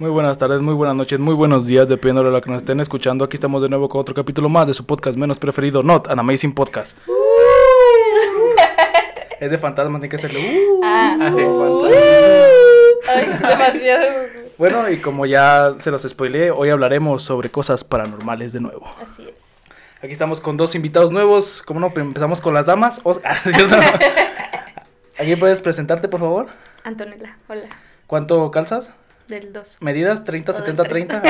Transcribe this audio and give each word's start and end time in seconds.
Muy 0.00 0.10
buenas 0.10 0.38
tardes, 0.38 0.62
muy 0.62 0.72
buenas 0.72 0.96
noches, 0.96 1.20
muy 1.20 1.34
buenos 1.34 1.66
días, 1.66 1.86
dependiendo 1.86 2.24
de 2.24 2.30
lo 2.34 2.40
que 2.40 2.48
nos 2.50 2.62
estén 2.62 2.80
escuchando. 2.80 3.22
Aquí 3.22 3.36
estamos 3.36 3.60
de 3.60 3.68
nuevo 3.68 3.86
con 3.90 4.00
otro 4.00 4.14
capítulo 4.14 4.48
más 4.48 4.66
de 4.66 4.72
su 4.72 4.86
podcast 4.86 5.18
menos 5.18 5.38
preferido, 5.38 5.82
Not 5.82 6.08
an 6.08 6.18
Amazing 6.18 6.54
Podcast. 6.54 6.96
es 9.40 9.50
de 9.50 9.58
fantasmas, 9.58 10.00
tiene 10.00 10.08
que 10.08 10.16
hacerle. 10.16 10.58
Uh, 10.58 10.80
Ah, 10.82 11.18
Ah, 11.20 11.30
sí. 11.36 11.42
Ay, 13.08 13.26
demasiado. 13.48 14.14
Bueno, 14.56 14.88
y 14.90 14.98
como 14.98 15.24
ya 15.26 15.74
se 15.80 15.90
los 15.90 16.02
spoileé, 16.02 16.50
hoy 16.50 16.68
hablaremos 16.70 17.22
sobre 17.22 17.50
cosas 17.50 17.82
paranormales 17.82 18.52
de 18.52 18.60
nuevo. 18.60 18.86
Así 19.02 19.26
es. 19.26 19.58
Aquí 20.02 20.12
estamos 20.12 20.38
con 20.40 20.58
dos 20.58 20.74
invitados 20.74 21.10
nuevos. 21.12 21.62
¿Cómo 21.62 21.80
no? 21.80 21.90
Empezamos 21.96 22.42
con 22.42 22.52
las 22.52 22.66
damas. 22.66 23.00
Aquí 25.18 25.36
puedes 25.40 25.60
presentarte, 25.60 26.08
por 26.08 26.20
favor. 26.20 26.48
Antonella, 26.84 27.38
hola. 27.48 27.68
¿Cuánto 28.06 28.50
calzas? 28.50 28.92
Del 29.30 29.52
2. 29.52 29.78
¿Medidas? 29.80 30.24
¿30, 30.24 30.48
O 30.48 30.52
del 30.52 30.62
70, 30.62 30.82
tres. 30.82 31.08
30? 31.08 31.22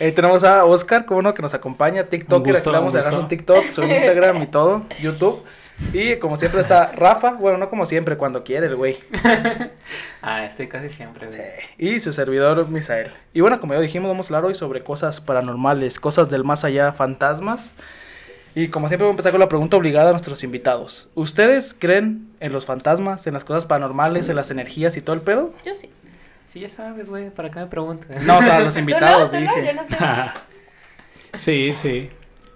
Ahí 0.00 0.10
tenemos 0.16 0.42
a 0.42 0.64
Oscar, 0.64 1.06
¿cómo 1.06 1.22
no? 1.22 1.32
Que 1.32 1.40
nos 1.40 1.54
acompaña. 1.54 2.04
Le 2.10 2.24
vamos 2.26 2.94
un 2.94 3.00
a 3.00 3.10
su 3.12 3.28
TikTok, 3.28 3.70
su 3.70 3.82
Instagram 3.84 4.42
y 4.42 4.46
todo. 4.48 4.82
YouTube. 5.00 5.44
Y 5.92 6.16
como 6.16 6.36
siempre 6.36 6.60
está 6.60 6.90
Rafa. 6.90 7.34
Bueno, 7.34 7.56
no 7.58 7.70
como 7.70 7.86
siempre, 7.86 8.16
cuando 8.16 8.42
quiere 8.42 8.66
el 8.66 8.76
güey. 8.76 8.98
Ah, 10.24 10.44
estoy 10.44 10.68
casi 10.68 10.88
siempre, 10.88 11.26
güey. 11.26 11.40
Y 11.78 11.98
su 11.98 12.12
servidor 12.12 12.68
Misael. 12.68 13.10
Y 13.32 13.40
bueno, 13.40 13.60
como 13.60 13.74
ya 13.74 13.80
dijimos, 13.80 14.08
vamos 14.08 14.26
a 14.26 14.28
hablar 14.28 14.44
hoy 14.44 14.54
sobre 14.54 14.84
cosas 14.84 15.20
paranormales, 15.20 15.98
cosas 15.98 16.30
del 16.30 16.44
más 16.44 16.64
allá, 16.64 16.92
fantasmas. 16.92 17.74
Y 18.54 18.68
como 18.68 18.86
siempre, 18.86 19.04
voy 19.04 19.10
a 19.10 19.14
empezar 19.14 19.32
con 19.32 19.40
la 19.40 19.48
pregunta 19.48 19.76
obligada 19.76 20.10
a 20.10 20.12
nuestros 20.12 20.44
invitados. 20.44 21.08
¿Ustedes 21.14 21.74
creen 21.76 22.28
en 22.38 22.52
los 22.52 22.66
fantasmas, 22.66 23.26
en 23.26 23.34
las 23.34 23.44
cosas 23.44 23.64
paranormales, 23.64 24.28
en 24.28 24.36
las 24.36 24.52
energías 24.52 24.96
y 24.96 25.00
todo 25.00 25.14
el 25.14 25.22
pedo? 25.22 25.52
Yo 25.64 25.74
sí. 25.74 25.90
Sí, 26.52 26.60
ya 26.60 26.68
sabes, 26.68 27.08
güey, 27.08 27.30
¿para 27.30 27.50
qué 27.50 27.60
me 27.60 27.66
preguntas? 27.66 28.22
No, 28.24 28.36
o 28.38 28.42
sea, 28.42 28.60
los 28.60 28.74
¿Tú 28.74 28.80
invitados, 28.80 29.32
no? 29.32 29.38
¿Tú 29.38 29.44
no? 29.44 29.54
dije. 29.54 29.66
Yo 29.66 29.72
no 29.72 29.84
sé. 29.88 29.96
sí, 31.38 31.72
sí. 31.72 32.10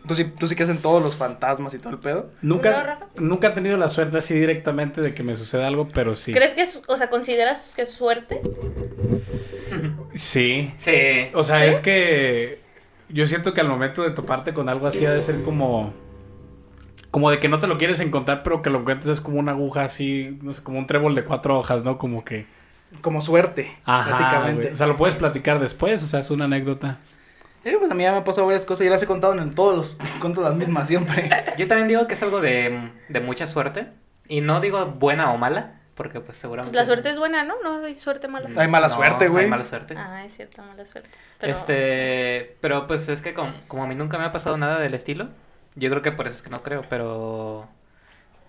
¿Tú 0.06 0.14
sí, 0.14 0.24
¿Tú 0.24 0.46
sí 0.46 0.54
crees 0.54 0.68
en 0.68 0.82
todos 0.82 1.02
los 1.02 1.16
fantasmas 1.16 1.72
y 1.72 1.78
todo 1.78 1.94
el 1.94 1.98
pedo? 1.98 2.30
¿No, 2.42 2.56
Nunca, 2.56 2.98
nunca 3.16 3.48
he 3.48 3.50
tenido 3.52 3.78
la 3.78 3.88
suerte 3.88 4.18
así 4.18 4.34
directamente 4.34 5.00
de 5.00 5.14
que 5.14 5.22
me 5.22 5.34
suceda 5.34 5.66
algo, 5.66 5.88
pero 5.88 6.14
sí. 6.14 6.34
¿Crees 6.34 6.52
que 6.52 6.60
es, 6.62 6.82
o 6.86 6.96
sea, 6.98 7.08
consideras 7.08 7.72
que 7.74 7.82
es 7.82 7.90
suerte? 7.90 8.42
Sí. 10.14 10.74
Sí. 10.76 11.30
O 11.32 11.42
sea, 11.42 11.62
¿Sí? 11.62 11.70
es 11.70 11.80
que 11.80 12.60
yo 13.08 13.26
siento 13.26 13.54
que 13.54 13.62
al 13.62 13.68
momento 13.68 14.02
de 14.02 14.10
toparte 14.10 14.52
con 14.52 14.68
algo 14.68 14.86
así 14.86 15.06
ha 15.06 15.10
de 15.10 15.22
ser 15.22 15.42
como... 15.42 15.94
Como 17.10 17.30
de 17.30 17.40
que 17.40 17.48
no 17.48 17.60
te 17.60 17.66
lo 17.66 17.78
quieres 17.78 18.00
encontrar, 18.00 18.42
pero 18.42 18.60
que 18.60 18.68
lo 18.68 18.80
encuentres 18.80 19.10
es 19.10 19.20
como 19.22 19.40
una 19.40 19.52
aguja 19.52 19.84
así, 19.84 20.38
no 20.42 20.52
sé, 20.52 20.62
como 20.62 20.78
un 20.78 20.86
trébol 20.86 21.14
de 21.14 21.24
cuatro 21.24 21.58
hojas, 21.58 21.82
¿no? 21.82 21.96
Como 21.96 22.26
que... 22.26 22.44
Como 23.00 23.20
suerte, 23.20 23.76
Ajá, 23.84 24.10
básicamente. 24.10 24.62
güey. 24.62 24.74
O 24.74 24.76
sea, 24.76 24.86
lo 24.86 24.96
puedes 24.96 25.16
platicar 25.16 25.58
después, 25.58 26.02
o 26.02 26.06
sea, 26.06 26.20
es 26.20 26.30
una 26.30 26.44
anécdota. 26.46 26.98
Eh, 27.64 27.76
pues 27.78 27.90
a 27.90 27.94
mí 27.94 28.04
ya 28.04 28.12
me 28.12 28.18
han 28.18 28.24
pasado 28.24 28.46
varias 28.46 28.64
cosas 28.64 28.86
y 28.86 28.90
las 28.90 29.02
he 29.02 29.06
contado 29.06 29.32
en 29.34 29.54
todos 29.54 29.74
los... 29.76 29.98
Cuento 30.20 30.40
las 30.40 30.54
mismas 30.54 30.86
siempre. 30.88 31.28
Yo 31.58 31.66
también 31.66 31.88
digo 31.88 32.06
que 32.06 32.14
es 32.14 32.22
algo 32.22 32.40
de, 32.40 32.90
de 33.08 33.20
mucha 33.20 33.46
suerte. 33.48 33.88
Y 34.28 34.40
no 34.40 34.60
digo 34.60 34.86
buena 34.86 35.32
o 35.32 35.36
mala, 35.38 35.80
porque 35.96 36.14
pues 36.20 36.26
Pues 36.26 36.38
seguramente... 36.38 36.76
la 36.76 36.84
suerte 36.86 37.10
es 37.10 37.18
buena, 37.18 37.42
¿no? 37.44 37.54
No 37.64 37.84
hay 37.84 37.94
suerte 37.96 38.28
mala. 38.28 38.48
Hay 38.60 38.68
mala 38.68 38.86
No, 38.88 38.94
suerte, 38.94 39.26
güey. 39.28 39.44
Hay 39.44 39.50
mala 39.50 39.64
suerte. 39.64 39.94
Ah, 39.96 40.24
es 40.24 40.34
cierto, 40.36 40.62
mala 40.62 40.86
suerte. 40.86 41.10
Pero... 41.40 41.52
Este, 41.52 42.56
pero 42.60 42.86
pues 42.86 43.08
es 43.08 43.20
que 43.20 43.34
com- 43.34 43.54
como 43.68 43.82
a 43.84 43.86
mí 43.88 43.94
nunca 43.96 44.16
me 44.18 44.24
ha 44.24 44.32
pasado 44.32 44.56
nada 44.56 44.78
del 44.78 44.94
estilo, 44.94 45.28
yo 45.74 45.90
creo 45.90 46.02
que 46.02 46.12
por 46.12 46.26
eso 46.28 46.36
es 46.36 46.42
que 46.42 46.50
no 46.50 46.62
creo, 46.62 46.84
pero 46.88 47.68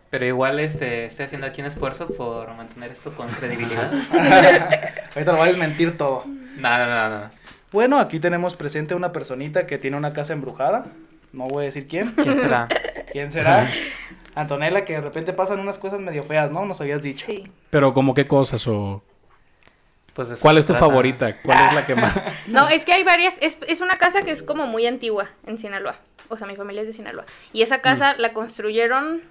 pero 0.09 0.25
igual 0.25 0.59
este 0.59 1.05
estoy 1.05 1.25
haciendo 1.25 1.47
aquí 1.47 1.61
un 1.61 1.67
esfuerzo 1.67 2.07
por 2.07 2.53
mantener 2.55 2.91
esto 2.91 3.11
con 3.11 3.27
credibilidad. 3.29 3.91
Ahorita 5.15 5.31
lo 5.31 5.37
voy 5.37 5.47
a 5.47 5.51
desmentir 5.51 5.97
todo. 5.97 6.23
No, 6.25 6.77
no, 6.77 6.85
no, 6.85 7.09
no. 7.09 7.29
Bueno, 7.71 7.99
aquí 7.99 8.19
tenemos 8.19 8.55
presente 8.55 8.95
una 8.95 9.11
personita 9.11 9.67
que 9.67 9.77
tiene 9.77 9.97
una 9.97 10.13
casa 10.13 10.33
embrujada. 10.33 10.85
No 11.33 11.47
voy 11.47 11.63
a 11.63 11.65
decir 11.65 11.87
quién. 11.87 12.13
¿Quién 12.13 12.39
será? 12.39 12.67
¿Quién 13.11 13.31
será? 13.31 13.69
Antonella, 14.35 14.85
que 14.85 14.93
de 14.93 15.01
repente 15.01 15.33
pasan 15.33 15.59
unas 15.59 15.77
cosas 15.77 15.99
medio 15.99 16.23
feas, 16.23 16.51
¿no? 16.51 16.65
Nos 16.65 16.79
habías 16.79 17.01
dicho. 17.01 17.25
Sí. 17.25 17.51
Pero 17.69 17.93
como 17.93 18.13
qué 18.13 18.25
cosas 18.25 18.65
o... 18.67 19.03
Pues 20.13 20.29
¿Cuál 20.39 20.57
es 20.57 20.65
tu 20.65 20.73
trata. 20.73 20.85
favorita? 20.87 21.41
¿Cuál 21.41 21.57
es 21.67 21.73
la 21.73 21.85
que 21.85 21.95
más... 21.95 22.13
No, 22.47 22.69
es 22.69 22.85
que 22.85 22.93
hay 22.93 23.03
varias. 23.03 23.35
Es, 23.41 23.57
es 23.67 23.81
una 23.81 23.97
casa 23.97 24.21
que 24.21 24.31
es 24.31 24.41
como 24.41 24.65
muy 24.65 24.87
antigua 24.87 25.29
en 25.45 25.57
Sinaloa. 25.57 25.95
O 26.29 26.37
sea, 26.37 26.47
mi 26.47 26.55
familia 26.55 26.81
es 26.81 26.87
de 26.87 26.93
Sinaloa. 26.93 27.25
Y 27.53 27.61
esa 27.61 27.81
casa 27.81 28.15
la 28.17 28.33
construyeron 28.33 29.21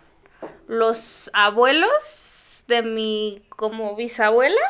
los 0.67 1.31
abuelos 1.33 2.65
de 2.69 2.83
mi 2.83 3.43
como 3.49 3.97
bisabuela. 3.97 4.61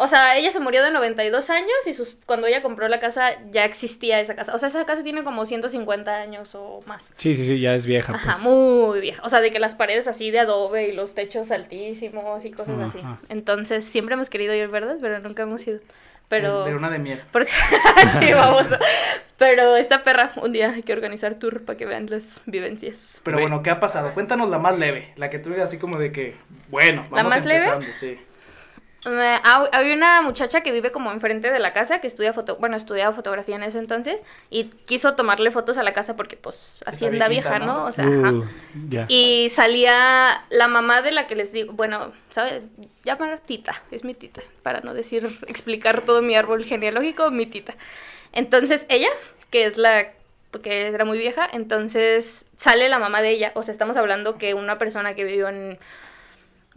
O 0.00 0.06
sea, 0.06 0.36
ella 0.36 0.52
se 0.52 0.60
murió 0.60 0.84
de 0.84 0.92
92 0.92 1.50
años 1.50 1.72
y 1.84 1.92
sus, 1.92 2.16
cuando 2.24 2.46
ella 2.46 2.62
compró 2.62 2.86
la 2.86 3.00
casa 3.00 3.30
ya 3.50 3.64
existía 3.64 4.20
esa 4.20 4.36
casa. 4.36 4.54
O 4.54 4.58
sea, 4.58 4.68
esa 4.68 4.86
casa 4.86 5.02
tiene 5.02 5.24
como 5.24 5.44
150 5.44 6.14
años 6.14 6.54
o 6.54 6.82
más. 6.86 7.12
Sí, 7.16 7.34
sí, 7.34 7.44
sí, 7.44 7.58
ya 7.58 7.74
es 7.74 7.84
vieja, 7.84 8.12
pues. 8.12 8.24
Ajá, 8.24 8.38
muy 8.38 9.00
vieja. 9.00 9.20
O 9.24 9.28
sea, 9.28 9.40
de 9.40 9.50
que 9.50 9.58
las 9.58 9.74
paredes 9.74 10.06
así 10.06 10.30
de 10.30 10.38
adobe 10.38 10.88
y 10.88 10.92
los 10.92 11.14
techos 11.14 11.50
altísimos 11.50 12.44
y 12.44 12.52
cosas 12.52 12.78
así. 12.78 13.00
Entonces, 13.28 13.84
siempre 13.84 14.14
hemos 14.14 14.30
querido 14.30 14.54
ir, 14.54 14.68
¿verdad? 14.68 14.98
Pero 15.00 15.18
nunca 15.18 15.42
hemos 15.42 15.66
ido. 15.66 15.80
Pero... 16.28 16.64
De 16.64 16.74
una 16.74 16.90
de 16.90 16.98
miel. 16.98 17.22
Porque... 17.32 17.50
sí, 18.20 18.32
vamos. 18.32 18.66
Pero 19.38 19.76
esta 19.76 20.02
perra, 20.04 20.32
un 20.42 20.52
día 20.52 20.72
hay 20.72 20.82
que 20.82 20.92
organizar 20.92 21.36
tour 21.36 21.64
para 21.64 21.76
que 21.76 21.86
vean 21.86 22.06
las 22.10 22.42
vivencias. 22.46 23.20
Pero 23.22 23.38
bueno, 23.38 23.62
¿qué 23.62 23.70
ha 23.70 23.80
pasado? 23.80 24.12
Cuéntanos 24.12 24.50
la 24.50 24.58
más 24.58 24.78
leve. 24.78 25.12
La 25.16 25.30
que 25.30 25.38
digas 25.38 25.66
así 25.66 25.78
como 25.78 25.98
de 25.98 26.12
que, 26.12 26.34
bueno, 26.68 27.04
¿La 27.04 27.22
vamos 27.22 27.36
más 27.36 27.46
leve? 27.46 27.64
empezando, 27.64 27.86
sí. 27.98 28.18
Eh, 29.10 29.40
había 29.42 29.94
una 29.94 30.22
muchacha 30.22 30.60
que 30.60 30.72
vive 30.72 30.92
como 30.92 31.10
enfrente 31.10 31.50
de 31.50 31.58
la 31.58 31.72
casa 31.72 32.00
que 32.00 32.06
estudia 32.06 32.32
foto, 32.32 32.56
bueno, 32.56 32.76
estudiaba 32.76 33.14
fotografía 33.14 33.56
en 33.56 33.62
ese 33.62 33.78
entonces 33.78 34.24
y 34.50 34.64
quiso 34.64 35.14
tomarle 35.14 35.50
fotos 35.50 35.78
a 35.78 35.82
la 35.82 35.92
casa 35.92 36.16
porque 36.16 36.36
pues 36.36 36.78
hacienda 36.84 37.28
viejita, 37.28 37.58
vieja, 37.58 37.66
¿no? 37.66 37.78
¿no? 37.78 37.84
O 37.86 37.92
sea, 37.92 38.04
ajá. 38.04 38.32
Uh, 38.32 38.44
ya. 38.88 39.06
Y 39.08 39.48
salía 39.50 40.44
la 40.50 40.68
mamá 40.68 41.02
de 41.02 41.12
la 41.12 41.26
que 41.26 41.36
les 41.36 41.52
digo, 41.52 41.72
bueno, 41.72 42.12
¿sabes? 42.30 42.62
Llamar 43.04 43.40
tita, 43.40 43.82
es 43.90 44.04
mi 44.04 44.14
tita, 44.14 44.42
para 44.62 44.80
no 44.80 44.94
decir, 44.94 45.38
explicar 45.46 46.02
todo 46.02 46.22
mi 46.22 46.34
árbol 46.34 46.64
genealógico, 46.64 47.30
mi 47.30 47.46
tita. 47.46 47.74
Entonces 48.32 48.86
ella, 48.88 49.08
que 49.50 49.64
es 49.64 49.78
la, 49.78 50.08
que 50.62 50.88
era 50.88 51.04
muy 51.04 51.18
vieja, 51.18 51.48
entonces 51.52 52.44
sale 52.56 52.88
la 52.88 52.98
mamá 52.98 53.22
de 53.22 53.30
ella, 53.30 53.52
o 53.54 53.62
sea, 53.62 53.72
estamos 53.72 53.96
hablando 53.96 54.38
que 54.38 54.54
una 54.54 54.78
persona 54.78 55.14
que 55.14 55.24
vivió 55.24 55.48
en 55.48 55.78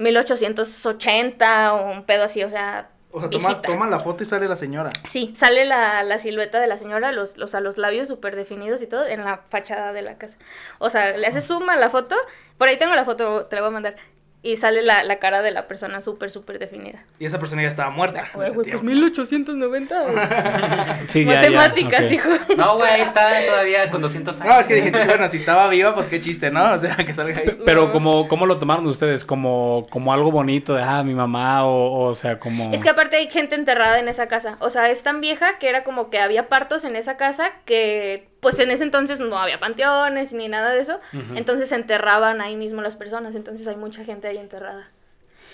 1880 0.02 1.74
o 1.74 1.92
un 1.92 2.06
pedo 2.06 2.24
así, 2.24 2.44
o 2.44 2.50
sea, 2.50 2.90
O 3.12 3.20
sea, 3.20 3.30
toma, 3.30 3.62
toma 3.62 3.88
la 3.88 4.00
foto 4.00 4.24
y 4.24 4.26
sale 4.26 4.48
la 4.48 4.56
señora. 4.56 4.90
Sí, 5.10 5.34
sale 5.38 5.66
la, 5.66 6.04
la 6.04 6.18
silueta 6.18 6.60
de 6.60 6.68
la 6.68 6.78
señora, 6.78 7.12
los, 7.12 7.38
los, 7.38 7.54
a 7.56 7.60
los 7.60 7.78
labios 7.78 8.08
súper 8.08 8.36
definidos 8.36 8.82
y 8.82 8.88
todo, 8.88 9.06
en 9.06 9.24
la 9.24 9.38
fachada 9.50 9.94
de 9.94 10.02
la 10.02 10.18
casa. 10.18 10.38
O 10.80 10.90
sea, 10.90 11.18
le 11.18 11.28
hace 11.28 11.42
zoom 11.42 11.70
a 11.70 11.76
la 11.76 11.90
foto, 11.90 12.16
por 12.58 12.68
ahí 12.70 12.78
tengo 12.78 12.96
la 12.96 13.06
foto, 13.06 13.46
te 13.48 13.56
la 13.56 13.62
voy 13.62 13.70
a 13.70 13.72
mandar, 13.74 13.96
y 14.44 14.58
sale 14.58 14.82
la, 14.82 15.04
la 15.04 15.20
cara 15.20 15.42
de 15.44 15.52
la 15.52 15.68
persona 15.68 16.02
súper, 16.02 16.32
súper 16.32 16.58
definida. 16.58 17.04
Y 17.20 17.26
esa 17.26 17.38
persona 17.38 17.62
ya 17.62 17.68
estaba 17.68 17.92
muerta. 17.92 18.22
en 18.22 18.26
Güey, 18.34 18.48
ese 18.48 18.56
güey, 18.56 18.70
pues 18.72 18.82
tiempo. 18.82 18.84
1890. 18.86 20.06
Sí, 21.08 21.26
ya, 21.26 21.34
ya, 21.34 21.38
Matemáticas, 21.52 22.12
hijo. 22.12 22.30
No, 22.58 22.78
güey, 22.78 22.90
ahí 22.92 23.02
está 23.02 23.30
todavía 23.46 23.90
con 23.92 24.02
200 24.02 24.40
años. 24.42 24.54
No, 24.54 24.60
es 24.60 24.68
que 24.68 24.76
dije, 24.76 24.92
sí, 24.94 25.00
bueno, 25.08 25.30
si 25.30 25.38
estaba 25.38 25.68
viva, 25.68 25.94
pues 25.94 26.08
qué 26.08 26.20
chiste, 26.20 26.52
¿no? 26.52 26.72
O 26.74 26.78
sea, 26.78 26.96
que 26.96 27.14
salga 27.14 27.40
ahí. 27.40 27.46
Pe- 27.46 27.58
Pero 27.66 27.92
como, 27.92 28.28
¿cómo 28.28 28.46
lo 28.46 28.58
tomaron 28.60 28.86
ustedes? 28.88 29.26
¿Como, 29.26 29.88
como 29.90 30.14
algo 30.14 30.32
bonito 30.32 30.74
de, 30.76 30.84
ah, 30.84 31.04
mi 31.04 31.14
mamá? 31.14 31.66
O, 31.66 32.08
o 32.10 32.16
sea, 32.16 32.40
como... 32.40 32.72
Es 32.74 32.82
que 32.84 32.90
aparte 32.90 33.18
hay 33.18 33.30
gente 33.30 33.56
enterrada 33.56 34.00
en 34.00 34.08
esa 34.08 34.28
casa. 34.28 34.58
O 34.60 34.70
sea, 34.70 34.90
es 34.90 35.04
tan 35.04 35.22
vieja 35.22 35.58
que 35.60 35.70
era 35.70 35.84
como 35.84 36.10
que 36.10 36.20
había 36.20 36.48
partos 36.50 36.84
en 36.86 36.96
esa 36.96 37.18
casa 37.18 37.52
que, 37.66 38.30
pues 38.42 38.60
en 38.60 38.72
ese 38.72 38.84
entonces 38.84 39.20
no 39.20 39.38
había 39.38 39.60
panteones 39.60 40.34
ni 40.34 40.48
nada 40.50 40.72
de 40.72 40.82
eso. 40.82 41.00
Entonces 41.36 41.70
se 41.70 41.76
enterraban 41.76 42.42
ahí 42.42 42.56
mismo 42.56 42.82
las 42.82 42.96
personas. 42.96 43.36
Entonces 43.36 43.68
hay 43.68 43.76
mucha 43.76 44.04
gente 44.04 44.28
ahí 44.28 44.38
enterrada. 44.38 44.90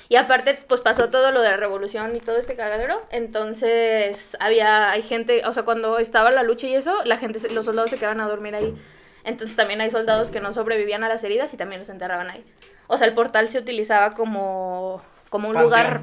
Y 0.10 0.16
aparte, 0.16 0.58
pues 0.68 0.80
pasó 0.80 1.10
todo 1.10 1.32
lo 1.32 1.42
de 1.42 1.50
la 1.50 1.58
revolución 1.58 2.16
y 2.16 2.22
todo 2.22 2.38
este 2.38 2.56
cagadero. 2.56 3.02
Entonces 3.12 4.38
había, 4.40 4.90
hay 4.92 5.02
gente, 5.02 5.46
o 5.46 5.54
sea, 5.54 5.64
cuando 5.64 6.00
estaba 6.00 6.32
la 6.32 6.44
lucha 6.44 6.66
y 6.68 6.76
eso, 6.76 7.04
la 7.04 7.18
gente, 7.18 7.40
los 7.50 7.66
soldados 7.66 7.90
se 7.90 7.98
quedaban 7.98 8.22
a 8.22 8.28
dormir 8.28 8.56
ahí. 8.56 8.74
Entonces 9.26 9.58
también 9.58 9.82
hay 9.82 9.90
soldados 9.90 10.32
que 10.32 10.40
no 10.40 10.54
sobrevivían 10.54 11.04
a 11.04 11.10
las 11.10 11.22
heridas 11.26 11.54
y 11.54 11.58
también 11.58 11.80
los 11.80 11.90
enterraban 11.90 12.30
ahí. 12.30 12.46
O 12.88 12.98
sea, 12.98 13.06
el 13.06 13.14
portal 13.14 13.50
se 13.50 13.60
utilizaba 13.60 14.14
como, 14.14 15.02
como 15.30 15.50
un 15.50 15.56
Panteón. 15.56 15.64
lugar 15.70 16.02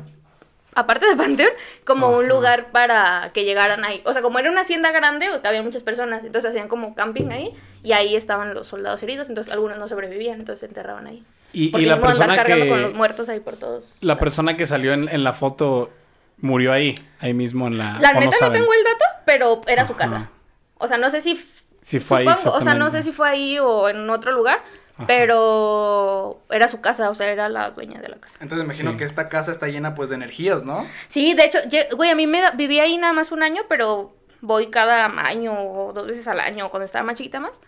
aparte 0.74 1.06
de 1.06 1.16
Panteón, 1.16 1.50
como 1.84 2.16
un 2.16 2.28
lugar 2.28 2.70
para 2.72 3.30
que 3.32 3.44
llegaran 3.44 3.84
ahí. 3.84 4.02
O 4.04 4.12
sea, 4.12 4.22
como 4.22 4.38
era 4.38 4.50
una 4.50 4.62
hacienda 4.62 4.90
grande, 4.92 5.26
había 5.44 5.62
muchas 5.62 5.82
personas, 5.82 6.24
entonces 6.24 6.50
hacían 6.50 6.68
como 6.68 6.94
camping 6.94 7.30
ahí 7.30 7.52
y 7.82 7.92
ahí 7.92 8.16
estaban 8.16 8.54
los 8.54 8.66
soldados 8.66 9.02
heridos, 9.02 9.28
entonces 9.28 9.52
algunos 9.52 9.78
no 9.78 9.88
sobrevivían, 9.88 10.40
entonces 10.40 10.60
se 10.60 10.66
enterraban 10.66 11.06
ahí. 11.06 11.24
Y, 11.52 11.68
Porque 11.68 11.84
y 11.84 11.88
la 11.88 12.00
persona 12.00 12.36
cargando 12.36 12.68
con 12.68 12.82
los 12.82 12.90
que... 12.90 12.96
muertos 12.96 13.28
ahí 13.28 13.40
por 13.40 13.56
todos. 13.56 13.96
La 14.00 14.18
persona 14.18 14.56
que 14.56 14.66
salió 14.66 14.92
en, 14.92 15.08
en 15.08 15.22
la 15.22 15.32
foto 15.32 15.90
murió 16.38 16.72
ahí, 16.72 16.98
ahí 17.20 17.34
mismo 17.34 17.66
en 17.66 17.78
la... 17.78 17.98
La 18.00 18.10
o 18.10 18.20
neta 18.20 18.36
no 18.40 18.50
tengo 18.50 18.72
el 18.72 18.84
dato, 18.84 19.04
pero 19.24 19.62
era 19.66 19.86
su 19.86 19.94
casa. 19.94 20.30
O 20.78 20.88
sea, 20.88 20.98
no 20.98 21.10
sé 21.10 21.20
si... 21.20 21.42
Sí 21.82 22.00
fue 22.00 22.20
ahí 22.20 22.26
o 22.26 22.60
sea, 22.62 22.74
no 22.74 22.90
sé 22.90 23.02
si 23.02 23.12
fue 23.12 23.28
ahí 23.28 23.58
o 23.58 23.88
en 23.90 24.08
otro 24.08 24.32
lugar, 24.32 24.60
Ajá. 24.96 25.06
pero 25.08 26.40
era 26.50 26.68
su 26.68 26.80
casa, 26.80 27.10
o 27.10 27.14
sea, 27.14 27.28
era 27.32 27.48
la 27.48 27.70
dueña 27.70 28.00
de 28.00 28.08
la 28.08 28.16
casa. 28.16 28.36
Entonces 28.40 28.58
me 28.58 28.64
imagino 28.64 28.92
Sí. 28.92 28.96
que 28.98 29.04
esta 29.04 29.28
casa 29.28 29.50
está 29.50 29.66
llena 29.66 29.94
pues 29.94 30.08
de 30.08 30.14
energías, 30.14 30.62
¿no? 30.62 30.86
Sí, 31.08 31.34
de 31.34 31.44
hecho, 31.46 31.58
güey, 31.96 32.10
a 32.10 32.14
mí 32.14 32.26
me 32.28 32.40
da- 32.40 32.52
viví 32.52 32.78
ahí 32.78 32.96
nada 32.96 33.12
más 33.12 33.32
un 33.32 33.42
año, 33.42 33.62
pero 33.68 34.14
voy 34.40 34.68
cada 34.70 35.06
año 35.06 35.52
o 35.58 35.92
dos 35.92 36.06
veces 36.06 36.28
al 36.28 36.38
año, 36.38 36.68
cuando 36.70 36.84
estaba 36.84 37.04
más 37.04 37.16
chiquita 37.16 37.40
más. 37.40 37.60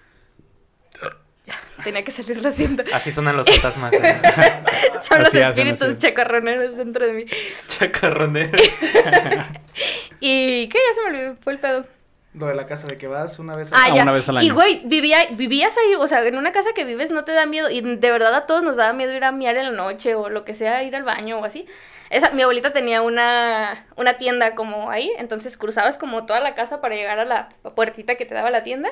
Ya, 1.46 1.54
tenía 1.84 2.02
que 2.02 2.10
salir, 2.10 2.42
lo 2.42 2.50
siento. 2.50 2.82
Así 2.92 3.12
suenan 3.12 3.36
los 3.36 3.48
fantasmas 3.48 3.92
de 3.92 3.98
Son 5.02 5.18
los 5.20 5.28
Así 5.28 5.38
espíritus 5.38 5.98
chacarroneros 5.98 6.76
dentro 6.76 7.06
de 7.06 7.12
mí. 7.12 7.24
chacarronero. 7.68 8.58
¿Y 10.20 10.68
qué? 10.68 10.78
Ya 10.78 10.94
se 10.94 11.00
me 11.02 11.08
olvidó, 11.18 11.36
fue 11.42 11.52
el 11.52 11.58
pedo. 11.60 11.86
Lo 12.36 12.46
de 12.46 12.54
la 12.54 12.66
casa 12.66 12.86
de 12.86 12.98
que 12.98 13.06
vas 13.08 13.38
una 13.38 13.56
vez 13.56 13.70
Ah, 13.72 13.86
Ah, 13.86 13.94
ya. 13.94 14.02
una 14.02 14.12
vez 14.12 14.28
al 14.28 14.36
Y 14.36 14.46
año. 14.46 14.54
güey, 14.54 14.82
vivía, 14.84 15.16
vivías 15.32 15.74
ahí, 15.78 15.94
o 15.98 16.06
sea, 16.06 16.22
en 16.22 16.36
una 16.36 16.52
casa 16.52 16.70
que 16.74 16.84
vives 16.84 17.10
no 17.10 17.24
te 17.24 17.32
da 17.32 17.46
miedo. 17.46 17.70
Y 17.70 17.80
de 17.80 18.10
verdad 18.10 18.34
a 18.34 18.44
todos 18.46 18.62
nos 18.62 18.76
daba 18.76 18.92
miedo 18.92 19.12
ir 19.14 19.24
a 19.24 19.32
miar 19.32 19.56
en 19.56 19.64
la 19.64 19.70
noche 19.72 20.14
o 20.14 20.28
lo 20.28 20.44
que 20.44 20.52
sea, 20.54 20.82
ir 20.82 20.94
al 20.94 21.02
baño 21.04 21.38
o 21.40 21.44
así. 21.44 21.66
Esa, 22.10 22.30
mi 22.32 22.42
abuelita 22.42 22.72
tenía 22.72 23.00
una, 23.02 23.86
una 23.96 24.16
tienda 24.18 24.54
como 24.54 24.90
ahí, 24.90 25.10
entonces 25.18 25.56
cruzabas 25.56 25.98
como 25.98 26.24
toda 26.26 26.40
la 26.40 26.54
casa 26.54 26.80
para 26.80 26.94
llegar 26.94 27.18
a 27.18 27.24
la 27.24 27.48
puertita 27.74 28.16
que 28.16 28.26
te 28.26 28.34
daba 28.34 28.50
la 28.50 28.62
tienda. 28.62 28.90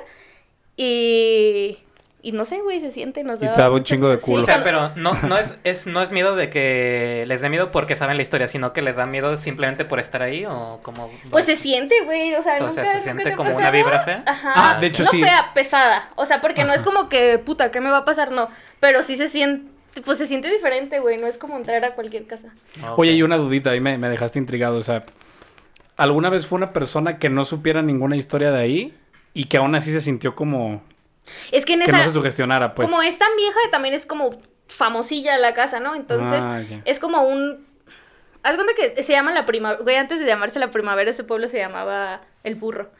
Y, 0.77 1.79
y 2.25 2.33
no 2.33 2.47
sé, 2.47 2.63
güey, 2.63 2.81
se 2.81 2.91
siente, 2.91 3.23
nos 3.23 3.43
Y 3.43 3.45
daba 3.45 3.59
daba 3.59 3.75
un 3.77 3.85
chingo 3.85 4.09
de. 4.09 4.19
Sí, 4.19 4.25
culo. 4.25 4.45
O 4.45 4.47
sea, 4.47 4.63
pero 4.65 4.93
no, 4.97 5.13
no, 5.29 5.37
es, 5.37 5.59
es, 5.63 5.87
no 5.87 6.01
es 6.01 6.11
miedo 6.11 6.35
de 6.35 6.49
que 6.49 7.25
les 7.27 7.43
dé 7.43 7.51
miedo 7.51 7.71
porque 7.71 7.97
saben 7.97 8.17
la 8.17 8.23
historia, 8.23 8.49
sino 8.49 8.73
que 8.73 8.81
les 8.81 8.97
da 8.97 9.05
miedo 9.05 9.37
simplemente 9.37 9.85
por 9.85 10.01
estar 10.01 10.23
ahí 10.23 10.47
o 10.47 10.81
como... 10.83 11.11
Pues 11.31 11.45
se 11.45 11.55
siente, 11.55 11.95
güey, 12.05 12.35
o 12.35 12.43
sea, 12.43 12.55
O 12.55 12.57
sea, 12.57 12.67
nunca, 12.69 12.83
se 12.83 12.89
nunca 12.89 13.01
siente 13.03 13.37
como 13.37 13.55
una 13.55 13.71
vibra 13.71 14.01
fea. 14.01 14.23
Ajá. 14.25 14.53
Ah, 14.57 14.81
de 14.81 14.87
hecho, 14.87 15.03
no 15.03 15.11
sí. 15.11 15.23
fea, 15.23 15.51
pesada. 15.53 16.09
O 16.17 16.25
sea, 16.25 16.41
porque 16.41 16.65
no 16.65 16.73
es 16.73 16.81
como 16.81 17.11
que, 17.11 17.39
puta, 17.39 17.71
¿qué 17.71 17.83
me 17.83 17.91
va 17.91 17.99
a 17.99 18.05
pasar? 18.07 18.33
No. 18.33 18.49
Pero 18.81 19.03
sí 19.03 19.19
se 19.19 19.29
siente, 19.29 19.71
pues 20.03 20.17
se 20.17 20.25
siente 20.25 20.49
diferente, 20.49 21.01
güey. 21.01 21.19
No 21.19 21.27
es 21.27 21.37
como 21.37 21.59
entrar 21.59 21.85
a 21.85 21.95
cualquier 21.95 22.27
casa. 22.27 22.55
Ok. 22.83 23.01
Oye, 23.01 23.13
y 23.13 23.23
una 23.23 23.37
dudita, 23.37 23.69
ahí 23.69 23.81
me, 23.81 23.99
me 23.99 24.09
dejaste 24.09 24.39
intrigado. 24.39 24.79
O 24.79 24.83
sea, 24.83 25.05
¿alguna 25.99 26.31
vez 26.31 26.47
fue 26.47 26.57
una 26.57 26.73
persona 26.73 27.19
que 27.19 27.29
no 27.29 27.45
supiera 27.45 27.83
ninguna 27.83 28.17
historia 28.17 28.51
de 28.51 28.63
ahí 28.63 28.95
y 29.35 29.45
que 29.45 29.59
aún 29.59 29.75
así 29.75 29.93
se 29.93 30.01
sintió 30.01 30.35
como 30.35 30.83
Es 31.53 31.65
que 31.65 31.75
en 31.75 31.81
que 31.81 31.87
esa, 31.91 31.99
no 31.99 32.05
se 32.05 32.13
sugestionara, 32.13 32.75
pues? 32.75 32.87
como 32.89 33.01
es 33.03 33.19
tan 33.19 33.35
vieja, 33.37 33.59
también 33.71 33.95
es 33.95 34.07
como 34.07 34.31
famosilla 34.69 35.39
la 35.39 35.55
casa, 35.55 35.81
¿no? 35.81 35.95
Entonces, 35.95 36.41
Ah, 36.43 36.61
es 36.85 36.99
como 36.99 37.23
un... 37.23 37.67
Haz 38.43 38.57
cuenta 38.57 38.73
que 38.75 39.03
se 39.03 39.13
llama 39.13 39.33
la 39.33 39.47
primavera, 39.47 39.83
güey, 39.83 39.97
antes 39.97 40.21
de 40.21 40.27
llamarse 40.27 40.59
la 40.59 40.71
primavera, 40.71 41.11
ese 41.11 41.25
pueblo 41.25 41.49
se 41.49 41.59
llamaba 41.59 42.21
El 42.43 42.57
Burro. 42.57 42.91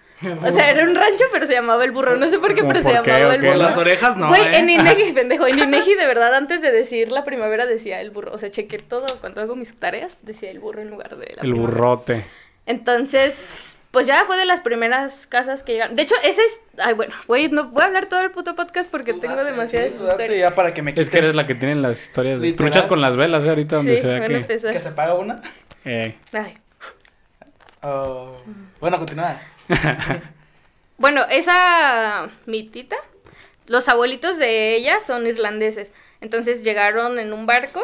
O 0.43 0.53
sea, 0.53 0.71
era 0.71 0.85
un 0.89 0.95
rancho, 0.95 1.25
pero 1.33 1.45
se 1.45 1.53
llamaba 1.53 1.85
El 1.85 1.91
Burro. 1.91 2.17
No 2.17 2.29
sé 2.29 2.39
por 2.39 2.55
qué, 2.55 2.61
¿Cómo 2.63 2.73
pero 2.73 2.83
se 2.83 2.89
qué, 3.03 3.11
llamaba 3.11 3.35
El 3.35 3.43
Burro. 3.43 3.57
las 3.57 3.77
orejas 3.77 4.17
no, 4.17 4.29
Güey, 4.29 4.43
¿eh? 4.43 4.59
en 4.59 4.71
Inegi, 4.71 5.13
pendejo, 5.15 5.47
en 5.47 5.59
Inegi 5.59 5.95
de 5.97 6.07
verdad 6.07 6.33
antes 6.35 6.63
de 6.63 6.71
decir 6.73 7.13
la 7.13 7.25
primavera 7.25 7.67
decía 7.67 8.01
el 8.01 8.11
burro. 8.11 8.33
O 8.33 8.39
sea, 8.39 8.51
chequé 8.51 8.79
todo 8.79 9.05
cuando 9.21 9.43
hago 9.43 9.55
mis 9.55 9.79
tareas, 9.79 10.21
decía 10.25 10.51
el 10.51 10.61
burro 10.61 10.81
en 10.81 10.89
lugar 10.91 11.11
de 11.19 11.27
la 11.35 11.43
El 11.43 11.51
primavera. 11.51 11.67
burrote. 11.79 12.25
Entonces, 12.65 13.77
pues 13.95 14.07
ya 14.07 14.25
fue 14.25 14.37
de 14.37 14.45
las 14.45 14.61
primeras 14.61 15.27
casas 15.27 15.63
que 15.63 15.73
llegaron. 15.73 15.97
De 15.97 16.03
hecho, 16.03 16.15
ese 16.23 16.43
es... 16.43 16.61
Ay, 16.79 16.93
bueno, 16.93 17.15
güey, 17.27 17.49
no 17.49 17.69
voy 17.71 17.83
a 17.83 17.87
hablar 17.87 18.07
todo 18.07 18.21
el 18.21 18.31
puto 18.33 18.55
podcast 18.55 18.91
porque 18.91 19.15
tengo 19.15 19.43
demasiadas 19.43 19.93
historias. 19.95 20.39
ya 20.39 20.55
para 20.55 20.75
que 20.75 20.83
me 20.83 20.93
Es 20.95 21.09
que 21.09 21.19
eres 21.19 21.35
la 21.35 21.47
que 21.47 21.55
tiene 21.55 21.77
las 21.77 22.03
historias 22.03 22.41
de 22.41 22.53
truchas 22.53 22.87
con 22.87 23.01
las 23.01 23.17
velas, 23.17 23.47
¿eh? 23.47 23.49
ahorita 23.51 23.77
donde 23.77 23.97
Sí, 23.97 24.03
se 24.03 24.09
ve 24.09 24.21
van 24.21 24.35
a 24.35 24.47
que... 24.47 24.57
que 24.57 24.81
se 24.81 24.91
paga 24.91 25.15
una. 25.15 25.41
Eh, 25.85 26.17
Ay. 26.33 26.59
Oh. 27.83 28.37
Bueno, 28.81 28.99
continúa. 28.99 29.39
Bueno, 30.97 31.23
esa 31.29 32.31
mi 32.47 32.63
tita, 32.63 32.97
los 33.67 33.89
abuelitos 33.89 34.39
de 34.39 34.77
ella 34.77 35.01
son 35.01 35.27
irlandeses. 35.27 35.93
Entonces 36.21 36.63
llegaron 36.63 37.19
en 37.19 37.33
un 37.33 37.47
barco 37.47 37.83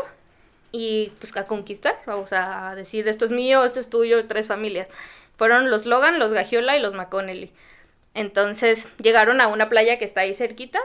y 0.72 1.12
pues 1.18 1.36
a 1.36 1.46
conquistar, 1.46 1.96
o 2.06 2.26
sea, 2.26 2.70
a 2.70 2.74
decir 2.76 3.08
esto 3.08 3.24
es 3.24 3.32
mío, 3.32 3.64
esto 3.64 3.80
es 3.80 3.90
tuyo, 3.90 4.26
tres 4.26 4.46
familias. 4.46 4.88
Fueron 5.40 5.70
los 5.70 5.86
Logan, 5.86 6.18
los 6.18 6.34
Gagiola 6.34 6.76
y 6.76 6.82
los 6.82 6.92
McConnelly. 6.92 7.50
Entonces 8.12 8.86
llegaron 9.02 9.40
a 9.40 9.46
una 9.46 9.70
playa 9.70 9.98
que 9.98 10.04
está 10.04 10.20
ahí 10.20 10.34
cerquita. 10.34 10.80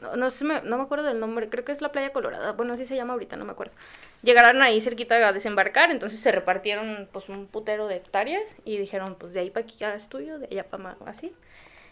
No, 0.00 0.16
no, 0.16 0.30
sé, 0.30 0.46
me- 0.46 0.62
no 0.62 0.78
me 0.78 0.84
acuerdo 0.84 1.04
del 1.04 1.20
nombre, 1.20 1.50
creo 1.50 1.66
que 1.66 1.72
es 1.72 1.82
la 1.82 1.92
playa 1.92 2.10
Colorada. 2.10 2.52
Bueno, 2.52 2.72
así 2.72 2.86
se 2.86 2.96
llama 2.96 3.12
ahorita, 3.12 3.36
no 3.36 3.44
me 3.44 3.52
acuerdo. 3.52 3.74
Llegaron 4.22 4.62
ahí 4.62 4.80
cerquita 4.80 5.16
a 5.28 5.34
desembarcar, 5.34 5.90
entonces 5.90 6.18
se 6.18 6.32
repartieron 6.32 7.10
pues 7.12 7.28
un 7.28 7.46
putero 7.46 7.88
de 7.88 7.96
hectáreas 7.96 8.56
y 8.64 8.78
dijeron 8.78 9.16
pues 9.16 9.34
de 9.34 9.40
ahí 9.40 9.50
para 9.50 9.64
aquí 9.66 9.76
ya 9.78 9.94
es 9.94 10.08
tuyo, 10.08 10.38
de 10.38 10.46
allá 10.46 10.64
para 10.64 10.96
así. 11.04 11.34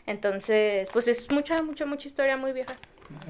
Entonces, 0.06 0.88
pues 0.94 1.08
es 1.08 1.30
mucha, 1.30 1.60
mucha, 1.60 1.84
mucha 1.84 2.08
historia 2.08 2.38
muy 2.38 2.52
vieja. 2.52 2.72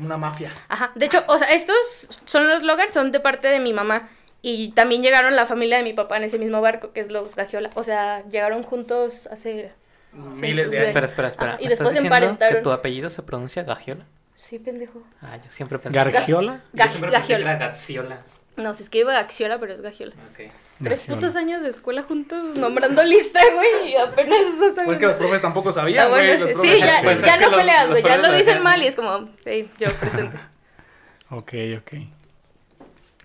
Una 0.00 0.16
mafia. 0.16 0.52
Ajá. 0.68 0.92
De 0.94 1.06
hecho, 1.06 1.24
o 1.26 1.36
sea, 1.36 1.48
estos 1.48 2.08
son 2.26 2.48
los 2.48 2.62
Logan, 2.62 2.92
son 2.92 3.10
de 3.10 3.18
parte 3.18 3.48
de 3.48 3.58
mi 3.58 3.72
mamá. 3.72 4.08
Y 4.40 4.70
también 4.70 5.02
llegaron 5.02 5.34
la 5.34 5.46
familia 5.46 5.78
de 5.78 5.82
mi 5.82 5.92
papá 5.92 6.16
en 6.16 6.24
ese 6.24 6.38
mismo 6.38 6.60
barco, 6.60 6.92
que 6.92 7.00
es 7.00 7.10
los 7.10 7.34
Gagiola. 7.34 7.70
O 7.74 7.82
sea, 7.82 8.24
llegaron 8.28 8.62
juntos 8.62 9.26
hace... 9.28 9.72
Miles 10.12 10.70
de 10.70 10.78
años. 10.78 10.88
Espera, 10.88 11.06
espera, 11.06 11.28
espera. 11.28 11.50
Ajá, 11.52 11.60
y 11.60 11.64
¿Me 11.64 11.70
después 11.70 11.90
diciendo 11.90 12.14
emparentaron. 12.14 12.56
que 12.56 12.62
tu 12.62 12.70
apellido 12.70 13.10
se 13.10 13.22
pronuncia 13.22 13.62
Gagiola? 13.62 14.04
Sí, 14.36 14.58
pendejo. 14.58 15.02
Ah, 15.20 15.36
yo 15.36 15.50
siempre 15.50 15.78
pensé... 15.78 15.96
¿Gargiola? 15.98 16.60
Yo 16.72 16.84
Gag- 16.84 16.88
siempre 16.90 17.10
pensé 17.10 17.26
que 17.26 17.32
Gagiola. 17.34 17.50
era 17.56 17.66
Gaxiola. 17.66 18.18
No, 18.56 18.74
se 18.74 18.82
escribe 18.84 19.14
Axiola, 19.16 19.58
pero 19.58 19.74
es 19.74 19.80
Gagiola. 19.80 20.14
Ok. 20.30 20.50
Tres 20.82 21.00
Gagiola. 21.00 21.20
putos 21.20 21.36
años 21.36 21.62
de 21.62 21.68
escuela 21.68 22.02
juntos 22.04 22.42
nombrando 22.56 23.02
lista, 23.04 23.40
güey, 23.52 23.92
y 23.92 23.96
apenas 23.96 24.46
eso 24.46 24.68
saben. 24.70 24.84
Pues 24.86 24.98
que 24.98 25.06
los 25.06 25.16
profes 25.16 25.42
tampoco 25.42 25.72
sabían, 25.72 26.06
Ah, 26.06 26.08
bueno, 26.08 26.38
güey. 26.44 26.54
los 26.54 26.62
sí, 26.62 26.78
ya, 26.78 27.00
Pues 27.02 27.20
ya 27.20 27.36
no 27.36 27.50
los- 27.50 27.58
peleas, 27.60 27.90
güey, 27.90 28.02
ya 28.02 28.16
lo 28.16 28.32
dicen 28.32 28.62
mal 28.62 28.80
y 28.82 28.86
es 28.86 28.96
como, 28.96 29.28
sí, 29.44 29.68
yo 29.78 29.92
presente. 29.94 30.36
Ok, 31.30 31.52
ok. 31.78 31.92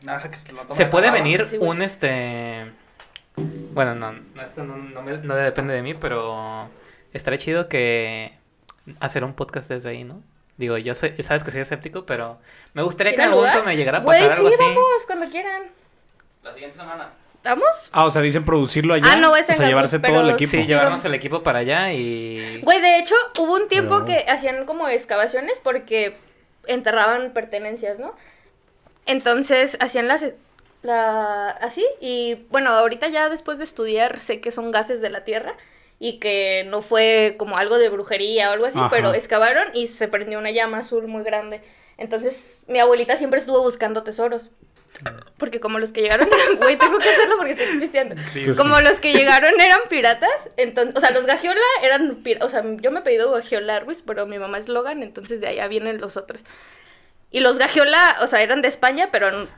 Nada, 0.04 0.30
que 0.30 0.36
se 0.36 0.52
lo 0.52 0.62
tomen 0.62 0.76
Se 0.78 0.86
puede 0.86 1.10
venir 1.12 1.44
Sí, 1.46 1.58
güey. 1.58 1.70
un 1.72 1.82
este. 1.82 2.72
Bueno, 3.36 3.96
no, 3.96 4.12
no, 4.12 4.42
esto 4.42 4.64
no, 4.64 4.78
no 4.78 5.02
me- 5.02 5.18
no 5.18 5.36
depende 5.36 5.74
de 5.74 5.82
mí, 5.82 5.94
pero 5.96 6.70
estaría 7.14 7.40
chido 7.40 7.68
que 7.68 8.34
hacer 9.00 9.24
un 9.24 9.34
podcast 9.34 9.70
desde 9.70 9.90
ahí, 9.90 10.04
¿no? 10.04 10.22
Digo, 10.58 10.78
yo 10.78 10.94
sé, 10.94 11.22
sabes 11.24 11.44
que 11.44 11.50
soy 11.50 11.62
escéptico, 11.62 12.06
pero 12.06 12.38
me 12.74 12.84
gustaría 12.84 13.14
que 13.14 13.16
en 13.16 13.22
¿Tiene 13.22 13.32
algún 13.34 13.48
momento 13.48 13.66
me 13.66 13.76
llegara 13.76 13.98
a 13.98 14.02
Güey, 14.02 14.20
pasar 14.22 14.36
sí, 14.38 14.38
algo 14.44 14.54
así. 14.54 14.64
vamos, 14.64 15.06
cuando 15.08 15.26
quieran. 15.30 15.64
La 16.44 16.52
siguiente 16.52 16.78
semana. 16.78 17.10
¿Vamos? 17.44 17.90
Ah, 17.92 18.06
o 18.06 18.12
sea, 18.12 18.22
dicen 18.22 18.46
producirlo 18.46 18.94
allá. 18.94 19.06
Ah, 19.08 19.16
no, 19.18 19.36
es 19.36 19.50
o 19.50 19.54
sea, 19.54 19.68
llevarse 19.68 20.00
todo 20.00 20.22
el 20.22 20.30
equipo. 20.30 20.52
Sí, 20.52 20.62
Sí, 20.62 20.68
llevarnos 20.68 21.04
el 21.04 21.14
equipo 21.16 21.42
para 21.44 21.60
allá 21.60 21.92
y. 21.92 22.62
Güey, 22.62 22.80
de 22.82 23.00
hecho, 23.00 23.16
hubo 23.40 23.56
un 23.56 23.68
tiempo 23.68 24.04
Pero- 24.04 24.06
que 24.06 24.30
hacían 24.32 24.66
como 24.66 24.88
excavaciones 24.88 25.60
porque 25.64 26.18
enterraban 26.68 27.32
pertenencias, 27.34 27.98
¿no? 28.00 28.14
Entonces 29.06 29.78
hacían 29.80 30.08
las 30.08 30.26
la 30.82 31.50
así 31.50 31.86
y 32.02 32.46
bueno, 32.50 32.72
ahorita 32.72 33.08
ya 33.08 33.30
después 33.30 33.58
de 33.58 33.64
estudiar 33.64 34.20
sé 34.20 34.42
que 34.42 34.52
son 34.52 34.72
gases 34.72 35.00
de 35.02 35.10
la 35.10 35.24
tierra 35.24 35.56
y 36.00 36.20
que 36.20 36.66
no 36.68 36.82
fue 36.82 37.36
como 37.38 37.58
algo 37.58 37.78
de 37.78 37.88
brujería 37.90 38.50
o 38.50 38.54
algo 38.54 38.66
así, 38.66 38.78
Ajá. 38.78 38.90
pero 38.90 39.14
excavaron 39.14 39.70
y 39.74 39.88
se 39.88 40.10
prendió 40.10 40.38
una 40.40 40.52
llama 40.52 40.80
azul 40.80 41.08
muy 41.08 41.24
grande. 41.24 41.62
Entonces, 41.98 42.62
mi 42.68 42.80
abuelita 42.80 43.16
siempre 43.16 43.40
estuvo 43.40 43.62
buscando 43.62 44.04
tesoros. 44.04 44.50
Porque 45.38 45.60
como 45.60 45.80
los 45.80 45.92
que 45.92 46.02
llegaron 46.02 46.28
eran, 46.28 46.58
güey, 46.58 46.78
tengo 46.78 47.00
que 47.00 47.10
hacerlo 47.10 47.38
porque 47.38 47.54
estoy 47.54 47.80
pisteando. 47.80 48.16
Pues 48.34 48.58
Como 48.58 48.78
sí. 48.78 48.84
los 48.84 49.00
que 49.00 49.14
llegaron 49.14 49.60
eran 49.60 49.80
piratas, 49.90 50.50
entonces, 50.58 50.96
o 50.96 51.00
sea, 51.00 51.12
los 51.12 51.26
Gagiola 51.26 51.60
eran 51.82 52.18
piratas, 52.24 52.48
o 52.48 52.52
sea, 52.52 52.64
yo 52.82 52.92
me 52.92 53.00
he 53.00 53.04
pedido 53.04 53.32
Gagiola 53.32 53.78
Arbuis, 53.78 54.04
pero 54.06 54.26
mi 54.28 54.38
mamá 54.38 54.58
es 54.58 54.68
Logan, 54.68 55.02
entonces 55.04 55.42
de 55.42 55.48
allá 55.48 55.68
vienen 55.68 56.00
los 56.00 56.18
otros. 56.18 56.44
Y 57.34 57.42
los 57.42 57.58
Gagiola, 57.58 58.16
o 58.22 58.28
sea, 58.28 58.42
eran 58.42 58.62
de 58.62 58.70
España, 58.70 59.10
pero 59.12 59.50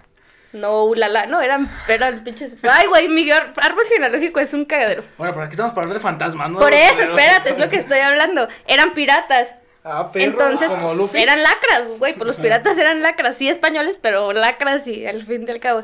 no 0.53 0.85
ulala, 0.85 1.25
no, 1.25 1.41
eran, 1.41 1.69
eran 1.89 2.23
pinches... 2.23 2.55
Ay, 2.63 2.87
güey, 2.87 3.09
mi 3.09 3.29
ar- 3.29 3.53
árbol 3.57 3.83
genealógico 3.93 4.39
es 4.39 4.53
un 4.53 4.63
cagadero. 4.65 5.03
Bueno, 5.17 5.33
pero 5.33 5.45
aquí 5.45 5.51
estamos 5.51 5.73
para 5.73 5.83
hablar 5.83 5.97
de 5.97 6.01
fantasmas, 6.01 6.49
¿no? 6.49 6.57
Por 6.59 6.73
eso, 6.73 7.01
espérate, 7.01 7.49
es 7.49 7.59
lo 7.59 7.69
que 7.69 7.75
estoy 7.75 7.99
hablando. 7.99 8.47
Eran 8.65 8.93
piratas. 8.93 9.55
Ah, 9.83 10.09
perro, 10.11 10.25
Entonces, 10.25 10.69
como 10.69 10.95
pues, 10.95 11.13
eran 11.15 11.43
lacras, 11.43 11.87
güey, 11.99 12.15
pues 12.15 12.25
los 12.25 12.37
piratas 12.37 12.77
eran 12.77 13.03
lacras, 13.03 13.35
sí 13.37 13.49
españoles, 13.49 13.99
pero 14.01 14.31
lacras 14.33 14.87
y 14.87 15.05
al 15.05 15.23
fin 15.23 15.45
del 15.45 15.59
cabo. 15.59 15.81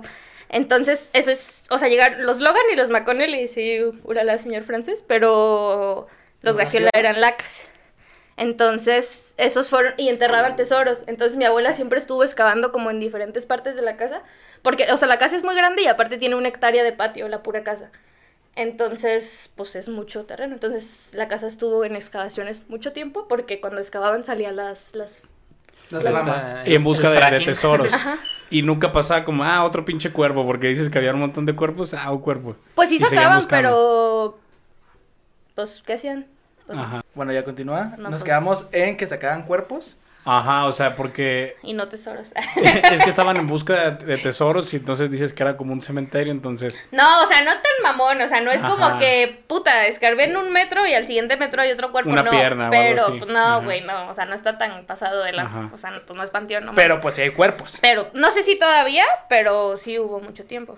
Entonces, 0.50 1.10
eso 1.14 1.30
es, 1.32 1.66
o 1.70 1.78
sea, 1.78 1.88
llegaron 1.88 2.26
los 2.26 2.40
Logan 2.40 2.64
y 2.74 2.76
los 2.78 2.90
McConnell 2.90 3.36
y 3.36 3.48
sí, 3.48 3.80
urala, 4.04 4.38
señor 4.38 4.64
francés, 4.64 5.04
pero 5.08 6.08
los 6.42 6.56
Los 6.56 6.58
Gagiola. 6.58 6.90
eran 6.94 7.22
lacras. 7.22 7.66
Entonces, 8.42 9.36
esos 9.38 9.70
fueron, 9.70 9.94
y 9.98 10.10
enterraban 10.10 10.56
tesoros. 10.56 11.04
Entonces, 11.06 11.38
mi 11.38 11.46
abuela 11.46 11.74
siempre 11.74 12.00
estuvo 12.00 12.24
excavando 12.24 12.72
como 12.72 12.90
en 12.90 13.00
diferentes 13.00 13.46
partes 13.46 13.76
de 13.76 13.84
la 13.84 13.98
casa, 13.98 14.24
porque, 14.64 14.92
o 14.92 14.98
sea, 14.98 15.08
la 15.08 15.20
casa 15.20 15.36
es 15.36 15.44
muy 15.44 15.56
grande 15.56 15.84
y 15.84 15.88
aparte 15.88 16.18
tiene 16.18 16.34
una 16.34 16.48
hectárea 16.48 16.84
de 16.84 16.92
patio, 16.92 17.28
la 17.28 17.44
pura 17.44 17.64
casa. 17.64 17.92
Entonces, 18.56 19.52
pues 19.56 19.76
es 19.76 19.90
mucho 19.90 20.26
terreno. 20.26 20.56
Entonces, 20.56 21.10
la 21.14 21.28
casa 21.28 21.46
estuvo 21.46 21.86
en 21.86 21.96
excavaciones 21.96 22.68
mucho 22.68 22.94
tiempo 22.94 23.28
porque 23.28 23.62
cuando 23.62 23.80
excavaban 23.80 24.24
salían 24.24 24.56
las, 24.56 24.96
las... 24.96 25.22
Las 25.92 26.04
las- 26.04 26.12
ramas. 26.12 26.52
En 26.66 26.84
busca 26.84 27.12
de, 27.12 27.46
tesoros. 27.46 27.94
Ajá. 27.94 28.18
Y 28.50 28.64
nunca 28.64 28.92
pasaba 28.92 29.24
como, 29.24 29.44
ah, 29.44 29.64
otro 29.64 29.86
pinche 29.86 30.12
cuervo, 30.12 30.48
porque 30.48 30.68
dices 30.68 30.90
que 30.90 30.98
había 30.98 31.14
un 31.14 31.20
montón 31.20 31.46
de 31.46 31.56
cuerpos, 31.56 31.94
ah, 31.94 32.12
un 32.12 32.22
cuervo. 32.22 32.56
Pues 32.74 32.90
sí 32.90 32.96
Y 32.96 33.00
sacaban, 33.00 33.46
pero... 33.48 34.40
Pues, 35.54 35.84
¿qué 35.86 35.94
hacían? 35.94 36.26
Pues, 36.74 36.86
Ajá. 36.86 37.02
Bueno, 37.14 37.32
ya 37.34 37.44
continúa. 37.44 37.94
No, 37.98 38.10
Nos 38.10 38.12
pues- 38.12 38.24
quedamos 38.24 38.74
en 38.74 38.98
que 38.98 39.08
sacaban 39.08 39.44
cuerpos. 39.44 39.98
Ajá, 40.24 40.66
o 40.66 40.72
sea, 40.72 40.96
porque 40.96 41.56
Y 41.64 41.74
no 41.74 41.88
tesoros. 41.88 42.32
es 42.56 43.04
que 43.04 43.10
estaban 43.10 43.38
en 43.38 43.48
busca 43.48 43.90
de, 43.92 44.06
de 44.06 44.18
tesoros 44.20 44.72
y 44.74 44.78
entonces 44.78 45.10
dices 45.10 45.34
que 45.34 45.42
era 45.42 45.58
como 45.58 45.74
un 45.74 45.82
cementerio, 45.82 46.32
entonces... 46.32 46.80
No, 46.92 47.24
o 47.24 47.26
sea, 47.28 47.42
no 47.42 47.52
tan 47.52 47.82
mamón, 47.82 48.22
o 48.22 48.28
sea, 48.28 48.40
no 48.42 48.52
es 48.52 48.62
como 48.62 49.00
que, 49.00 49.44
puta, 49.48 49.88
escarbé 49.88 50.26
en 50.26 50.38
un 50.38 50.52
metro 50.52 50.86
y 50.86 50.94
al 50.94 51.08
siguiente 51.08 51.38
metro 51.38 51.64
hay 51.64 51.72
otro 51.72 51.92
cuerpo, 51.92 52.12
Una 52.12 52.22
no, 52.22 52.30
pierna 52.30 52.70
o 52.70 52.72
algo 52.72 52.78
pero, 52.78 53.04
así. 53.08 53.18
pues, 53.18 53.32
no, 53.32 53.64
güey, 53.64 53.82
no, 53.82 54.10
o 54.10 54.14
sea, 54.14 54.26
no 54.26 54.36
está 54.36 54.60
tan 54.60 54.86
pasado 54.86 55.24
de 55.24 55.34
lanza, 55.34 55.72
o 55.74 55.78
sea, 55.80 55.92
pues 56.06 56.16
no 56.16 56.24
es 56.24 56.30
panteón, 56.30 56.66
no 56.66 56.76
Pero 56.76 57.00
pues 57.02 57.16
sí 57.16 57.24
hay 57.24 57.32
cuerpos. 57.32 57.80
Pero, 57.82 58.12
no 58.14 58.30
sé 58.30 58.44
si 58.44 58.60
todavía, 58.60 59.06
pero 59.28 59.76
sí 59.76 59.98
hubo 59.98 60.20
mucho 60.20 60.46
tiempo. 60.46 60.78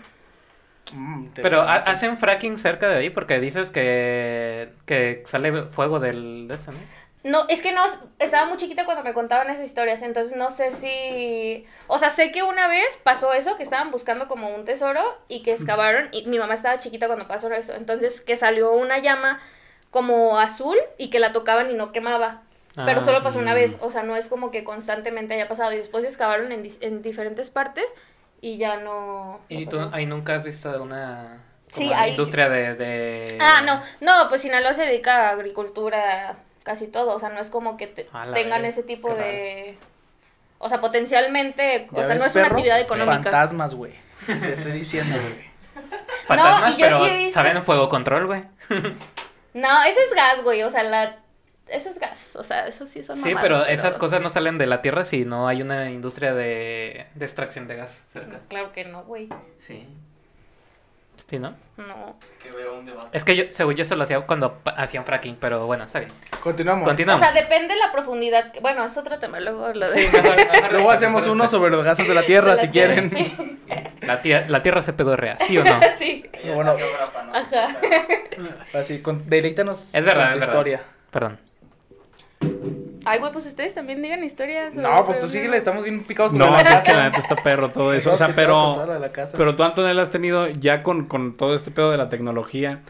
Mm, 0.91 1.27
Pero 1.41 1.61
¿ha- 1.61 1.77
interesante. 1.77 1.89
hacen 1.89 2.17
fracking 2.17 2.59
cerca 2.59 2.87
de 2.89 2.97
ahí 2.97 3.09
porque 3.09 3.39
dices 3.39 3.69
que, 3.69 4.73
que 4.85 5.23
sale 5.27 5.63
fuego 5.71 5.99
del 5.99 6.47
de 6.47 6.55
ese, 6.55 6.71
¿no? 6.71 6.89
No, 7.23 7.47
es 7.47 7.61
que 7.61 7.71
no, 7.71 7.81
estaba 8.19 8.47
muy 8.47 8.57
chiquita 8.57 8.83
cuando 8.83 9.03
me 9.03 9.13
contaban 9.13 9.49
esas 9.49 9.65
historias, 9.65 10.01
entonces 10.01 10.35
no 10.37 10.51
sé 10.51 10.73
si... 10.73 11.65
O 11.87 11.97
sea, 11.97 12.09
sé 12.09 12.33
que 12.33 12.43
una 12.43 12.67
vez 12.67 12.99
pasó 13.03 13.31
eso, 13.31 13.55
que 13.55 13.63
estaban 13.63 13.91
buscando 13.91 14.27
como 14.27 14.49
un 14.53 14.65
tesoro 14.65 15.01
y 15.29 15.41
que 15.41 15.53
excavaron, 15.53 16.09
y 16.11 16.25
mi 16.27 16.37
mamá 16.37 16.53
estaba 16.55 16.79
chiquita 16.81 17.07
cuando 17.07 17.27
pasó 17.29 17.49
eso, 17.53 17.75
entonces 17.75 18.19
que 18.19 18.35
salió 18.35 18.73
una 18.73 18.99
llama 18.99 19.39
como 19.89 20.37
azul 20.37 20.77
y 20.97 21.09
que 21.09 21.19
la 21.19 21.31
tocaban 21.31 21.71
y 21.71 21.75
no 21.75 21.93
quemaba. 21.93 22.41
Pero 22.83 22.99
Ah, 22.99 23.05
solo 23.05 23.23
pasó 23.23 23.39
una 23.39 23.53
mm. 23.53 23.55
vez, 23.55 23.77
o 23.79 23.89
sea, 23.91 24.03
no 24.03 24.17
es 24.17 24.27
como 24.27 24.51
que 24.51 24.65
constantemente 24.65 25.35
haya 25.35 25.47
pasado 25.47 25.71
y 25.71 25.77
después 25.77 26.03
excavaron 26.03 26.51
en, 26.51 26.69
en 26.81 27.01
diferentes 27.03 27.49
partes 27.49 27.85
y 28.43 28.57
ya 28.57 28.75
no... 28.77 29.39
¿Y 29.47 29.63
no 29.65 29.71
tú 29.71 29.89
ahí 29.93 30.05
nunca 30.05 30.35
has 30.35 30.43
visto 30.43 30.69
una 30.83 31.37
Sí, 31.71 31.85
como 31.87 31.95
hay- 31.99 32.11
industria 32.11 32.49
de, 32.49 32.75
de... 32.75 33.37
Ah, 33.39 33.61
no, 33.65 33.81
no, 34.01 34.27
pues 34.29 34.41
Sinaloa 34.41 34.73
se 34.73 34.83
dedica 34.83 35.29
a 35.29 35.31
agricultura 35.31 36.35
casi 36.63 36.87
todo, 36.87 37.15
o 37.15 37.19
sea, 37.19 37.29
no 37.29 37.39
es 37.39 37.49
como 37.49 37.77
que 37.77 37.87
te- 37.87 38.07
tengan 38.33 38.65
ese 38.65 38.83
tipo 38.83 39.13
de... 39.15 39.77
O 40.59 40.67
sea, 40.69 40.81
potencialmente, 40.81 41.87
o 41.91 41.97
¿Ya 41.97 42.05
sea, 42.05 42.15
no 42.15 42.25
es 42.25 42.35
una 42.35 42.47
actividad 42.47 42.79
económica. 42.79 43.23
Fantasmas, 43.23 43.73
güey. 43.73 43.93
Te 44.25 44.53
estoy 44.53 44.71
diciendo, 44.73 45.15
güey. 45.21 45.45
Fantasmas, 46.27 46.61
No, 46.71 46.77
y 46.77 46.81
yo 46.81 46.85
pero 46.85 47.03
sí 47.05 47.09
he 47.09 47.17
visto- 47.17 47.33
saben 47.39 47.63
fuego 47.63 47.87
control, 47.89 48.27
güey. 48.27 48.43
No, 49.53 49.83
eso 49.83 49.99
es 49.99 50.15
gas, 50.15 50.41
güey, 50.43 50.63
o 50.63 50.69
sea, 50.71 50.83
la... 50.83 51.17
Eso 51.73 51.89
es 51.89 51.99
gas, 51.99 52.35
o 52.35 52.43
sea, 52.43 52.67
eso 52.67 52.85
sí 52.85 53.01
son 53.03 53.15
Sí, 53.17 53.23
mamadas, 53.29 53.41
pero 53.43 53.65
esas 53.65 53.97
cosas 53.97 54.21
no 54.21 54.29
salen 54.29 54.57
de 54.57 54.67
la 54.67 54.81
tierra 54.81 55.05
si 55.05 55.25
no 55.25 55.47
hay 55.47 55.61
una 55.61 55.89
industria 55.89 56.33
de, 56.33 57.07
de 57.15 57.25
extracción 57.25 57.67
de 57.67 57.75
gas 57.77 58.03
cerca. 58.13 58.39
Claro 58.47 58.71
que 58.71 58.85
no, 58.85 59.03
güey, 59.03 59.27
Sí. 59.57 59.87
Sí, 61.29 61.39
¿no? 61.39 61.55
no. 61.77 62.15
Que 62.41 62.51
veo 62.51 62.77
un 62.77 62.85
debate. 62.85 63.15
Es 63.17 63.23
que 63.23 63.35
yo, 63.35 63.43
según 63.49 63.75
yo, 63.75 63.83
eso 63.83 63.95
lo 63.95 64.03
hacía 64.03 64.19
cuando 64.21 64.61
hacían 64.75 65.05
fracking, 65.05 65.37
pero 65.39 65.65
bueno, 65.65 65.83
está 65.85 65.99
bien. 65.99 66.11
Continuamos. 66.41 66.87
Continuamos. 66.87 67.25
O 67.27 67.31
sea, 67.31 67.39
depende 67.41 67.75
la 67.75 67.91
profundidad. 67.91 68.51
Bueno, 68.61 68.83
es 68.83 68.95
otro 68.97 69.17
tema, 69.19 69.39
luego 69.39 69.73
lo 69.73 69.89
de... 69.89 70.01
Sí, 70.01 70.07
mejor- 70.11 70.35
mejor 70.35 70.71
Luego 70.73 70.89
de- 70.89 70.95
hacemos 70.95 71.25
uno 71.27 71.47
sobre 71.47 71.71
los 71.71 71.85
gases 71.85 72.07
de 72.07 72.13
la 72.13 72.25
Tierra, 72.25 72.51
de 72.51 72.55
la 72.57 72.61
si 72.63 72.67
tierra, 72.67 72.93
quieren. 72.93 73.09
Sí. 73.09 73.59
La, 74.01 74.21
tía- 74.21 74.45
la 74.49 74.61
tierra 74.61 74.81
se 74.81 74.91
pedorrea, 74.91 75.37
¿sí 75.37 75.57
o 75.57 75.63
no? 75.63 75.79
sí. 75.97 76.25
Bueno. 76.53 76.75
Ajá. 77.31 77.77
Así, 78.73 79.01
con, 79.01 79.29
deleítanos 79.29 79.95
Es 79.95 80.03
verdad, 80.05 80.23
con 80.23 80.31
tu 80.31 80.33
es 80.33 80.39
verdad. 80.41 80.53
historia. 80.53 80.81
Perdón. 81.09 81.39
Ay, 83.05 83.19
güey, 83.19 83.31
pues 83.31 83.45
ustedes 83.45 83.73
también 83.73 84.01
digan 84.01 84.23
historias. 84.23 84.75
No, 84.75 85.05
pues 85.05 85.19
tú 85.19 85.27
síguele, 85.27 85.57
estamos 85.57 85.83
bien 85.83 86.03
picados 86.03 86.31
con 86.31 86.39
No, 86.39 86.51
la 86.51 86.57
es 86.61 86.81
que 86.81 86.93
la 86.93 87.03
neta 87.03 87.17
está 87.17 87.35
perro 87.35 87.69
todo 87.69 87.93
eso. 87.93 88.13
O 88.13 88.17
sea, 88.17 88.33
pero... 88.35 88.85
Pero 89.37 89.55
tú, 89.55 89.63
Antonella, 89.63 90.01
has 90.01 90.09
tenido 90.11 90.47
ya 90.47 90.81
con, 90.81 91.07
con 91.07 91.37
todo 91.37 91.55
este 91.55 91.71
pedo 91.71 91.91
de 91.91 91.97
la 91.97 92.09
tecnología, 92.09 92.81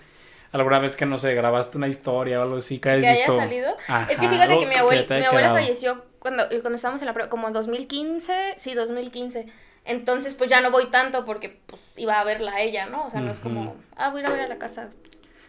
alguna 0.52 0.80
vez 0.80 0.96
que, 0.96 1.06
no 1.06 1.18
sé, 1.18 1.34
grabaste 1.34 1.78
una 1.78 1.88
historia 1.88 2.40
o 2.40 2.44
algo 2.44 2.58
así, 2.58 2.80
que 2.80 2.90
hayas 2.90 3.02
que 3.02 3.08
haya 3.10 3.18
visto... 3.20 3.38
salido. 3.38 3.76
Ajá, 3.88 4.08
es 4.12 4.20
que 4.20 4.28
fíjate 4.30 4.60
que 4.60 4.66
mi, 4.68 4.76
abuel- 4.76 5.08
mi 5.10 5.26
abuela 5.26 5.30
quedado. 5.32 5.56
falleció 5.56 6.06
cuando, 6.20 6.48
cuando 6.62 6.76
estábamos 6.76 7.02
en 7.02 7.08
la 7.08 7.14
prueba, 7.14 7.30
como 7.30 7.48
en 7.48 7.54
2015, 7.54 8.54
sí, 8.58 8.74
2015. 8.74 9.48
Entonces, 9.86 10.34
pues 10.36 10.50
ya 10.50 10.62
no 10.62 10.72
voy 10.72 10.90
tanto 10.92 11.26
porque 11.26 11.60
pues, 11.66 11.82
iba 11.98 12.20
a 12.20 12.24
verla 12.24 12.54
a 12.54 12.62
ella, 12.62 12.86
¿no? 12.86 13.06
O 13.06 13.12
sea, 13.12 13.20
no 13.20 13.32
es 13.32 13.40
como, 13.40 13.76
ah, 13.98 14.10
voy 14.12 14.20
a 14.22 14.24
ir 14.24 14.28
a 14.28 14.32
ver 14.32 14.40
a 14.42 14.48
la 14.48 14.58
casa. 14.58 14.92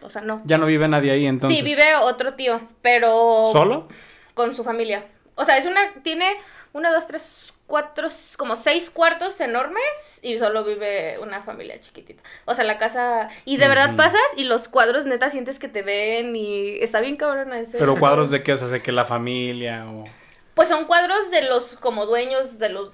O 0.01 0.09
sea, 0.09 0.21
no. 0.21 0.41
Ya 0.45 0.57
no 0.57 0.65
vive 0.65 0.87
nadie 0.87 1.11
ahí, 1.11 1.25
entonces. 1.25 1.57
Sí, 1.57 1.63
vive 1.63 1.95
otro 1.95 2.33
tío, 2.33 2.59
pero 2.81 3.49
¿Solo? 3.53 3.87
Con 4.35 4.55
su 4.55 4.63
familia. 4.63 5.05
O 5.33 5.43
sea, 5.43 5.57
es 5.57 5.65
una, 5.65 5.81
tiene 6.03 6.37
uno, 6.73 6.91
dos, 6.91 7.07
tres, 7.07 7.53
cuatro, 7.67 8.07
como 8.37 8.55
seis 8.55 8.89
cuartos 8.89 9.39
enormes 9.41 10.19
y 10.21 10.37
solo 10.37 10.63
vive 10.63 11.17
una 11.19 11.41
familia 11.41 11.79
chiquitita. 11.79 12.21
O 12.45 12.53
sea, 12.53 12.63
la 12.63 12.77
casa, 12.77 13.29
y 13.43 13.57
de 13.57 13.67
verdad 13.67 13.95
pasas 13.95 14.21
y 14.37 14.43
los 14.43 14.67
cuadros 14.67 15.05
neta 15.05 15.29
sientes 15.29 15.57
que 15.57 15.67
te 15.67 15.81
ven 15.81 16.35
y 16.35 16.77
está 16.81 16.99
bien 16.99 17.17
cabrona 17.17 17.59
ese. 17.59 17.77
Pero 17.77 17.97
cuadros 17.97 18.29
de 18.29 18.43
qué, 18.43 18.53
o 18.53 18.57
sea, 18.57 18.67
de 18.67 18.81
que 18.81 18.91
la 18.91 19.05
familia 19.05 19.87
o... 19.89 20.05
Pues 20.53 20.69
son 20.69 20.85
cuadros 20.85 21.31
de 21.31 21.41
los 21.41 21.75
como 21.77 22.05
dueños 22.05 22.59
de 22.59 22.69
los, 22.69 22.91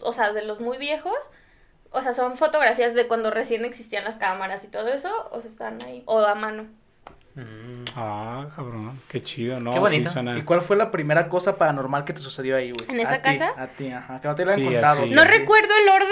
o 0.00 0.12
sea, 0.12 0.32
de 0.32 0.42
los 0.42 0.60
muy 0.60 0.78
viejos. 0.78 1.16
O 1.90 2.02
sea, 2.02 2.12
son 2.12 2.36
fotografías 2.36 2.94
de 2.94 3.06
cuando 3.06 3.30
recién 3.30 3.64
existían 3.64 4.02
las 4.02 4.16
cámaras 4.16 4.64
y 4.64 4.66
todo 4.66 4.88
eso, 4.88 5.28
o 5.30 5.40
sea, 5.40 5.48
están 5.48 5.80
ahí, 5.82 6.02
o 6.06 6.18
a 6.18 6.34
mano. 6.34 6.66
Mm. 7.34 7.84
Ah, 7.96 8.46
cabrón, 8.54 9.00
qué 9.08 9.22
chido, 9.22 9.58
¿no? 9.60 9.72
Qué 9.72 9.78
bonito. 9.80 10.08
Sí, 10.08 10.12
suena- 10.14 10.38
¿Y 10.38 10.42
cuál 10.42 10.60
fue 10.60 10.76
la 10.76 10.90
primera 10.90 11.28
cosa 11.28 11.56
paranormal 11.56 12.04
que 12.04 12.12
te 12.12 12.20
sucedió 12.20 12.56
ahí, 12.56 12.70
güey? 12.72 12.88
¿En 12.90 13.00
esa 13.00 13.14
A 13.14 13.22
casa? 13.22 13.52
a 13.56 13.66
ti, 13.66 13.90
ajá. 13.90 14.20
Que 14.20 14.28
no 14.28 14.34
te 14.34 14.44
lo 14.44 14.52
han 14.52 14.58
Sí, 14.58 14.64
contado. 14.64 15.00
así. 15.02 15.10
No 15.10 15.24
recuerdo 15.24 15.74
el 15.76 15.88
orden, 15.88 16.08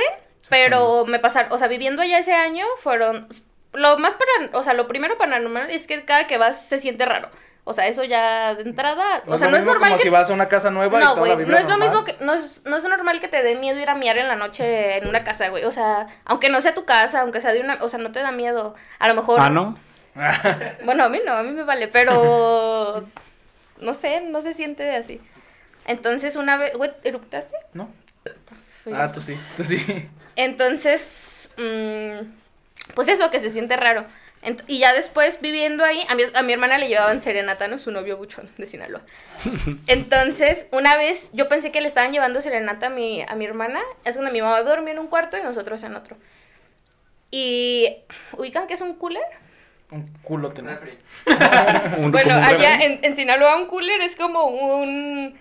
pero 0.49 1.07
me 1.07 1.19
pasaron, 1.21 1.53
o 1.53 1.59
sea, 1.59 1.69
viviendo 1.69 2.03
allá 2.03 2.19
ese 2.19 2.35
año 2.35 2.65
fueron 2.83 3.29
lo 3.73 3.99
más 3.99 4.15
para, 4.15 4.59
o 4.59 4.63
sea, 4.63 4.75
lo 4.75 4.87
primero 4.89 5.17
paranormal 5.17 5.71
es 5.71 5.87
que 5.87 6.05
cada 6.05 6.27
que 6.27 6.39
vas 6.39 6.67
se 6.69 6.79
siente 6.79 7.07
raro. 7.07 7.31
O 7.65 7.73
sea, 7.73 7.87
eso 7.87 8.03
ya 8.03 8.57
de 8.57 8.63
entrada, 8.63 9.23
No 9.25 9.37
o 9.37 9.39
sea, 9.39 9.49
no 9.49 9.57
es 9.57 9.65
normal 9.65 9.91
como 9.91 9.97
que 9.97 10.03
si 10.03 10.09
vas 10.09 10.29
a 10.29 10.35
una 10.35 10.49
casa 10.49 10.73
nueva 10.73 10.99
y 10.99 11.01
no, 11.01 11.11
toda 11.15 11.19
güey, 11.21 11.31
la 11.31 11.37
no 11.37 11.45
vibra 11.45 11.61
es 11.61 11.69
lo 11.69 11.79
mismo 11.79 12.03
que 12.03 12.17
no 12.21 12.35
es, 12.35 12.61
no 12.65 12.77
es 12.77 12.83
normal 12.83 13.21
que 13.21 13.29
te 13.29 13.41
dé 13.45 13.55
miedo 13.55 13.79
ir 13.79 13.89
a 13.89 13.95
miar 13.95 14.19
en 14.19 14.27
la 14.27 14.35
noche 14.35 14.97
en 14.99 15.07
una 15.07 15.23
casa, 15.23 15.49
güey. 15.49 15.65
O 15.65 15.71
sea, 15.71 16.09
aunque 16.25 16.49
no 16.49 16.61
sea 16.61 16.75
tu 16.75 16.85
casa, 16.85 17.21
aunque 17.21 17.41
sea 17.41 17.53
de 17.53 17.61
una, 17.61 17.79
o 17.81 17.89
sea, 17.89 18.01
no 18.01 18.11
te 18.11 18.19
da 18.21 18.33
miedo. 18.33 18.75
A 18.99 19.07
lo 19.07 19.15
mejor 19.15 19.39
Ah, 19.41 19.49
¿no? 19.49 19.79
Bueno, 20.85 21.05
a 21.05 21.09
mí 21.09 21.21
no, 21.25 21.33
a 21.33 21.43
mí 21.43 21.53
me 21.53 21.65
vale, 21.65 21.89
pero 21.89 23.07
no 23.81 23.95
sé, 23.95 24.21
no 24.21 24.43
se 24.43 24.55
siente 24.55 24.95
así. 24.95 25.21
Entonces 25.87 26.37
una 26.37 26.57
vez, 26.57 26.77
güey, 26.77 26.91
¿eruptaste? 27.05 27.57
¿No? 27.75 27.91
Fui. 28.85 28.93
Ah, 28.95 29.11
tú 29.13 29.21
sí, 29.21 29.37
tú 29.57 29.65
sí. 29.65 30.09
Entonces, 30.37 31.51
mm, 31.57 32.95
pues 32.95 33.09
eso, 33.09 33.31
que 33.31 33.41
se 33.41 33.51
siente 33.51 33.77
raro. 33.77 34.05
Ent- 34.43 34.65
y 34.67 34.81
ya 34.81 34.93
después 34.93 35.41
viviendo 35.41 35.85
ahí, 35.85 36.05
a 36.09 36.17
mi, 36.17 36.25
a 36.35 36.43
mi 36.43 36.53
hermana 36.53 36.77
le 36.79 36.89
llevaban 36.89 37.21
serenata, 37.21 37.69
¿no? 37.69 37.79
Su 37.79 37.93
novio 37.93 38.17
buchón 38.17 38.51
de 38.59 38.67
Sinaloa. 38.67 39.03
Entonces, 39.87 40.67
una 40.73 40.97
vez 40.97 41.31
yo 41.33 41.49
pensé 41.49 41.71
que 41.71 41.81
le 41.81 41.87
estaban 41.87 42.13
llevando 42.13 42.41
serenata 42.41 42.87
a 42.87 42.91
mi, 42.91 43.23
a 43.23 43.35
mi 43.37 43.45
hermana. 43.45 43.81
Es 44.05 44.17
donde 44.17 44.33
mi 44.33 44.43
mamá 44.43 44.63
dormía 44.63 44.95
en 44.95 44.99
un 44.99 45.07
cuarto 45.07 45.39
y 45.39 45.43
nosotros 45.43 45.83
en 45.85 45.95
otro. 45.95 46.17
Y, 47.31 47.97
¿ubican 48.37 48.67
que 48.67 48.75
es 48.75 48.81
un 48.81 48.95
cooler? 48.95 49.23
Un 49.93 50.09
culo 50.23 50.51
te 50.51 50.63
Refri. 50.63 50.99
Un- 51.99 52.11
Bueno, 52.11 52.35
allá 52.35 52.75
en, 52.83 52.99
en 53.03 53.15
Sinaloa 53.15 53.57
un 53.57 53.67
cooler 53.67 54.01
es 54.01 54.17
como 54.17 54.47
un 54.47 55.39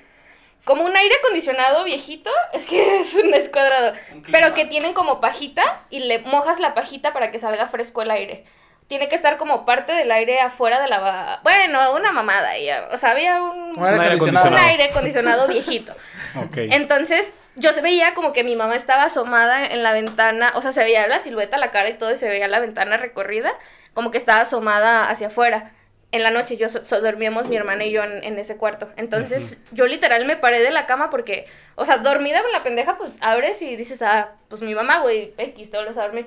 como 0.64 0.84
un 0.86 0.96
aire 0.96 1.16
acondicionado 1.24 1.84
viejito, 1.86 2.30
es 2.54 2.68
que 2.68 3.00
es 3.00 3.16
un 3.16 3.34
es 3.34 3.50
cuadrado, 3.50 3.94
Un 4.14 4.22
clima. 4.22 4.38
pero 4.40 4.54
que 4.54 4.66
tienen 4.66 4.94
como 4.94 5.20
pajita 5.20 5.82
y 5.90 6.02
le 6.02 6.20
mojas 6.20 6.60
la 6.60 6.76
pajita 6.76 7.14
para 7.14 7.32
que 7.32 7.40
salga 7.40 7.68
fresco 7.68 8.04
el 8.04 8.12
aire. 8.12 8.44
Tiene 8.88 9.08
que 9.08 9.16
estar 9.16 9.38
como 9.38 9.66
parte 9.66 9.94
del 9.94 10.12
aire 10.12 10.42
afuera 10.42 10.82
de 10.82 10.90
la 10.90 11.40
bueno, 11.44 11.96
una 11.96 12.12
mamada 12.12 12.50
ahí, 12.50 12.68
o 12.92 12.98
sea, 12.98 13.12
había 13.12 13.42
un 13.42 13.80
Un 13.80 13.86
aire 13.88 14.06
acondicionado. 14.16 14.48
un 14.50 14.58
aire 14.58 14.84
acondicionado 14.86 15.48
viejito. 15.48 15.94
Ok. 16.36 16.56
Entonces, 16.72 17.34
yo 17.58 17.74
se 17.74 17.82
veía 17.82 18.14
como 18.14 18.32
que 18.32 18.46
mi 18.46 18.56
mamá 18.56 18.76
estaba 18.78 19.04
asomada 19.04 19.66
en 19.66 19.84
la 19.84 19.92
ventana, 19.92 20.54
o 20.56 20.62
sea, 20.62 20.72
se 20.72 20.82
veía 20.82 21.06
la 21.10 21.20
silueta, 21.20 21.58
la 21.58 21.72
cara 21.72 21.90
y 21.90 21.96
todo, 21.98 22.12
y 22.12 22.16
se 22.16 22.30
veía 22.30 22.48
la 22.48 22.60
ventana 22.60 22.96
recorrida, 22.96 23.52
como 23.94 24.12
que 24.12 24.18
estaba 24.18 24.42
asomada 24.42 25.10
hacia 25.10 25.28
afuera. 25.28 25.72
En 26.14 26.24
la 26.24 26.32
noche 26.32 26.58
yo 26.58 26.68
so- 26.68 26.84
so- 26.84 27.00
dormíamos 27.02 27.48
mi 27.48 27.56
hermana 27.56 27.86
y 27.86 27.92
yo 27.92 28.04
en, 28.04 28.24
en 28.24 28.38
ese 28.38 28.58
cuarto. 28.58 28.90
Entonces, 28.98 29.62
yo 29.72 29.86
literal 29.86 30.26
me 30.26 30.36
paré 30.36 30.60
de 30.60 30.72
la 30.72 30.86
cama 30.86 31.10
porque, 31.10 31.46
o 31.76 31.86
sea, 31.86 32.00
dormida 32.00 32.42
con 32.42 32.52
la 32.52 32.64
pendeja, 32.64 32.98
pues 32.98 33.18
abres 33.22 33.62
y 33.62 33.76
dices, 33.78 34.02
ah, 34.02 34.32
pues 34.50 34.62
mi 34.62 34.76
mamá, 34.76 35.00
güey, 35.00 35.34
X, 35.38 35.72
te 35.72 35.78
vuelves 35.78 35.98
a 35.98 36.04
dormir. 36.04 36.26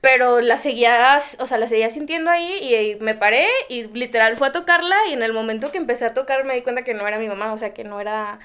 Pero 0.00 0.40
la 0.40 0.56
seguía, 0.58 1.18
o 1.40 1.46
sea, 1.48 1.58
la 1.58 1.66
seguía 1.66 1.90
sintiendo 1.90 2.30
ahí 2.30 2.72
y, 2.72 3.02
me 3.02 3.14
paré 3.16 3.48
y 3.68 3.84
literal 3.88 4.36
fue 4.36 4.46
a 4.48 4.52
tocarla 4.52 4.94
y 5.10 5.14
en 5.14 5.22
el 5.24 5.32
momento 5.32 5.72
que 5.72 5.78
empecé 5.78 6.04
a 6.04 6.14
tocar 6.14 6.44
me 6.44 6.54
di 6.54 6.62
cuenta 6.62 6.82
que 6.84 6.94
no 6.94 7.08
era 7.08 7.18
mi 7.18 7.26
mamá, 7.26 7.52
o 7.52 7.56
sea, 7.56 7.74
que 7.74 7.82
no 7.82 8.00
era, 8.00 8.38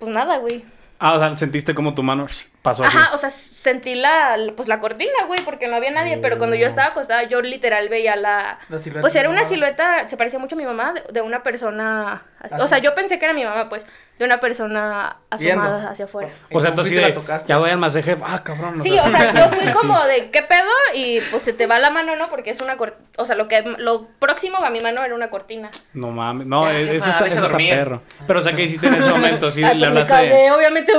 pues 0.00 0.10
nada, 0.10 0.38
güey. 0.38 0.64
Ah, 0.98 1.14
o 1.14 1.18
sea, 1.20 1.36
sentiste 1.36 1.74
como 1.74 1.94
tu 1.94 2.02
mano 2.02 2.26
pasó 2.64 2.82
así. 2.82 2.96
Ajá, 2.96 3.14
o 3.14 3.18
sea, 3.18 3.28
sentí 3.30 3.94
la, 3.94 4.36
pues 4.56 4.66
la 4.68 4.80
cortina, 4.80 5.12
güey, 5.26 5.40
porque 5.44 5.68
no 5.68 5.76
había 5.76 5.90
nadie, 5.90 6.16
pero 6.18 6.38
cuando 6.38 6.56
yo 6.56 6.66
estaba 6.66 6.88
acostada, 6.88 7.22
yo 7.24 7.42
literal 7.42 7.88
veía 7.90 8.16
la... 8.16 8.58
La 8.70 8.78
silueta 8.78 9.02
Pues 9.02 9.14
era 9.14 9.28
una 9.28 9.40
mamá. 9.42 9.48
silueta, 9.48 10.08
se 10.08 10.16
parecía 10.16 10.38
mucho 10.38 10.54
a 10.56 10.58
mi 10.58 10.64
mamá, 10.64 10.94
de, 10.94 11.02
de 11.12 11.20
una 11.20 11.42
persona... 11.42 12.22
así-. 12.40 12.54
O 12.58 12.66
sea, 12.66 12.78
yo 12.78 12.94
pensé 12.94 13.18
que 13.18 13.26
era 13.26 13.34
mi 13.34 13.44
mamá, 13.44 13.68
pues, 13.68 13.86
de 14.18 14.24
una 14.24 14.38
persona 14.38 15.16
asomada 15.28 15.38
Viendo. 15.76 15.88
hacia 15.90 16.04
afuera. 16.06 16.30
O 16.52 16.60
sea, 16.60 16.70
entonces 16.70 17.04
sí 17.06 17.12
tocaste. 17.12 17.48
ya 17.48 17.58
voy 17.58 17.70
al 17.70 17.78
masaje, 17.78 18.16
ah, 18.24 18.42
cabrón. 18.44 18.78
Sí, 18.80 18.96
o 18.98 19.10
sea, 19.10 19.34
yo 19.34 19.48
fui 19.56 19.70
como 19.72 20.02
de, 20.04 20.30
¿qué 20.30 20.42
pedo? 20.42 20.70
Y 20.94 21.20
pues 21.32 21.42
se 21.42 21.52
te 21.52 21.66
va 21.66 21.78
la 21.80 21.90
mano, 21.90 22.14
¿no? 22.16 22.30
Porque 22.30 22.50
es 22.50 22.60
una 22.60 22.76
cortina, 22.76 23.04
o 23.18 23.26
sea, 23.26 23.34
lo 23.34 23.48
que 23.48 23.62
lo 23.78 24.06
próximo 24.20 24.58
a 24.58 24.70
mi 24.70 24.80
mano 24.80 25.04
era 25.04 25.14
una 25.14 25.30
cortina. 25.30 25.70
No 25.94 26.10
mames, 26.10 26.46
no, 26.46 26.64
Ya, 26.70 26.78
eso 26.78 27.10
está, 27.10 27.26
eso 27.26 27.44
está 27.46 27.56
perro. 27.56 28.02
Pero, 28.26 28.38
o 28.38 28.42
sea, 28.42 28.54
¿qué 28.54 28.62
hiciste 28.62 28.86
en 28.86 28.94
ese 28.94 29.10
momento? 29.10 29.50
Sí, 29.50 29.60
le 29.60 29.66
pues 29.68 29.80
me 29.80 29.86
hablaste. 29.86 30.08
cagué, 30.12 30.50
obviamente, 30.52 30.92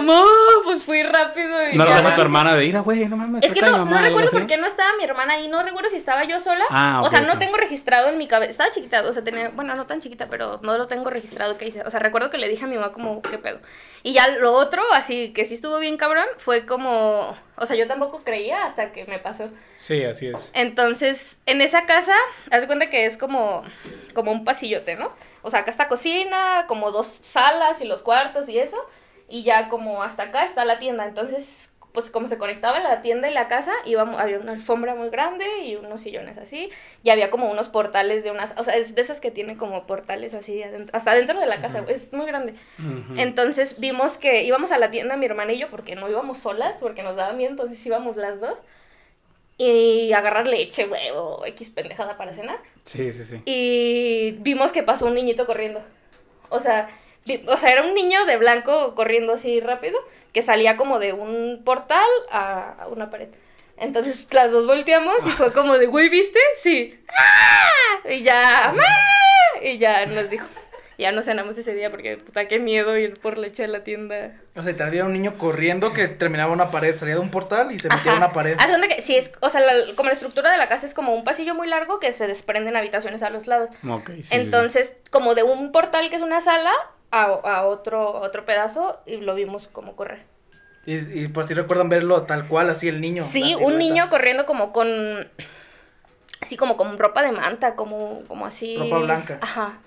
pues 0.66 0.84
fui 0.84 1.02
rápido 1.04 1.55
No 1.74 1.84
hablaste 1.84 2.08
a 2.08 2.16
tu 2.16 2.22
hermana 2.22 2.56
de 2.56 2.66
ir, 2.66 2.80
güey, 2.82 3.06
no 3.08 3.18
mames. 3.18 3.44
Es 3.44 3.54
que 3.54 3.62
no, 3.62 3.72
no 3.72 3.78
mamá", 3.80 3.98
algo 3.98 4.08
recuerdo 4.08 4.32
por 4.32 4.48
qué 4.48 4.58
no 4.58 4.68
estaba 4.68 4.90
mi 4.98 5.04
hermana 5.04 5.34
ahí, 5.34 5.48
no 5.48 5.64
recuerdo 5.64 5.90
si 5.90 5.98
estaba 5.98 6.24
yo 6.24 6.40
sola. 6.40 6.66
Ah, 6.70 7.02
o 7.04 7.10
sea, 7.10 7.22
no 7.22 7.38
tengo 7.38 7.58
registrado 7.58 8.10
en 8.10 8.18
mi 8.18 8.28
cabeza. 8.28 8.52
Estaba 8.52 8.72
chiquita, 8.72 9.02
o 9.02 9.14
sea, 9.14 9.24
tenía, 9.24 9.50
bueno, 9.50 9.76
no 9.76 9.86
tan 9.88 10.02
chiquita, 10.02 10.28
pero 10.28 10.60
no 10.62 10.78
lo 10.78 10.88
tengo 10.88 11.10
registrado 11.10 11.58
que 11.58 11.68
hice. 11.68 11.82
O 11.84 11.90
sea, 11.90 12.00
recuerdo 12.00 12.30
que 12.30 12.38
le 12.38 12.48
dije 12.48 12.66
a 12.66 12.68
mi 12.68 12.76
mamá 12.76 12.92
como, 12.92 13.22
¿qué 13.22 13.38
pedo? 13.38 13.60
Y 14.04 14.14
ya 14.14 14.28
lo 14.28 14.54
otro, 14.54 14.84
así 14.94 15.34
que 15.34 15.46
sí 15.46 15.56
estuvo 15.56 15.80
bien 15.80 15.98
cabrón, 15.98 16.26
fue 16.38 16.66
como, 16.66 17.36
o 17.58 17.66
sea, 17.66 17.76
yo 17.76 17.88
tampoco 17.88 18.22
creía 18.24 18.66
hasta 18.66 18.92
que 18.92 19.06
me 19.06 19.20
pasó. 19.20 19.50
Sí, 19.78 20.04
así 20.04 20.28
es. 20.28 20.52
Entonces, 20.54 21.40
en 21.46 21.62
esa 21.62 21.86
casa, 21.86 22.16
haz 22.52 22.62
de 22.62 22.68
cuenta 22.68 22.90
que 22.90 23.06
es 23.06 23.18
como, 23.18 23.64
como 24.14 24.32
un 24.32 24.44
pasillote, 24.44 24.96
¿no? 24.96 25.12
O 25.42 25.52
sea, 25.52 25.62
acá 25.62 25.72
está 25.72 25.88
cocina, 25.88 26.66
como 26.68 26.92
dos 26.92 27.08
salas 27.08 27.82
y 27.82 27.86
los 27.86 28.02
cuartos 28.02 28.50
y 28.50 28.60
eso. 28.60 28.78
Y 29.28 29.44
ya 29.44 29.70
como 29.70 30.04
hasta 30.04 30.24
acá 30.24 30.44
está 30.44 30.66
la 30.66 30.80
tienda. 30.80 31.06
Entonces, 31.06 31.72
pues 31.96 32.12
como 32.12 32.28
se 32.28 32.38
conectaba 32.38 32.80
la 32.80 33.02
tienda 33.02 33.30
y 33.30 33.34
la 33.34 33.48
casa, 33.48 33.72
íbamos, 33.86 34.20
había 34.20 34.38
una 34.38 34.52
alfombra 34.52 34.96
muy 34.96 35.10
grande 35.10 35.46
y 35.64 35.78
unos 35.78 36.02
sillones 36.02 36.38
así. 36.38 36.70
Y 37.04 37.10
había 37.10 37.32
como 37.32 37.50
unos 37.50 37.70
portales 37.70 38.24
de 38.24 38.32
unas... 38.32 38.54
O 38.58 38.64
sea, 38.64 38.76
es 38.76 38.94
de 38.94 39.02
esas 39.02 39.22
que 39.22 39.32
tiene 39.32 39.58
como 39.58 39.88
portales 39.88 40.34
así 40.34 40.62
adentro, 40.62 40.96
hasta 40.96 41.16
dentro 41.16 41.40
de 41.40 41.48
la 41.48 41.62
casa. 41.62 41.84
Es 41.88 42.12
muy 42.14 42.28
grande. 42.28 42.54
Entonces 43.16 43.80
vimos 43.80 44.18
que 44.18 44.44
íbamos 44.44 44.72
a 44.72 44.78
la 44.78 44.92
tienda 44.92 45.18
mi 45.18 45.26
hermana 45.26 45.54
y 45.54 45.60
yo 45.60 45.70
porque 45.70 45.96
no 45.96 46.10
íbamos 46.10 46.38
solas, 46.38 46.78
porque 46.80 47.02
nos 47.02 47.16
daba 47.16 47.34
miedo, 47.34 47.52
entonces 47.52 47.84
íbamos 47.86 48.18
las 48.18 48.42
dos. 48.42 48.60
Y 49.58 50.12
agarrar 50.12 50.48
leche, 50.48 50.86
huevo, 50.86 51.46
X 51.46 51.70
pendejada 51.70 52.18
para 52.18 52.34
cenar. 52.34 52.60
Sí, 52.84 53.14
sí, 53.14 53.24
sí. 53.24 53.42
Y 53.46 54.32
vimos 54.40 54.74
que 54.74 54.84
pasó 54.84 55.06
un 55.06 55.14
niñito 55.16 55.46
corriendo. 55.46 55.82
O 56.50 56.60
sea, 56.60 56.90
o 57.48 57.58
sea, 57.58 57.72
era 57.72 57.82
un 57.84 57.94
niño 57.96 58.26
de 58.26 58.38
blanco 58.38 58.94
corriendo 58.96 59.34
así 59.34 59.60
rápido, 59.60 59.98
que 60.32 60.42
salía 60.42 60.78
como 60.78 61.00
de 61.00 61.14
un 61.14 61.62
portal 61.64 62.06
a, 62.30 62.76
a 62.84 62.88
una 62.88 63.10
pared. 63.10 63.30
Entonces 63.78 64.26
las 64.32 64.52
dos 64.52 64.68
volteamos 64.68 65.16
y 65.28 65.32
fue 65.32 65.52
como 65.52 65.78
de, 65.78 65.88
güey, 65.88 66.10
¿viste? 66.10 66.40
Sí. 66.62 66.98
¡Ah! 67.18 68.10
Y 68.10 68.22
ya, 68.24 68.68
¡mamá! 68.68 68.84
Y 69.62 69.78
ya 69.78 70.06
nos 70.06 70.30
dijo. 70.30 70.46
Ya 70.98 71.12
no 71.12 71.24
cenamos 71.24 71.58
ese 71.58 71.74
día 71.74 71.92
porque, 71.92 72.16
puta, 72.16 72.48
qué 72.48 72.58
miedo 72.58 72.98
ir 72.98 73.20
por 73.20 73.38
leche 73.38 73.66
a 73.66 73.68
la 73.68 73.84
tienda. 73.84 74.32
O 74.56 74.64
sea, 74.64 74.74
te 74.78 75.04
un 75.04 75.12
niño 75.12 75.38
corriendo 75.38 75.92
que 75.92 76.08
terminaba 76.08 76.54
una 76.54 76.72
pared, 76.72 76.96
salía 76.96 77.16
de 77.16 77.20
un 77.20 77.32
portal 77.32 77.74
y 77.74 77.80
se 77.80 77.90
metía 77.90 78.14
en 78.14 78.20
una 78.20 78.32
pared. 78.32 78.56
Haz 78.58 78.72
que, 78.88 79.02
sí, 79.02 79.18
es, 79.18 79.30
o 79.42 79.50
sea, 79.50 79.60
la- 79.60 79.74
como 79.98 80.08
la 80.08 80.14
estructura 80.14 80.50
de 80.52 80.58
la 80.58 80.70
casa 80.70 80.86
es 80.86 80.94
como 80.94 81.14
un 81.14 81.26
pasillo 81.26 81.54
muy 81.54 81.68
largo 81.68 82.00
que 82.00 82.14
se 82.14 82.28
desprenden 82.28 82.78
habitaciones 82.78 83.24
a 83.24 83.30
los 83.30 83.46
lados. 83.46 83.72
Ok, 83.90 84.08
sí, 84.08 84.16
sí, 84.16 84.24
sí. 84.24 84.36
Entonces, 84.36 84.96
como 85.12 85.36
de 85.36 85.44
un 85.44 85.74
portal 85.74 86.10
que 86.10 86.16
es 86.16 86.22
una 86.22 86.40
sala 86.40 86.72
a, 87.12 87.24
a 87.24 87.66
otro, 87.66 88.18
a 88.18 88.22
otro 88.22 88.46
pedazo 88.46 89.02
y 89.06 89.18
lo 89.18 89.36
vimos 89.36 89.68
como 89.68 89.96
correr. 89.96 90.24
Y, 90.86 90.98
y 91.24 91.28
por 91.30 91.48
si 91.48 91.54
recuerdan 91.54 91.90
verlo 91.90 92.24
tal 92.24 92.48
cual, 92.48 92.70
así 92.70 92.88
el 92.88 93.02
niño. 93.02 93.24
Sí, 93.26 93.56
un 93.56 93.78
niño 93.78 94.10
corriendo 94.10 94.46
como 94.46 94.72
con, 94.72 95.30
así 96.42 96.58
como 96.58 96.78
con 96.78 96.98
ropa 97.00 97.24
de 97.24 97.32
manta, 97.32 97.76
como, 97.76 98.24
como 98.28 98.46
así. 98.46 98.78
Ropa 98.78 98.98
blanca. 99.00 99.38
Ajá. 99.42 99.80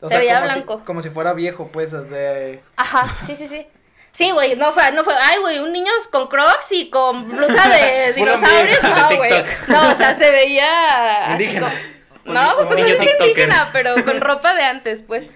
O 0.00 0.06
se 0.08 0.10
sea, 0.14 0.18
veía 0.20 0.34
como 0.40 0.48
si- 0.48 0.54
blanco. 0.54 0.82
como 0.84 1.02
si 1.02 1.10
fuera 1.10 1.32
viejo, 1.32 1.68
pues, 1.72 1.90
de... 1.92 2.62
Ajá, 2.76 3.16
sí, 3.26 3.34
sí, 3.36 3.48
sí. 3.48 3.66
Sí, 4.12 4.30
güey, 4.30 4.54
no 4.54 4.70
fue, 4.70 4.92
no 4.92 5.02
fue, 5.02 5.12
ay, 5.20 5.40
güey, 5.40 5.58
un 5.58 5.72
niño 5.72 5.90
con 6.12 6.28
crocs 6.28 6.70
y 6.70 6.88
con 6.88 7.28
blusa 7.28 7.68
de 7.68 8.12
dinosaurios, 8.16 8.80
no, 8.82 9.16
güey. 9.16 9.30
No, 9.66 9.90
o 9.90 9.94
sea, 9.96 10.14
se 10.14 10.30
veía... 10.30 11.24
así 11.24 11.32
Indígena. 11.44 11.66
como- 12.22 12.34
No, 12.34 12.68
pues 12.68 12.78
no 12.78 12.84
sé 12.86 12.98
si 12.98 13.10
indígena, 13.24 13.70
pero 13.72 13.94
con 14.04 14.20
ropa 14.20 14.54
de 14.54 14.62
antes, 14.62 15.02
pues. 15.02 15.26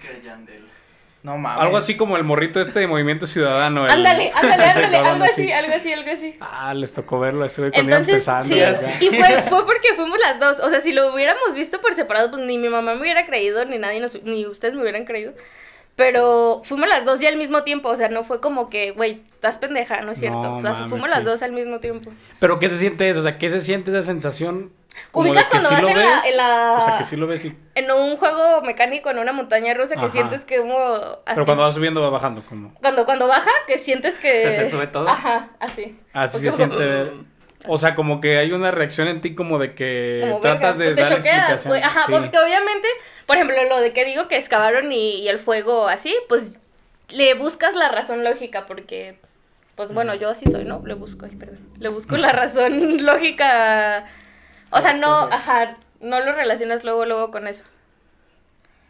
No 1.21 1.37
mames. 1.37 1.61
Algo 1.63 1.75
así 1.77 1.97
como 1.97 2.15
el 2.15 2.23
morrito 2.23 2.61
este 2.61 2.79
de 2.79 2.87
Movimiento 2.87 3.27
Ciudadano. 3.27 3.85
el- 3.85 3.91
Ándale, 3.91 4.31
ándale, 4.35 4.63
ándale, 4.63 4.97
algo 4.97 5.23
así, 5.25 5.51
algo 5.51 5.73
así, 5.75 5.91
algo 5.93 6.11
así. 6.11 6.37
Ah, 6.39 6.73
les 6.73 6.93
tocó 6.93 7.19
verlo, 7.19 7.43
estuve 7.45 7.67
iba 7.67 7.77
Entonces, 7.77 8.09
empezando. 8.27 8.55
sí, 8.75 9.05
y 9.05 9.09
fue, 9.09 9.41
fue 9.49 9.65
porque 9.65 9.89
fuimos 9.95 10.17
las 10.19 10.39
dos. 10.39 10.59
O 10.59 10.69
sea, 10.69 10.79
si 10.79 10.93
lo 10.93 11.13
hubiéramos 11.13 11.53
visto 11.55 11.81
por 11.81 11.93
separado, 11.93 12.31
pues 12.31 12.43
ni 12.43 12.57
mi 12.57 12.69
mamá 12.69 12.95
me 12.95 13.01
hubiera 13.01 13.25
creído, 13.25 13.65
ni 13.65 13.77
nadie, 13.77 13.99
nos- 13.99 14.21
ni 14.23 14.45
ustedes 14.45 14.73
me 14.75 14.81
hubieran 14.81 15.03
creído. 15.05 15.33
Pero 15.97 16.61
fuimos 16.63 16.87
las 16.87 17.03
dos 17.03 17.19
ya 17.19 17.27
al 17.27 17.35
mismo 17.35 17.63
tiempo. 17.63 17.89
O 17.89 17.95
sea, 17.95 18.07
no 18.07 18.23
fue 18.23 18.39
como 18.39 18.69
que, 18.69 18.91
güey, 18.91 19.21
estás 19.33 19.57
pendeja, 19.57 19.99
no 20.01 20.13
es 20.13 20.19
cierto. 20.19 20.41
No 20.41 20.55
o 20.57 20.61
sea, 20.61 20.71
mames, 20.71 20.89
fuimos 20.89 21.09
sí. 21.09 21.15
las 21.15 21.25
dos 21.25 21.43
al 21.43 21.51
mismo 21.51 21.79
tiempo. 21.79 22.11
Pero 22.39 22.57
¿qué 22.59 22.69
se 22.69 22.77
siente 22.77 23.09
eso? 23.09 23.19
O 23.19 23.23
sea, 23.23 23.37
¿qué 23.37 23.49
se 23.49 23.59
siente 23.59 23.91
esa 23.91 24.03
sensación? 24.03 24.71
Como 25.11 25.25
de 25.25 25.31
¿Ubicas 25.31 25.47
que 25.49 25.51
cuando 25.59 25.69
sí 25.69 25.75
vas 25.75 25.83
en 25.91 25.97
la- 25.97 26.03
ves, 26.15 26.25
en 26.25 26.37
la- 26.37 26.73
O 26.79 26.81
sea, 26.85 26.97
que 26.97 27.03
sí 27.03 27.15
lo 27.15 27.27
ves 27.27 27.45
y... 27.45 27.57
En 27.75 27.91
un 27.91 28.17
juego 28.17 28.61
mecánico, 28.61 29.09
en 29.09 29.19
una 29.19 29.31
montaña 29.33 29.73
rusa, 29.73 29.95
que 29.95 30.01
Ajá. 30.01 30.09
sientes 30.09 30.45
que 30.45 30.57
como. 30.57 30.77
Así. 30.77 31.17
Pero 31.35 31.45
cuando 31.45 31.63
va 31.63 31.71
subiendo 31.71 32.01
va 32.01 32.09
bajando, 32.09 32.41
como... 32.47 32.73
cuando, 32.75 33.05
cuando 33.05 33.27
baja, 33.27 33.51
que 33.67 33.77
sientes 33.77 34.19
que. 34.19 34.29
¿Se 34.43 34.51
te 34.51 34.69
sube 34.69 34.87
todo? 34.87 35.07
Ajá, 35.07 35.49
así. 35.59 35.97
Así 36.13 36.37
Porque 36.37 36.51
se 36.51 36.63
como- 36.67 36.77
siente... 36.77 37.11
O 37.67 37.77
sea, 37.77 37.93
como 37.93 38.21
que 38.21 38.37
hay 38.37 38.53
una 38.53 38.71
reacción 38.71 39.09
en 39.09 39.19
ti 39.19 39.35
como 39.35 39.59
de 39.59 39.73
que 39.75 40.19
como 40.21 40.39
tratas 40.39 40.77
vergas, 40.77 40.95
de 40.95 41.03
pues 41.15 41.21
te 41.21 41.29
dar 41.29 41.59
güey. 41.65 41.81
Ajá, 41.83 42.05
Sí. 42.05 42.13
porque 42.13 42.37
obviamente, 42.39 42.87
por 43.25 43.35
ejemplo, 43.35 43.57
lo 43.67 43.79
de 43.81 43.91
que 43.91 44.05
digo 44.05 44.29
que 44.29 44.37
excavaron 44.37 44.93
y, 44.93 45.15
y 45.15 45.27
el 45.27 45.39
fuego 45.39 45.89
así, 45.89 46.15
pues 46.29 46.53
le 47.09 47.33
buscas 47.33 47.75
la 47.75 47.89
razón 47.89 48.23
lógica, 48.23 48.65
porque, 48.65 49.19
pues 49.75 49.93
bueno, 49.93 50.15
yo 50.15 50.29
así 50.29 50.49
soy, 50.49 50.63
¿no? 50.63 50.81
Le 50.85 50.93
busco, 50.93 51.25
ay, 51.25 51.35
perdón. 51.35 51.59
Le 51.77 51.89
busco 51.89 52.15
la 52.15 52.29
razón 52.31 53.03
lógica. 53.05 54.05
O 54.71 54.81
sea, 54.81 54.93
no, 54.93 55.07
cosas. 55.25 55.33
ajá, 55.33 55.77
no 56.01 56.19
lo 56.19 56.31
relacionas 56.33 56.83
luego, 56.83 57.05
luego 57.05 57.31
con 57.31 57.47
eso. 57.47 57.63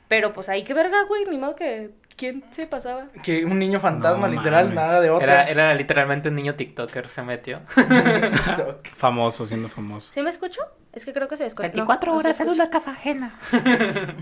Pero 0.08 0.34
pues 0.34 0.50
ahí 0.50 0.64
qué 0.64 0.74
verga, 0.74 1.04
güey, 1.04 1.26
ni 1.26 1.38
modo 1.38 1.56
que. 1.56 1.92
¿Quién 2.18 2.44
se 2.52 2.68
pasaba? 2.68 3.06
Que 3.24 3.46
un 3.46 3.58
niño 3.60 3.80
fantasma, 3.80 4.28
No 4.28 4.34
literal, 4.34 4.66
mames. 4.66 4.76
nada 4.76 5.00
de 5.00 5.10
otro. 5.10 5.24
Era, 5.26 5.46
era 5.48 5.74
literalmente 5.74 6.28
un 6.28 6.36
niño 6.36 6.56
TikToker, 6.56 7.08
se 7.08 7.22
metió. 7.22 7.62
Famoso, 8.98 9.46
siendo 9.46 9.70
famoso. 9.70 10.12
¿Sí 10.14 10.22
me 10.22 10.30
escucho? 10.30 10.62
Es 10.92 11.06
que 11.06 11.14
creo 11.14 11.30
que 11.30 11.38
se 11.38 11.46
desconectó. 11.46 11.78
24 11.78 12.12
No, 12.12 12.16
no 12.18 12.22
se 12.22 12.28
horas 12.28 12.40
en 12.42 12.48
escucha. 12.48 12.64
una 12.64 12.72
casa 12.72 12.92
ajena. 12.92 13.32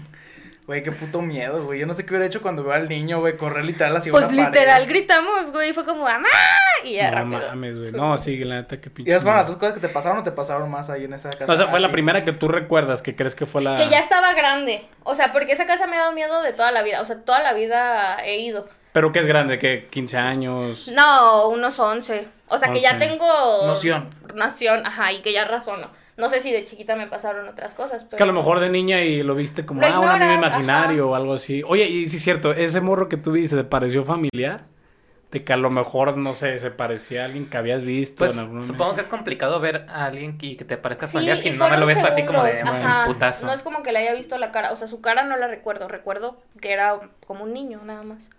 Güey, 0.67 0.83
qué 0.83 0.91
puto 0.91 1.21
miedo, 1.21 1.63
güey. 1.63 1.79
Yo 1.79 1.85
no 1.85 1.93
sé 1.93 2.05
qué 2.05 2.11
hubiera 2.11 2.25
hecho 2.25 2.41
cuando 2.41 2.61
veo 2.61 2.73
al 2.73 2.89
niño, 2.89 3.21
güey, 3.21 3.37
correr 3.37 3.63
literal 3.63 3.95
hacia 3.95 4.11
Pues 4.11 4.25
una 4.27 4.35
pared. 4.35 4.47
literal 4.59 4.85
gritamos, 4.85 5.51
güey, 5.53 5.71
fue 5.71 5.85
como 5.85 6.03
¡Mamá! 6.03 6.27
Y 6.83 6.95
ya 6.95 7.09
No 7.09 7.17
rápido. 7.17 7.39
mames, 7.49 7.77
güey. 7.79 7.91
No, 7.93 8.17
sí, 8.17 8.37
la 8.43 8.55
neta, 8.55 8.81
qué 8.81 8.89
pinche... 8.89 9.09
¿Y 9.09 9.13
esas 9.13 9.23
fueron 9.23 9.39
las 9.39 9.47
dos 9.47 9.55
cosas 9.55 9.73
que 9.73 9.79
te 9.79 9.87
pasaron 9.87 10.17
o 10.19 10.23
te 10.23 10.31
pasaron 10.33 10.69
más 10.69 10.89
ahí 10.89 11.05
en 11.05 11.13
esa 11.13 11.29
casa? 11.29 11.51
O 11.51 11.55
sea, 11.55 11.67
fue 11.67 11.79
la 11.79 11.87
ti. 11.87 11.93
primera 11.93 12.25
que 12.25 12.33
tú 12.33 12.49
recuerdas, 12.49 13.01
que 13.01 13.15
crees 13.15 13.33
que 13.33 13.45
fue 13.45 13.61
la... 13.63 13.77
Que 13.77 13.89
ya 13.89 13.99
estaba 13.99 14.33
grande. 14.33 14.85
O 15.03 15.15
sea, 15.15 15.31
porque 15.31 15.53
esa 15.53 15.65
casa 15.65 15.87
me 15.87 15.95
ha 15.95 15.99
dado 15.99 16.11
miedo 16.11 16.41
de 16.41 16.51
toda 16.51 16.71
la 16.73 16.83
vida. 16.83 17.01
O 17.01 17.05
sea, 17.05 17.21
toda 17.23 17.39
la 17.41 17.53
vida 17.53 18.17
he 18.25 18.39
ido. 18.41 18.67
Pero 18.91 19.13
que 19.13 19.19
es 19.19 19.25
grande, 19.25 19.57
que 19.59 19.87
15 19.89 20.17
años... 20.17 20.87
No, 20.93 21.47
unos 21.47 21.79
11. 21.79 22.27
O 22.49 22.57
sea, 22.57 22.71
que 22.73 22.81
ya 22.81 22.93
11. 22.95 23.07
tengo... 23.07 23.67
Noción. 23.67 24.09
Noción, 24.35 24.85
ajá, 24.85 25.13
y 25.13 25.21
que 25.21 25.31
ya 25.31 25.45
razono. 25.45 25.89
No 26.17 26.29
sé 26.29 26.39
si 26.39 26.51
de 26.51 26.65
chiquita 26.65 26.95
me 26.95 27.07
pasaron 27.07 27.47
otras 27.47 27.73
cosas, 27.75 28.03
pero... 28.03 28.17
Que 28.17 28.23
a 28.23 28.25
lo 28.27 28.33
mejor 28.33 28.59
de 28.59 28.69
niña 28.69 29.01
y 29.03 29.21
lo 29.21 29.35
viste 29.35 29.65
como, 29.65 29.81
Lo 29.81 29.87
ah, 29.87 29.99
un 29.99 30.07
amigo 30.09 30.33
ignoras, 30.33 30.53
imaginario 30.55 31.03
ajá. 31.03 31.11
o 31.11 31.15
algo 31.15 31.33
así. 31.35 31.61
Oye, 31.67 31.85
y 31.87 32.09
sí 32.09 32.17
es 32.17 32.23
cierto, 32.23 32.53
ese 32.53 32.81
morro 32.81 33.07
que 33.07 33.17
tú 33.17 33.31
viste, 33.33 33.55
¿te 33.55 33.63
pareció 33.63 34.03
familiar? 34.03 34.65
De 35.29 35.43
que 35.43 35.53
a 35.53 35.57
lo 35.57 35.69
mejor, 35.69 36.17
no 36.17 36.33
sé, 36.33 36.57
se 36.57 36.71
parecía 36.71 37.21
a 37.21 37.25
alguien 37.25 37.47
que 37.49 37.57
habías 37.57 37.83
visto 37.83 38.19
Pues 38.19 38.33
en 38.33 38.39
algún 38.39 38.63
supongo 38.63 38.95
que 38.95 39.01
es 39.01 39.09
complicado 39.09 39.59
ver 39.59 39.85
a 39.89 40.05
alguien 40.05 40.37
que, 40.37 40.55
que 40.55 40.63
te 40.63 40.77
parezca 40.77 41.05
Sí, 41.05 41.13
familiar 41.13 41.37
si 41.37 41.51
no 41.51 41.69
me 41.69 41.77
lo 41.77 41.85
ves 41.85 41.97
así 41.97 42.23
como 42.23 42.43
de 42.43 42.53
segundos, 42.53 42.79
un 42.79 42.85
ajá. 42.87 43.05
putazo. 43.07 43.45
No 43.45 43.51
es 43.51 43.61
como 43.61 43.83
que 43.83 43.91
le 43.91 43.99
haya 43.99 44.13
visto 44.13 44.37
la 44.37 44.51
cara. 44.51 44.71
O 44.71 44.77
sea, 44.77 44.87
su 44.87 45.01
cara 45.01 45.23
no 45.23 45.35
la 45.35 45.47
recuerdo. 45.47 45.87
Recuerdo 45.87 46.41
que 46.61 46.71
era 46.71 46.97
como 47.27 47.43
un 47.43 47.53
niño, 47.53 47.81
nada 47.83 48.03
más. 48.03 48.29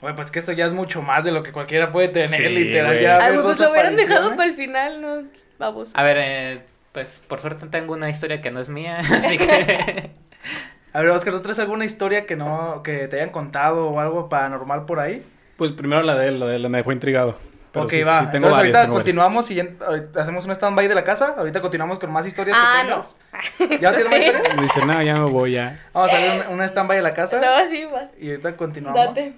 Güey, 0.00 0.14
pues 0.16 0.30
que 0.30 0.38
esto 0.38 0.52
ya 0.52 0.66
es 0.66 0.72
mucho 0.72 1.02
más 1.02 1.22
de 1.22 1.32
lo 1.32 1.42
que 1.42 1.52
cualquiera 1.52 1.92
puede 1.92 2.08
tener, 2.08 2.28
Sí, 2.30 2.48
literal. 2.48 2.98
Ya 2.98 3.18
Ay, 3.18 3.38
pues 3.42 3.60
lo 3.60 3.70
hubieran 3.70 3.94
dejado 3.94 4.34
para 4.36 4.48
el 4.48 4.54
final, 4.54 5.00
¿no? 5.02 5.22
Vamos. 5.58 5.90
A 5.94 6.02
ver, 6.02 6.16
eh, 6.18 6.62
pues 6.96 7.22
por 7.28 7.40
suerte 7.42 7.66
tengo 7.66 7.92
una 7.92 8.08
historia 8.08 8.40
que 8.40 8.50
no 8.50 8.58
es 8.58 8.70
mía, 8.70 8.98
así 9.18 9.36
que... 9.36 10.10
A 10.94 11.02
ver, 11.02 11.10
Oscar, 11.10 11.34
¿tú 11.34 11.40
traes 11.42 11.58
alguna 11.58 11.84
historia 11.84 12.24
que 12.24 12.36
no, 12.36 12.82
que 12.82 13.06
te 13.06 13.16
hayan 13.16 13.28
contado 13.28 13.88
o 13.90 14.00
algo 14.00 14.30
paranormal 14.30 14.86
por 14.86 14.98
ahí? 14.98 15.22
Pues 15.58 15.72
primero 15.72 16.00
la 16.02 16.14
de 16.16 16.28
él, 16.28 16.40
la 16.40 16.46
de 16.46 16.56
él, 16.56 16.70
me 16.70 16.78
dejó 16.78 16.90
intrigado. 16.92 17.36
Pero 17.70 17.84
ok, 17.84 17.90
sí, 17.90 18.02
va. 18.02 18.20
sí, 18.20 18.24
tengo 18.32 18.46
Entonces 18.46 18.50
varias, 18.50 18.56
ahorita 18.56 18.78
varias. 18.78 18.94
continuamos 18.94 19.50
y 19.50 19.60
ahorita 19.60 20.22
hacemos 20.22 20.46
un 20.46 20.52
stand-by 20.52 20.88
de 20.88 20.94
la 20.94 21.04
casa. 21.04 21.34
Ahorita 21.36 21.60
continuamos 21.60 21.98
con 21.98 22.10
más 22.10 22.26
historias. 22.26 22.56
que 22.56 22.64
Ah, 22.66 22.84
no. 22.88 23.76
¿Ya 23.78 23.94
tienes 23.94 24.08
más 24.08 24.18
Sí. 24.20 24.24
historias? 24.24 24.56
Dice, 24.62 24.86
no, 24.86 25.02
ya 25.02 25.16
me 25.16 25.30
voy 25.30 25.52
ya. 25.52 25.84
Vamos 25.92 26.10
a 26.10 26.16
hacer 26.16 26.46
un, 26.48 26.54
un 26.54 26.62
stand-by 26.62 26.96
de 26.96 27.02
la 27.02 27.12
casa 27.12 27.38
No, 27.42 27.68
sí, 27.68 27.84
vas. 27.84 28.12
y 28.18 28.30
ahorita 28.30 28.56
continuamos. 28.56 29.04
Date. 29.04 29.34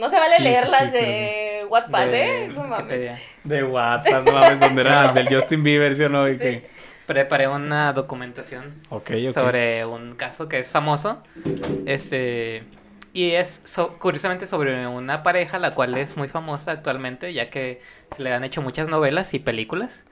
No 0.00 0.08
se 0.08 0.16
vale 0.18 0.36
Sí, 0.38 0.42
leer 0.44 0.64
sí, 0.64 0.70
las 0.70 0.92
de 0.94 1.66
Wattpad, 1.68 2.06
de 2.06 2.44
¿eh? 2.46 2.48
No 2.48 2.64
mames. 2.64 3.20
De 3.44 3.62
Wattpad, 3.64 4.22
no 4.22 4.32
mames, 4.32 4.60
donde 4.60 4.80
era 4.80 5.12
del 5.12 5.28
Justin 5.28 5.62
Bieber, 5.62 5.94
¿sí 5.94 6.04
o 6.04 6.08
no? 6.08 6.26
Y 6.26 6.32
Sí. 6.32 6.38
que... 6.38 6.71
Preparé 7.12 7.46
una 7.48 7.92
documentación 7.92 8.74
sobre 9.34 9.84
un 9.84 10.14
caso 10.16 10.48
que 10.48 10.58
es 10.58 10.70
famoso. 10.70 11.22
Este. 11.86 12.64
Y 13.12 13.32
es 13.32 13.60
so- 13.66 13.98
curiosamente 13.98 14.46
sobre 14.46 14.86
una 14.86 15.22
pareja 15.22 15.58
la 15.58 15.74
cual 15.74 15.96
es 15.98 16.16
muy 16.16 16.28
famosa 16.28 16.72
actualmente, 16.72 17.34
ya 17.34 17.50
que 17.50 17.80
se 18.16 18.22
le 18.22 18.32
han 18.32 18.44
hecho 18.44 18.62
muchas 18.62 18.88
novelas 18.88 19.34
y 19.34 19.38
películas 19.38 20.02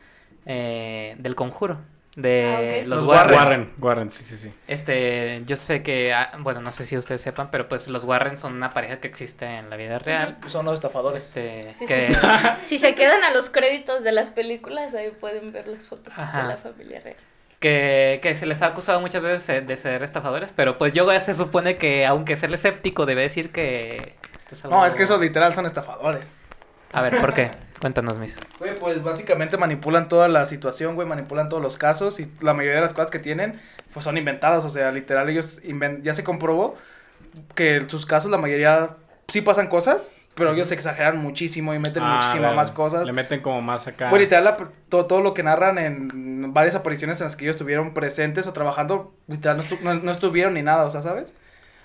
eh, 0.45 1.17
del 1.19 1.35
conjuro. 1.35 1.79
De 2.23 2.45
Ah, 2.47 2.81
ok. 2.83 2.87
los 2.89 2.99
Los 3.01 3.07
Warren. 3.09 3.35
Warren, 3.37 3.71
Warren, 3.79 4.11
sí, 4.11 4.23
sí, 4.25 4.37
sí. 4.37 4.53
Este, 4.69 5.43
yo 5.47 5.57
sé 5.57 5.83
que, 5.83 6.13
ah, 6.13 6.33
bueno, 6.39 6.61
no 6.61 6.73
sé 6.73 6.85
si 6.87 6.97
ustedes 6.97 7.21
sepan, 7.21 7.51
pero 7.51 7.69
pues 7.69 7.89
los 7.89 8.05
Warren 8.05 8.39
son 8.39 8.55
una 8.55 8.71
pareja 8.73 8.99
que 9.01 9.09
existe 9.09 9.45
en 9.47 9.71
la 9.71 9.77
vida 9.77 9.99
real. 9.99 10.37
Son 10.49 10.65
los 10.65 10.75
estafadores. 10.75 11.25
Este, 11.25 11.73
Sí, 11.75 11.81
sí, 11.81 11.87
que 11.87 12.07
sí. 12.07 12.13
Si 12.67 12.79
se 12.79 12.95
quedan 12.95 13.23
a 13.25 13.31
los 13.31 13.51
créditos 13.51 14.03
de 14.05 14.13
las 14.13 14.31
películas, 14.31 14.95
ahí 14.95 15.11
pueden 15.11 15.53
ver 15.53 15.67
las 15.69 15.87
fotos 15.87 16.17
Ajá. 16.19 16.43
de 16.43 16.49
la 16.49 16.57
familia 16.57 17.01
real. 17.01 17.17
que, 17.59 18.21
que 18.23 18.35
se 18.35 18.47
les 18.47 18.63
ha 18.63 18.67
acusado 18.67 19.01
muchas 19.01 19.23
veces 19.23 19.67
de- 19.67 19.77
ser 19.77 20.03
estafadores, 20.03 20.51
pero 20.57 20.79
pues 20.79 20.93
yo 20.95 21.09
se 21.21 21.35
supone 21.35 21.77
que 21.77 22.07
aunque 22.07 22.37
ser 22.37 22.53
escéptico 22.55 23.05
debe 23.07 23.23
decir 23.23 23.53
que... 23.53 24.15
esto 24.51 24.55
es 24.55 24.65
No, 24.65 24.85
es 24.87 24.95
que 24.95 25.03
esos 25.03 25.21
literal 25.21 25.55
son 25.55 25.67
estafadores. 25.67 26.25
A 26.93 27.03
ver, 27.03 27.21
¿por 27.21 27.33
qué? 27.35 27.51
Cuéntanos, 27.81 28.19
mis. 28.19 28.37
Güey, 28.59 28.79
pues 28.79 29.03
básicamente 29.03 29.57
manipulan 29.57 30.09
toda 30.09 30.29
la 30.29 30.45
situación, 30.47 30.97
güey, 30.97 31.07
manipulan 31.09 31.49
todos 31.49 31.63
los 31.63 31.79
casos 31.79 32.21
y 32.21 32.31
la 32.41 32.53
mayoría 32.53 32.77
de 32.77 32.83
las 32.87 32.95
cosas 32.95 33.11
que 33.11 33.19
tienen 33.19 33.61
pues 33.93 34.05
son 34.05 34.17
inventadas, 34.19 34.65
o 34.65 34.71
sea, 34.71 34.93
literal 34.93 35.29
ellos 35.29 35.61
ya 36.03 36.15
se 36.15 36.23
comprobó 36.23 36.77
que 37.57 37.77
en 37.77 37.91
sus 37.91 38.07
casos 38.07 38.31
la 38.31 38.37
mayoría 38.39 38.91
sí 39.29 39.41
pasan 39.41 39.67
cosas, 39.69 40.13
pero 40.35 40.53
ellos 40.53 40.71
exageran 40.73 41.19
muchísimo 41.19 41.75
y 41.75 41.79
meten 41.79 42.03
Ah, 42.05 42.17
muchísimas 42.17 42.55
más 42.55 42.71
cosas. 42.71 43.07
Le 43.07 43.13
meten 43.13 43.41
como 43.41 43.61
más 43.63 43.87
acá. 43.89 44.09
Güey, 44.11 44.23
literal, 44.23 44.45
la- 44.45 44.57
todo, 44.89 45.07
todo 45.07 45.23
lo 45.23 45.35
que 45.35 45.43
narran 45.43 45.79
en 45.79 46.53
varias 46.53 46.75
apariciones 46.77 47.21
en 47.21 47.25
las 47.27 47.35
que 47.37 47.45
ellos 47.45 47.57
estuvieron 47.57 47.95
presentes 47.95 48.47
o 48.47 48.53
trabajando, 48.53 49.13
literal, 49.27 49.57
no, 49.57 49.63
estu- 49.65 49.81
no- 49.81 49.95
no 49.95 50.11
estuvieron 50.11 50.55
ni 50.55 50.63
nada, 50.63 50.85
o 50.85 50.91
sea, 50.91 51.03
¿sabes? 51.03 51.33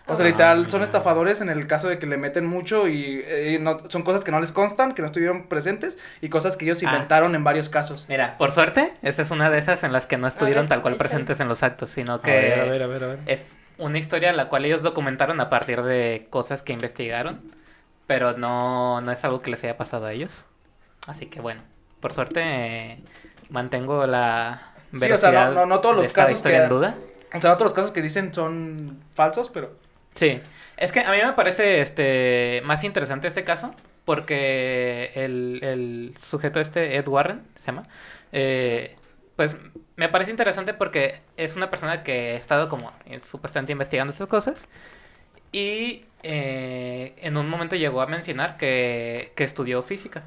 O 0.08 0.16
sea, 0.16 0.24
Ah, 0.26 0.30
literal, 0.30 0.70
son 0.70 0.84
estafadores 0.84 1.42
en 1.42 1.50
el 1.50 1.66
caso 1.66 1.88
de 1.90 1.98
que 1.98 2.06
le 2.06 2.18
meten 2.18 2.46
mucho 2.46 2.88
y 2.88 3.24
eh, 3.26 3.58
no- 3.60 3.90
son 3.90 4.04
cosas 4.04 4.24
que 4.24 4.30
no 4.32 4.40
les 4.40 4.52
constan, 4.52 4.94
que 4.94 5.02
no 5.02 5.08
estuvieron 5.08 5.48
presentes 5.48 5.98
y 6.22 6.30
cosas 6.30 6.58
que 6.58 6.66
ellos 6.66 6.78
Ah. 6.84 6.86
inventaron 6.86 7.34
en 7.34 7.44
varios 7.44 7.70
casos. 7.70 8.06
Mira, 8.08 8.38
por 8.38 8.52
suerte, 8.52 8.94
esta 9.02 9.24
es 9.24 9.32
una 9.32 9.50
de 9.50 9.58
esas 9.58 9.84
en 9.84 9.92
las 9.92 10.06
que 10.06 10.18
no 10.18 10.28
estuvieron 10.28 10.64
ver, 10.66 10.70
tal 10.70 10.82
cual 10.84 10.94
échale. 10.94 11.10
presentes 11.10 11.40
en 11.40 11.48
los 11.48 11.64
actos, 11.64 11.90
sino 11.90 12.14
A 12.16 12.22
que 12.22 12.30
ver, 12.32 12.60
a 12.60 12.66
ver, 12.66 12.84
a 12.84 12.88
ver, 12.88 13.04
a 13.04 13.08
ver. 13.08 13.20
es 13.26 13.58
una 13.80 13.98
historia 13.98 14.32
la 14.34 14.48
cual 14.48 14.66
ellos 14.66 14.84
documentaron 14.84 15.40
a 15.42 15.50
partir 15.50 15.82
de 15.82 16.28
cosas 16.30 16.62
que 16.62 16.72
investigaron, 16.74 17.42
pero 18.06 18.38
no, 18.38 19.02
no 19.02 19.12
es 19.12 19.24
algo 19.26 19.42
que 19.42 19.50
les 19.50 19.64
haya 19.64 19.76
pasado 19.76 20.06
a 20.06 20.14
ellos. 20.14 20.46
Así 21.08 21.26
que 21.26 21.42
bueno, 21.42 21.62
por 22.00 22.14
suerte 22.14 22.42
eh, 22.44 23.00
mantengo 23.50 24.06
la 24.06 24.72
Sí, 25.00 25.12
o 25.12 25.18
sea, 25.18 25.32
no- 25.32 25.52
no- 25.52 25.66
no 25.66 25.80
todos 25.82 25.96
los 25.96 26.12
casos 26.14 26.34
historia 26.38 26.60
que- 26.60 26.64
en 26.66 26.70
duda. 26.70 26.96
O 27.34 27.42
sea, 27.42 27.52
otros 27.54 27.74
casos 27.74 27.90
que 27.92 28.02
dicen 28.04 28.34
son 28.36 29.00
falsos, 29.16 29.50
pero... 29.50 29.84
Sí, 30.16 30.42
es 30.78 30.92
que 30.92 31.02
a 31.02 31.12
mí 31.12 31.18
me 31.24 31.34
parece 31.34 31.82
este 31.82 32.62
más 32.66 32.84
interesante 32.84 33.28
este 33.28 33.44
caso 33.44 33.72
porque 34.06 35.12
el, 35.16 35.60
el 35.64 36.16
sujeto 36.18 36.60
este, 36.60 36.98
Ed 36.98 37.08
Warren, 37.08 37.44
se 37.56 37.68
llama, 37.68 37.88
eh, 38.32 38.96
pues 39.36 39.58
me 39.98 40.08
parece 40.10 40.32
interesante 40.32 40.74
porque 40.74 41.22
es 41.38 41.56
una 41.56 41.70
persona 41.70 42.04
que 42.04 42.30
ha 42.34 42.38
estado 42.38 42.70
como 42.70 42.94
supuestamente 43.22 43.72
investigando 43.74 44.12
estas 44.12 44.28
cosas 44.30 44.68
y 45.52 46.06
eh, 46.24 47.16
en 47.22 47.38
un 47.38 47.50
momento 47.50 47.76
llegó 47.76 48.02
a 48.02 48.08
mencionar 48.08 48.58
que, 48.58 49.34
que 49.36 49.44
estudió 49.44 49.84
física. 49.84 50.24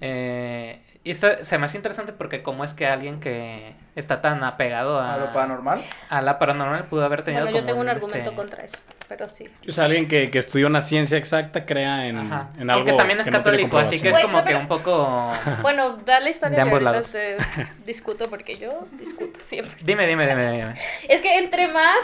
Eh, 0.00 0.80
y 1.04 1.10
esto 1.10 1.28
se 1.44 1.58
me 1.58 1.66
hace 1.66 1.76
interesante 1.76 2.12
porque 2.14 2.42
como 2.42 2.64
es 2.64 2.72
que 2.72 2.86
alguien 2.86 3.20
que 3.20 3.74
está 3.94 4.20
tan 4.22 4.42
apegado 4.42 4.98
a, 4.98 5.14
A 5.14 5.18
lo 5.18 5.32
paranormal. 5.32 5.84
a 6.08 6.22
la 6.22 6.38
paranormal 6.38 6.84
pudo 6.84 7.04
haber 7.04 7.22
tenido 7.22 7.44
Bueno, 7.44 7.58
yo 7.58 7.62
como 7.62 7.66
tengo 7.70 7.80
un 7.82 7.88
argumento 7.90 8.30
este, 8.30 8.34
contra 8.34 8.64
eso, 8.64 8.78
pero 9.06 9.28
sí. 9.28 9.48
O 9.68 9.72
sea, 9.72 9.84
alguien 9.84 10.08
que, 10.08 10.30
que 10.30 10.38
estudió 10.38 10.66
una 10.66 10.80
ciencia 10.80 11.18
exacta 11.18 11.66
crea 11.66 12.06
en, 12.06 12.16
Ajá. 12.18 12.48
en 12.58 12.70
algo 12.70 12.80
Aunque 12.80 12.92
también 12.94 13.20
es 13.20 13.26
que 13.26 13.30
no 13.32 13.42
tiene 13.42 13.58
católico, 13.68 13.78
así 13.78 14.00
que 14.00 14.08
es 14.08 14.18
como 14.20 14.38
no, 14.38 14.44
que 14.44 14.48
pero- 14.48 14.58
un 14.60 14.68
poco... 14.68 15.32
Bueno, 15.62 15.96
da 15.98 16.20
la 16.20 16.30
historia 16.30 16.56
De 16.56 16.62
ambos 16.62 16.74
ahorita 16.82 16.90
lados. 16.92 17.10
te 17.12 17.36
discuto 17.86 18.30
porque 18.30 18.56
yo 18.58 18.88
discuto 18.92 19.40
siempre. 19.42 19.76
Dime, 19.82 20.06
dime, 20.06 20.26
dime, 20.26 20.50
dime. 20.52 20.74
Es 21.08 21.20
que 21.20 21.38
entre 21.38 21.68
más 21.68 21.98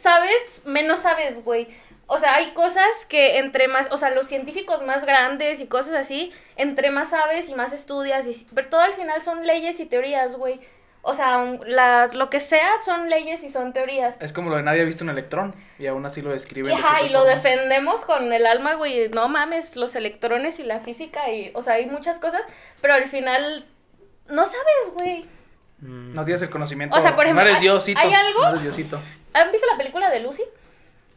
sabes, 0.00 0.62
menos 0.64 1.00
sabes, 1.00 1.42
güey. 1.44 1.68
O 2.14 2.18
sea, 2.18 2.34
hay 2.34 2.50
cosas 2.52 3.06
que 3.08 3.38
entre 3.38 3.68
más, 3.68 3.88
o 3.90 3.96
sea, 3.96 4.10
los 4.10 4.26
científicos 4.26 4.82
más 4.82 5.04
grandes 5.06 5.60
y 5.60 5.66
cosas 5.66 5.94
así, 5.94 6.30
entre 6.56 6.90
más 6.90 7.08
sabes 7.10 7.48
y 7.48 7.54
más 7.54 7.72
estudias, 7.72 8.26
y, 8.26 8.46
pero 8.54 8.68
todo 8.68 8.80
al 8.82 8.94
final 8.94 9.22
son 9.22 9.46
leyes 9.46 9.80
y 9.80 9.86
teorías, 9.86 10.36
güey. 10.36 10.60
O 11.04 11.14
sea, 11.14 11.44
la, 11.66 12.10
lo 12.12 12.28
que 12.30 12.38
sea 12.38 12.68
son 12.84 13.08
leyes 13.10 13.42
y 13.42 13.50
son 13.50 13.72
teorías. 13.72 14.16
Es 14.20 14.32
como 14.32 14.50
lo 14.50 14.56
de 14.56 14.62
nadie 14.62 14.82
ha 14.82 14.84
visto 14.84 15.02
un 15.04 15.10
electrón 15.10 15.54
y 15.78 15.86
aún 15.86 16.04
así 16.06 16.22
lo 16.22 16.30
describen. 16.30 16.74
De 16.76 16.80
ajá, 16.80 17.02
y 17.02 17.08
lo 17.08 17.20
formas. 17.20 17.42
defendemos 17.42 18.04
con 18.04 18.32
el 18.32 18.46
alma, 18.46 18.74
güey. 18.74 19.08
No 19.08 19.28
mames, 19.28 19.74
los 19.74 19.94
electrones 19.96 20.60
y 20.60 20.64
la 20.64 20.80
física 20.80 21.28
y, 21.30 21.50
o 21.54 21.62
sea, 21.62 21.74
hay 21.74 21.86
muchas 21.86 22.18
cosas, 22.20 22.42
pero 22.80 22.94
al 22.94 23.08
final 23.08 23.66
no 24.28 24.44
sabes, 24.46 24.92
güey. 24.94 25.26
Mm, 25.80 26.14
No 26.14 26.24
tienes 26.24 26.42
el 26.42 26.50
conocimiento. 26.50 26.96
O 26.96 27.00
sea, 27.00 27.16
por 27.16 27.24
ejemplo, 27.24 27.42
no 27.42 27.48
eres 27.48 27.58
¿hay- 27.60 27.64
Diosito. 27.66 28.00
hay 28.00 28.12
algo? 28.12 28.42
No 28.42 28.48
eres 28.50 28.62
Diosito. 28.62 29.00
¿Han 29.34 29.50
visto 29.50 29.66
la 29.72 29.78
película 29.78 30.08
de 30.10 30.20
Lucy? 30.20 30.44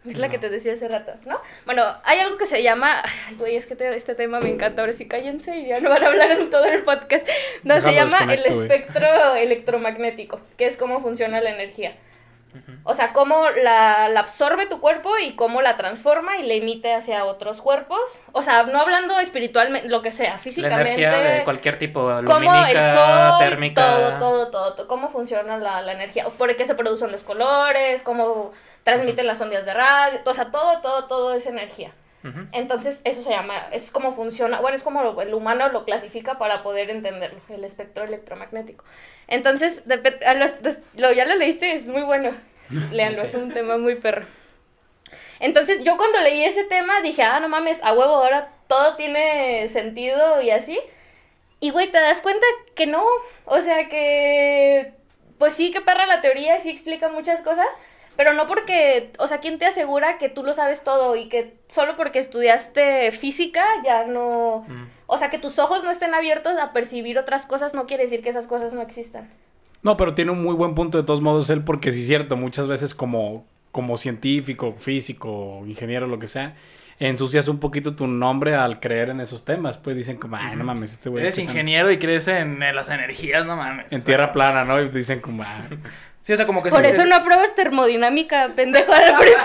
Es 0.08 0.18
la 0.18 0.30
que 0.30 0.38
te 0.38 0.50
decía 0.50 0.74
hace 0.74 0.88
rato, 0.88 1.14
¿no? 1.26 1.40
Bueno, 1.66 1.84
hay 2.04 2.20
algo 2.20 2.38
que 2.38 2.46
se 2.46 2.62
llama. 2.62 3.02
Ay, 3.28 3.36
güey, 3.36 3.56
es 3.56 3.66
que 3.66 3.76
te- 3.76 3.96
este 3.96 4.16
tema 4.16 4.40
me 4.40 4.50
encanta. 4.50 4.82
Ahora 4.82 4.94
sí 4.94 5.08
cállense 5.08 5.58
y 5.58 5.68
ya 5.68 5.80
no 5.80 5.90
van 5.90 6.04
a 6.04 6.08
hablar 6.08 6.32
en 6.32 6.50
todo 6.50 6.66
el 6.66 6.84
podcast. 6.84 7.28
No, 7.64 7.80
se 7.82 7.94
llama 7.94 8.20
el 8.32 8.46
espectro 8.46 9.36
electromagnético, 9.36 10.40
que 10.58 10.66
es 10.68 10.78
cómo 10.78 11.02
funciona 11.02 11.42
la 11.42 11.50
energía. 11.52 11.96
O 12.86 12.94
sea, 12.94 13.12
cómo 13.12 13.50
la, 13.50 14.08
la 14.08 14.20
absorbe 14.22 14.66
tu 14.68 14.80
cuerpo 14.80 15.10
y 15.22 15.36
cómo 15.36 15.62
la 15.62 15.76
transforma 15.76 16.38
y 16.38 16.44
la 16.44 16.54
emite 16.54 16.94
hacia 16.94 17.26
otros 17.26 17.60
cuerpos. 17.60 18.00
O 18.32 18.44
sea, 18.44 18.64
no 18.64 18.80
hablando 18.80 19.20
espiritualmente, 19.20 19.90
lo 19.90 20.02
que 20.02 20.14
sea, 20.14 20.34
La 20.34 20.38
físicamente. 20.38 20.94
energía 20.94 21.12
de 21.20 21.44
cualquier 21.44 21.78
tipo, 21.78 22.00
Cómo 22.26 22.38
el 22.40 22.46
lumínica, 22.46 22.94
sol, 22.96 23.40
térmica... 23.40 23.86
todo, 23.86 24.20
todo, 24.20 24.52
todo, 24.52 24.74
todo, 24.76 24.88
cómo 24.88 25.10
funciona 25.10 25.58
la, 25.58 25.82
la 25.82 25.92
energía, 25.92 26.28
por 26.38 26.56
qué 26.56 26.66
se 26.66 26.76
producen 26.76 27.12
los 27.12 27.26
colores, 27.26 28.02
cómo 28.04 28.54
transmiten 28.86 29.28
las 29.28 29.42
ondas 29.42 29.66
de 29.66 29.74
radio, 29.74 30.20
o 30.26 30.34
sea, 30.34 30.52
todo, 30.52 30.80
todo, 30.82 31.08
todo 31.08 31.34
es 31.36 31.46
energía. 31.46 31.92
Entonces, 32.54 33.02
eso 33.04 33.22
se 33.22 33.30
llama, 33.30 33.68
es 33.72 33.92
como 33.92 34.14
funciona, 34.16 34.60
bueno, 34.60 34.76
es 34.78 34.82
como 34.82 35.04
lo- 35.04 35.22
el 35.22 35.32
humano 35.36 35.70
lo 35.70 35.86
clasifica 35.86 36.40
para 36.40 36.64
poder 36.64 36.90
entenderlo, 36.90 37.40
el 37.50 37.64
espectro 37.64 38.04
electromagnético. 38.04 38.84
Entonces, 39.28 39.84
a 40.26 40.34
los- 40.34 40.54
lo, 40.96 41.12
ya 41.12 41.26
lo 41.26 41.36
leíste, 41.36 41.74
es 41.74 41.86
muy 41.86 42.02
bueno, 42.02 42.32
léanlo, 42.92 43.22
es 43.22 43.36
un 43.36 43.54
tema 43.54 43.78
muy 43.78 43.96
perro. 43.96 44.26
Entonces, 45.40 45.84
yo 45.84 45.98
cuando 45.98 46.20
leí 46.22 46.44
ese 46.46 46.64
tema 46.64 47.02
dije, 47.02 47.22
ah, 47.24 47.40
no 47.40 47.48
mames, 47.50 47.84
a 47.84 47.94
huevo, 47.94 48.16
ahora 48.16 48.50
todo 48.68 48.96
tiene 48.96 49.68
sentido 49.68 50.42
y 50.42 50.50
así. 50.50 50.80
Y, 51.60 51.70
güey, 51.72 51.92
te 51.92 52.00
das 52.00 52.22
cuenta 52.22 52.46
que 52.76 52.88
no, 52.88 53.04
o 53.46 53.60
sea, 53.62 53.88
que, 53.90 54.94
pues 55.38 55.54
sí, 55.54 55.72
que 55.72 55.82
perra 55.82 56.06
la 56.08 56.22
teoría, 56.22 56.60
sí 56.60 56.70
explica 56.70 57.10
muchas 57.10 57.42
cosas, 57.42 57.68
pero 58.16 58.34
no 58.34 58.48
porque, 58.48 59.12
o 59.20 59.28
sea, 59.28 59.40
¿quién 59.40 59.60
te 59.60 59.66
asegura 59.66 60.18
que 60.18 60.30
tú 60.30 60.44
lo 60.44 60.54
sabes 60.54 60.84
todo 60.84 61.16
y 61.16 61.28
que 61.30 61.56
solo 61.68 61.96
porque 61.98 62.20
estudiaste 62.20 63.12
física 63.12 63.64
ya 63.84 64.06
no... 64.06 64.66
Mm. 64.68 64.86
O 65.08 65.18
sea, 65.18 65.30
que 65.30 65.38
tus 65.38 65.60
ojos 65.60 65.84
no 65.84 65.92
estén 65.92 66.14
abiertos 66.14 66.58
a 66.60 66.74
percibir 66.74 67.20
otras 67.20 67.46
cosas 67.46 67.74
no 67.74 67.86
quiere 67.86 68.04
decir 68.04 68.24
que 68.24 68.30
esas 68.30 68.48
cosas 68.48 68.74
no 68.74 68.82
existan. 68.82 69.30
No, 69.84 69.98
pero 69.98 70.16
tiene 70.16 70.32
un 70.32 70.42
muy 70.42 70.56
buen 70.56 70.74
punto 70.74 70.98
de 70.98 71.04
todos 71.04 71.22
modos 71.22 71.50
él, 71.52 71.64
porque 71.64 71.92
sí 71.92 72.02
es 72.02 72.08
cierto, 72.08 72.36
muchas 72.38 72.68
veces 72.68 72.96
como, 72.96 73.46
como 73.72 73.98
científico, 73.98 74.74
físico, 74.80 75.62
ingeniero, 75.68 76.08
lo 76.08 76.18
que 76.18 76.28
sea, 76.28 76.56
ensucias 76.98 77.48
un 77.48 77.60
poquito 77.60 77.96
tu 77.96 78.08
nombre 78.08 78.56
al 78.56 78.80
creer 78.80 79.10
en 79.10 79.20
esos 79.20 79.46
temas. 79.46 79.78
Pues 79.78 79.96
dicen 79.96 80.18
como, 80.18 80.38
ay, 80.38 80.56
no 80.56 80.64
mames, 80.64 80.94
este 80.94 81.10
güey. 81.10 81.24
Eres 81.24 81.36
¿qué 81.36 81.42
tan- 81.42 81.52
ingeniero 81.52 81.92
y 81.92 82.00
crees 82.00 82.28
en, 82.28 82.64
en 82.64 82.76
las 82.76 82.90
energías, 82.90 83.46
no 83.46 83.56
mames. 83.58 83.92
En 83.92 84.02
tierra 84.02 84.32
plana, 84.32 84.64
¿no? 84.66 84.82
Y 84.82 84.90
dicen 84.90 85.20
como, 85.20 85.44
ah, 85.44 85.66
Sí, 86.26 86.34
o 86.34 86.38
sea, 86.38 86.48
como 86.48 86.64
que 86.64 86.72
Por 86.72 86.84
sí, 86.84 86.90
eso 86.90 87.06
no 87.06 87.16
apruebas 87.18 87.54
termodinámica, 87.54 88.50
pendejo 88.56 88.92
del 88.92 89.14
primero. 89.14 89.44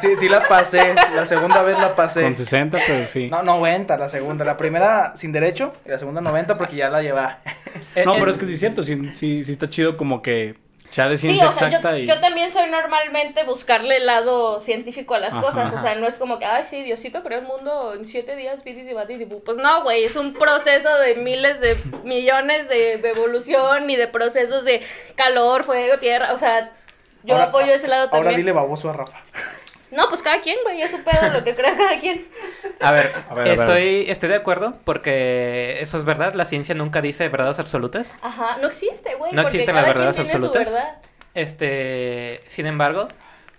Sí, 0.00 0.16
sí 0.16 0.28
la 0.28 0.48
pasé. 0.48 0.96
La 1.14 1.26
segunda 1.26 1.62
vez 1.62 1.78
la 1.78 1.94
pasé. 1.94 2.22
con 2.22 2.36
60, 2.36 2.76
pues 2.84 3.08
sí. 3.10 3.28
No, 3.30 3.44
90 3.44 3.96
la 3.96 4.08
segunda. 4.08 4.44
La 4.44 4.56
primera 4.56 5.12
sin 5.14 5.30
derecho 5.30 5.72
y 5.86 5.90
la 5.90 5.98
segunda 6.00 6.20
90 6.20 6.56
porque 6.56 6.74
ya 6.74 6.90
la 6.90 7.02
lleva. 7.02 7.38
Eh, 7.94 8.02
No, 8.04 8.14
pero 8.18 8.32
es 8.32 8.36
que 8.36 8.46
sí 8.46 8.54
es 8.54 8.58
cierto, 8.58 8.82
sí, 8.82 9.00
sí, 9.14 9.44
sí 9.44 9.52
está 9.52 9.70
chido 9.70 9.96
como 9.96 10.22
que 10.22 10.56
sea 10.92 11.08
de 11.08 11.16
Sí, 11.16 11.28
ciencia 11.28 11.48
o 11.48 11.52
sea, 11.52 11.68
exacta 11.68 11.92
yo, 11.92 11.96
y... 11.98 12.06
yo 12.06 12.20
también 12.20 12.52
soy 12.52 12.68
normalmente 12.70 13.44
buscarle 13.44 13.96
el 13.96 14.06
lado 14.06 14.60
científico 14.60 15.14
a 15.14 15.18
las 15.20 15.32
Ajá, 15.32 15.40
cosas. 15.40 15.72
O 15.72 15.80
sea, 15.80 15.94
no 15.94 16.06
es 16.06 16.16
como 16.16 16.38
que, 16.38 16.44
ay, 16.44 16.64
sí, 16.64 16.82
Diosito 16.82 17.22
creó 17.22 17.38
el 17.40 17.46
mundo 17.46 17.94
en 17.94 18.06
siete 18.06 18.36
días. 18.36 18.62
Pues 18.62 19.56
no, 19.56 19.82
güey, 19.82 20.04
es 20.04 20.16
un 20.16 20.34
proceso 20.34 20.94
de 20.98 21.14
miles 21.16 21.60
de 21.60 21.76
millones 22.04 22.68
de, 22.68 22.98
de 22.98 23.08
evolución 23.10 23.88
y 23.88 23.96
de 23.96 24.06
procesos 24.06 24.64
de 24.64 24.82
calor, 25.16 25.64
fuego, 25.64 25.98
tierra. 25.98 26.32
O 26.34 26.38
sea, 26.38 26.70
yo 27.22 27.34
Ahora- 27.34 27.46
apoyo 27.46 27.72
ese 27.72 27.88
lado 27.88 28.04
Ahora 28.04 28.16
también. 28.18 28.36
dile 28.36 28.52
baboso 28.52 28.90
a 28.90 28.92
Rafa. 28.92 29.18
No, 29.92 30.08
pues 30.08 30.22
cada 30.22 30.40
quien, 30.40 30.56
güey, 30.64 30.82
es 30.82 30.90
su 30.90 31.02
pedo 31.04 31.30
lo 31.30 31.44
que 31.44 31.54
crea 31.54 31.76
cada 31.76 32.00
quien. 32.00 32.26
A 32.80 32.90
ver, 32.92 33.12
A 33.28 33.34
ver, 33.34 33.46
a 33.46 33.50
ver. 33.50 33.60
estoy, 33.60 34.10
estoy 34.10 34.28
de 34.30 34.36
acuerdo 34.36 34.74
porque 34.84 35.78
eso 35.80 35.98
es 35.98 36.04
verdad. 36.04 36.32
La 36.34 36.46
ciencia 36.46 36.74
nunca 36.74 37.00
dice 37.00 37.28
verdades 37.28 37.58
absolutas. 37.58 38.12
Ajá, 38.22 38.56
no 38.60 38.68
existe, 38.68 39.14
güey. 39.16 39.32
No 39.32 39.42
porque 39.42 39.58
existen 39.58 39.74
las 39.74 39.84
cada 39.84 39.94
quien 39.94 40.06
verdades 40.06 40.16
tiene 40.16 40.30
su 40.30 40.36
absolutas. 40.46 40.72
verdad. 40.74 40.96
Este, 41.34 42.40
sin 42.48 42.66
embargo, 42.66 43.08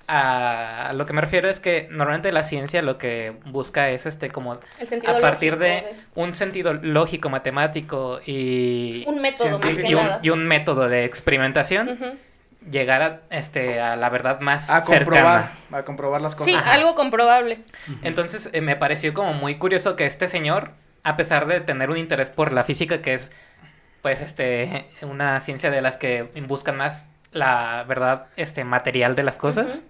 a 0.08 0.92
lo 0.96 1.06
que 1.06 1.14
me 1.14 1.22
refiero 1.22 1.50
es 1.50 1.60
que 1.60 1.88
normalmente 1.90 2.32
la 2.32 2.44
ciencia 2.44 2.82
lo 2.82 2.98
que 2.98 3.34
busca 3.46 3.90
es 3.90 4.06
este 4.06 4.30
como 4.30 4.60
El 4.80 4.88
sentido 4.88 5.16
a 5.16 5.20
partir 5.22 5.58
de 5.58 5.96
un 6.16 6.36
sentido 6.36 6.74
lógico, 6.74 7.30
matemático 7.30 8.20
y, 8.26 9.04
Un 9.08 9.22
método 9.22 9.60
más 9.60 9.72
y, 9.72 9.76
que 9.78 9.88
y 9.88 9.94
un, 9.96 10.04
nada. 10.04 10.20
y 10.22 10.30
un 10.30 10.46
método 10.48 10.90
de 10.90 11.06
experimentación, 11.06 11.90
Ujú. 11.90 12.18
Llegar 12.70 13.02
a, 13.02 13.22
este, 13.36 13.80
a 13.82 13.96
la 13.96 14.10
verdad 14.10 14.40
más 14.40 14.70
A 14.70 14.82
comprobar, 14.84 15.06
cercana. 15.44 15.52
a 15.72 15.84
comprobar 15.84 16.22
las 16.22 16.36
cosas. 16.36 16.52
Sí, 16.52 16.56
Ajá. 16.58 16.74
algo 16.74 16.96
comprobable. 16.96 17.60
Entonces 18.04 18.50
eh, 18.54 18.62
me 18.62 18.76
pareció 18.76 19.14
como 19.14 19.34
muy 19.34 19.56
curioso 19.58 19.96
que 19.96 20.06
este 20.06 20.28
señor, 20.28 20.72
a 21.04 21.16
pesar 21.18 21.48
de 21.48 21.60
tener 21.62 21.90
un 21.90 21.98
interés 21.98 22.30
por 22.30 22.54
la 22.54 22.64
física, 22.64 23.02
que 23.02 23.14
es 23.16 23.32
pues 24.02 24.22
este 24.22 24.86
una 25.02 25.40
ciencia 25.42 25.72
de 25.72 25.82
las 25.82 25.98
que 25.98 26.24
buscan 26.48 26.76
más 26.78 27.08
la 27.32 27.84
verdad 27.88 28.28
este 28.36 28.64
material 28.64 29.16
de 29.16 29.24
las 29.24 29.38
cosas. 29.38 29.82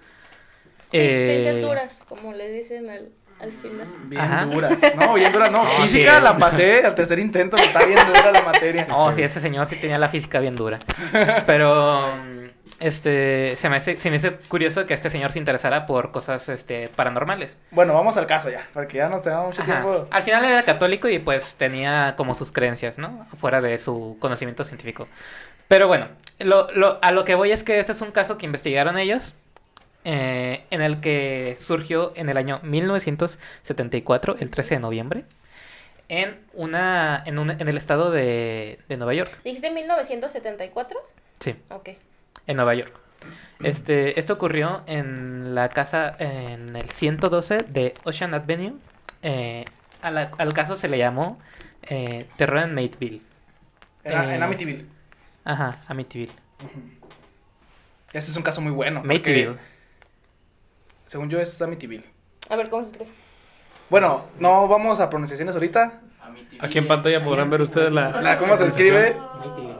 Sí, 0.91 0.97
eh, 0.99 1.41
ciencias 1.41 1.61
duras, 1.67 2.03
como 2.07 2.33
le 2.33 2.51
dicen 2.51 2.87
al, 2.89 3.09
al 3.39 3.51
final. 3.51 3.87
Bien 4.05 4.21
Ajá. 4.21 4.45
duras. 4.45 4.77
No, 4.95 5.13
bien 5.15 5.31
duras. 5.33 5.49
No, 5.51 5.63
No, 5.63 5.69
física 5.81 6.17
sí. 6.17 6.23
la 6.23 6.37
pasé 6.37 6.85
al 6.85 6.93
tercer 6.93 7.17
intento, 7.19 7.57
está 7.57 7.83
bien 7.85 7.99
dura 8.07 8.31
la 8.31 8.41
materia. 8.43 8.87
Oh, 8.91 9.11
sí, 9.11 9.23
ese 9.23 9.39
señor 9.41 9.65
sí 9.67 9.75
tenía 9.77 9.97
la 9.97 10.09
física 10.09 10.39
bien 10.39 10.55
dura. 10.55 10.77
Pero 11.47 12.13
este 12.83 13.55
se 13.55 13.69
me 13.69 13.77
hace, 13.77 13.99
se 13.99 14.09
me 14.09 14.17
hizo 14.17 14.29
curioso 14.47 14.85
que 14.85 14.93
este 14.93 15.09
señor 15.09 15.31
se 15.31 15.39
interesara 15.39 15.85
por 15.85 16.11
cosas 16.11 16.49
este 16.49 16.89
paranormales. 16.89 17.57
Bueno, 17.71 17.93
vamos 17.93 18.17
al 18.17 18.25
caso 18.27 18.49
ya, 18.49 18.67
porque 18.73 18.97
ya 18.97 19.09
nos 19.09 19.21
tenemos 19.21 19.45
mucho 19.47 19.61
Ajá. 19.61 19.71
tiempo. 19.81 20.07
Al 20.11 20.23
final 20.23 20.43
era 20.45 20.63
católico 20.63 21.07
y 21.09 21.19
pues 21.19 21.55
tenía 21.55 22.15
como 22.17 22.35
sus 22.35 22.51
creencias, 22.51 22.97
¿no? 22.97 23.25
Fuera 23.39 23.61
de 23.61 23.79
su 23.79 24.17
conocimiento 24.19 24.63
científico. 24.63 25.07
Pero 25.67 25.87
bueno, 25.87 26.09
lo, 26.39 26.69
lo- 26.71 26.99
a 27.01 27.11
lo 27.11 27.23
que 27.25 27.35
voy 27.35 27.51
es 27.51 27.63
que 27.63 27.79
este 27.79 27.93
es 27.93 28.01
un 28.01 28.11
caso 28.11 28.37
que 28.37 28.45
investigaron 28.45 28.97
ellos, 28.97 29.33
eh, 30.05 30.65
en 30.69 30.81
el 30.81 30.99
que 30.99 31.55
surgió 31.59 32.11
en 32.15 32.27
el 32.29 32.37
año 32.37 32.59
1974, 32.63 34.35
el 34.39 34.51
13 34.51 34.75
de 34.75 34.79
noviembre, 34.81 35.23
en, 36.09 36.37
una, 36.53 37.23
en, 37.25 37.39
un- 37.39 37.51
en 37.51 37.67
el 37.67 37.77
estado 37.77 38.11
de, 38.11 38.79
de 38.89 38.97
Nueva 38.97 39.13
York. 39.13 39.31
¿Dijiste 39.43 39.71
1974? 39.71 40.99
Sí, 41.39 41.55
Ok. 41.69 41.89
En 42.47 42.55
Nueva 42.57 42.75
York. 42.75 42.93
Este, 43.63 44.19
esto 44.19 44.33
ocurrió 44.33 44.81
en 44.87 45.55
la 45.55 45.69
casa, 45.69 46.15
en 46.19 46.75
el 46.75 46.89
112 46.89 47.59
de 47.69 47.93
Ocean 48.03 48.33
Avenue. 48.33 48.73
Eh, 49.21 49.63
al 50.01 50.53
caso 50.53 50.75
se 50.75 50.87
le 50.89 50.97
llamó 50.97 51.39
eh, 51.83 52.27
Terror 52.35 52.63
en 52.63 52.75
Mateville. 52.75 53.21
En, 54.03 54.11
en 54.13 54.41
Eh, 54.41 54.43
Amityville. 54.43 54.85
Ajá, 55.45 55.77
Amityville. 55.87 56.33
Este 58.11 58.31
es 58.31 58.37
un 58.37 58.43
caso 58.43 58.59
muy 58.61 58.71
bueno. 58.71 59.01
Mateville. 59.03 59.57
Según 61.05 61.29
yo 61.29 61.39
es 61.39 61.61
Amityville. 61.61 62.03
A 62.49 62.55
ver, 62.55 62.69
¿cómo 62.69 62.83
se 62.83 62.91
escribe? 62.91 63.11
Bueno, 63.89 64.25
no 64.39 64.67
vamos 64.67 64.99
a 64.99 65.09
pronunciaciones 65.09 65.55
ahorita. 65.55 66.01
Aquí 66.59 66.77
en 66.79 66.87
pantalla 66.87 67.23
podrán 67.23 67.49
ver 67.49 67.61
ustedes 67.61 67.91
la... 67.91 68.21
La- 68.21 68.37
¿Cómo 68.37 68.57
se 68.57 68.65
escribe? 68.67 69.15
Amityville. 69.35 69.73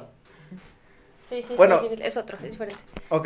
Sí, 1.34 1.44
sí, 1.48 1.54
Bueno. 1.58 1.82
es 2.00 2.16
otro, 2.18 2.38
es 2.44 2.52
diferente. 2.52 2.80
Ok. 3.10 3.24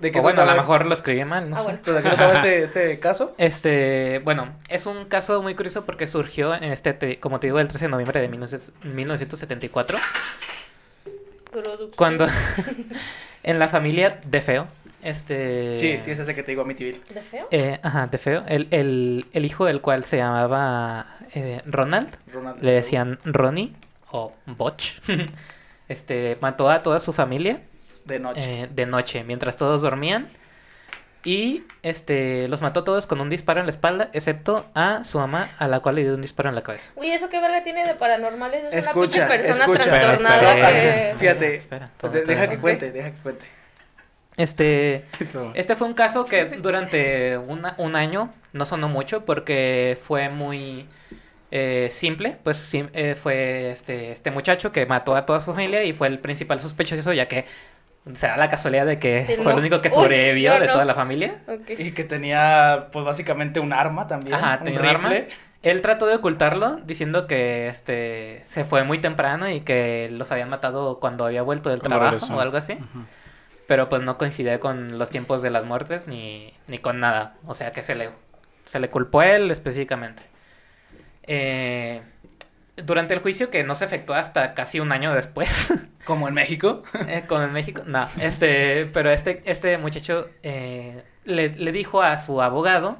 ¿De 0.00 0.12
qué 0.12 0.20
O 0.20 0.22
bueno, 0.22 0.42
a 0.42 0.44
lo 0.44 0.52
mejor 0.54 0.86
lo 0.86 0.94
escribí 0.94 1.24
mal, 1.24 1.50
no 1.50 1.56
Ah, 1.56 1.58
sé. 1.58 1.64
bueno. 1.64 1.78
¿Pero 1.84 1.96
de 1.96 2.02
qué 2.04 2.08
trataba 2.10 2.34
este, 2.34 2.62
este 2.62 3.00
caso? 3.00 3.34
Este, 3.38 4.20
bueno, 4.22 4.52
es 4.68 4.86
un 4.86 5.06
caso 5.06 5.42
muy 5.42 5.56
curioso 5.56 5.84
porque 5.84 6.06
surgió 6.06 6.54
en 6.54 6.62
este, 6.64 6.92
te- 6.94 7.18
como 7.18 7.40
te 7.40 7.48
digo, 7.48 7.58
el 7.58 7.66
13 7.66 7.86
de 7.86 7.90
noviembre 7.90 8.20
de 8.20 8.30
19- 8.30 8.60
1974. 8.84 9.98
Producción. 11.50 11.90
Cuando 11.96 12.26
en 13.42 13.58
la 13.58 13.66
familia 13.68 14.20
de 14.24 14.40
Feo, 14.40 14.68
este... 15.02 15.76
Sí, 15.78 15.98
sí, 16.04 16.12
es 16.12 16.18
ese 16.20 16.32
que 16.34 16.44
te 16.44 16.52
digo 16.52 16.62
Amityville. 16.62 17.00
¿De 17.12 17.20
feo? 17.22 17.48
Eh, 17.50 17.80
ajá, 17.82 18.06
de 18.06 18.18
feo. 18.18 18.44
El, 18.46 18.68
el, 18.70 19.26
el 19.32 19.44
hijo 19.44 19.64
del 19.64 19.80
cual 19.80 20.04
se 20.04 20.18
llamaba 20.18 21.16
eh, 21.34 21.62
Ronald, 21.66 22.16
Ronald. 22.32 22.62
le 22.62 22.70
decían 22.72 23.18
Ronnie 23.24 23.72
o 24.12 24.32
Botch. 24.46 24.92
este, 25.88 26.36
mató 26.40 26.70
a 26.70 26.82
toda 26.82 27.00
su 27.00 27.12
familia 27.12 27.60
De 28.04 28.18
noche. 28.18 28.62
eh, 28.62 28.68
de 28.72 28.86
noche 28.86 29.24
mientras 29.24 29.56
todos 29.56 29.82
dormían. 29.82 30.28
Y 31.24 31.64
este, 31.82 32.46
los 32.48 32.62
mató 32.62 32.80
a 32.80 32.84
todos 32.84 33.06
con 33.06 33.20
un 33.20 33.28
disparo 33.28 33.58
en 33.60 33.66
la 33.66 33.70
espalda, 33.72 34.08
excepto 34.12 34.66
a 34.74 35.02
su 35.04 35.18
mamá, 35.18 35.50
a 35.58 35.66
la 35.66 35.80
cual 35.80 35.96
le 35.96 36.02
dio 36.04 36.14
un 36.14 36.22
disparo 36.22 36.48
en 36.48 36.54
la 36.54 36.62
cabeza. 36.62 36.90
Uy, 36.94 37.10
¿eso 37.10 37.28
qué 37.28 37.40
verga 37.40 37.64
tiene 37.64 37.84
de 37.86 37.94
paranormal? 37.96 38.54
Eso 38.54 38.68
es 38.68 38.86
Escucha, 38.86 39.26
una 39.26 39.28
pinche 39.28 39.42
persona 39.48 39.64
escucha. 39.64 39.84
Trastornada 40.00 40.50
espera, 40.52 40.70
que... 40.70 40.88
espera. 41.00 41.18
Fíjate, 41.18 41.54
espera, 41.56 41.90
todo- 41.98 42.10
de- 42.12 42.20
todo- 42.20 42.28
deja 42.30 42.48
que 42.48 42.58
cuente, 42.58 42.92
deja 42.92 43.10
que 43.10 43.18
cuente. 43.18 43.44
Este. 44.36 45.04
Este 45.54 45.74
fue 45.76 45.88
un 45.88 45.94
caso 45.94 46.24
que 46.24 46.44
durante 46.62 47.36
una- 47.36 47.74
un 47.78 47.96
año 47.96 48.32
no 48.52 48.64
sonó 48.64 48.88
mucho 48.88 49.24
porque 49.24 49.98
fue 50.06 50.28
muy 50.28 50.86
eh, 51.50 51.88
simple. 51.90 52.36
Pues 52.44 52.56
sim- 52.58 52.90
eh, 52.92 53.14
fue 53.14 53.70
este, 53.70 54.12
este 54.12 54.30
muchacho 54.30 54.72
que 54.72 54.84
mató 54.86 55.16
a 55.16 55.26
toda 55.26 55.40
su 55.40 55.52
familia 55.52 55.84
y 55.84 55.92
fue 55.92 56.08
el 56.08 56.18
principal 56.18 56.60
sospechoso 56.60 57.12
ya 57.12 57.26
que 57.26 57.44
se 58.14 58.26
da 58.26 58.36
la 58.36 58.48
casualidad 58.48 58.86
de 58.86 58.98
que 58.98 59.24
Sí, 59.24 59.34
fue 59.34 59.44
no. 59.44 59.50
el 59.52 59.58
único 59.58 59.80
que 59.82 59.88
Uy, 59.88 59.94
sobrevivió 59.94 60.58
de 60.58 60.66
no. 60.66 60.72
toda 60.72 60.84
la 60.84 60.94
familia. 60.94 61.42
Y 61.76 61.92
que 61.92 62.04
tenía, 62.04 62.88
pues 62.92 63.04
básicamente 63.04 63.60
un 63.60 63.72
arma 63.72 64.06
también. 64.06 64.34
Ajá, 64.34 64.58
un 64.60 64.64
tenía 64.64 64.80
un 64.80 64.86
arma. 64.86 65.08
rifle. 65.08 65.28
Él 65.62 65.82
trató 65.82 66.06
de 66.06 66.14
ocultarlo 66.14 66.76
diciendo 66.84 67.26
que 67.26 67.66
este 67.66 68.42
se 68.46 68.64
fue 68.64 68.84
muy 68.84 68.98
temprano 69.00 69.50
y 69.50 69.60
que 69.60 70.08
los 70.12 70.30
habían 70.30 70.48
matado 70.48 71.00
cuando 71.00 71.26
había 71.26 71.42
vuelto 71.42 71.68
del 71.68 71.80
Cuando 71.80 71.96
trabajo 71.98 72.14
regresó. 72.14 72.36
o 72.36 72.40
algo 72.40 72.56
así. 72.56 72.78
Pero 73.66 73.88
pues 73.88 74.00
no 74.02 74.16
coincidía 74.16 74.60
con 74.60 74.98
los 74.98 75.10
tiempos 75.10 75.42
de 75.42 75.50
las 75.50 75.64
muertes 75.64 76.06
ni, 76.06 76.54
ni 76.68 76.78
con 76.78 77.00
nada. 77.00 77.34
O 77.44 77.54
sea 77.54 77.72
que 77.72 77.82
se 77.82 77.94
le, 77.96 78.10
se 78.64 78.78
le 78.80 78.88
culpó 78.88 79.20
a 79.20 79.26
él 79.32 79.50
específicamente. 79.50 80.22
Eh, 81.28 82.00
durante 82.76 83.12
el 83.14 83.20
juicio, 83.20 83.50
que 83.50 83.64
no 83.64 83.74
se 83.74 83.84
efectuó 83.84 84.14
hasta 84.14 84.54
casi 84.54 84.80
un 84.80 84.92
año 84.92 85.14
después, 85.14 85.68
Como 86.04 86.26
en 86.28 86.34
México. 86.34 86.82
eh, 87.08 87.24
con 87.26 87.42
el 87.42 87.50
México, 87.50 87.82
no, 87.86 88.08
este, 88.20 88.86
pero 88.86 89.10
este, 89.10 89.42
este 89.46 89.78
muchacho 89.78 90.28
eh, 90.42 91.02
le, 91.24 91.50
le 91.50 91.72
dijo 91.72 92.02
a 92.02 92.18
su 92.18 92.40
abogado 92.40 92.98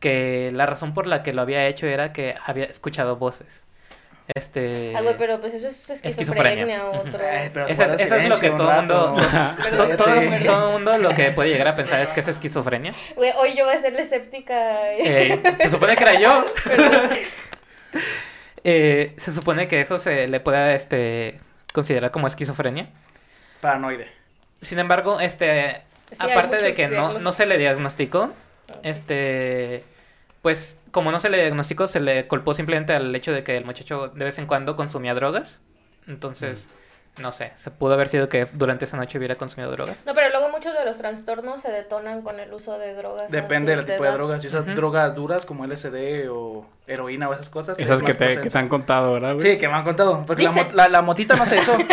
que 0.00 0.50
la 0.54 0.64
razón 0.66 0.94
por 0.94 1.06
la 1.06 1.22
que 1.22 1.32
lo 1.32 1.42
había 1.42 1.66
hecho 1.66 1.86
era 1.86 2.12
que 2.12 2.34
había 2.44 2.64
escuchado 2.66 3.16
voces. 3.16 3.64
Este, 4.34 4.92
Ah, 4.96 5.02
güey, 5.02 5.16
pero 5.16 5.40
pues 5.40 5.54
eso 5.54 5.68
es 5.68 5.88
esquizofrenia. 5.88 6.10
esquizofrenia 6.10 6.84
o 6.86 6.98
otro... 7.00 7.24
Ay, 7.30 7.50
pero 7.54 7.66
Eso 7.68 7.84
es- 7.84 8.00
eso 8.00 8.14
es 8.16 8.28
lo 8.28 8.38
que 8.38 8.50
todo 8.50 8.68
un 8.68 8.74
mundo- 8.76 9.16
todo, 9.76 9.96
todo 9.96 10.14
el 10.14 10.72
mundo 10.72 10.98
lo 10.98 11.10
que 11.14 11.30
puede 11.30 11.50
llegar 11.50 11.68
a 11.68 11.76
pensar 11.76 12.00
es 12.00 12.12
que 12.12 12.20
es 12.20 12.28
esquizofrenia. 12.28 12.92
Güey, 13.14 13.32
hoy 13.38 13.56
yo 13.56 13.64
voy 13.66 13.74
a 13.74 13.78
ser 13.78 13.92
la 13.92 14.00
escéptica. 14.00 14.92
Eh, 14.94 15.40
se 15.60 15.70
supone 15.70 15.94
que 15.96 16.02
era 16.04 16.20
yo. 16.20 16.44
Perdón. 16.64 17.10
Eh, 18.68 19.14
se 19.18 19.32
supone 19.32 19.68
que 19.68 19.80
eso 19.80 20.00
se 20.00 20.26
le 20.26 20.40
puede 20.40 20.74
este, 20.74 21.38
considerar 21.72 22.10
como 22.10 22.26
esquizofrenia. 22.26 22.88
Paranoide. 23.60 24.08
Sin 24.60 24.80
embargo, 24.80 25.20
este, 25.20 25.82
Sí, 26.12 26.30
aparte 26.30 26.62
de 26.62 26.74
que 26.74 26.88
no, 26.88 27.18
no 27.18 27.32
se 27.32 27.46
le 27.46 27.58
diagnosticó, 27.58 28.32
este, 28.82 29.84
pues 30.40 30.78
como 30.92 31.10
no 31.10 31.18
se 31.18 31.28
le 31.30 31.38
diagnosticó, 31.38 31.88
se 31.88 32.00
le 32.00 32.28
culpó 32.28 32.54
simplemente 32.54 32.92
al 32.92 33.14
hecho 33.14 33.32
de 33.32 33.42
que 33.42 33.56
el 33.56 33.64
muchacho 33.64 34.08
de 34.08 34.24
vez 34.24 34.38
en 34.38 34.46
cuando 34.46 34.76
consumía 34.76 35.14
drogas. 35.14 35.60
Entonces, 36.06 36.68
no 37.18 37.32
sé, 37.32 37.52
se 37.56 37.72
pudo 37.72 37.94
haber 37.94 38.08
sido 38.08 38.28
que 38.28 38.46
durante 38.52 38.84
esa 38.84 38.96
noche 38.96 39.18
hubiera 39.18 39.34
consumido 39.34 39.72
drogas. 39.72 39.96
No, 40.06 40.14
pero 40.14 40.25
muchos 40.66 40.78
de 40.80 40.84
los 40.84 40.98
trastornos 40.98 41.62
se 41.62 41.70
detonan 41.70 42.22
con 42.22 42.40
el 42.40 42.52
uso 42.52 42.76
de 42.78 42.94
drogas. 42.94 43.30
Depende 43.30 43.76
del 43.76 43.84
tipo 43.84 44.02
de 44.02 44.10
drogas. 44.10 44.42
Si 44.42 44.48
usas 44.48 44.66
drogas 44.74 45.14
duras 45.14 45.46
como 45.46 45.64
LSD 45.64 46.28
o 46.28 46.66
heroína 46.88 47.28
o 47.28 47.32
esas 47.32 47.48
cosas. 47.48 47.78
Esas 47.78 48.00
es 48.00 48.04
que 48.06 48.14
te, 48.14 48.40
que 48.40 48.50
te 48.50 48.58
han 48.58 48.68
contado, 48.68 49.12
¿verdad, 49.12 49.34
güey? 49.34 49.52
Sí, 49.52 49.58
que 49.58 49.68
me 49.68 49.74
han 49.74 49.84
contado. 49.84 50.24
Porque 50.26 50.42
la, 50.42 50.68
la, 50.72 50.88
la 50.88 51.02
motita 51.02 51.36
no 51.36 51.44
hace 51.44 51.56
eso. 51.56 51.76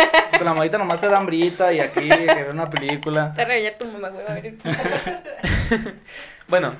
La 0.44 0.52
motita 0.52 0.76
nomás 0.78 0.98
te 0.98 1.08
da 1.08 1.16
hambrita 1.18 1.72
y 1.72 1.78
aquí 1.78 2.08
que 2.08 2.26
ver 2.26 2.50
una 2.50 2.68
película. 2.68 3.32
Te 3.34 3.46
tu 3.78 3.86
mamá, 3.86 4.08
güey, 4.08 4.26
a. 4.26 4.58
Bueno, 6.48 6.74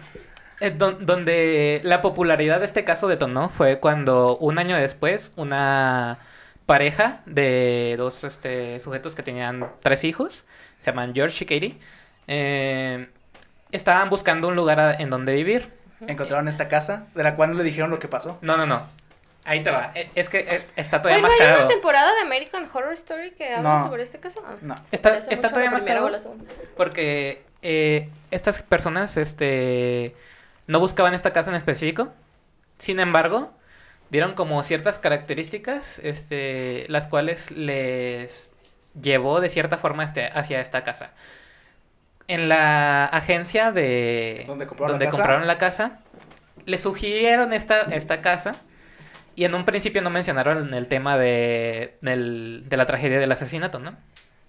eh, 0.60 0.70
don- 0.76 1.06
donde 1.06 1.80
la 1.84 2.02
popularidad 2.02 2.58
de 2.58 2.66
este 2.66 2.84
caso 2.84 3.06
detonó 3.08 3.48
fue 3.48 3.78
cuando 3.78 4.36
un 4.38 4.58
año 4.58 4.76
después 4.76 5.32
una 5.36 6.18
pareja 6.66 7.20
de 7.26 7.94
dos 7.96 8.24
este, 8.24 8.80
sujetos 8.80 9.14
que 9.14 9.22
tenían 9.22 9.70
tres 9.82 10.04
hijos, 10.04 10.44
se 10.84 10.90
llaman 10.90 11.14
George 11.14 11.44
y 11.44 11.46
Katie, 11.46 11.76
eh, 12.28 13.08
estaban 13.72 14.10
buscando 14.10 14.48
un 14.48 14.54
lugar 14.56 14.78
a- 14.80 14.94
en 14.94 15.08
donde 15.08 15.32
vivir. 15.32 15.70
Encontraron 16.06 16.48
esta 16.48 16.68
casa 16.68 17.06
de 17.14 17.22
la 17.22 17.34
cual 17.36 17.50
no 17.52 17.56
le 17.56 17.64
dijeron 17.64 17.88
lo 17.90 17.98
que 17.98 18.08
pasó. 18.08 18.38
No, 18.42 18.58
no, 18.58 18.66
no. 18.66 18.86
Ahí 19.46 19.62
te 19.62 19.70
va. 19.70 19.92
Eh, 19.94 20.10
Es 20.14 20.28
que 20.28 20.40
eh, 20.40 20.66
está 20.76 21.00
todavía 21.00 21.22
¿no 21.22 21.28
más 21.28 21.40
hay 21.40 21.54
una 21.54 21.66
temporada 21.66 22.14
de 22.14 22.20
American 22.20 22.68
Horror 22.72 22.92
Story 22.94 23.30
que 23.32 23.54
habla 23.54 23.78
No. 23.78 23.86
sobre 23.86 24.02
este 24.02 24.18
caso? 24.20 24.42
Ah, 24.46 24.54
No. 24.60 24.74
Está, 24.92 25.20
todavía 25.20 25.70
más 25.70 25.82
primera 25.82 26.00
o 26.02 26.04
cagado 26.04 26.10
la 26.10 26.18
segunda. 26.18 26.44
porque 26.76 27.42
eh, 27.62 28.10
estas 28.30 28.62
personas 28.62 29.16
este, 29.16 30.14
no 30.66 30.78
buscaban 30.80 31.14
esta 31.14 31.32
casa 31.32 31.48
en 31.50 31.56
específico. 31.56 32.12
Sin 32.78 33.00
embargo, 33.00 33.50
dieron 34.10 34.34
como 34.34 34.62
ciertas 34.62 34.98
características, 34.98 35.98
este, 36.00 36.84
las 36.88 37.06
cuales 37.06 37.50
les 37.50 38.50
llevó 39.00 39.40
de 39.40 39.48
cierta 39.48 39.76
forma 39.78 40.04
este, 40.04 40.26
hacia 40.32 40.60
esta 40.60 40.84
casa. 40.84 41.10
En 42.26 42.48
la 42.48 43.04
agencia 43.06 43.70
de 43.72 44.44
¿Dónde 44.46 44.66
compraron 44.66 44.88
la 44.88 44.92
donde 44.92 45.04
casa? 45.06 45.16
compraron 45.18 45.46
la 45.46 45.58
casa, 45.58 45.98
le 46.64 46.78
sugirieron 46.78 47.52
esta, 47.52 47.82
esta 47.82 48.22
casa 48.22 48.56
y 49.36 49.44
en 49.44 49.54
un 49.54 49.64
principio 49.64 50.00
no 50.00 50.08
mencionaron 50.10 50.72
el 50.72 50.88
tema 50.88 51.18
de, 51.18 51.98
del- 52.00 52.62
de 52.66 52.76
la 52.78 52.86
tragedia 52.86 53.18
del 53.18 53.30
asesinato, 53.32 53.78
¿no? 53.78 53.94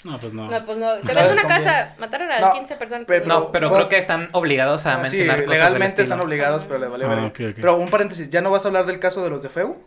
No, 0.06 0.20
pues 0.20 0.32
no. 0.34 0.48
No, 0.50 0.66
pues 0.66 0.78
no. 0.78 0.98
Te 1.02 1.14
les 1.16 1.34
una 1.34 1.48
casa. 1.48 1.96
Mataron 1.98 2.32
a 2.32 2.40
No, 2.40 2.54
15 2.54 2.76
personas. 2.76 3.06
pero- 3.08 3.26
No, 3.26 3.52
pero 3.52 3.70
vos- 3.70 3.78
creo 3.80 3.90
que 3.90 3.98
están 3.98 4.30
obligados 4.34 4.86
a 4.86 4.94
Ah, 4.94 5.06
sí, 5.08 5.18
mencionar 5.18 5.38
cosas 5.38 5.50
del 5.50 5.58
legalmente 5.60 6.02
están 6.04 6.22
obligados, 6.22 6.64
pero 6.64 6.78
le 6.80 6.88
valió 6.88 7.10
Ah. 7.10 7.32
Pero 7.36 7.76
un 7.78 7.90
paréntesis, 7.90 8.30
¿ya 8.30 8.42
no 8.42 8.52
vas 8.52 8.64
a 8.64 8.68
hablar 8.68 8.86
del 8.86 9.00
caso 9.00 9.24
de 9.24 9.32
los 9.32 9.42
de 9.42 9.50
Feu? 9.50 9.84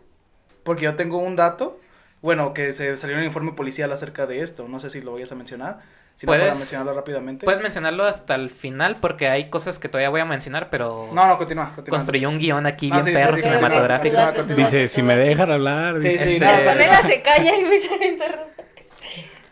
Porque 0.63 0.83
yo 0.83 0.95
tengo 0.95 1.17
un 1.19 1.37
dato, 1.37 1.79
bueno, 2.21 2.53
que 2.53 2.71
se 2.73 2.97
salió 2.97 3.17
el 3.17 3.23
informe 3.23 3.53
policial 3.53 3.91
acerca 3.91 4.25
de 4.25 4.41
esto. 4.41 4.67
No 4.67 4.79
sé 4.79 4.89
si 4.89 5.01
lo 5.01 5.13
vayas 5.13 5.31
a 5.31 5.35
mencionar. 5.35 5.79
Si 6.15 6.25
no, 6.25 6.31
Puedes- 6.31 6.47
para 6.47 6.55
mencionarlo 6.57 6.93
rápidamente. 6.93 7.45
Puedes 7.45 7.61
mencionarlo 7.61 8.03
hasta 8.05 8.35
el 8.35 8.49
final 8.49 8.97
porque 8.99 9.29
hay 9.29 9.49
cosas 9.49 9.79
que 9.79 9.87
todavía 9.87 10.09
voy 10.09 10.19
a 10.19 10.25
mencionar, 10.25 10.69
pero 10.69 11.09
No, 11.13 11.25
no, 11.27 11.37
continúa. 11.37 11.71
continúa 11.75 11.97
construyó 11.97 12.27
un 12.29 12.39
guion 12.39 12.65
aquí 12.65 12.89
Ah, 12.91 12.95
bien 12.95 13.05
sí, 13.05 13.11
perro 13.13 13.35
sí, 13.37 13.43
cinematográfico. 13.43 14.15
continúa, 14.15 14.33
continúa. 14.33 14.65
Dice, 14.65 14.87
si 14.89 15.01
me 15.01 15.15
dejan 15.15 15.49
hablar. 15.49 16.01
Sí, 16.01 16.09
dice. 16.09 16.25
sí, 16.25 16.33
Este- 16.43 16.87
no, 16.87 17.09
se 17.09 17.21
calla 17.21 17.55
y 17.55 17.63
me 17.63 17.79
se 17.79 18.05
interrumpe. 18.05 18.63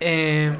Eh, 0.01 0.51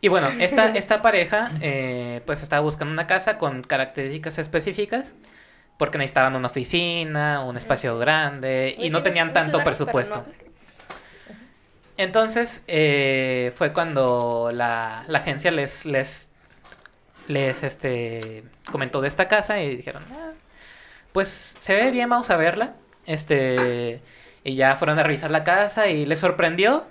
y 0.00 0.08
bueno, 0.08 0.28
esta, 0.38 0.68
esta 0.76 1.02
pareja 1.02 1.50
eh, 1.60 2.20
pues 2.24 2.42
estaba 2.42 2.62
buscando 2.62 2.92
una 2.92 3.06
casa 3.08 3.36
con 3.38 3.62
características 3.62 4.38
específicas 4.38 5.14
porque 5.78 5.98
necesitaban 5.98 6.36
una 6.36 6.48
oficina, 6.48 7.42
un 7.44 7.56
espacio 7.56 7.98
grande 7.98 8.74
y 8.78 8.90
no 8.90 8.98
¿tienes 8.98 9.02
tenían 9.02 9.28
un 9.28 9.34
tanto 9.34 9.64
presupuesto. 9.64 10.24
no? 10.26 10.45
Entonces 11.96 12.62
eh, 12.66 13.52
fue 13.56 13.72
cuando 13.72 14.50
la, 14.52 15.04
la 15.08 15.18
agencia 15.18 15.50
les, 15.50 15.86
les, 15.86 16.28
les 17.26 17.62
este, 17.62 18.44
comentó 18.70 19.00
de 19.00 19.08
esta 19.08 19.28
casa 19.28 19.60
y 19.60 19.76
dijeron, 19.76 20.04
"Ah, 20.12 20.32
pues 21.12 21.56
se 21.58 21.74
ve 21.74 21.90
bien, 21.90 22.08
vamos 22.10 22.30
a 22.30 22.36
verla. 22.36 22.74
Este, 23.06 24.02
y 24.44 24.56
ya 24.56 24.76
fueron 24.76 24.98
a 24.98 25.02
revisar 25.02 25.30
la 25.30 25.44
casa 25.44 25.86
y 25.88 26.04
les 26.06 26.18
sorprendió, 26.18 26.84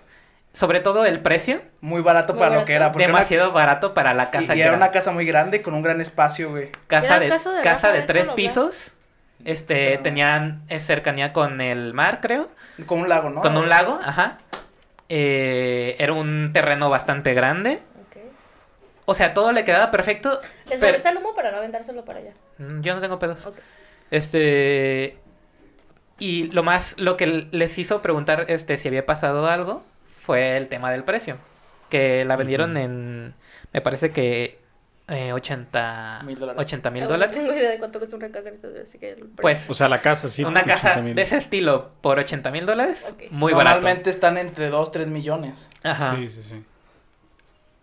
sobre 0.53 0.79
todo 0.79 1.05
el 1.05 1.19
precio, 1.19 1.61
Muy 1.81 2.01
barato 2.01 2.33
Muy 2.33 2.41
para 2.41 2.55
lo 2.55 2.65
que 2.65 2.73
era. 2.73 2.91
porque 2.91 3.03
era 3.03 3.13
demasiado 3.13 3.51
barato 3.51 3.93
para 3.93 4.13
la 4.13 4.31
casa 4.31 4.53
y, 4.53 4.57
que 4.57 4.61
era 4.61 4.69
era. 4.69 4.77
una 4.77 4.91
casa 4.91 5.11
muy 5.11 5.25
grande 5.25 5.61
con 5.61 5.73
un 5.73 5.83
gran 5.83 6.01
espacio, 6.01 6.49
güey. 6.49 6.71
casa 6.87 7.19
de, 7.19 7.25
de 7.25 7.29
casa 7.31 7.61
Rafa, 7.63 7.91
de 7.91 8.01
tres 8.03 8.31
pisos. 8.31 8.91
Este, 9.43 9.99
tenían 9.99 10.63
eh, 10.69 10.79
cercanía 10.79 11.31
con 11.33 11.61
el 11.61 11.93
mar, 11.93 12.19
creo. 12.21 12.49
Con 12.87 13.01
un 13.01 13.09
lago, 13.09 13.29
¿no? 13.29 13.41
Con 13.41 13.57
un 13.57 13.69
lago, 13.69 13.99
ajá. 14.01 14.39
Eh, 15.09 15.95
era 15.99 16.13
un 16.13 16.51
terreno 16.53 16.89
bastante 16.89 17.33
grande. 17.33 17.79
O 19.07 19.13
sea, 19.13 19.35
todo 19.35 19.51
le 19.51 19.63
quedaba 19.65 19.91
perfecto. 19.91 20.39
¿Les 20.65 20.79
pero- 20.79 20.87
molesta 20.87 21.11
el 21.11 21.17
humo 21.17 21.35
para 21.35 21.51
no 21.51 21.57
aventárselo 21.57 22.03
para 22.05 22.19
allá? 22.19 22.31
Mm, 22.57 22.81
Yo 22.81 22.95
no 22.95 23.01
tengo 23.01 23.19
pedos. 23.19 23.47
Este. 24.09 25.17
Y 26.17 26.49
lo 26.51 26.63
más. 26.63 26.95
Lo 26.97 27.17
que 27.17 27.27
les 27.51 27.77
hizo 27.77 28.01
preguntar 28.01 28.45
este, 28.47 28.77
si 28.77 28.87
había 28.87 29.05
pasado 29.05 29.47
algo 29.47 29.83
fue 30.25 30.57
el 30.57 30.69
tema 30.69 30.91
del 30.91 31.03
precio. 31.03 31.37
Que 31.89 32.25
la 32.25 32.35
vendieron 32.35 32.77
en. 32.77 33.35
Me 33.73 33.81
parece 33.81 34.11
que. 34.11 34.57
Eh, 35.07 35.33
80 35.33 36.21
Mil 36.25 36.39
dólares. 36.39 36.59
80 36.61 36.91
mil 36.91 37.03
Ah, 37.03 37.07
dólares. 37.07 37.35
No 37.35 37.43
tengo 37.43 37.57
idea 37.57 37.69
de 37.69 37.77
cuánto 37.77 37.99
cuesta 37.99 38.15
una 38.15 38.29
casa 38.31 38.49
en 38.49 38.55
Estados 38.55 38.73
Unidos, 38.73 38.89
así 38.89 38.97
que... 38.99 39.11
el 39.11 39.25
Pues. 39.41 39.69
O 39.69 39.73
sea, 39.73 39.87
la 39.89 40.01
casa, 40.01 40.27
sí. 40.27 40.43
una 40.43 40.63
casa 40.63 40.89
80,000. 40.91 41.15
de 41.15 41.21
ese 41.21 41.37
estilo 41.37 41.91
por 42.01 42.17
80 42.19 42.49
mil 42.51 42.65
dólares. 42.65 43.05
Muy 43.29 43.53
barato. 43.53 43.75
Normalmente 43.75 44.09
están 44.09 44.37
entre 44.37 44.69
2, 44.69 44.91
3 44.91 45.09
millones. 45.09 45.69
Ajá. 45.83 46.15
Sí, 46.15 46.27
sí, 46.29 46.41
sí. 46.43 46.63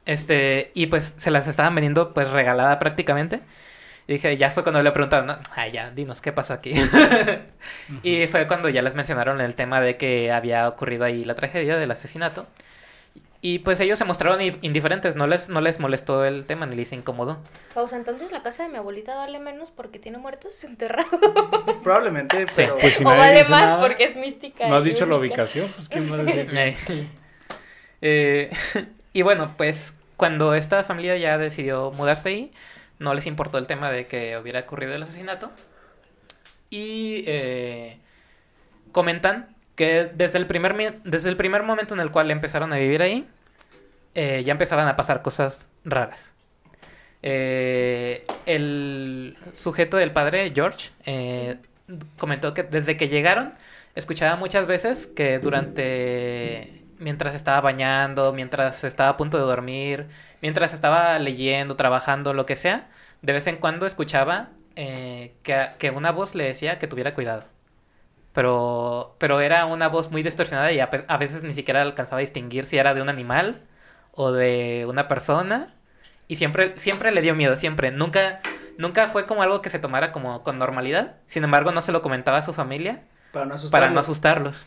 Este, 0.04 0.72
y 0.74 0.86
pues 0.86 1.14
se 1.16 1.30
las 1.30 1.46
estaban 1.46 1.74
vendiendo 1.74 2.12
pues 2.12 2.28
regalada 2.30 2.78
prácticamente. 2.78 3.40
Y 4.08 4.14
dije, 4.14 4.36
ya 4.36 4.50
fue 4.50 4.64
cuando 4.64 4.82
le 4.82 4.90
preguntaron, 4.90 5.26
¿no? 5.28 5.38
Ay, 5.54 5.70
ya, 5.70 5.90
dinos, 5.92 6.20
¿qué 6.20 6.32
pasó 6.32 6.54
aquí? 6.54 6.72
y 8.02 8.26
fue 8.26 8.48
cuando 8.48 8.68
ya 8.68 8.82
les 8.82 8.94
mencionaron 8.96 9.40
el 9.40 9.54
tema 9.54 9.80
de 9.80 9.96
que 9.96 10.32
había 10.32 10.68
ocurrido 10.68 11.04
ahí 11.04 11.24
la 11.24 11.36
tragedia 11.36 11.76
del 11.76 11.90
asesinato. 11.92 12.46
Y 13.44 13.58
pues 13.58 13.80
ellos 13.80 13.98
se 13.98 14.04
mostraron 14.04 14.40
indiferentes, 14.40 15.16
no 15.16 15.26
les, 15.26 15.48
no 15.48 15.60
les 15.60 15.80
molestó 15.80 16.24
el 16.24 16.46
tema 16.46 16.64
ni 16.64 16.76
les 16.76 16.92
incomodó. 16.92 17.40
Pausa, 17.74 17.96
entonces 17.96 18.30
la 18.30 18.40
casa 18.44 18.62
de 18.62 18.68
mi 18.68 18.76
abuelita 18.76 19.16
vale 19.16 19.40
menos 19.40 19.72
porque 19.72 19.98
tiene 19.98 20.18
muertos 20.18 20.62
enterrados. 20.62 21.10
Probablemente, 21.82 22.36
Sí. 22.46 22.52
pero... 22.54 22.78
Pues 22.78 22.94
si 22.94 23.02
o 23.04 23.08
vale 23.08 23.40
más 23.40 23.60
nada, 23.62 23.80
porque 23.80 24.04
es 24.04 24.14
mística. 24.14 24.68
No 24.68 24.76
has 24.76 24.84
dicho 24.84 25.06
la 25.06 25.16
ubicación, 25.16 25.68
pues 25.74 25.88
quién 25.88 26.10
va 26.10 26.16
a 26.16 26.24
decir. 26.24 27.08
Eh, 28.04 28.50
y 29.12 29.22
bueno, 29.22 29.54
pues 29.56 29.94
cuando 30.16 30.54
esta 30.54 30.82
familia 30.82 31.16
ya 31.18 31.38
decidió 31.38 31.92
mudarse 31.92 32.28
ahí, 32.30 32.52
no 32.98 33.14
les 33.14 33.26
importó 33.26 33.58
el 33.58 33.68
tema 33.68 33.92
de 33.92 34.06
que 34.08 34.36
hubiera 34.38 34.58
ocurrido 34.60 34.92
el 34.94 35.02
asesinato. 35.04 35.52
Y 36.70 37.22
eh, 37.28 37.98
comentan 38.90 39.54
que 39.74 40.10
desde 40.14 40.38
el, 40.38 40.46
primer, 40.46 41.02
desde 41.02 41.28
el 41.28 41.36
primer 41.36 41.62
momento 41.62 41.94
en 41.94 42.00
el 42.00 42.10
cual 42.10 42.30
empezaron 42.30 42.72
a 42.72 42.76
vivir 42.76 43.02
ahí, 43.02 43.26
eh, 44.14 44.42
ya 44.44 44.52
empezaban 44.52 44.88
a 44.88 44.96
pasar 44.96 45.22
cosas 45.22 45.68
raras. 45.84 46.32
Eh, 47.22 48.26
el 48.46 49.38
sujeto 49.54 49.96
del 49.96 50.10
padre, 50.10 50.52
George, 50.54 50.90
eh, 51.06 51.56
comentó 52.18 52.52
que 52.54 52.62
desde 52.64 52.96
que 52.96 53.08
llegaron, 53.08 53.54
escuchaba 53.94 54.36
muchas 54.36 54.66
veces 54.66 55.06
que 55.06 55.38
durante, 55.38 56.82
mientras 56.98 57.34
estaba 57.34 57.60
bañando, 57.60 58.32
mientras 58.32 58.84
estaba 58.84 59.10
a 59.10 59.16
punto 59.16 59.38
de 59.38 59.44
dormir, 59.44 60.06
mientras 60.40 60.72
estaba 60.72 61.18
leyendo, 61.18 61.76
trabajando, 61.76 62.34
lo 62.34 62.46
que 62.46 62.56
sea, 62.56 62.88
de 63.22 63.32
vez 63.32 63.46
en 63.46 63.56
cuando 63.56 63.86
escuchaba 63.86 64.50
eh, 64.76 65.34
que, 65.42 65.70
que 65.78 65.90
una 65.90 66.12
voz 66.12 66.34
le 66.34 66.44
decía 66.44 66.78
que 66.78 66.88
tuviera 66.88 67.14
cuidado. 67.14 67.44
Pero, 68.32 69.16
pero 69.18 69.40
era 69.40 69.66
una 69.66 69.88
voz 69.88 70.10
muy 70.10 70.22
distorsionada 70.22 70.72
y 70.72 70.80
a, 70.80 70.90
a 71.08 71.16
veces 71.18 71.42
ni 71.42 71.52
siquiera 71.54 71.82
alcanzaba 71.82 72.18
a 72.18 72.20
distinguir 72.22 72.66
si 72.66 72.78
era 72.78 72.94
de 72.94 73.02
un 73.02 73.08
animal 73.10 73.62
o 74.12 74.32
de 74.32 74.86
una 74.88 75.08
persona. 75.08 75.74
Y 76.28 76.36
siempre, 76.36 76.78
siempre 76.78 77.12
le 77.12 77.22
dio 77.22 77.34
miedo, 77.34 77.56
siempre. 77.56 77.90
Nunca, 77.90 78.40
nunca 78.78 79.08
fue 79.08 79.26
como 79.26 79.42
algo 79.42 79.60
que 79.62 79.70
se 79.70 79.78
tomara 79.78 80.12
como 80.12 80.42
con 80.42 80.58
normalidad. 80.58 81.16
Sin 81.26 81.44
embargo, 81.44 81.72
no 81.72 81.82
se 81.82 81.92
lo 81.92 82.02
comentaba 82.02 82.38
a 82.38 82.42
su 82.42 82.54
familia 82.54 83.02
Para 83.32 83.46
no 83.46 83.54
asustarlos. 83.54 83.70
para 83.70 83.94
no 83.94 84.00
asustarlos. 84.00 84.66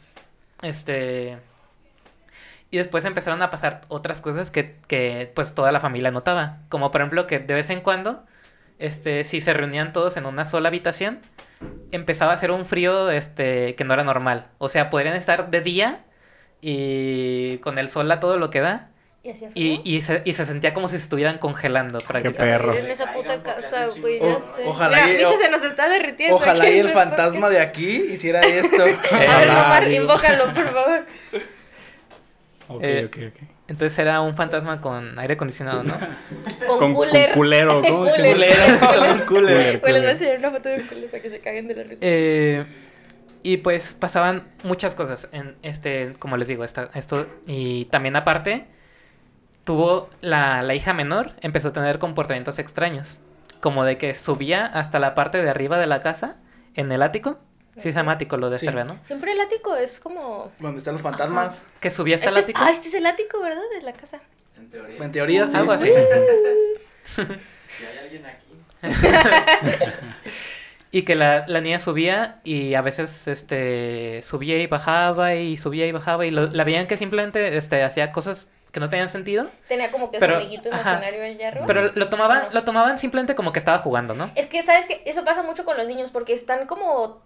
Este. 0.62 1.40
Y 2.72 2.78
después 2.78 3.06
empezaron 3.06 3.42
a 3.42 3.52
pasar 3.52 3.82
otras 3.88 4.22
cosas 4.22 4.52
que, 4.52 4.78
que 4.88 5.32
pues 5.36 5.54
toda 5.56 5.72
la 5.72 5.80
familia 5.80 6.12
notaba. 6.12 6.60
Como 6.70 6.92
por 6.92 7.02
ejemplo 7.02 7.28
que 7.28 7.40
de 7.40 7.54
vez 7.54 7.70
en 7.70 7.82
cuando, 7.82 8.26
este, 8.80 9.24
si 9.24 9.42
se 9.42 9.54
reunían 9.54 9.94
todos 9.94 10.18
en 10.18 10.26
una 10.26 10.46
sola 10.46 10.70
habitación, 10.70 11.22
empezaba 11.92 12.32
a 12.32 12.36
hacer 12.36 12.52
un 12.52 12.66
frío 12.66 13.10
este, 13.12 13.76
que 13.76 13.84
no 13.84 13.94
era 13.94 14.04
normal. 14.04 14.48
O 14.58 14.70
sea, 14.70 14.90
podrían 14.90 15.16
estar 15.16 15.50
de 15.50 15.62
día 15.62 16.00
y 16.62 17.58
con 17.60 17.78
el 17.78 17.90
sol 17.90 18.12
a 18.12 18.20
todo 18.20 18.38
lo 18.38 18.50
que 18.50 18.60
da. 18.62 18.90
¿Y 19.24 19.32
hacía 19.32 19.50
Y, 19.56 19.78
frío? 19.78 19.82
y, 19.84 20.02
se, 20.02 20.22
y 20.26 20.34
se 20.36 20.46
sentía 20.46 20.74
como 20.74 20.88
si 20.88 20.98
se 20.98 21.04
estuvieran 21.04 21.40
congelando 21.40 22.00
prácticamente. 22.00 22.40
perro. 22.44 22.72
Vivir 22.74 22.86
en 22.86 22.92
esa 22.92 23.12
puta 23.12 23.42
casa, 23.42 23.88
güey, 24.00 24.20
O- 24.22 24.40
ya 24.40 24.40
sé. 24.40 24.64
ojalá 24.68 25.06
Mira, 25.08 25.22
y- 25.22 25.24
o- 25.24 25.36
se 25.38 25.50
nos 25.50 25.64
está 25.64 25.90
derritiendo. 25.90 26.36
Ojalá 26.36 26.64
aquí 26.66 26.74
y 26.74 26.80
el 26.80 26.90
fantasma 26.90 27.50
de 27.50 27.60
aquí 27.60 27.90
hiciera 28.12 28.40
esto. 28.48 28.84
A 28.84 28.86
ver, 28.86 28.98
Ojalá, 29.28 29.66
Omar, 29.66 29.92
invócalo, 29.92 30.54
por 30.54 30.64
favor. 30.74 31.06
Ok, 32.68 32.84
Eh, 32.84 33.06
ok, 33.08 33.18
ok. 33.34 33.50
Entonces 33.68 33.98
era 33.98 34.22
un 34.22 34.36
fantasma 34.36 34.80
con 34.80 35.18
aire 35.18 35.34
acondicionado, 35.34 35.84
¿no? 35.84 35.94
Con, 36.68 36.68
Con, 36.68 36.78
con 36.80 36.94
cooler. 36.94 37.32
culero, 37.34 37.82
¿cómo? 37.88 38.06
Cooler. 38.06 38.32
Culero, 38.34 38.80
con 38.80 39.10
un 39.10 39.20
cooler. 39.26 39.80
Güey, 39.80 39.94
les 39.94 40.02
voy 40.02 40.10
a 40.10 40.12
enseñar 40.12 40.38
una 40.40 40.52
foto 40.52 40.70
de 40.70 40.76
un 40.78 40.88
cooler 40.88 41.10
para 41.10 41.24
que 41.24 41.30
se 41.32 41.40
caguen 41.40 41.68
de 41.68 41.76
la 41.76 41.84
risa. 41.84 41.98
Eh, 42.02 42.66
y 43.44 43.58
pues 43.58 43.94
pasaban 44.00 44.44
muchas 44.64 44.94
cosas 44.96 45.28
en 45.32 45.56
este, 45.64 46.14
como 46.20 46.38
les 46.38 46.48
digo, 46.48 46.64
esta- 46.64 46.90
esto 46.96 47.28
y 47.48 47.86
también 47.86 48.16
aparte 48.16 48.66
tuvo 49.64 50.10
la, 50.22 50.62
la 50.62 50.76
hija 50.76 50.94
menor 50.94 51.32
empezó 51.42 51.70
a 51.70 51.74
tener 51.74 51.98
comportamientos 52.00 52.60
extraños, 52.60 53.18
como 53.62 53.84
de 53.84 53.98
que 53.98 54.14
subía 54.16 54.66
hasta 54.66 55.00
la 55.00 55.16
parte 55.16 55.42
de 55.42 55.50
arriba 55.50 55.78
de 55.78 55.88
la 55.88 56.02
casa 56.02 56.36
en 56.76 56.92
el 56.92 57.02
ático, 57.02 57.40
sí 57.76 57.82
se 57.84 57.92
llama 57.94 58.14
ático 58.14 58.38
lo 58.38 58.50
de 58.50 58.60
Sí. 58.60 58.66
Serbia, 58.66 58.84
¿no? 58.86 58.98
Siempre 59.04 59.32
el 59.34 59.40
ático 59.42 59.76
es 59.76 60.00
como... 60.00 60.52
Donde 60.60 60.80
están 60.80 60.94
los 60.94 61.02
fantasmas. 61.02 61.62
Que 61.80 61.90
subía 61.92 62.16
hasta 62.16 62.30
el 62.30 62.38
Este 62.38 62.52
es- 62.52 62.56
ático. 62.58 62.68
Ah, 62.68 62.72
este 62.72 62.88
es 62.90 62.94
el 62.96 63.06
ático, 63.06 63.40
¿verdad? 63.42 63.62
De 63.78 63.82
la 63.84 63.94
casa. 63.94 64.20
En 64.58 64.70
teoría. 64.70 65.04
En 65.04 65.12
teoría, 65.12 65.48
sí. 65.48 65.56
Algo 65.58 65.72
así. 65.72 65.90
Si 67.04 67.84
hay 67.86 67.98
alguien 68.04 68.26
aquí. 68.26 68.56
Y 70.92 71.02
que 71.04 71.16
la, 71.16 71.44
la 71.48 71.60
niña 71.60 71.80
subía 71.80 72.40
y 72.46 72.74
a 72.76 72.82
veces 72.82 73.28
este 73.28 74.22
subía 74.22 74.58
y 74.60 74.68
bajaba 74.68 75.36
y 75.36 75.58
subía 75.58 75.86
y 75.88 75.92
bajaba 75.92 76.26
y 76.26 76.32
lo- 76.32 76.48
la 76.48 76.64
veían 76.64 76.88
que 76.88 76.96
simplemente 76.96 77.58
este 77.58 77.84
hacía 77.84 78.14
cosas 78.14 78.48
que 78.72 78.80
no 78.80 78.88
tenían 78.90 79.10
sentido. 79.10 79.50
Tenía 79.68 79.92
como 79.92 80.10
que 80.10 80.20
Pero, 80.20 80.36
su 80.36 80.42
amiguito 80.46 80.70
ajá. 80.72 80.92
imaginario 80.92 81.24
allá 81.24 81.48
arriba. 81.50 81.66
Pero 81.66 81.92
lo 81.94 82.08
tomaban, 82.10 82.48
lo 82.54 82.64
tomaban 82.64 82.98
simplemente 83.00 83.36
como 83.36 83.52
que 83.52 83.60
estaba 83.60 83.80
jugando, 83.80 84.14
¿no? 84.14 84.32
Es 84.36 84.46
que, 84.46 84.64
¿sabes 84.64 84.86
qué? 84.88 85.02
Eso 85.06 85.26
pasa 85.26 85.44
mucho 85.44 85.66
con 85.66 85.76
los 85.76 85.86
niños 85.86 86.12
porque 86.12 86.34
están 86.34 86.66
como 86.66 87.22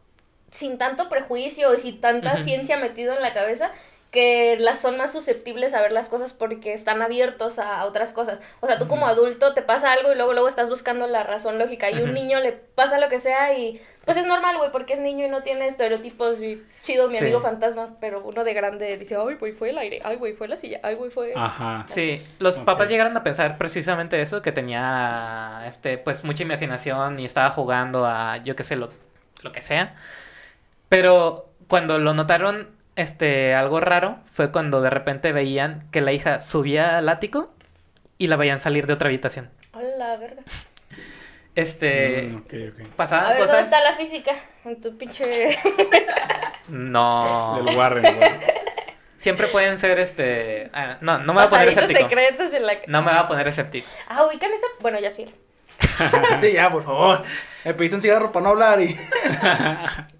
sin 0.51 0.77
tanto 0.77 1.09
prejuicio 1.09 1.73
y 1.73 1.79
sin 1.79 2.01
tanta 2.01 2.37
ciencia 2.43 2.77
metido 2.77 3.13
en 3.15 3.21
la 3.21 3.33
cabeza 3.33 3.71
que 4.11 4.57
las 4.59 4.79
son 4.79 4.97
más 4.97 5.11
susceptibles 5.11 5.75
a 5.75 5.81
ver 5.81 5.91
las 5.91 6.09
cosas 6.09 6.33
porque 6.33 6.73
están 6.73 6.99
abiertos 7.03 7.59
a 7.59 7.85
otras 7.85 8.11
cosas. 8.11 8.41
O 8.59 8.65
sea, 8.65 8.79
tú 8.79 8.87
como 8.87 9.05
adulto 9.05 9.53
te 9.53 9.61
pasa 9.61 9.91
algo 9.93 10.11
y 10.11 10.15
luego 10.15 10.33
luego 10.33 10.47
estás 10.47 10.67
buscando 10.67 11.05
la 11.05 11.21
razón 11.21 11.59
lógica 11.59 11.91
y 11.91 11.99
a 11.99 12.03
un 12.03 12.15
niño 12.15 12.39
le 12.39 12.53
pasa 12.53 12.97
lo 12.97 13.07
que 13.07 13.19
sea 13.19 13.55
y 13.55 13.79
pues 14.05 14.17
es 14.17 14.25
normal, 14.25 14.57
güey, 14.57 14.71
porque 14.71 14.93
es 14.93 14.99
niño 14.99 15.27
y 15.27 15.29
no 15.29 15.43
tiene 15.43 15.67
estereotipos 15.67 16.41
y 16.41 16.63
chido 16.81 17.07
mi 17.07 17.17
Sí. 17.19 17.23
amigo 17.25 17.39
fantasma, 17.41 17.97
pero 18.01 18.23
uno 18.23 18.43
de 18.43 18.55
grande 18.55 18.97
dice, 18.97 19.15
"Ay, 19.15 19.35
güey, 19.35 19.51
fue 19.51 19.69
el 19.69 19.77
aire. 19.77 19.99
Ay, 20.03 20.15
güey, 20.15 20.33
fue 20.33 20.47
la 20.47 20.57
silla. 20.57 20.79
Ay, 20.81 20.95
güey, 20.95 21.11
fue." 21.11 21.33
Ajá. 21.35 21.85
Sí, 21.87 22.25
los 22.39 22.57
papás 22.57 22.89
llegaron 22.89 23.15
a 23.15 23.23
pensar 23.23 23.59
precisamente 23.59 24.19
eso, 24.23 24.41
que 24.41 24.51
tenía 24.51 25.61
este 25.67 25.99
pues 25.99 26.23
mucha 26.23 26.41
imaginación 26.41 27.19
y 27.19 27.25
estaba 27.25 27.51
jugando 27.51 28.07
a 28.07 28.37
yo 28.37 28.55
qué 28.55 28.63
sé 28.63 28.75
lo, 28.75 28.89
lo 29.43 29.51
que 29.51 29.61
sea. 29.61 29.95
Pero 30.89 31.49
cuando 31.67 31.99
lo 31.99 32.13
notaron 32.13 32.67
este 32.95 33.53
algo 33.53 33.79
raro 33.79 34.19
fue 34.33 34.51
cuando 34.51 34.81
de 34.81 34.89
repente 34.89 35.31
veían 35.31 35.87
que 35.91 36.01
la 36.01 36.11
hija 36.11 36.41
subía 36.41 36.97
al 36.97 37.07
ático 37.07 37.53
y 38.17 38.27
la 38.27 38.35
veían 38.35 38.59
salir 38.59 38.87
de 38.87 38.93
otra 38.93 39.07
habitación. 39.07 39.49
A 39.71 39.81
la 39.81 40.17
verga. 40.17 40.41
Este 41.55 42.23
Mm, 42.23 42.35
ok, 42.37 42.53
ok. 42.73 42.81
A 42.93 42.95
pasaban 42.95 43.29
ver, 43.29 43.37
¿dónde 43.37 43.51
cosas 43.51 43.65
está 43.65 43.81
la 43.81 43.95
física? 43.95 44.31
En 44.65 44.81
tu 44.81 44.97
pinche 44.97 45.57
No. 46.67 47.61
Del 47.63 47.77
Warren, 47.77 48.17
güey. 48.17 48.29
Siempre 49.17 49.47
pueden 49.47 49.77
ser 49.77 49.99
este 49.99 50.69
ah, 50.73 50.97
no, 51.01 51.19
no 51.19 51.33
me 51.33 51.39
voy 51.39 51.43
a 51.43 51.49
poner 51.49 51.69
escéptico. 51.69 51.99
secretos 51.99 52.53
en 52.53 52.65
la 52.65 52.73
No 52.87 53.01
me 53.01 53.11
voy 53.11 53.19
a 53.19 53.27
poner 53.27 53.47
escéptico. 53.47 53.87
Ah, 54.07 54.25
ubican 54.25 54.51
esa. 54.51 54.67
Bueno, 54.81 54.99
ya 54.99 55.11
sí. 55.11 55.25
sí, 56.41 56.51
ya, 56.53 56.69
por 56.69 56.83
favor. 56.83 57.23
Me 57.63 57.73
pediste 57.73 57.95
un 57.95 58.01
cigarro 58.01 58.31
para 58.31 58.43
no 58.43 58.49
hablar 58.49 58.81
y... 58.81 58.97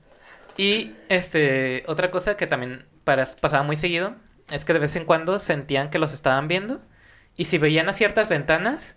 Y 0.60 0.92
este, 1.08 1.86
otra 1.88 2.12
cosa 2.12 2.36
que 2.36 2.46
también 2.46 2.86
para- 3.06 3.26
pasaba 3.40 3.64
muy 3.64 3.78
seguido 3.78 4.16
es 4.52 4.66
que 4.66 4.74
de 4.74 4.80
vez 4.80 4.96
en 4.98 5.06
cuando 5.06 5.40
sentían 5.40 5.90
que 5.90 6.00
los 6.00 6.12
estaban 6.12 6.50
viendo 6.50 6.82
y 7.38 7.46
si 7.46 7.58
veían 7.58 7.88
a 7.88 7.94
ciertas 7.94 8.28
ventanas, 8.28 8.96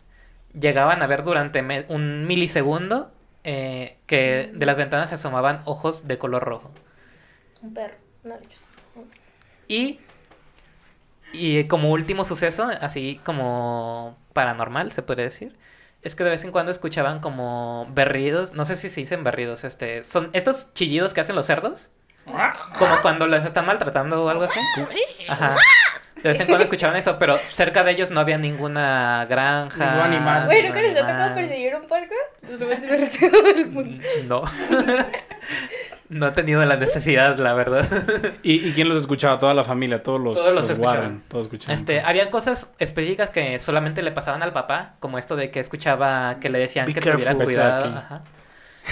llegaban 0.59 1.03
a 1.03 1.07
ver 1.07 1.23
durante 1.23 1.63
un 1.89 2.27
milisegundo 2.27 3.13
eh, 3.45 3.97
que 4.07 4.51
de 4.53 4.67
las 4.67 4.77
ventanas 4.77 5.11
se 5.11 5.15
asomaban 5.15 5.63
ojos 5.65 6.09
de 6.09 6.19
color 6.19 6.43
rojo. 6.45 6.73
Un 7.63 7.73
perro. 7.75 7.97
No. 8.25 8.37
Y, 9.69 9.99
y 11.33 11.65
como 11.65 11.91
último 11.93 12.25
suceso, 12.25 12.69
así 12.81 13.21
como 13.25 14.19
paranormal, 14.33 14.93
se 14.93 15.03
podría 15.03 15.25
decir, 15.27 15.57
es 16.03 16.15
que 16.15 16.25
de 16.25 16.31
vez 16.31 16.45
en 16.45 16.51
cuando 16.51 16.73
escuchaban 16.73 17.21
como 17.21 17.87
berridos, 17.91 18.53
no 18.53 18.65
sé 18.65 18.77
si 18.77 18.91
se 18.91 19.01
dicen 19.01 19.23
berridos, 19.25 19.65
este, 19.65 20.05
son 20.05 20.31
estos 20.33 20.73
chillidos 20.75 21.15
que 21.15 21.21
hacen 21.21 21.37
los 21.37 21.47
cerdos. 21.47 21.91
Como 22.79 23.01
cuando 23.03 23.27
les 23.27 23.45
están 23.45 23.67
maltratando 23.67 24.25
o 24.25 24.29
algo 24.29 24.45
así. 24.45 24.61
Ajá. 25.29 25.57
De 26.23 26.29
vez 26.29 26.41
en 26.41 26.47
cuando 26.47 26.65
escuchaban 26.65 26.97
eso, 26.97 27.19
pero 27.19 27.39
cerca 27.51 27.83
de 27.83 27.93
ellos 27.93 28.11
no 28.11 28.21
había 28.21 28.39
ninguna 28.39 29.27
granja. 29.29 29.85
Ningún 29.85 30.15
animal. 30.15 30.45
Güey, 30.47 30.63
¿nunca 30.67 30.83
les 30.83 30.97
ha 30.97 31.01
tocado 31.01 31.35
perseguir 31.35 31.75
un 31.75 31.87
puerco? 31.89 32.15
Lo 32.49 32.67
más 32.67 32.81
divertido 32.81 33.43
del 33.43 33.67
mundo. 33.67 34.05
No. 34.27 34.43
no 36.09 36.27
he 36.29 36.31
tenido 36.33 36.65
la 36.65 36.77
necesidad, 36.77 37.37
la 37.39 37.55
verdad. 37.55 37.87
¿Y, 38.43 38.69
y 38.69 38.73
quién 38.73 38.89
los 38.89 38.99
escuchaba? 38.99 39.39
Toda 39.39 39.55
la 39.55 39.65
familia, 39.65 40.03
todos 40.03 40.21
los, 40.21 40.35
Todos 40.35 40.55
los 40.55 40.63
los 40.63 40.71
escuchaban. 40.71 40.99
Warren, 40.99 41.23
todos 41.29 41.47
escuchaban. 41.47 41.75
Este, 41.75 42.01
había 42.01 42.31
cosas 42.31 42.73
específicas 42.79 43.31
que 43.31 43.59
solamente 43.59 44.03
le 44.03 44.13
pasaban 44.13 44.43
al 44.43 44.53
papá, 44.53 44.95
como 45.01 45.19
esto 45.19 45.37
de 45.37 45.51
que 45.51 45.61
escuchaba 45.61 46.37
que 46.41 46.51
le 46.51 46.59
decían 46.59 46.87
Be 46.87 46.95
que 46.95 47.01
tuviera 47.01 47.35
cuidado. 47.35 47.99
Ajá. 47.99 48.23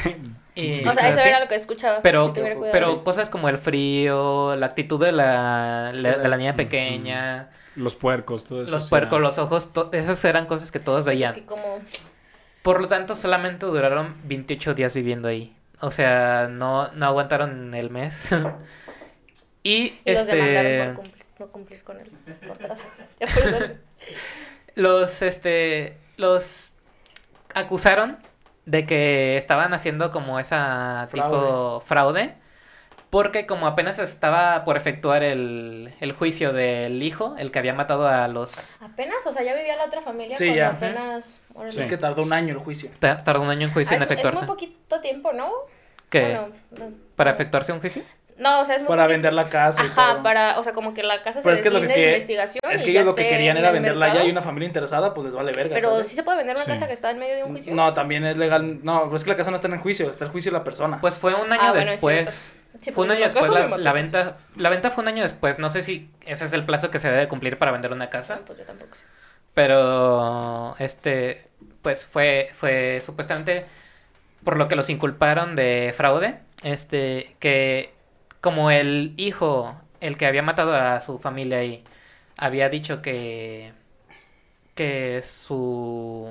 Y 0.61 0.87
O 0.87 0.95
sea, 0.95 1.09
eso 1.09 1.19
así. 1.21 1.29
era 1.29 1.41
lo 1.41 1.49
que 1.49 1.55
escuchaba. 1.55 2.01
Pero, 2.03 2.33
que 2.33 2.43
pero 2.73 3.03
cosas 3.05 3.29
como 3.31 3.49
el 3.49 3.59
frío, 3.59 4.55
la 4.57 4.67
actitud 4.67 5.03
de 5.05 5.13
la, 5.13 5.93
la- 5.95 6.17
de 6.19 6.29
la 6.29 6.37
niña 6.37 6.57
pequeña, 6.57 7.51
Los 7.77 7.95
puercos, 7.95 8.45
todo 8.45 8.63
eso. 8.63 8.71
los 8.73 8.89
puercos, 8.89 9.19
era- 9.19 9.29
los 9.29 9.39
ojos, 9.39 9.73
to- 9.73 9.91
esas 9.93 10.25
eran 10.25 10.47
cosas 10.47 10.71
que 10.71 10.81
todos 10.81 11.01
Es 11.01 11.05
veían. 11.07 11.35
que 11.35 11.45
como... 11.45 11.81
Por 12.63 12.81
lo 12.81 12.89
tanto, 12.89 13.17
solamente 13.17 13.65
duraron 13.67 14.17
28 14.25 14.75
días 14.75 14.93
viviendo 14.95 15.29
ahí. 15.29 15.57
O 15.81 15.91
sea, 15.91 16.47
no, 16.51 16.91
no 16.93 17.07
aguantaron 17.07 17.73
el 17.75 17.89
mes. 17.91 18.15
y 19.63 19.95
y 20.05 20.13
Los 20.13 20.27
demandaron 20.27 20.67
este 20.67 20.85
por 20.87 20.95
cumplir, 20.97 21.25
no 21.39 21.47
cumplir 21.49 21.83
con 21.85 22.01
el 22.01 22.11
contrato. 22.47 22.83
Los 24.75 25.23
este 25.23 25.97
los 26.17 26.75
acusaron 27.55 28.19
de 28.71 28.87
que 28.87 29.37
estaban 29.37 29.75
haciendo 29.75 30.11
como 30.11 30.39
esa 30.41 31.09
tipo 31.13 31.83
fraude 31.87 32.35
porque 33.11 33.45
como 33.47 33.67
apenas 33.67 33.99
estaba 33.99 34.65
por 34.65 34.77
efectuar 34.77 35.23
el, 35.25 35.93
el 36.01 36.13
juicio 36.13 36.53
del 36.53 37.03
hijo, 37.03 37.35
el 37.39 37.51
que 37.51 37.59
había 37.59 37.75
matado 37.75 38.07
a 38.07 38.29
los 38.29 38.53
Apenas, 38.81 39.17
o 39.27 39.33
sea, 39.33 39.43
ya 39.43 39.55
vivía 39.55 39.77
la 39.77 39.87
otra 39.87 40.01
familia 40.03 40.37
Sí, 40.37 40.47
cuando 40.47 40.57
ya. 40.57 40.69
apenas... 40.71 41.25
Sí. 41.71 41.81
Es 41.81 41.87
que 41.89 41.97
tardó 41.99 42.23
un 42.23 42.33
año 42.33 42.55
el 42.55 42.61
juicio. 42.61 42.91
ta- 43.01 43.17
tardó 43.19 43.43
un 43.43 43.51
año 43.51 43.67
en 43.67 43.73
juicio 43.73 43.93
Ah, 43.93 43.97
en 43.97 44.03
es, 44.03 44.07
es 44.09 44.15
efectuarse. 44.15 44.39
muy 44.41 44.47
poquito 44.47 45.01
tiempo, 45.01 45.33
¿no? 45.33 45.51
¿Qué? 46.09 46.21
Bueno, 46.23 46.49
no, 46.71 46.93
¿Para 47.17 47.33
efectuarse 47.33 47.73
un 47.73 47.81
juicio? 47.81 48.03
No, 48.41 48.61
o 48.63 48.65
sea, 48.65 48.77
es 48.77 48.81
muy 48.83 48.89
Para 48.89 49.07
vender 49.07 49.33
la 49.33 49.49
casa 49.49 49.83
y 49.85 49.87
Ajá, 49.87 50.15
todo. 50.15 50.23
para, 50.23 50.59
o 50.59 50.65
sea, 50.65 50.73
como 50.73 50.95
que 50.95 51.03
la 51.03 51.23
casa 51.23 51.43
se 51.43 51.53
es 51.53 51.63
que 51.63 51.71
lo 51.71 51.81
que, 51.81 51.87
deslinde 51.87 52.01
de 52.01 52.13
investigación 52.15 52.61
es 52.73 52.81
y 52.83 52.85
que 52.87 52.93
ya 52.93 53.01
ellos 53.01 53.11
lo 53.11 53.15
que 53.15 53.29
querían 53.29 53.57
en 53.57 53.63
era 53.65 53.71
venderla 53.71 54.07
ya 54.07 54.13
mercado. 54.15 54.29
y 54.29 54.33
una 54.33 54.43
familia 54.43 54.67
interesada, 54.67 55.13
pues 55.15 55.27
les 55.27 55.35
vale 55.35 55.53
verga. 55.53 55.75
Pero 55.75 55.91
¿sabes? 55.91 56.09
sí 56.09 56.17
se 56.17 56.23
puede 56.23 56.39
vender 56.39 56.57
una 56.57 56.65
Sí. 56.65 56.71
casa 56.73 56.87
que 56.87 56.95
está 56.95 57.11
en 57.11 57.19
medio 57.19 57.37
de 57.37 57.45
un 57.45 57.51
juicio. 57.53 57.75
No, 57.75 57.93
también 57.95 58.25
es 58.25 58.37
legal. 58.37 58.81
No, 58.83 59.05
pero 59.05 59.17
es 59.17 59.25
que 59.25 59.31
la 59.31 59.37
casa 59.37 59.51
no 59.51 59.57
está 59.57 59.69
en 59.69 59.75
el 59.75 59.81
juicio, 59.81 60.09
está 60.11 60.25
el 60.25 60.31
juicio 60.31 60.51
de 60.51 60.59
la 60.59 60.65
persona. 60.65 60.99
Pues 61.01 61.15
fue 61.17 61.35
un 61.35 61.53
año 61.53 61.61
Ah, 61.63 61.73
bueno, 61.73 61.91
después. 61.93 62.55
Sí, 62.81 62.93
fue 62.93 63.05
un 63.05 63.11
año 63.11 63.25
después 63.25 63.51
la 63.51 63.69
pues. 63.69 63.93
venta. 63.93 64.37
La 64.57 64.71
venta 64.71 64.91
fue 64.91 65.03
un 65.03 65.09
año 65.09 65.23
después. 65.23 65.59
No 65.59 65.69
sé 65.69 65.83
si 65.83 66.09
ese 66.25 66.45
es 66.47 66.53
el 66.53 66.65
plazo 66.65 66.91
que 66.91 66.99
se 66.99 67.11
debe 67.11 67.29
cumplir 67.29 67.59
para 67.59 67.73
vender 67.73 67.93
una 67.93 68.09
casa. 68.09 68.37
No, 68.37 68.43
pues 68.47 68.59
yo 68.59 68.65
tampoco 68.65 68.95
sé. 68.95 69.05
Pero 69.55 70.77
este, 70.79 71.47
pues 71.83 72.07
fue, 72.07 72.49
fue 72.57 73.03
supuestamente 73.05 73.67
por 74.45 74.57
lo 74.57 74.69
que 74.69 74.77
los 74.77 74.89
inculparon 74.89 75.55
de 75.55 75.93
fraude, 75.97 76.39
este, 76.63 77.37
que 77.41 77.93
como 78.41 78.71
el 78.71 79.15
hijo, 79.17 79.75
el 80.01 80.17
que 80.17 80.27
había 80.27 80.43
matado 80.43 80.75
a 80.75 81.01
su 81.01 81.19
familia 81.19 81.65
y 81.65 81.85
había 82.37 82.69
dicho 82.69 83.03
que 83.03 83.73
que 84.75 85.23
su 85.23 86.29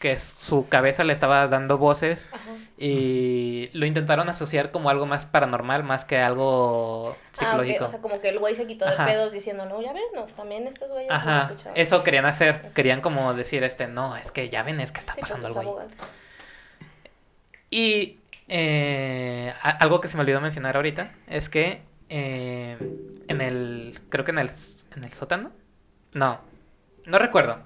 que 0.00 0.18
su 0.18 0.68
cabeza 0.68 1.04
le 1.04 1.12
estaba 1.12 1.46
dando 1.48 1.78
voces 1.78 2.28
Ajá. 2.32 2.50
y 2.76 3.70
lo 3.72 3.86
intentaron 3.86 4.28
asociar 4.28 4.70
como 4.72 4.90
algo 4.90 5.06
más 5.06 5.26
paranormal 5.26 5.84
más 5.84 6.04
que 6.04 6.18
algo 6.18 7.10
Ah, 7.16 7.36
ok, 7.36 7.38
psicológico. 7.38 7.84
O 7.84 7.88
sea, 7.88 8.00
como 8.00 8.20
que 8.20 8.30
el 8.30 8.38
güey 8.40 8.54
se 8.56 8.66
quitó 8.66 8.84
de 8.88 8.96
pedos 8.96 9.32
diciendo, 9.32 9.66
no, 9.66 9.80
ya 9.80 9.92
ves, 9.92 10.02
no, 10.14 10.24
también 10.26 10.66
estos 10.66 10.90
güeyes 10.90 11.08
no 11.10 11.14
Ajá, 11.14 11.42
escuchaban. 11.52 11.76
eso 11.78 12.02
querían 12.02 12.26
hacer, 12.26 12.70
querían 12.74 13.00
como 13.00 13.32
decir 13.34 13.62
este, 13.62 13.86
no, 13.86 14.16
es 14.16 14.32
que 14.32 14.48
ya 14.48 14.62
ven, 14.64 14.80
es 14.80 14.90
que 14.90 15.00
está 15.00 15.14
Sí, 15.14 15.20
pasando 15.20 15.46
ahí. 15.48 15.54
abogados. 15.54 15.92
Y 17.70 18.18
eh, 18.48 19.52
algo 19.62 20.00
que 20.00 20.08
se 20.08 20.16
me 20.16 20.22
olvidó 20.22 20.40
mencionar 20.40 20.76
ahorita 20.76 21.12
es 21.26 21.48
que 21.48 21.82
eh, 22.08 22.76
en 23.28 23.40
el, 23.40 23.98
creo 24.10 24.24
que 24.24 24.32
en 24.32 24.38
el, 24.38 24.50
en 24.96 25.04
el 25.04 25.12
sótano, 25.12 25.50
no, 26.12 26.40
no 27.06 27.18
recuerdo, 27.18 27.62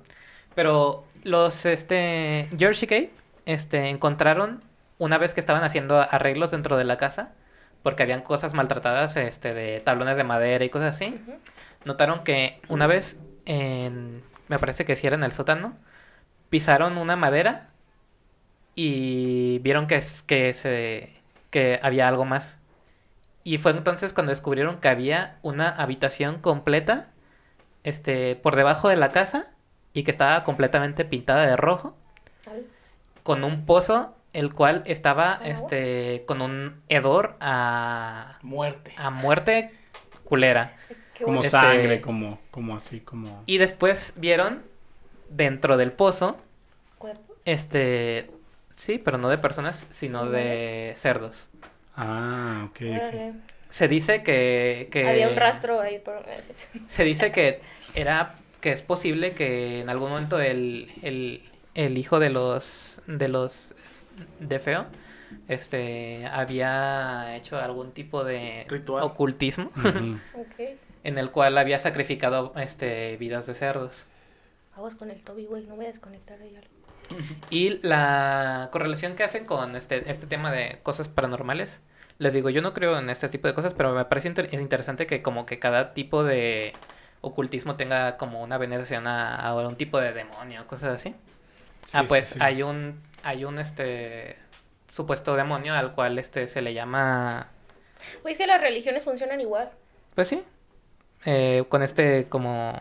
pero 0.54 1.04
los, 1.24 1.66
este, 1.66 2.48
George 2.56 2.84
y 2.84 2.88
Kate, 2.88 3.12
este, 3.46 3.88
encontraron 3.88 4.62
una 4.98 5.18
vez 5.18 5.34
que 5.34 5.40
estaban 5.40 5.64
haciendo 5.64 6.00
arreglos 6.00 6.50
dentro 6.50 6.76
de 6.76 6.84
la 6.84 6.96
casa, 6.96 7.32
porque 7.82 8.02
habían 8.02 8.22
cosas 8.22 8.54
maltratadas, 8.54 9.16
este, 9.16 9.54
de 9.54 9.80
tablones 9.80 10.16
de 10.16 10.24
madera 10.24 10.64
y 10.64 10.70
cosas 10.70 10.96
así, 10.96 11.20
notaron 11.84 12.24
que 12.24 12.60
una 12.68 12.86
vez 12.86 13.18
en, 13.46 14.22
me 14.48 14.58
parece 14.58 14.84
que 14.84 14.96
sí 14.96 15.06
era 15.06 15.16
en 15.16 15.24
el 15.24 15.32
sótano, 15.32 15.76
pisaron 16.50 16.98
una 16.98 17.16
madera 17.16 17.67
y 18.80 19.58
vieron 19.58 19.88
que, 19.88 19.96
es- 19.96 20.22
que, 20.22 20.52
se, 20.54 21.12
que 21.50 21.80
había 21.82 22.06
algo 22.06 22.24
más. 22.24 22.58
Y 23.42 23.58
fue 23.58 23.72
entonces 23.72 24.12
cuando 24.12 24.30
descubrieron 24.30 24.78
que 24.78 24.86
había 24.88 25.38
una 25.42 25.68
habitación 25.68 26.38
completa 26.40 27.08
este, 27.82 28.36
por 28.36 28.54
debajo 28.54 28.88
de 28.88 28.94
la 28.94 29.10
casa 29.10 29.48
y 29.94 30.04
que 30.04 30.12
estaba 30.12 30.44
completamente 30.44 31.04
pintada 31.04 31.44
de 31.44 31.56
rojo, 31.56 31.96
con 33.24 33.42
un 33.42 33.66
pozo 33.66 34.14
el 34.32 34.54
cual 34.54 34.82
estaba 34.86 35.40
este, 35.42 36.22
con 36.28 36.40
un 36.40 36.80
hedor 36.88 37.34
a, 37.40 38.38
Muerte. 38.42 38.92
a 38.96 39.10
muerte 39.10 39.72
culera. 40.22 40.76
Como. 41.24 41.38
Este- 41.40 41.50
sangre, 41.50 42.00
como, 42.00 42.38
como 42.52 42.76
así, 42.76 43.00
como... 43.00 43.42
Y 43.46 43.58
después 43.58 44.12
vieron 44.14 44.62
dentro 45.30 45.76
del 45.76 45.90
pozo, 45.90 46.36
¿Cuerpos? 46.98 47.36
este, 47.44 48.30
sí, 48.78 48.98
pero 48.98 49.18
no 49.18 49.28
de 49.28 49.38
personas, 49.38 49.86
sino 49.90 50.26
de 50.26 50.94
cerdos. 50.96 51.48
Ah, 51.96 52.68
ok, 52.70 52.76
ok. 52.76 52.82
Órale. 52.82 53.34
Se 53.70 53.88
dice 53.88 54.22
que, 54.22 54.88
que 54.90 55.06
Había 55.06 55.28
un 55.28 55.36
rastro 55.36 55.80
ahí. 55.80 55.98
Por... 55.98 56.22
se 56.88 57.04
dice 57.04 57.32
que 57.32 57.60
era 57.94 58.36
que 58.60 58.72
es 58.72 58.82
posible 58.82 59.34
que 59.34 59.80
en 59.80 59.90
algún 59.90 60.10
momento 60.10 60.40
el, 60.40 60.90
el, 61.02 61.42
el 61.74 61.98
hijo 61.98 62.18
de 62.18 62.30
los 62.30 63.00
de 63.06 63.28
los 63.28 63.74
de 64.40 64.58
feo 64.58 64.86
este 65.48 66.26
había 66.26 67.36
hecho 67.36 67.58
algún 67.58 67.92
tipo 67.92 68.24
de 68.24 68.64
Ritual. 68.68 69.02
ocultismo 69.04 69.70
Ujú. 69.76 70.18
Ok. 70.40 70.76
en 71.04 71.18
el 71.18 71.30
cual 71.30 71.56
había 71.58 71.78
sacrificado 71.78 72.52
este 72.56 73.16
vidas 73.16 73.46
de 73.46 73.54
cerdos. 73.54 74.06
Aguas 74.74 74.94
con 74.94 75.10
el 75.10 75.22
Toby, 75.22 75.46
güey. 75.46 75.66
No 75.66 75.76
voy 75.76 75.86
a 75.86 75.88
desconectar 75.88 76.40
ahí 76.40 76.54
algo. 76.56 76.77
Y 77.50 77.78
la 77.86 78.68
correlación 78.72 79.16
que 79.16 79.24
hacen 79.24 79.44
con 79.46 79.76
este, 79.76 80.10
este 80.10 80.26
tema 80.26 80.52
de 80.52 80.80
cosas 80.82 81.08
paranormales, 81.08 81.80
les 82.18 82.32
digo, 82.32 82.50
yo 82.50 82.62
no 82.62 82.74
creo 82.74 82.98
en 82.98 83.10
este 83.10 83.28
tipo 83.28 83.48
de 83.48 83.54
cosas, 83.54 83.74
pero 83.74 83.94
me 83.94 84.04
parece 84.04 84.28
inter- 84.28 84.52
interesante 84.52 85.06
que 85.06 85.22
como 85.22 85.46
que 85.46 85.58
cada 85.58 85.94
tipo 85.94 86.24
de 86.24 86.74
ocultismo 87.20 87.76
tenga 87.76 88.16
como 88.16 88.42
una 88.42 88.58
veneración 88.58 89.06
a, 89.06 89.36
a 89.36 89.54
un 89.68 89.76
tipo 89.76 90.00
de 90.00 90.12
demonio, 90.12 90.66
cosas 90.66 90.90
así. 91.00 91.14
ah, 91.92 92.04
pues 92.06 92.26
sí, 92.26 92.40
sí. 92.40 92.40
hay 92.40 92.62
un 92.62 93.00
hay 93.24 93.44
un 93.44 93.58
este 93.58 94.36
supuesto 94.88 95.36
demonio 95.36 95.74
al 95.74 95.92
cual 95.94 96.18
este 96.18 96.48
se 96.48 96.62
le 96.62 96.74
llama 96.74 97.48
Güey, 98.22 98.32
es 98.32 98.38
que 98.38 98.46
las 98.46 98.60
religiones 98.60 99.02
funcionan 99.04 99.40
igual. 99.40 99.70
pues 100.14 100.28
sí, 100.28 100.42
eh, 101.26 101.64
con 101.68 101.82
este 101.82 102.28
como 102.28 102.74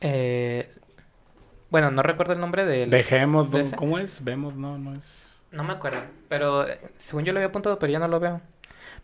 eh, 0.00 0.68
bueno, 1.72 1.90
no 1.90 2.02
recuerdo 2.02 2.34
el 2.34 2.40
nombre 2.40 2.66
del 2.66 2.90
Behemoth, 2.90 3.50
de 3.50 3.62
ese. 3.62 3.76
¿cómo 3.76 3.98
es? 3.98 4.22
Behemoth, 4.22 4.54
no, 4.54 4.76
no 4.78 4.94
es. 4.94 5.40
No 5.50 5.64
me 5.64 5.72
acuerdo, 5.72 6.02
pero 6.28 6.68
eh, 6.68 6.78
según 6.98 7.24
yo 7.24 7.32
lo 7.32 7.38
había 7.38 7.48
apuntado, 7.48 7.78
pero 7.78 7.90
ya 7.90 7.98
no 7.98 8.08
lo 8.08 8.20
veo. 8.20 8.42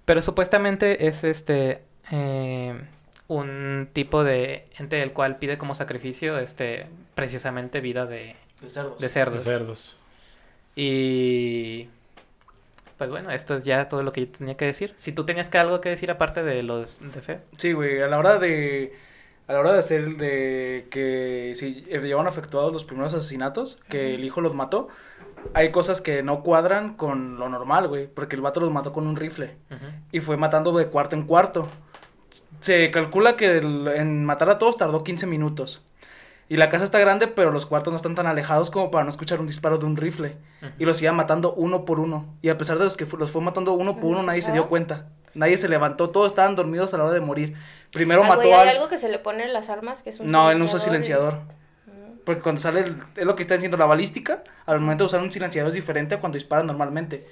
Pero 0.05 0.21
supuestamente 0.21 1.07
es 1.09 1.25
este 1.25 1.83
eh, 2.12 2.79
un 3.27 3.89
tipo 3.95 4.23
de 4.23 4.66
ente 4.79 4.97
del 4.97 5.12
cual 5.14 5.39
pide 5.39 5.57
como 5.57 5.75
sacrificio 5.75 6.39
este 6.39 6.87
precisamente 7.14 7.81
vida 7.81 8.05
de, 8.05 8.37
De 8.61 8.69
cerdos. 8.69 8.99
de 8.99 9.09
cerdos. 9.09 9.45
De 9.45 9.51
cerdos. 9.51 9.97
Y 10.77 11.89
pues 12.99 13.09
bueno, 13.11 13.31
esto 13.31 13.57
es 13.57 13.64
ya 13.64 13.87
todo 13.87 14.03
lo 14.03 14.12
que 14.12 14.27
yo 14.27 14.29
tenía 14.33 14.57
que 14.59 14.66
decir. 14.66 14.93
Si 14.97 15.12
tú 15.12 15.25
tenías 15.25 15.49
que 15.49 15.57
algo 15.57 15.81
que 15.81 15.89
decir 15.89 16.11
aparte 16.11 16.43
de 16.43 16.62
los 16.62 17.01
de 17.01 17.21
fe. 17.23 17.41
Sí, 17.57 17.73
güey, 17.73 18.03
a 18.03 18.09
la 18.09 18.19
hora 18.19 18.39
de 18.39 18.93
a 19.49 19.53
la 19.55 19.61
hora 19.61 19.72
de 19.72 19.78
hacer 19.80 20.16
de 20.16 20.86
que 20.90 21.53
si 21.57 21.82
llevan 21.90 22.26
efectuados 22.26 22.72
los 22.72 22.84
primeros 22.84 23.14
asesinatos, 23.14 23.78
que 23.88 24.14
el 24.14 24.24
hijo 24.24 24.40
los 24.40 24.55
mató, 24.55 24.88
hay 25.55 25.70
cosas 25.72 26.01
que 26.01 26.22
no 26.22 26.42
cuadran 26.42 26.94
con 26.94 27.38
lo 27.38 27.49
normal, 27.49 27.88
güey, 27.88 28.07
porque 28.07 28.36
el 28.36 28.42
vato 28.42 28.61
los 28.61 28.70
mató 28.70 28.92
con 28.92 29.07
un 29.07 29.16
rifle 29.16 29.57
y 30.12 30.20
fue 30.20 30.36
matando 30.36 30.76
de 30.76 30.86
cuarto 30.86 31.16
en 31.16 31.22
cuarto. 31.22 31.68
Se 32.61 32.90
calcula 32.90 33.36
que 33.36 33.59
el- 33.59 33.88
en 33.88 34.24
matar 34.24 34.51
a 34.51 34.59
todos 34.59 34.76
tardó 34.76 35.03
15 35.05 35.26
minutos. 35.26 35.82
Y 36.51 36.57
la 36.57 36.70
casa 36.70 36.84
está 36.84 36.99
grande, 36.99 37.26
pero 37.28 37.51
los 37.51 37.66
cuartos 37.66 37.92
no 37.92 37.96
están 37.96 38.14
tan 38.14 38.26
alejados 38.26 38.70
como 38.70 38.90
para 38.90 39.05
no 39.05 39.11
escuchar 39.11 39.38
un 39.38 39.46
disparo 39.46 39.76
de 39.78 39.84
un 39.84 39.96
rifle. 39.96 40.36
Y 40.78 40.84
los 40.86 41.01
iba 41.03 41.12
matando 41.12 41.53
uno 41.53 41.84
por 41.84 42.01
uno. 42.01 42.34
Y 42.42 42.49
a 42.49 42.57
pesar 42.59 42.78
de 42.78 42.84
los 42.84 42.96
que 42.96 43.07
los 43.18 43.30
fue 43.30 43.42
matando 43.42 43.72
uno 43.74 43.96
por 43.96 44.05
uno, 44.11 44.22
nadie 44.22 44.40
se 44.42 44.53
dio 44.53 44.68
cuenta. 44.68 45.09
Nadie 45.39 45.57
se 45.57 45.68
levantó, 45.68 46.11
todos 46.11 46.32
estaban 46.32 46.57
dormidos 46.57 46.93
a 46.95 46.99
la 46.99 47.05
hora 47.05 47.14
de 47.14 47.20
morir. 47.20 47.55
Primero 47.93 48.22
Ah, 48.24 48.28
mató 48.28 48.41
güey, 48.43 48.53
hay 48.53 48.68
al... 48.68 48.76
algo 48.76 48.89
que 48.89 48.99
se 48.99 49.09
le 49.09 49.18
pone 49.18 49.45
en 49.45 49.53
las 49.53 49.70
armas 49.70 50.03
que 50.03 50.11
es 50.11 50.20
un 50.20 50.30
No, 50.30 50.51
él 50.51 50.59
no 50.59 50.64
usa 50.66 50.78
silenciador 50.78 51.34
y- 51.34 51.59
Porque 52.24 52.43
cuando 52.43 52.61
sale, 52.61 52.80
el- 52.80 53.03
es 53.16 53.24
lo 53.24 53.34
que 53.36 53.41
está 53.43 53.55
diciendo 53.55 53.78
la 53.78 53.86
balística, 53.86 54.43
al 54.66 54.80
momento 54.80 55.05
de 55.05 55.07
usar 55.07 55.22
un 55.22 55.32
silenciador 55.32 55.68
es 55.70 55.74
diferente 55.74 56.14
a 56.16 56.20
cuando 56.20 56.36
dispara 56.36 56.62
normalmente. 56.62 57.26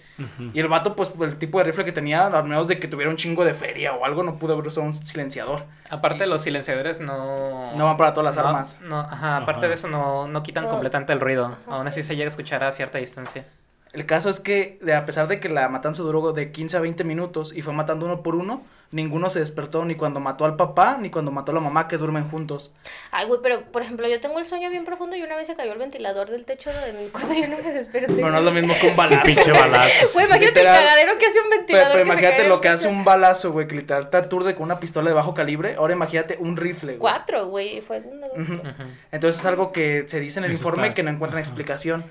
Y 0.55 0.59
el 0.59 0.69
vato, 0.69 0.97
pues, 0.97 1.13
el 1.21 1.37
tipo 1.37 1.59
de 1.59 1.65
rifle 1.65 1.85
que 1.85 1.93
tenía, 1.93 2.29
al 2.29 2.45
menos 2.45 2.67
de 2.67 2.79
que 2.81 2.89
tuviera 2.89 3.11
un 3.11 3.19
chingo 3.19 3.45
de 3.45 3.53
feria 3.53 3.93
o 3.93 4.07
algo, 4.07 4.23
no 4.23 4.39
pudo 4.39 4.55
haber 4.55 4.67
usado 4.69 4.87
un 4.87 4.95
silenciador. 4.95 5.65
Aparte 5.91 6.27
los 6.27 6.41
silenciadores 6.41 6.99
no 7.01 7.77
No 7.77 7.85
van 7.85 7.99
para 7.99 8.15
todas 8.15 8.35
las 8.35 8.43
no- 8.43 8.49
armas. 8.49 8.77
No, 8.81 9.01
ajá, 9.01 9.37
aparte 9.37 9.59
Ajá. 9.67 9.69
de 9.69 9.75
eso 9.75 9.89
no, 9.89 10.29
no 10.29 10.43
quitan 10.43 10.65
No. 10.65 10.71
completamente 10.71 11.13
el 11.13 11.21
ruido. 11.21 11.57
Aún 11.67 11.87
así 11.89 12.03
se 12.03 12.17
llega 12.17 12.29
a 12.29 12.31
escuchar 12.31 12.65
a 12.65 12.73
cierta 12.73 12.97
distancia. 12.97 13.45
El 13.93 14.05
caso 14.05 14.29
es 14.29 14.41
que, 14.41 14.79
de, 14.83 14.95
a 14.95 15.07
pesar 15.07 15.27
de 15.27 15.41
que 15.41 15.49
la 15.49 15.69
matanza 15.71 16.03
duró 16.03 16.33
de 16.33 16.53
15 16.53 16.77
a 16.77 16.81
20 16.81 17.03
minutos 17.05 17.53
y 17.55 17.63
fue 17.63 17.73
matando 17.73 18.05
uno 18.05 18.23
por 18.23 18.35
uno, 18.35 18.63
ninguno 18.91 19.31
se 19.31 19.39
despertó 19.39 19.87
ni 19.87 19.95
cuando 19.95 20.21
mató 20.21 20.45
al 20.45 20.57
papá 20.57 20.99
ni 21.01 21.09
cuando 21.09 21.31
mató 21.31 21.53
a 21.53 21.55
la 21.55 21.61
mamá 21.63 21.89
que 21.89 21.97
duermen 21.97 22.29
juntos. 22.29 22.73
Ay, 23.11 23.27
güey, 23.27 23.41
pero 23.43 23.63
por 23.73 23.81
ejemplo, 23.81 24.07
yo 24.07 24.21
tengo 24.21 24.39
el 24.39 24.45
sueño 24.45 24.69
bien 24.69 24.85
profundo 24.85 25.17
y 25.17 25.23
una 25.23 25.35
vez 25.35 25.47
se 25.47 25.57
cayó 25.57 25.73
el 25.73 25.79
ventilador 25.79 26.29
del 26.29 26.45
techo 26.45 26.71
de 26.71 26.93
mi 26.93 27.09
cuarto 27.09 27.33
y 27.33 27.41
yo 27.41 27.49
no 27.49 27.57
me 27.57 27.73
desperté. 27.73 28.13
Pero 28.13 28.31
no 28.31 28.39
es 28.39 28.45
lo 28.45 28.51
mismo 28.53 28.75
que 28.79 28.89
un 28.89 28.97
balazo. 28.97 29.23
Pinche 29.25 29.51
balazo. 29.53 30.07
Güey, 30.13 30.27
imagínate 30.27 30.59
Literal. 30.61 30.75
el 30.77 30.89
cagadero 30.89 31.19
que 31.19 31.27
hace 31.27 31.41
un 31.41 31.51
ventilador. 31.51 31.93
pero 31.93 32.05
que 32.05 32.11
imagínate 32.13 32.49
lo 32.49 32.61
que 32.61 32.69
hace 32.69 32.89
un 32.89 33.05
balazo, 33.05 33.53
güey, 33.53 33.67
que 33.67 33.77
literal 33.77 34.11
te 34.11 34.17
aturde 34.19 34.55
con 34.57 34.65
una 34.65 34.79
pistola 34.79 35.09
de 35.09 35.15
bajo 35.15 35.33
calibre. 35.33 35.77
Ahora 35.77 35.95
imagínate 35.95 36.37
un 36.39 36.59
rifle, 36.59 36.93
güey. 36.93 36.99
Cuatro, 36.99 37.47
güey, 37.47 37.81
fue 37.81 38.03
uno, 38.05 38.27
dos, 38.29 38.47
tres. 38.47 38.75
Entonces 39.11 39.41
es 39.41 39.47
algo 39.47 39.73
que 39.73 40.05
se 40.07 40.21
dice 40.21 40.39
en 40.41 40.45
el 40.45 40.51
Eso 40.53 40.59
informe 40.61 40.89
está- 40.89 40.95
que 40.97 41.03
no 41.03 41.11
encuentran 41.11 41.41
ajá. 41.41 41.49
explicación. 41.49 42.05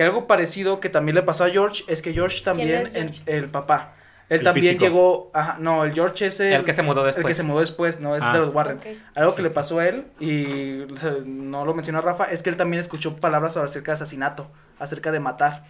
Y 0.00 0.02
algo 0.02 0.26
parecido 0.26 0.80
que 0.80 0.88
también 0.88 1.14
le 1.14 1.22
pasó 1.22 1.44
a 1.44 1.50
George 1.50 1.84
es 1.86 2.00
que 2.00 2.14
George 2.14 2.42
también, 2.42 2.86
es 2.86 2.92
George? 2.92 3.22
El, 3.26 3.44
el 3.44 3.50
papá, 3.50 3.92
él 4.30 4.38
El 4.38 4.44
también 4.44 4.64
físico. 4.78 4.84
llegó, 4.86 5.30
ajá, 5.34 5.56
no, 5.60 5.84
el 5.84 5.92
George 5.92 6.26
es 6.28 6.40
el, 6.40 6.54
El 6.54 6.64
que 6.64 6.72
se 6.72 6.82
mudó 6.82 7.06
El 7.06 7.12
que 7.12 7.16
después. 7.18 7.36
se 7.36 7.42
mudó 7.42 7.60
después, 7.60 8.00
no 8.00 8.16
es 8.16 8.24
Ah. 8.24 8.32
de 8.32 8.38
los 8.38 8.54
Warren. 8.54 8.80
Algo 9.14 9.34
que 9.34 9.42
le 9.42 9.50
pasó 9.50 9.78
a 9.78 9.86
él, 9.88 10.06
y 10.18 10.86
no 11.26 11.66
lo 11.66 11.74
mencionó 11.74 12.00
Rafa, 12.00 12.24
es 12.24 12.42
que 12.42 12.48
él 12.48 12.56
también 12.56 12.80
escuchó 12.80 13.16
palabras 13.16 13.58
acerca 13.58 13.90
de 13.90 13.94
asesinato, 13.96 14.50
acerca 14.78 15.12
de 15.12 15.20
matar. 15.20 15.64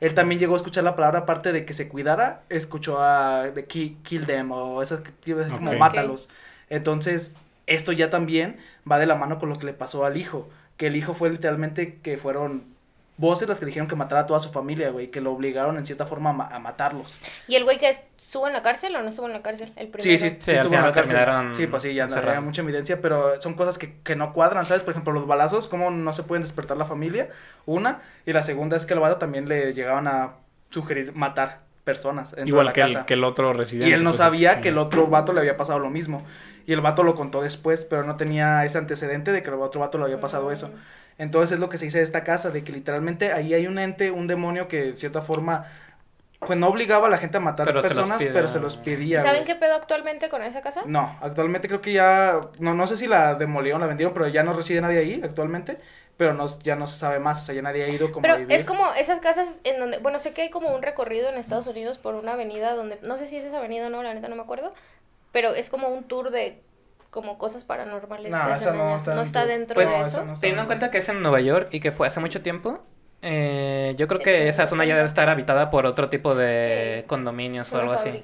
Él 0.00 0.12
también 0.12 0.38
llegó 0.38 0.52
a 0.52 0.56
escuchar 0.58 0.84
la 0.84 0.94
palabra, 0.94 1.20
aparte 1.20 1.50
de 1.52 1.64
que 1.64 1.72
se 1.72 1.88
cuidara, 1.88 2.42
escuchó 2.50 3.00
a 3.02 3.44
de 3.48 3.64
ki- 3.64 3.96
kill 4.02 4.26
them 4.26 4.50
o 4.52 4.82
esas 4.82 5.00
que 5.00 5.10
es 5.32 5.48
como 5.48 5.72
mátalos. 5.74 6.28
Entonces, 6.68 7.32
esto 7.66 7.92
ya 7.92 8.10
también 8.10 8.58
va 8.90 8.98
de 8.98 9.06
la 9.06 9.14
mano 9.14 9.38
con 9.38 9.48
lo 9.48 9.58
que 9.58 9.64
le 9.66 9.72
pasó 9.72 10.04
al 10.04 10.16
hijo. 10.18 10.48
Que 10.76 10.88
el 10.88 10.96
hijo 10.96 11.14
fue 11.14 11.30
literalmente 11.30 11.98
que 12.02 12.16
fueron 12.18 12.64
voces 13.20 13.48
las 13.48 13.60
que 13.60 13.66
dijeron 13.66 13.86
que 13.86 13.94
matara 13.96 14.22
a 14.22 14.26
toda 14.26 14.40
su 14.40 14.48
familia, 14.50 14.90
güey, 14.90 15.10
que 15.10 15.20
lo 15.20 15.30
obligaron 15.32 15.76
en 15.76 15.84
cierta 15.84 16.06
forma 16.06 16.30
a, 16.30 16.32
ma- 16.32 16.48
a 16.48 16.58
matarlos. 16.58 17.18
¿Y 17.46 17.54
el 17.54 17.64
güey 17.64 17.78
que 17.78 17.88
estuvo 17.90 18.46
en 18.46 18.52
la 18.52 18.62
cárcel 18.62 18.96
o 18.96 19.02
no 19.02 19.08
estuvo 19.08 19.26
en 19.26 19.32
la 19.32 19.42
cárcel? 19.42 19.72
El 19.76 19.88
primero. 19.88 20.02
Sí, 20.02 20.16
sí, 20.18 20.30
sí, 20.30 20.36
Sí, 20.40 20.50
estuvo 20.52 20.74
en 20.74 20.82
la 20.82 20.92
cárcel. 20.92 21.54
Sí, 21.54 21.66
pues 21.66 21.82
sí, 21.82 21.94
ya 21.94 22.04
había 22.04 22.40
mucha 22.40 22.62
evidencia, 22.62 23.00
pero 23.00 23.40
son 23.40 23.54
cosas 23.54 23.76
que, 23.78 23.94
que 24.02 24.16
no 24.16 24.32
cuadran, 24.32 24.64
¿sabes? 24.66 24.82
Por 24.82 24.92
ejemplo, 24.92 25.12
los 25.12 25.26
balazos, 25.26 25.68
cómo 25.68 25.90
no 25.90 26.12
se 26.12 26.22
pueden 26.22 26.42
despertar 26.42 26.76
la 26.76 26.84
familia, 26.86 27.28
una, 27.66 28.00
y 28.26 28.32
la 28.32 28.42
segunda 28.42 28.76
es 28.76 28.86
que 28.86 28.94
al 28.94 29.00
vato 29.00 29.16
también 29.16 29.48
le 29.48 29.74
llegaban 29.74 30.06
a 30.08 30.30
sugerir 30.70 31.12
matar 31.14 31.60
personas 31.84 32.32
de 32.32 32.46
Igual 32.46 32.66
la 32.66 32.72
que 32.72 32.82
el, 32.82 33.04
que 33.04 33.14
el 33.14 33.24
otro 33.24 33.52
residente. 33.52 33.90
y 33.90 33.92
él 33.92 34.04
no 34.04 34.10
pues, 34.10 34.16
sabía 34.18 34.54
sí. 34.56 34.60
que 34.60 34.68
el 34.68 34.78
otro 34.78 35.06
vato 35.08 35.32
le 35.32 35.40
había 35.40 35.56
pasado 35.56 35.78
lo 35.78 35.90
mismo. 35.90 36.24
Y 36.66 36.72
el 36.72 36.80
vato 36.80 37.02
lo 37.02 37.14
contó 37.14 37.42
después, 37.42 37.84
pero 37.84 38.04
no 38.04 38.16
tenía 38.16 38.64
ese 38.64 38.78
antecedente 38.78 39.32
de 39.32 39.42
que 39.42 39.48
el 39.48 39.54
otro 39.56 39.80
vato 39.80 39.98
le 39.98 40.04
había 40.04 40.20
pasado 40.20 40.50
eso. 40.52 40.72
Entonces 41.18 41.52
es 41.54 41.60
lo 41.60 41.68
que 41.68 41.78
se 41.78 41.86
dice 41.86 41.98
de 41.98 42.04
esta 42.04 42.24
casa, 42.24 42.50
de 42.50 42.64
que 42.64 42.72
literalmente 42.72 43.32
ahí 43.32 43.54
hay 43.54 43.66
un 43.66 43.78
ente, 43.78 44.10
un 44.10 44.26
demonio 44.26 44.68
que 44.68 44.82
de 44.86 44.92
cierta 44.94 45.20
forma, 45.22 45.66
pues 46.44 46.58
no 46.58 46.68
obligaba 46.68 47.08
a 47.08 47.10
la 47.10 47.18
gente 47.18 47.38
a 47.38 47.40
matar 47.40 47.66
Pero 47.66 47.82
personas, 47.82 48.22
pero 48.32 48.48
se 48.48 48.60
los 48.60 48.76
¿Y 48.76 48.80
pedía. 48.84 49.20
saben 49.20 49.44
güey. 49.44 49.44
qué 49.44 49.56
pedo 49.56 49.74
actualmente 49.74 50.28
con 50.28 50.42
esa 50.42 50.62
casa? 50.62 50.82
No, 50.86 51.18
actualmente 51.20 51.68
creo 51.68 51.80
que 51.82 51.92
ya, 51.92 52.40
no, 52.58 52.74
no 52.74 52.86
sé 52.86 52.96
si 52.96 53.06
la 53.06 53.34
demolieron, 53.34 53.80
la 53.80 53.86
vendieron, 53.86 54.14
pero 54.14 54.28
ya 54.28 54.42
no 54.42 54.52
reside 54.54 54.80
nadie 54.80 54.98
ahí 54.98 55.20
actualmente, 55.22 55.78
pero 56.16 56.32
no, 56.34 56.46
ya 56.62 56.74
no 56.76 56.86
se 56.86 56.98
sabe 56.98 57.18
más, 57.18 57.42
o 57.42 57.44
sea, 57.44 57.54
ya 57.54 57.62
nadie 57.62 57.84
ha 57.84 57.88
ido 57.88 58.10
como 58.12 58.30
a 58.30 58.34
Pero 58.34 58.34
vivir. 58.34 58.54
es 58.54 58.64
como 58.64 58.92
esas 58.94 59.20
casas 59.20 59.56
en 59.64 59.80
donde, 59.80 59.98
bueno, 59.98 60.18
sé 60.18 60.32
que 60.34 60.42
hay 60.42 60.50
como 60.50 60.74
un 60.74 60.82
recorrido 60.82 61.28
en 61.30 61.36
Estados 61.38 61.66
Unidos 61.66 61.98
por 61.98 62.14
una 62.14 62.32
avenida 62.34 62.74
donde, 62.74 62.98
no 63.02 63.16
sé 63.16 63.26
si 63.26 63.36
es 63.38 63.44
esa 63.46 63.58
avenida 63.58 63.86
o 63.86 63.90
no, 63.90 64.02
la 64.02 64.12
neta 64.14 64.28
no 64.28 64.36
me 64.36 64.42
acuerdo, 64.42 64.74
pero 65.32 65.54
es 65.54 65.70
como 65.70 65.88
un 65.88 66.04
tour 66.04 66.30
de 66.30 66.62
como 67.10 67.38
cosas 67.38 67.64
paranormales 67.64 68.30
No, 68.30 68.38
que 68.38 68.44
esa 68.44 68.54
hacen 68.54 68.76
no 68.76 68.84
allá. 68.88 68.96
está 68.98 69.14
no 69.14 69.22
está 69.22 69.46
dentro. 69.46 69.74
Pues, 69.74 69.90
de 69.90 69.98
No, 69.98 70.06
eso. 70.06 70.24
no 70.24 70.34
Teniendo 70.34 70.62
en 70.62 70.66
cuenta 70.66 70.90
que 70.90 70.98
es 70.98 71.08
en 71.08 71.22
Nueva 71.22 71.40
York 71.40 71.68
y 71.72 71.80
que 71.80 71.90
fue 71.92 72.06
hace 72.06 72.20
mucho 72.20 72.40
tiempo, 72.40 72.84
eh, 73.22 73.94
yo 73.98 74.06
creo 74.06 74.18
Sí, 74.18 74.24
que 74.24 74.48
esa 74.48 74.66
zona 74.66 74.84
ya 74.84 74.94
debe 74.94 75.06
estar 75.06 75.28
habitada 75.28 75.70
por 75.70 75.86
otro 75.86 76.08
tipo 76.08 76.34
de 76.34 77.00
Sí. 77.02 77.06
condominios 77.08 77.70
o 77.72 77.74
Una 77.74 77.82
algo 77.82 77.92
así. 77.94 78.22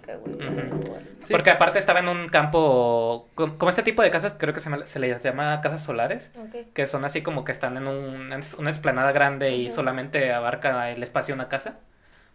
Sí. 1.25 1.33
Porque 1.33 1.51
aparte 1.51 1.79
estaba 1.81 1.99
en 1.99 2.09
un 2.09 2.29
campo, 2.29 3.29
com- 3.35 3.59
como 3.59 3.71
este 3.71 3.83
tipo 3.83 4.01
de 4.03 4.11
casas, 4.13 4.35
creo 4.39 4.55
que 4.55 4.61
se, 4.61 4.99
les 5.01 5.23
llama 5.23 5.61
casas 5.61 5.83
solares, 5.83 6.31
que 6.73 6.87
son 6.87 7.05
así 7.05 7.23
como 7.23 7.45
que 7.45 7.51
están 7.53 7.77
en 7.77 7.89
un, 7.89 8.33
una 8.59 8.71
explanada 8.71 9.11
grande 9.13 9.51
y 9.57 9.69
solamente 9.71 10.33
abarca 10.33 10.91
el 10.91 11.03
espacio 11.03 11.35
de 11.35 11.41
una 11.41 11.49
casa. 11.49 11.75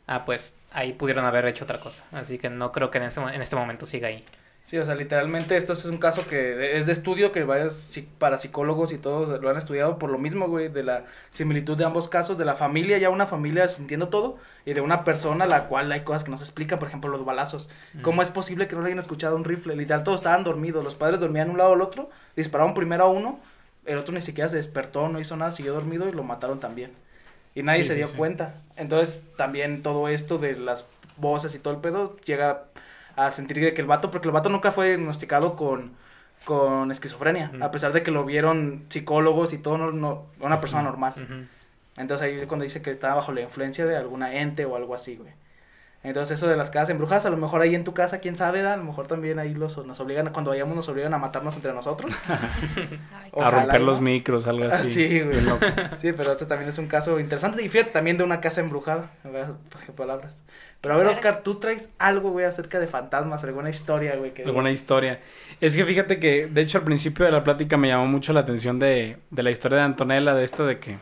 Ah, 0.07 0.26
pues 0.26 0.53
ahí 0.74 0.91
pudieron 0.93 1.24
haber 1.26 1.45
hecho 1.45 1.63
otra 1.63 1.80
cosa. 1.80 2.03
Así 2.11 2.38
que 2.38 2.49
no 2.49 2.74
creo 2.74 2.91
que 2.91 2.97
en, 2.97 3.05
ese 3.05 3.22
mo- 3.22 3.30
en 3.30 3.41
este 3.41 3.55
momento 3.55 3.86
siga 3.86 4.09
ahí. 4.09 4.26
Sí, 4.72 4.78
o 4.78 4.86
sea, 4.86 4.95
literalmente 4.95 5.57
esto 5.57 5.74
es 5.74 5.84
un 5.84 5.97
caso 5.97 6.26
que 6.30 6.78
es 6.80 6.86
de 6.86 6.93
estudio, 6.93 7.34
que 7.34 7.43
varios 7.43 7.74
psi- 7.74 8.07
parapsicólogos 8.17 8.93
y 8.93 8.97
todos 8.97 9.41
lo 9.41 9.49
han 9.49 9.57
estudiado 9.57 9.99
por 9.99 10.09
lo 10.09 10.17
mismo, 10.17 10.47
güey, 10.47 10.69
de 10.69 10.82
la 10.82 11.03
similitud 11.30 11.76
de 11.78 11.84
ambos 11.84 12.07
casos, 12.07 12.38
de 12.38 12.45
la 12.45 12.55
familia, 12.55 12.97
ya 12.97 13.09
una 13.09 13.26
familia 13.28 13.67
sintiendo 13.67 14.07
todo, 14.07 14.38
y 14.65 14.72
de 14.72 14.80
una 14.80 15.03
persona 15.03 15.43
a 15.43 15.47
la 15.49 15.67
cual 15.67 15.91
hay 15.91 16.05
cosas 16.05 16.24
que 16.24 16.32
no 16.32 16.38
se 16.38 16.45
explican, 16.45 16.80
por 16.80 16.88
ejemplo, 16.88 17.09
los 17.09 17.26
balazos. 17.26 17.69
¿Cómo 18.01 18.22
es 18.22 18.30
posible 18.30 18.69
que 18.69 18.78
no 18.78 18.82
le 18.82 18.88
hayan 18.88 18.99
escuchado 18.99 19.36
un 19.36 19.43
rifle? 19.43 19.76
Literal, 19.76 20.05
todos 20.05 20.22
estaban 20.22 20.45
dormidos, 20.45 20.86
los 20.86 20.95
padres 20.95 21.19
dormían 21.19 21.49
un 21.49 21.57
lado 21.57 21.74
al 21.74 21.82
otro, 21.82 22.09
dispararon 22.38 22.74
primero 22.74 23.03
a 23.03 23.09
uno, 23.09 23.41
el 23.86 23.97
otro 23.97 24.13
ni 24.13 24.22
siquiera 24.22 24.47
se 24.49 24.55
despertó, 24.55 25.09
no 25.09 25.19
hizo 25.19 25.36
nada, 25.36 25.51
siguió 25.51 25.74
dormido 25.74 26.07
y 26.07 26.13
lo 26.13 26.24
mataron 26.24 26.61
también. 26.61 26.91
Y 27.55 27.61
nadie 27.63 27.84
Sí, 27.84 27.89
se 27.89 27.95
dio 27.95 28.07
sí. 28.07 28.15
cuenta. 28.15 28.61
Entonces, 28.78 29.26
también 29.36 29.84
todo 29.84 30.07
esto 30.07 30.38
de 30.38 30.55
las 30.55 30.88
voces 31.17 31.55
y 31.55 31.59
todo 31.59 31.74
el 31.74 31.82
pedo 31.82 32.15
llega 32.24 32.67
a 33.28 33.32
sentir 33.32 33.59
de 33.59 33.74
que 33.74 33.82
el 33.82 33.88
vato, 33.88 34.11
porque 34.11 34.28
el 34.28 34.32
vato 34.34 34.49
nunca 34.49 34.72
fue 34.72 34.89
diagnosticado 34.89 35.55
con 35.55 35.91
con 36.45 36.89
esquizofrenia, 36.91 37.51
a 37.61 37.69
pesar 37.69 37.93
de 37.93 38.01
que 38.01 38.09
lo 38.09 38.26
vieron 38.26 38.86
psicólogos 38.89 39.53
y 39.53 39.59
todo, 39.59 39.78
no, 39.78 39.91
no- 39.91 40.26
una 40.39 40.59
persona 40.59 40.82
normal. 40.82 41.13
Entonces 41.97 42.26
ahí 42.26 42.39
es 42.39 42.47
cuando 42.47 42.63
dice 42.63 42.82
que 42.82 42.89
estaba 42.89 43.13
bajo 43.15 43.32
la 43.32 43.41
influencia 43.41 43.86
de 43.86 43.95
alguna 43.95 44.34
ente 44.34 44.65
o 44.65 44.76
algo 44.76 44.95
así, 44.95 45.17
güey. 45.17 45.32
Entonces 46.03 46.39
eso 46.39 46.47
de 46.47 46.57
las 46.57 46.72
casas 46.72 46.89
embrujadas, 46.89 47.28
a 47.28 47.30
lo 47.30 47.38
mejor 47.38 47.61
ahí 47.61 47.76
en 47.76 47.84
tu 47.84 47.93
casa, 47.93 48.17
quién 48.17 48.36
sabe, 48.36 48.65
a 48.65 48.76
lo 48.76 48.84
mejor 48.84 49.05
también 49.05 49.38
ahí 49.38 49.53
los, 49.53 49.86
nos 49.86 49.99
obligan, 49.99 50.34
cuando 50.34 50.49
vayamos 50.49 50.76
nos 50.76 50.89
obligan 50.89 51.13
a 51.13 51.19
matarnos 51.19 51.55
entre 51.55 51.74
nosotros. 51.74 52.11
Ay, 52.28 53.30
A 53.30 53.30
Ojalá, 53.34 53.51
romper 53.51 53.82
¿no? 53.82 53.86
los 53.88 54.01
micros, 54.01 54.47
algo 54.47 54.65
así. 54.65 54.89
Sí, 54.89 55.19
güey. 55.22 55.38
Sí, 55.99 56.11
pero 56.13 56.32
este 56.32 56.47
también 56.47 56.69
es 56.69 56.78
un 56.80 56.88
caso 56.88 57.19
interesante. 57.19 57.61
Y 57.61 57.69
fíjate, 57.69 57.91
también 57.91 58.17
de 58.17 58.24
una 58.24 58.41
casa 58.41 58.61
embrujada. 58.61 59.11
A 59.24 59.28
ver, 59.30 59.45
qué 59.86 59.91
palabras. 59.91 60.39
Pero 60.82 60.96
a 60.96 60.98
ver. 60.98 61.08
Oscar, 61.08 61.44
tú 61.44 61.56
traes 61.56 61.90
algo, 62.00 62.32
güey, 62.32 62.46
acerca 62.46 62.80
de 62.80 62.88
fantasmas, 62.88 63.44
alguna 63.44 63.70
historia, 63.70 64.16
güey. 64.16 64.34
Que 64.34 64.44
Alguna 64.44 64.72
historia. 64.72 65.20
Es 65.60 65.76
que 65.76 65.86
fíjate 65.86 66.20
que, 66.20 66.48
de 66.48 66.62
hecho, 66.62 66.80
al 66.80 66.84
principio 66.84 67.24
de 67.26 67.32
la 67.32 67.44
plática 67.44 67.78
me 67.78 67.88
llamó 67.90 68.08
mucho 68.08 68.34
la 68.34 68.40
atención 68.40 68.80
de, 68.80 69.18
de 69.30 69.44
la 69.44 69.52
historia 69.52 69.78
de 69.78 69.84
Antonella, 69.84 70.34
de 70.34 70.44
esto 70.44 70.66
de 70.66 70.80
que, 70.80 70.98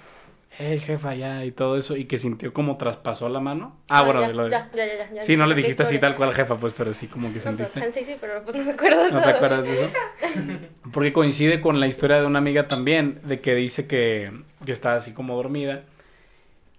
hey, 0.58 0.78
jefa, 0.80 1.16
ya, 1.16 1.46
y 1.46 1.52
todo 1.54 1.78
eso, 1.78 1.96
y 1.96 2.04
que 2.06 2.18
sintió 2.18 2.52
como 2.52 2.76
traspasó 2.76 3.30
la 3.30 3.40
mano. 3.40 3.78
Ah, 3.88 4.02
bueno, 4.04 4.20
ya, 4.20 4.28
de 4.28 4.34
lo 4.34 4.44
de- 4.44 4.50
ya, 4.52 4.70
ya, 4.76 4.86
ya, 4.86 4.98
ya, 5.08 5.14
ya 5.14 5.24
Sí, 5.24 5.38
no 5.38 5.46
le 5.48 5.56
dijiste 5.56 5.84
así 5.84 5.96
historia. 5.96 6.10
tal 6.14 6.18
cual 6.18 6.34
jefa, 6.36 6.58
pues, 6.58 6.74
pero 6.78 6.92
sí 6.92 7.08
como 7.08 7.32
que 7.32 7.40
No, 7.40 7.44
pero- 7.56 7.58
sentiste. 7.70 7.92
sí, 7.94 8.04
sí, 8.04 8.18
pero 8.20 8.44
pues 8.44 8.56
no 8.58 8.64
me 8.66 8.72
acuerdo 8.74 9.10
¿No 9.12 9.22
te 9.22 9.30
acuerdas 9.30 9.64
de 9.64 9.74
eso? 9.86 9.90
Porque 10.92 11.14
coincide 11.14 11.62
con 11.62 11.80
la 11.80 11.88
historia 11.88 12.20
de 12.20 12.26
una 12.26 12.40
amiga 12.40 12.68
también, 12.68 13.22
de 13.24 13.40
que 13.40 13.56
dice 13.56 13.88
que, 13.88 14.32
que 14.66 14.74
está 14.74 14.96
así 14.96 15.14
como 15.14 15.38
dormida. 15.38 15.84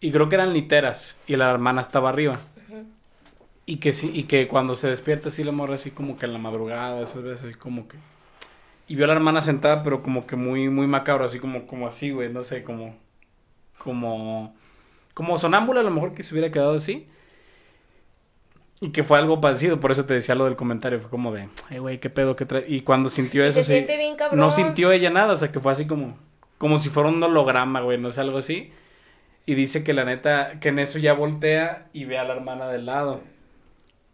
Y 0.03 0.13
creo 0.13 0.29
que 0.29 0.35
eran 0.35 0.53
literas, 0.55 1.17
y 1.27 1.37
la 1.37 1.51
hermana 1.51 1.81
estaba 1.83 2.09
arriba. 2.11 2.41
Y 3.71 3.77
que 3.77 3.93
sí, 3.93 4.11
y 4.13 4.25
que 4.25 4.49
cuando 4.49 4.75
se 4.75 4.89
despierta 4.89 5.29
así 5.29 5.45
la 5.45 5.53
morra 5.53 5.77
así 5.77 5.93
como 5.93 6.19
que 6.19 6.27
en 6.27 6.33
la 6.33 6.41
madrugada, 6.41 7.01
esas 7.03 7.23
veces 7.23 7.45
así 7.45 7.55
como 7.55 7.87
que. 7.87 7.99
Y 8.89 8.97
vio 8.97 9.05
a 9.05 9.07
la 9.07 9.15
hermana 9.15 9.43
sentada, 9.43 9.85
pero 9.85 10.03
como 10.03 10.27
que 10.27 10.35
muy, 10.35 10.69
muy 10.69 10.89
macabro, 10.89 11.25
así 11.25 11.39
como, 11.39 11.69
como 11.69 11.87
así, 11.87 12.11
güey, 12.11 12.33
no 12.33 12.43
sé, 12.43 12.65
como. 12.65 12.97
Como. 13.79 14.57
Como 15.15 15.39
sonámbula, 15.39 15.83
a 15.83 15.85
lo 15.85 15.93
mejor 15.93 16.15
que 16.15 16.25
se 16.25 16.35
hubiera 16.35 16.51
quedado 16.51 16.75
así. 16.75 17.07
Y 18.81 18.91
que 18.91 19.05
fue 19.05 19.19
algo 19.19 19.41
parecido, 19.41 19.79
por 19.79 19.93
eso 19.93 20.05
te 20.05 20.15
decía 20.15 20.35
lo 20.35 20.47
del 20.47 20.57
comentario, 20.57 20.99
fue 20.99 21.09
como 21.09 21.33
de, 21.33 21.49
ay, 21.69 21.79
güey, 21.79 22.01
qué 22.01 22.11
pedo, 22.11 22.35
qué 22.35 22.47
trae. 22.47 22.65
Y 22.67 22.81
cuando 22.81 23.09
sintió 23.09 23.45
eso, 23.45 23.61
se 23.61 23.67
sí. 23.67 23.73
siente 23.75 23.97
bien 23.97 24.17
cabrón. 24.17 24.41
No 24.41 24.51
sintió 24.51 24.91
ella 24.91 25.11
nada, 25.11 25.35
o 25.35 25.37
sea, 25.37 25.53
que 25.53 25.61
fue 25.61 25.71
así 25.71 25.87
como, 25.87 26.19
como 26.59 26.81
si 26.81 26.89
fuera 26.89 27.09
un 27.09 27.23
holograma, 27.23 27.83
güey, 27.83 27.99
no 27.99 28.11
sé, 28.11 28.21
algo 28.21 28.39
así. 28.39 28.73
Y 29.47 29.55
dice 29.55 29.85
que 29.85 29.93
la 29.93 30.05
neta, 30.05 30.59
que 30.59 30.71
en 30.71 30.81
eso 30.81 30.99
ya 30.99 31.13
voltea 31.13 31.87
y 31.93 32.05
ve 32.05 32.19
a 32.19 32.25
la 32.25 32.35
hermana 32.35 32.67
del 32.67 32.87
lado. 32.87 33.21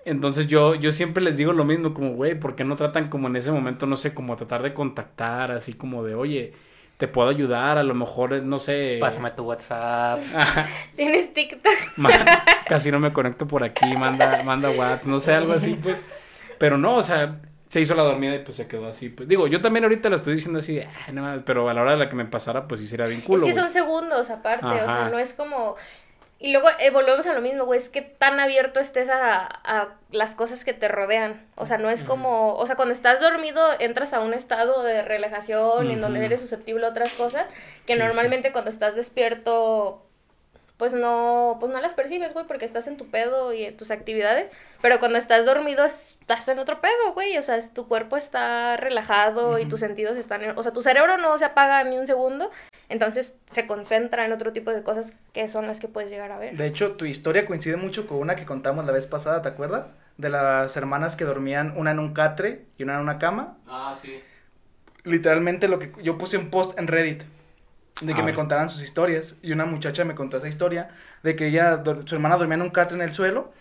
Entonces 0.06 0.46
yo, 0.46 0.76
yo 0.76 0.92
siempre 0.92 1.22
les 1.22 1.36
digo 1.36 1.52
lo 1.52 1.64
mismo, 1.64 1.92
como, 1.92 2.12
güey, 2.14 2.38
¿por 2.38 2.54
qué 2.54 2.62
no 2.64 2.76
tratan 2.76 3.08
como 3.10 3.26
en 3.26 3.34
ese 3.36 3.50
momento, 3.50 3.86
no 3.86 3.96
sé, 3.96 4.14
como 4.14 4.36
tratar 4.36 4.62
de 4.62 4.72
contactar, 4.72 5.50
así 5.50 5.72
como 5.72 6.04
de, 6.04 6.14
oye, 6.14 6.52
te 6.96 7.08
puedo 7.08 7.28
ayudar, 7.28 7.76
a 7.76 7.82
lo 7.82 7.92
mejor, 7.92 8.40
no 8.42 8.58
sé. 8.60 8.98
Pásame 9.00 9.32
tu 9.32 9.42
WhatsApp. 9.42 10.20
Ajá, 10.34 10.68
Tienes 10.94 11.34
TikTok. 11.34 11.72
casi 12.66 12.90
no 12.92 13.00
me 13.00 13.12
conecto 13.12 13.46
por 13.48 13.64
aquí, 13.64 13.96
manda, 13.96 14.42
manda 14.44 14.70
WhatsApp, 14.70 15.06
no 15.06 15.18
sé, 15.18 15.34
algo 15.34 15.52
así, 15.52 15.74
pues. 15.74 15.98
Pero 16.58 16.78
no, 16.78 16.96
o 16.98 17.02
sea, 17.02 17.40
se 17.68 17.80
hizo 17.80 17.96
la 17.96 18.04
dormida 18.04 18.36
y 18.36 18.38
pues 18.38 18.56
se 18.56 18.68
quedó 18.68 18.86
así, 18.86 19.08
pues. 19.08 19.28
Digo, 19.28 19.48
yo 19.48 19.60
también 19.60 19.84
ahorita 19.84 20.08
lo 20.08 20.16
estoy 20.16 20.36
diciendo 20.36 20.60
así, 20.60 20.76
de, 20.76 20.86
"Ay, 21.06 21.12
no 21.14 21.22
mames", 21.22 21.42
pero 21.44 21.68
a 21.68 21.74
la 21.74 21.82
hora 21.82 21.90
de 21.90 21.98
la 21.98 22.08
que 22.08 22.14
me 22.16 22.24
pasara, 22.26 22.68
pues 22.68 22.80
sí 22.80 22.86
sería 22.86 23.06
bien 23.06 23.18
Es 23.18 23.26
culo, 23.26 23.44
que 23.44 23.52
güey. 23.52 23.62
son 23.64 23.72
segundos 23.72 24.30
aparte, 24.30 24.66
o 24.66 24.84
sea, 24.86 25.08
no 25.10 25.18
es 25.18 25.32
como... 25.34 25.74
Y 26.38 26.52
luego 26.52 26.68
eh, 26.80 26.90
volvemos 26.90 27.26
a 27.26 27.32
lo 27.32 27.40
mismo, 27.40 27.64
güey, 27.64 27.80
es 27.80 27.88
que 27.88 28.02
tan 28.02 28.38
abierto 28.40 28.78
estés 28.78 29.08
a, 29.08 29.46
a 29.46 29.94
las 30.10 30.34
cosas 30.34 30.64
que 30.64 30.74
te 30.74 30.86
rodean. 30.86 31.46
O 31.54 31.64
sea, 31.64 31.78
no 31.78 31.88
es 31.88 32.04
como, 32.04 32.54
o 32.56 32.66
sea, 32.66 32.76
cuando 32.76 32.92
estás 32.92 33.20
dormido 33.20 33.62
entras 33.80 34.12
a 34.12 34.20
un 34.20 34.34
estado 34.34 34.82
de 34.82 35.00
relajación 35.02 35.90
en 35.90 36.00
donde 36.02 36.24
eres 36.24 36.42
susceptible 36.42 36.84
a 36.84 36.90
otras 36.90 37.10
cosas 37.14 37.46
que 37.86 37.94
Sí, 37.94 37.98
sí. 37.98 38.06
normalmente 38.06 38.52
cuando 38.52 38.70
estás 38.70 38.94
despierto 38.96 40.05
pues 40.76 40.92
no, 40.92 41.56
pues 41.58 41.72
no 41.72 41.80
las 41.80 41.94
percibes, 41.94 42.32
güey, 42.34 42.46
porque 42.46 42.64
estás 42.64 42.86
en 42.86 42.96
tu 42.96 43.06
pedo 43.10 43.52
y 43.52 43.64
en 43.64 43.76
tus 43.76 43.90
actividades, 43.90 44.52
pero 44.82 44.98
cuando 44.98 45.16
estás 45.18 45.46
dormido 45.46 45.84
estás 45.84 46.46
en 46.48 46.58
otro 46.58 46.80
pedo, 46.80 47.14
güey, 47.14 47.38
o 47.38 47.42
sea, 47.42 47.56
es- 47.56 47.72
tu 47.72 47.88
cuerpo 47.88 48.16
está 48.16 48.76
relajado 48.76 49.58
y 49.58 49.66
tus 49.66 49.80
sentidos 49.80 50.16
están, 50.16 50.42
en- 50.44 50.58
o 50.58 50.62
sea, 50.62 50.72
tu 50.72 50.82
cerebro 50.82 51.16
no 51.18 51.38
se 51.38 51.46
apaga 51.46 51.82
ni 51.84 51.96
un 51.96 52.06
segundo, 52.06 52.50
entonces 52.90 53.34
se 53.50 53.66
concentra 53.66 54.26
en 54.26 54.32
otro 54.32 54.52
tipo 54.52 54.70
de 54.70 54.82
cosas 54.82 55.14
que 55.32 55.48
son 55.48 55.66
las 55.66 55.80
que 55.80 55.88
puedes 55.88 56.10
llegar 56.10 56.30
a 56.30 56.38
ver. 56.38 56.56
De 56.56 56.66
hecho, 56.66 56.92
tu 56.92 57.04
historia 57.06 57.46
coincide 57.46 57.76
mucho 57.76 58.06
con 58.06 58.18
una 58.18 58.36
que 58.36 58.44
contamos 58.44 58.84
la 58.84 58.92
vez 58.92 59.06
pasada, 59.06 59.40
¿te 59.42 59.48
acuerdas? 59.48 59.94
De 60.18 60.28
las 60.28 60.76
hermanas 60.76 61.16
que 61.16 61.24
dormían 61.24 61.72
una 61.76 61.92
en 61.92 61.98
un 61.98 62.12
catre 62.12 62.66
y 62.76 62.82
una 62.82 62.94
en 62.96 63.00
una 63.00 63.18
cama. 63.18 63.56
Ah, 63.66 63.94
sí. 64.00 64.20
Literalmente 65.04 65.68
lo 65.68 65.78
que 65.78 65.92
yo 66.02 66.18
puse 66.18 66.36
un 66.36 66.50
post 66.50 66.78
en 66.78 66.86
Reddit 66.88 67.22
de 68.00 68.14
que 68.14 68.22
me 68.22 68.34
contaran 68.34 68.68
sus 68.68 68.82
historias 68.82 69.36
y 69.42 69.52
una 69.52 69.64
muchacha 69.64 70.04
me 70.04 70.14
contó 70.14 70.36
esa 70.36 70.48
historia 70.48 70.90
de 71.22 71.34
que 71.34 71.48
ella 71.48 71.82
su 72.04 72.14
hermana 72.14 72.36
dormía 72.36 72.56
en 72.56 72.62
un 72.62 72.70
catre 72.70 72.96
en 72.96 73.02
el 73.02 73.14
suelo, 73.14 73.52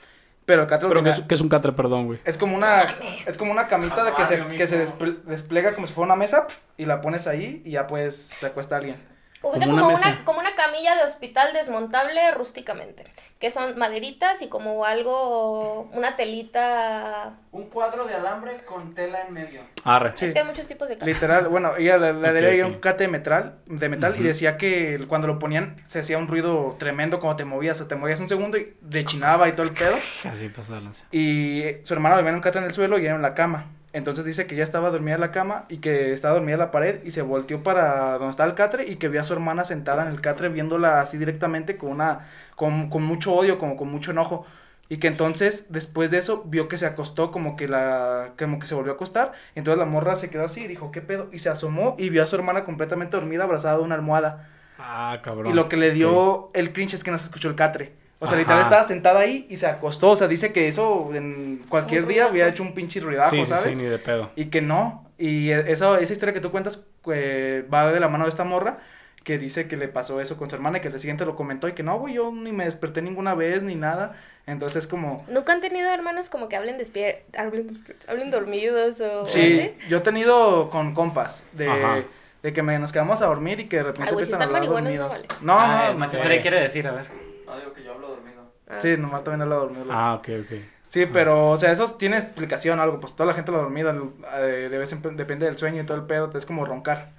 pero 0.45 0.63
el 0.63 0.67
catre 0.67 0.89
que 1.01 1.09
es, 1.09 1.21
que 1.21 1.35
es 1.35 1.41
un 1.41 1.49
catre, 1.49 1.71
perdón, 1.71 2.05
güey. 2.05 2.19
Es 2.25 2.37
como 2.37 2.55
una, 2.55 2.97
es 3.25 3.37
como 3.37 3.51
una 3.51 3.67
camita 3.67 4.03
de 4.03 4.13
que 4.13 4.25
se, 4.25 4.45
que 4.55 4.67
se 4.67 4.85
despliega 5.25 5.73
como 5.73 5.87
si 5.87 5.93
fuera 5.93 6.05
una 6.05 6.15
mesa 6.15 6.47
y 6.77 6.85
la 6.85 7.01
pones 7.01 7.27
ahí 7.27 7.61
y 7.65 7.71
ya 7.71 7.87
pues 7.87 8.15
se 8.15 8.45
acuesta 8.45 8.77
alguien. 8.77 8.97
Ubica 9.45 9.67
Como 9.67 9.79
como, 9.79 9.95
una 9.95 10.25
como 10.25 10.39
una 10.39 10.55
camilla 10.55 10.95
de 10.95 11.03
hospital 11.03 11.53
desmontable 11.53 12.31
rústicamente, 12.31 13.03
que 13.39 13.51
son 13.51 13.77
maderitas 13.77 14.41
y 14.41 14.47
como 14.47 14.85
algo, 14.85 15.83
una 15.93 16.15
telita... 16.15 17.33
Un 17.51 17.69
cuadro 17.69 18.05
de 18.05 18.15
alambre 18.15 18.57
con 18.65 18.95
tela 18.95 19.21
en 19.21 19.33
medio. 19.33 19.61
Arre. 19.83 20.13
Sí. 20.15 20.25
Es 20.25 20.33
que 20.33 20.39
hay 20.39 20.45
muchos 20.45 20.65
tipos 20.65 20.87
de 20.89 20.97
camas. 20.97 21.13
Literal, 21.13 21.47
bueno, 21.47 21.77
ella 21.77 21.97
le, 21.97 22.13
le 22.13 22.27
Ok, 22.27 22.33
daría 22.33 22.65
ok. 22.65 22.73
un 22.73 22.79
cate 22.79 23.03
de 23.03 23.07
metal, 23.07 23.59
de 23.67 23.87
metal 23.87 24.13
y 24.13 24.19
Ujú. 24.19 24.27
decía 24.27 24.57
que 24.57 25.05
cuando 25.07 25.27
lo 25.27 25.37
ponían 25.37 25.75
se 25.87 25.99
hacía 25.99 26.17
un 26.17 26.27
ruido 26.27 26.75
tremendo 26.79 27.19
cuando 27.19 27.37
te 27.37 27.45
movías, 27.45 27.79
o 27.81 27.87
te 27.87 27.95
movías 27.95 28.19
un 28.19 28.27
segundo 28.27 28.57
y 28.57 28.73
rechinaba 28.81 29.47
y 29.47 29.51
todo 29.51 29.63
el 29.63 29.73
pedo. 29.73 29.95
Así 30.23 30.51
lanza. 30.69 31.05
Y 31.11 31.63
su 31.83 31.93
hermana 31.93 32.15
dormía 32.15 32.31
en 32.31 32.35
un 32.37 32.41
catre 32.41 32.61
en 32.61 32.65
el 32.67 32.73
suelo 32.73 32.97
y 32.97 33.05
era 33.05 33.15
en 33.15 33.21
la 33.21 33.35
cama. 33.35 33.67
Entonces 33.95 34.25
dice 34.25 34.45
que 34.45 34.55
ella 34.55 34.65
estaba 34.65 34.89
dormida 34.89 35.15
en 35.15 35.21
la 35.21 35.31
cama 35.31 35.63
y 35.69 35.77
que 35.77 36.11
estaba 36.11 36.33
dormida 36.33 36.55
en 36.55 36.59
la 36.59 36.69
pared 36.71 37.01
y 37.05 37.11
se 37.11 37.21
volteó 37.21 37.63
para 37.63 38.17
donde 38.17 38.31
estaba 38.31 38.49
el 38.49 38.55
catre 38.55 38.85
y 38.91 38.97
que 38.97 39.07
vio 39.07 39.21
a 39.21 39.23
su 39.23 39.31
hermana 39.31 39.63
sentada 39.63 40.03
en 40.03 40.09
el 40.09 40.19
catre 40.19 40.49
viéndola 40.49 40.99
así 40.99 41.17
directamente 41.17 41.77
con 41.77 41.91
una 41.91 42.27
con, 42.57 42.89
con 42.89 43.03
mucho 43.03 43.33
odio, 43.33 43.57
como 43.57 43.77
con 43.77 43.89
mucho 43.89 44.11
enojo. 44.11 44.45
Y 44.89 44.97
que 44.97 45.07
entonces, 45.07 45.67
después 45.69 46.11
de 46.11 46.17
eso, 46.17 46.43
vio 46.45 46.67
que 46.67 46.77
se 46.77 46.85
acostó, 46.85 47.31
como 47.31 47.55
que 47.55 47.69
la, 47.69 48.33
como 48.37 48.59
que 48.59 48.67
se 48.67 48.75
volvió 48.75 48.91
a 48.91 48.95
acostar. 48.95 49.31
Entonces 49.55 49.79
la 49.79 49.85
morra 49.85 50.17
se 50.17 50.29
quedó 50.29 50.43
así 50.43 50.65
y 50.65 50.67
dijo, 50.67 50.91
¿qué 50.91 51.01
pedo? 51.01 51.29
Y 51.31 51.39
se 51.39 51.49
asomó 51.49 51.95
y 51.97 52.09
vio 52.09 52.21
a 52.21 52.27
su 52.27 52.35
hermana 52.35 52.65
completamente 52.65 53.15
dormida, 53.15 53.45
abrazada 53.45 53.77
de 53.77 53.83
una 53.83 53.95
almohada. 53.95 54.49
Ah, 54.77 55.19
cabrón. 55.23 55.53
Y 55.53 55.55
lo 55.55 55.69
que 55.69 55.77
le 55.77 55.91
dio 55.91 56.51
el 56.53 56.73
cringe 56.73 56.95
es 56.95 57.03
que 57.05 57.11
no 57.11 57.17
se 57.17 57.27
escuchó 57.27 57.47
el 57.47 57.55
catre. 57.55 57.93
O 58.25 58.27
sea, 58.27 58.35
Ajá. 58.35 58.41
literal 58.41 58.61
estaba 58.61 58.83
sentada 58.83 59.19
ahí 59.21 59.47
y 59.49 59.55
se 59.55 59.67
acostó. 59.67 60.09
O 60.11 60.17
sea, 60.17 60.27
dice 60.27 60.51
que 60.51 60.67
eso 60.67 61.11
en 61.13 61.63
cualquier 61.69 62.05
día 62.07 62.27
hubiera 62.27 62.49
hecho 62.49 62.63
un 62.63 62.73
pinche 62.73 62.99
ruidajo, 62.99 63.31
Sí, 63.31 63.45
sí, 63.45 63.49
¿sabes? 63.49 63.75
sí, 63.75 63.81
ni 63.81 63.87
de 63.87 63.97
pedo. 63.99 64.31
Y 64.35 64.45
que 64.45 64.61
no. 64.61 65.05
Y 65.17 65.51
esa, 65.51 65.97
esa 65.99 66.11
historia 66.13 66.33
que 66.33 66.41
tú 66.41 66.51
cuentas 66.51 66.85
eh, 67.11 67.65
va 67.73 67.91
de 67.91 67.99
la 67.99 68.09
mano 68.09 68.25
de 68.25 68.29
esta 68.29 68.43
morra 68.43 68.79
que 69.23 69.39
dice 69.39 69.67
que 69.67 69.75
le 69.75 69.87
pasó 69.87 70.21
eso 70.21 70.37
con 70.37 70.49
su 70.51 70.55
hermana 70.55 70.77
y 70.77 70.81
que 70.81 70.87
el 70.89 70.99
siguiente 70.99 71.25
lo 71.25 71.35
comentó 71.35 71.67
y 71.67 71.73
que 71.73 71.81
no, 71.81 71.97
güey, 71.97 72.13
yo 72.13 72.31
ni 72.31 72.51
me 72.51 72.65
desperté 72.65 73.01
ninguna 73.01 73.33
vez 73.33 73.63
ni 73.63 73.73
nada. 73.73 74.15
Entonces 74.45 74.85
como... 74.85 75.25
¿Nunca 75.27 75.51
han 75.51 75.61
tenido 75.61 75.89
hermanos 75.89 76.29
como 76.29 76.47
que 76.47 76.55
hablen 76.55 76.77
despier 76.77 77.23
hablen, 77.35 77.65
despiertos, 77.65 78.07
hablen 78.07 78.29
dormidos 78.29 79.01
o 79.01 79.25
Sí, 79.25 79.59
así? 79.59 79.89
yo 79.89 79.97
he 79.97 80.01
tenido 80.01 80.69
con 80.69 80.93
compas 80.93 81.43
de, 81.53 81.67
Ajá. 81.67 82.03
de 82.43 82.53
que 82.53 82.61
me, 82.61 82.77
nos 82.77 82.91
quedamos 82.91 83.23
a 83.23 83.25
dormir 83.25 83.61
y 83.61 83.65
que 83.65 83.77
de 83.77 83.83
repente 83.83 84.11
Ay, 84.11 84.15
si 84.17 84.19
a 84.19 84.23
están 84.25 84.41
hablar 84.43 84.61
marihuanos, 84.61 84.93
no 84.93 85.03
dormidos. 85.09 85.41
No, 85.41 85.59
ah, 85.59 85.93
no, 85.97 86.05
no, 86.05 86.41
quiere 86.41 86.59
decir, 86.59 86.87
a 86.87 86.91
ver. 86.91 87.24
No, 87.45 87.57
digo 87.59 87.73
que 87.73 87.83
yo 87.83 87.93
hablo 87.93 88.07
dormido. 88.09 88.51
Ah. 88.67 88.79
Sí, 88.81 88.95
nomás 88.97 89.23
también 89.23 89.41
habla 89.43 89.55
dormido. 89.55 89.85
Ah, 89.89 90.15
ok, 90.15 90.29
ok. 90.41 90.51
Sí, 90.87 91.05
pero, 91.07 91.51
o 91.51 91.57
sea, 91.57 91.71
eso 91.71 91.85
tiene 91.97 92.15
explicación 92.17 92.79
algo, 92.79 92.99
pues 92.99 93.13
toda 93.13 93.27
la 93.27 93.33
gente 93.33 93.51
lo 93.51 93.57
dormida, 93.59 93.93
eh, 94.37 94.67
de 94.71 94.77
vez 94.77 94.91
en- 94.93 95.17
depende 95.17 95.45
del 95.45 95.57
sueño 95.57 95.81
y 95.81 95.85
todo 95.85 95.97
el 95.97 96.03
pedo, 96.05 96.31
es 96.35 96.45
como 96.45 96.63
roncar. 96.65 97.09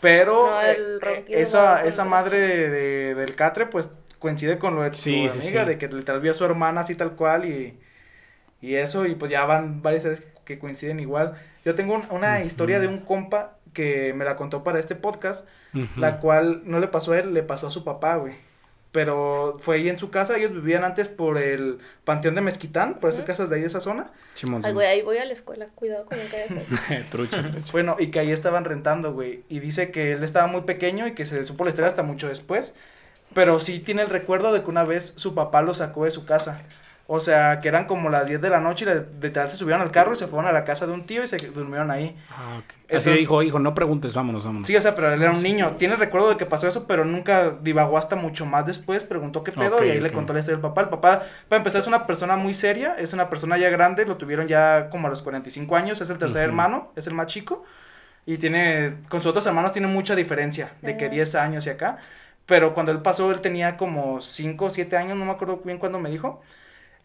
Pero 0.00 0.46
No, 0.46 0.62
eh, 0.62 0.76
eh, 1.06 1.24
esa, 1.28 1.84
esa 1.84 2.02
otras 2.02 2.08
madre 2.08 2.40
de, 2.40 2.70
de- 2.70 3.14
del 3.14 3.34
catre, 3.36 3.66
pues 3.66 3.90
coincide 4.18 4.58
con 4.58 4.74
lo 4.74 4.82
de 4.82 4.90
tu 4.90 4.96
Sí, 4.96 5.14
amiga, 5.28 5.30
sí. 5.62 5.68
de 5.68 5.78
que 5.78 5.88
literal 5.88 6.20
vio 6.20 6.30
a 6.30 6.34
su 6.34 6.44
hermana 6.44 6.80
así 6.80 6.94
tal 6.94 7.12
cual 7.12 7.44
y, 7.44 7.78
y 8.60 8.74
eso, 8.76 9.04
y 9.06 9.14
pues 9.14 9.30
ya 9.30 9.44
van 9.44 9.82
varias 9.82 10.04
veces 10.06 10.26
que 10.44 10.58
coinciden 10.58 10.98
igual. 11.00 11.34
Yo 11.64 11.74
tengo 11.74 11.94
un- 11.94 12.06
una 12.10 12.42
historia 12.42 12.80
de 12.80 12.86
un 12.88 13.00
compa 13.00 13.58
que 13.74 14.14
me 14.14 14.24
la 14.24 14.36
contó 14.36 14.64
para 14.64 14.80
este 14.80 14.94
podcast, 14.96 15.46
la 15.96 16.18
cual 16.20 16.62
no 16.64 16.80
le 16.80 16.88
pasó 16.88 17.12
a 17.12 17.18
él, 17.18 17.34
le 17.34 17.42
pasó 17.42 17.66
a 17.66 17.70
su 17.70 17.84
papá, 17.84 18.16
güey. 18.16 18.34
Pero 18.90 19.58
fue 19.60 19.76
ahí 19.76 19.88
en 19.88 19.98
su 19.98 20.10
casa, 20.10 20.36
ellos 20.38 20.52
vivían 20.52 20.82
antes 20.82 21.08
por 21.08 21.36
el 21.36 21.78
Panteón 22.04 22.34
de 22.34 22.40
Mezquitán, 22.40 23.00
por 23.00 23.10
esas 23.10 23.26
casas 23.26 23.50
de 23.50 23.56
ahí 23.56 23.60
de 23.60 23.66
esa 23.66 23.80
zona. 23.80 24.10
Simón, 24.34 24.62
Ay, 24.64 24.72
güey, 24.72 24.86
ahí 24.86 25.02
voy 25.02 25.18
a 25.18 25.26
la 25.26 25.34
escuela, 25.34 25.66
cuidado 25.74 26.06
con 26.06 26.18
lo 26.18 26.24
que 26.30 26.44
haces. 26.44 26.66
trucha, 27.10 27.42
trucha. 27.44 27.72
Bueno, 27.72 27.96
y 27.98 28.10
que 28.10 28.20
ahí 28.20 28.32
estaban 28.32 28.64
rentando, 28.64 29.12
güey. 29.12 29.42
Y 29.50 29.60
dice 29.60 29.90
que 29.90 30.12
él 30.12 30.24
estaba 30.24 30.46
muy 30.46 30.62
pequeño 30.62 31.06
y 31.06 31.14
que 31.14 31.26
se 31.26 31.44
supo 31.44 31.64
la 31.64 31.70
historia 31.70 31.88
hasta 31.88 32.02
mucho 32.02 32.28
después. 32.28 32.74
Pero 33.34 33.60
sí 33.60 33.78
tiene 33.78 34.02
el 34.02 34.08
recuerdo 34.08 34.52
de 34.52 34.62
que 34.62 34.70
una 34.70 34.84
vez 34.84 35.12
su 35.16 35.34
papá 35.34 35.60
lo 35.60 35.74
sacó 35.74 36.04
de 36.04 36.10
su 36.10 36.24
casa. 36.24 36.62
O 37.10 37.20
sea, 37.20 37.60
que 37.62 37.68
eran 37.68 37.86
como 37.86 38.10
las 38.10 38.28
10 38.28 38.38
de 38.38 38.50
la 38.50 38.60
noche 38.60 38.84
y 38.84 38.88
la- 38.88 39.02
literal 39.22 39.50
se 39.50 39.56
subieron 39.56 39.80
al 39.80 39.90
carro 39.90 40.12
y 40.12 40.16
se 40.16 40.26
fueron 40.26 40.46
a 40.46 40.52
la 40.52 40.64
casa 40.66 40.86
de 40.86 40.92
un 40.92 41.06
tío 41.06 41.24
y 41.24 41.26
se 41.26 41.38
durmieron 41.38 41.90
ahí. 41.90 42.14
Ah, 42.30 42.60
ok. 42.60 42.94
Así 42.96 43.10
dijo, 43.12 43.42
hijo, 43.42 43.58
no 43.58 43.74
preguntes, 43.74 44.12
vámonos, 44.12 44.44
vámonos. 44.44 44.66
Sí, 44.68 44.76
o 44.76 44.80
sea, 44.82 44.94
pero 44.94 45.10
él 45.10 45.22
era 45.22 45.32
un 45.32 45.42
niño. 45.42 45.76
Tiene 45.78 45.96
recuerdo 45.96 46.28
de 46.28 46.36
que 46.36 46.44
pasó 46.44 46.68
eso, 46.68 46.86
pero 46.86 47.06
nunca 47.06 47.54
divagó 47.62 47.96
hasta 47.96 48.14
mucho 48.14 48.44
más 48.44 48.66
después. 48.66 49.04
Preguntó 49.04 49.42
qué 49.42 49.52
pedo 49.52 49.82
y 49.82 49.88
ahí 49.88 50.00
le 50.02 50.12
contó 50.12 50.34
la 50.34 50.40
historia 50.40 50.56
del 50.58 50.62
papá. 50.62 50.82
El 50.82 50.88
papá, 50.90 51.22
para 51.48 51.56
empezar, 51.56 51.78
es 51.78 51.86
una 51.86 52.06
persona 52.06 52.36
muy 52.36 52.52
seria. 52.52 52.94
Es 52.98 53.14
una 53.14 53.30
persona 53.30 53.56
ya 53.56 53.70
grande. 53.70 54.04
Lo 54.04 54.18
tuvieron 54.18 54.46
ya 54.46 54.90
como 54.90 55.06
a 55.06 55.10
los 55.10 55.22
45 55.22 55.76
años. 55.76 55.98
Es 56.02 56.10
el 56.10 56.18
tercer 56.18 56.42
hermano. 56.42 56.92
Es 56.94 57.06
el 57.06 57.14
más 57.14 57.28
chico. 57.28 57.64
Y 58.26 58.36
tiene, 58.36 58.96
con 59.08 59.22
sus 59.22 59.30
otros 59.30 59.46
hermanos 59.46 59.72
tiene 59.72 59.88
mucha 59.88 60.14
diferencia. 60.14 60.72
De 60.82 60.98
que 60.98 61.06
Ajá. 61.06 61.14
10 61.14 61.34
años 61.36 61.66
y 61.66 61.70
acá. 61.70 61.96
Pero 62.44 62.74
cuando 62.74 62.92
él 62.92 63.00
pasó, 63.00 63.30
él 63.32 63.40
tenía 63.40 63.78
como 63.78 64.20
5 64.20 64.66
o 64.66 64.70
7 64.70 64.98
años. 64.98 65.16
No 65.16 65.24
me 65.24 65.30
acuerdo 65.32 65.62
bien 65.64 65.78
cuándo 65.78 65.98
me 65.98 66.10
dijo. 66.10 66.42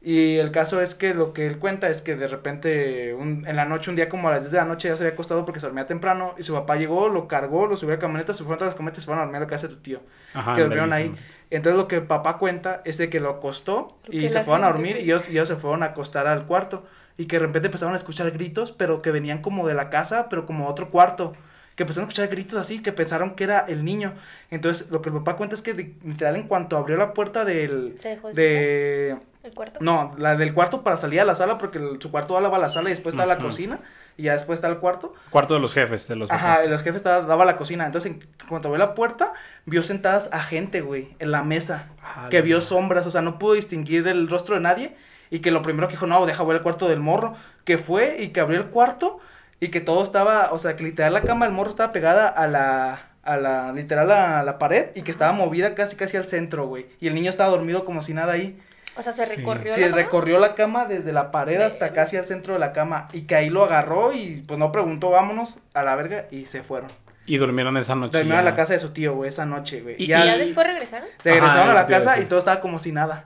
Y 0.06 0.36
el 0.38 0.52
caso 0.52 0.82
es 0.82 0.96
que 0.96 1.14
lo 1.14 1.32
que 1.32 1.48
él 1.48 1.60
cuenta 1.60 1.90
es 1.90 2.02
que 2.02 2.18
de 2.18 2.28
repente 2.28 3.14
un- 3.14 3.48
en 3.48 3.56
la 3.56 3.64
noche, 3.64 3.90
un 3.90 3.96
día 3.96 4.10
como 4.10 4.28
a 4.28 4.32
las 4.32 4.42
10 4.42 4.52
de 4.52 4.58
la 4.58 4.66
noche 4.66 4.90
ya 4.90 4.98
se 4.98 5.04
había 5.04 5.14
acostado 5.14 5.46
porque 5.46 5.62
se 5.62 5.66
dormía 5.68 5.88
temprano 5.88 6.36
y 6.38 6.44
su 6.44 6.54
papá 6.54 6.76
llegó, 6.76 7.08
lo 7.08 7.28
cargó, 7.30 7.68
lo 7.68 7.78
subió 7.78 7.94
a 7.94 7.96
la 7.96 8.02
camioneta, 8.02 8.34
se 8.34 8.44
fueron 8.44 8.60
todas 8.60 8.72
las 8.74 8.76
camionetas 8.76 9.00
y 9.00 9.02
se 9.04 9.06
fueron 9.06 9.22
a 9.22 9.26
dormir 9.26 9.38
a 9.38 9.46
la 9.46 9.48
casa 9.48 9.68
de 9.70 9.76
tu 9.76 9.80
tío. 9.82 10.02
Ajá, 10.34 10.54
que 10.56 10.62
durmieron 10.62 10.92
ahí. 10.92 11.16
Entonces 11.52 11.78
lo 11.78 11.88
que 11.88 11.96
el 11.96 12.04
papá 12.04 12.38
cuenta 12.38 12.82
es 12.84 12.98
de 12.98 13.10
que 13.10 13.22
lo 13.22 13.30
acostó 13.30 13.98
y 14.10 14.28
se 14.28 14.44
fueron 14.44 14.66
a 14.66 14.68
dormir 14.68 14.98
y 14.98 15.04
ellos, 15.04 15.30
y 15.30 15.32
ellos 15.32 15.48
se 15.48 15.56
fueron 15.56 15.84
a 15.84 15.88
acostar 15.88 16.28
al 16.28 16.46
cuarto 16.48 16.84
y 17.18 17.26
que 17.28 17.38
de 17.40 17.46
repente 17.46 17.68
empezaron 17.68 17.94
a 17.94 17.98
escuchar 17.98 18.30
gritos, 18.32 18.74
pero 18.74 19.02
que 19.02 19.12
venían 19.12 19.42
como 19.42 19.66
de 19.68 19.74
la 19.74 19.90
casa, 19.90 20.28
pero 20.30 20.46
como 20.46 20.68
otro 20.68 20.90
cuarto. 20.90 21.34
Que 21.76 21.84
empezaron 21.84 22.08
a 22.08 22.10
escuchar 22.10 22.28
gritos 22.28 22.60
así, 22.60 22.82
que 22.84 22.92
pensaron 22.92 23.36
que 23.36 23.46
era 23.46 23.60
el 23.68 23.84
niño. 23.86 24.14
Entonces, 24.52 24.92
lo 24.92 25.02
que 25.02 25.10
el 25.10 25.16
papá 25.16 25.38
cuenta 25.38 25.56
es 25.56 25.62
que 25.64 25.74
literal 25.74 26.36
en 26.36 26.48
cuanto 26.48 26.78
abrió 26.78 26.98
la 26.98 27.14
puerta 27.14 27.46
del... 27.46 27.96
¿Se 28.00 28.10
dejó 28.10 28.28
de 28.32 28.34
de 28.34 29.18
¿El 29.44 29.54
cuarto? 29.54 29.80
no, 29.82 30.14
la 30.18 30.36
del 30.38 30.54
cuarto 30.54 30.84
para 30.84 30.96
salir 30.98 31.20
a 31.20 31.26
la 31.26 31.36
sala, 31.36 31.58
porque 31.58 31.78
el- 31.78 32.02
su 32.02 32.10
cuarto 32.12 32.40
daba 32.40 32.56
a 32.58 32.60
la 32.62 32.70
sala 32.70 32.90
y 32.90 32.94
después 32.94 33.14
está 33.14 33.26
la 33.26 33.38
cocina, 33.40 33.80
y 34.16 34.24
ya 34.24 34.34
después 34.34 34.58
está 34.58 34.68
el 34.70 34.78
cuarto. 34.78 35.14
Cuarto 35.32 35.54
de 35.56 35.60
los 35.60 35.74
jefes, 35.74 36.08
de 36.08 36.16
los 36.16 36.32
Ajá, 36.32 36.56
papás. 36.56 36.70
los 36.70 36.82
jefes 36.82 36.96
estaba- 36.98 37.26
daba 37.26 37.44
a 37.44 37.46
la 37.48 37.58
cocina. 37.58 37.86
Entonces, 37.86 38.12
en 38.14 38.24
cuanto 38.48 38.70
abrió 38.70 38.78
la 38.86 38.96
puerta, 38.96 39.34
vio 39.66 39.84
sentadas 39.84 40.30
a 40.32 40.42
gente, 40.42 40.80
güey, 40.82 41.10
en 41.20 41.32
la 41.32 41.44
mesa, 41.44 41.88
Ah, 42.02 42.28
que 42.30 42.42
vio 42.42 42.62
sombras, 42.62 43.06
o 43.06 43.12
sea, 43.12 43.22
no 43.22 43.38
pudo 43.38 43.54
distinguir 43.54 44.08
el 44.08 44.30
rostro 44.30 44.56
de 44.56 44.62
nadie, 44.62 44.96
y 45.30 45.40
que 45.40 45.52
lo 45.52 45.62
primero 45.62 45.88
que 45.88 45.94
dijo, 45.96 46.08
no, 46.08 46.26
deja 46.26 46.44
ver 46.46 46.58
el 46.58 46.62
cuarto 46.64 46.88
del 46.88 47.00
morro, 47.02 47.34
que 47.66 47.78
fue 47.78 48.18
y 48.22 48.30
que 48.30 48.40
abrió 48.40 48.60
el 48.60 48.68
cuarto, 48.68 49.20
y 49.60 49.70
que 49.70 49.82
todo 49.82 50.04
estaba, 50.04 50.52
o 50.54 50.58
sea, 50.58 50.76
que 50.78 50.84
literal 50.84 51.12
la 51.14 51.22
cama 51.22 51.46
del 51.46 51.54
morro 51.54 51.72
estaba 51.72 51.92
pegada 51.92 52.28
a 52.30 52.48
la, 52.48 53.08
a 53.24 53.38
la, 53.38 53.72
literal 53.74 54.10
a 54.12 54.44
la 54.44 54.58
pared, 54.60 54.92
y 54.96 55.02
que 55.02 55.12
estaba 55.12 55.32
movida 55.34 55.74
casi, 55.76 55.96
casi 55.98 56.16
al 56.18 56.26
centro, 56.26 56.68
güey, 56.68 56.86
y 57.02 57.08
el 57.08 57.16
niño 57.16 57.30
estaba 57.30 57.50
dormido 57.50 57.84
como 57.84 58.02
si 58.02 58.14
nada 58.14 58.34
ahí. 58.34 58.58
O 58.96 59.02
sea, 59.04 59.12
se 59.14 59.26
recorrió. 59.26 59.74
Sí, 59.74 59.82
la 59.82 59.88
cama? 59.90 60.02
recorrió 60.02 60.40
la 60.40 60.56
cama 60.56 60.86
desde 60.86 61.12
la 61.14 61.32
pared 61.32 61.60
hasta 61.62 61.94
casi 61.94 62.16
al 62.18 62.26
centro 62.26 62.54
de 62.54 62.60
la 62.60 62.74
cama 62.74 63.08
y 63.14 63.22
que 63.24 63.36
ahí 63.36 63.50
lo 63.50 63.64
agarró 63.64 64.14
y 64.14 64.44
pues 64.48 64.60
no 64.60 64.72
preguntó, 64.72 65.10
vámonos 65.10 65.58
a 65.74 65.84
la 65.84 65.96
verga 65.96 66.26
y 66.32 66.46
se 66.46 66.62
fueron. 66.64 66.92
Y 67.26 67.38
durmieron 67.38 67.78
esa 67.78 67.96
noche. 67.96 68.12
Terminaron 68.12 68.40
en 68.46 68.52
la 68.52 68.56
casa 68.56 68.74
de 68.74 68.80
su 68.80 68.92
tío, 68.92 69.16
güey, 69.16 69.30
esa 69.30 69.46
noche, 69.46 69.82
güey. 69.82 69.96
Y- 69.98 70.04
Y 70.04 70.08
ya 70.08 70.24
¿Y 70.24 70.28
ya 70.28 70.36
y- 70.36 70.40
después 70.40 70.68
regresaron? 70.68 71.08
regresaron 71.24 71.70
Ajá, 71.70 71.72
a 71.72 71.74
la 71.74 71.86
casa 71.88 72.20
y 72.20 72.26
todo 72.26 72.38
estaba 72.40 72.60
como 72.60 72.78
si 72.80 72.92
nada. 72.92 73.26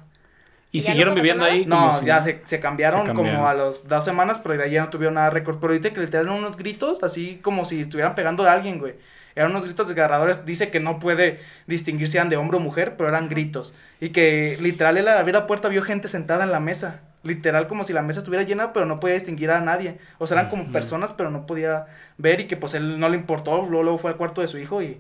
Y 0.72 0.80
¿Ya 0.82 0.89
no 0.89 0.91
siguieron 0.91 1.15
viviendo 1.15 1.43
nada? 1.43 1.53
ahí. 1.55 1.65
No, 1.65 1.99
si- 1.99 2.05
ya 2.05 2.22
se, 2.24 2.41
se 2.45 2.59
cambiaron 2.59 3.05
Se 3.07 3.13
como 3.13 3.47
a 3.47 3.53
los 3.53 3.88
dos 3.88 4.05
semanas, 4.05 4.39
pero 4.39 4.57
de 4.57 4.65
ahí 4.65 4.72
ya 4.72 4.84
no 4.84 4.89
tuvieron 4.89 5.15
nada 5.15 5.28
de 5.30 5.34
récord. 5.34 5.57
Pero 5.59 5.74
ahorita 5.74 5.91
que 5.93 6.01
literal 6.01 6.28
eran 6.28 6.38
unos 6.38 6.57
gritos, 6.57 7.01
así 7.03 7.39
como 7.41 7.65
si 7.65 7.82
estuvieran 7.82 8.15
pegando 8.15 8.47
a 8.47 8.51
alguien, 8.51 8.78
güey. 8.78 8.93
Eran 9.38 9.51
unos 9.51 9.65
gritos 9.65 9.88
desgarradores. 9.88 10.45
Dice 10.45 10.69
que 10.69 10.79
no 10.79 10.99
puede 10.99 11.39
distinguir 11.67 12.07
si 12.07 12.17
eran 12.17 12.29
de 12.29 12.38
hombre 12.38 12.57
o 12.57 12.59
mujer, 12.59 12.95
pero 12.97 13.09
eran 13.09 13.29
gritos. 13.29 13.73
Y 14.01 14.09
que 14.09 14.57
literal 14.61 14.97
él 14.97 15.07
al 15.07 15.17
abrir 15.17 15.35
la 15.35 15.47
puerta 15.47 15.69
vio 15.69 15.81
gente 15.83 16.07
sentada 16.07 16.43
en 16.43 16.51
la 16.51 16.59
mesa. 16.59 17.01
Literal 17.23 17.67
como 17.67 17.83
si 17.83 17.93
la 17.93 18.01
mesa 18.01 18.19
estuviera 18.19 18.43
llena, 18.43 18.73
pero 18.73 18.85
no 18.85 18.99
podía 18.99 19.13
distinguir 19.13 19.51
a 19.51 19.61
nadie. 19.61 19.97
O 20.17 20.27
sea, 20.27 20.39
eran 20.39 20.49
como 20.49 20.71
personas, 20.71 21.11
pero 21.11 21.29
no 21.29 21.45
podía 21.45 21.85
ver. 22.17 22.41
Y 22.41 22.45
que 22.47 22.57
pues 22.57 22.73
él 22.73 22.99
no 22.99 23.09
le 23.09 23.15
importó. 23.17 23.61
Luego, 23.61 23.83
luego 23.83 23.97
fue 23.97 24.11
al 24.11 24.17
cuarto 24.17 24.41
de 24.41 24.47
su 24.47 24.57
hijo 24.57 24.81
y... 24.81 24.99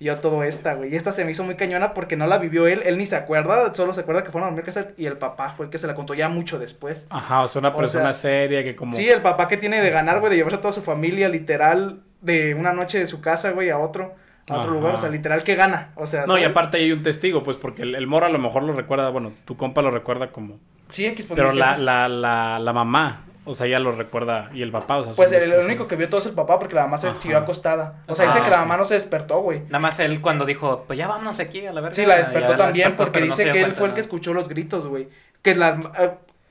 Y 0.00 0.04
yo 0.04 0.16
todo 0.18 0.44
esta, 0.44 0.74
güey. 0.74 0.92
Y 0.92 0.96
esta 0.96 1.10
se 1.10 1.24
me 1.24 1.32
hizo 1.32 1.42
muy 1.42 1.56
cañona 1.56 1.92
porque 1.92 2.14
no 2.14 2.28
la 2.28 2.38
vivió 2.38 2.68
él. 2.68 2.82
Él 2.84 2.98
ni 2.98 3.06
se 3.06 3.16
acuerda. 3.16 3.74
Solo 3.74 3.94
se 3.94 4.02
acuerda 4.02 4.22
que 4.22 4.30
fueron 4.30 4.46
a 4.46 4.50
dormir 4.50 4.64
casa 4.64 4.86
y 4.96 5.06
el 5.06 5.16
papá 5.16 5.50
fue 5.54 5.66
el 5.66 5.70
que 5.72 5.78
se 5.78 5.88
la 5.88 5.96
contó 5.96 6.14
ya 6.14 6.28
mucho 6.28 6.60
después. 6.60 7.06
Ajá, 7.10 7.42
o 7.42 7.48
sea, 7.48 7.58
una 7.58 7.70
O 7.70 7.76
persona 7.76 8.12
sea, 8.12 8.30
seria 8.30 8.62
que 8.62 8.76
como... 8.76 8.94
Sí, 8.94 9.08
el 9.08 9.22
papá 9.22 9.48
que 9.48 9.56
tiene 9.56 9.82
de 9.82 9.90
ganar, 9.90 10.20
güey, 10.20 10.30
de 10.30 10.36
llevarse 10.36 10.58
a 10.58 10.60
toda 10.60 10.72
su 10.72 10.82
familia, 10.82 11.28
literal, 11.28 11.98
de 12.20 12.54
una 12.54 12.72
noche 12.72 12.98
de 12.98 13.06
su 13.06 13.20
casa, 13.20 13.50
güey, 13.52 13.70
a 13.70 13.78
otro, 13.78 14.14
a 14.48 14.54
otro 14.56 14.70
Ajá. 14.70 14.78
lugar, 14.80 14.94
o 14.94 14.98
sea, 14.98 15.08
literal 15.08 15.42
que 15.44 15.54
gana, 15.54 15.90
o 15.94 16.06
sea, 16.06 16.26
No, 16.26 16.38
y 16.38 16.44
aparte 16.44 16.78
hay 16.78 16.90
un 16.92 17.02
testigo, 17.02 17.42
pues, 17.42 17.56
porque 17.56 17.82
el, 17.82 17.94
el 17.94 18.06
morro 18.06 18.26
a 18.26 18.30
lo 18.30 18.38
mejor 18.38 18.62
lo 18.62 18.72
recuerda, 18.72 19.08
bueno, 19.10 19.32
tu 19.44 19.56
compa 19.56 19.82
lo 19.82 19.90
recuerda 19.90 20.32
como... 20.32 20.58
Sí, 20.88 21.04
X 21.06 21.26
pues, 21.26 21.36
Pero 21.38 21.52
la, 21.52 21.76
la, 21.76 22.08
la, 22.08 22.58
la 22.58 22.72
mamá, 22.72 23.24
o 23.44 23.52
sea, 23.54 23.66
ella 23.66 23.78
lo 23.78 23.92
recuerda, 23.92 24.50
y 24.54 24.62
el 24.62 24.70
papá, 24.70 24.96
o 24.98 25.04
sea... 25.04 25.12
Pues 25.12 25.30
el, 25.32 25.52
único 25.64 25.86
que 25.86 25.96
vio 25.96 26.08
todo 26.08 26.20
es 26.20 26.26
el 26.26 26.32
papá 26.32 26.58
porque 26.58 26.74
la 26.74 26.82
mamá 26.84 26.98
se 26.98 27.08
Ajá. 27.08 27.16
siguió 27.18 27.38
acostada. 27.38 28.02
O 28.06 28.14
sea, 28.14 28.24
Ah, 28.24 28.28
dice 28.32 28.42
que 28.44 28.50
la 28.50 28.56
ok. 28.56 28.62
mamá 28.62 28.76
no 28.78 28.84
se 28.86 28.94
despertó, 28.94 29.40
güey. 29.40 29.60
Nada 29.66 29.78
más 29.80 29.98
él 30.00 30.20
cuando 30.20 30.44
dijo, 30.46 30.84
pues 30.86 30.98
ya 30.98 31.06
vámonos 31.06 31.38
aquí 31.40 31.66
a 31.66 31.72
la 31.72 31.80
verga. 31.82 31.94
Sí, 31.94 32.02
la 32.06 32.14
ya 32.14 32.18
despertó 32.18 32.52
la 32.52 32.56
también 32.56 32.88
despertó, 32.88 33.04
porque 33.04 33.20
no 33.20 33.26
dice 33.26 33.44
que 33.44 33.50
él 33.50 33.56
cuenta, 33.60 33.78
fue 33.78 33.88
el 33.88 33.94
que 33.94 34.00
escuchó 34.00 34.32
los 34.34 34.48
gritos, 34.48 34.86
güey. 34.86 35.08
Que 35.42 35.54
la, 35.54 35.78
eh, 35.98 36.10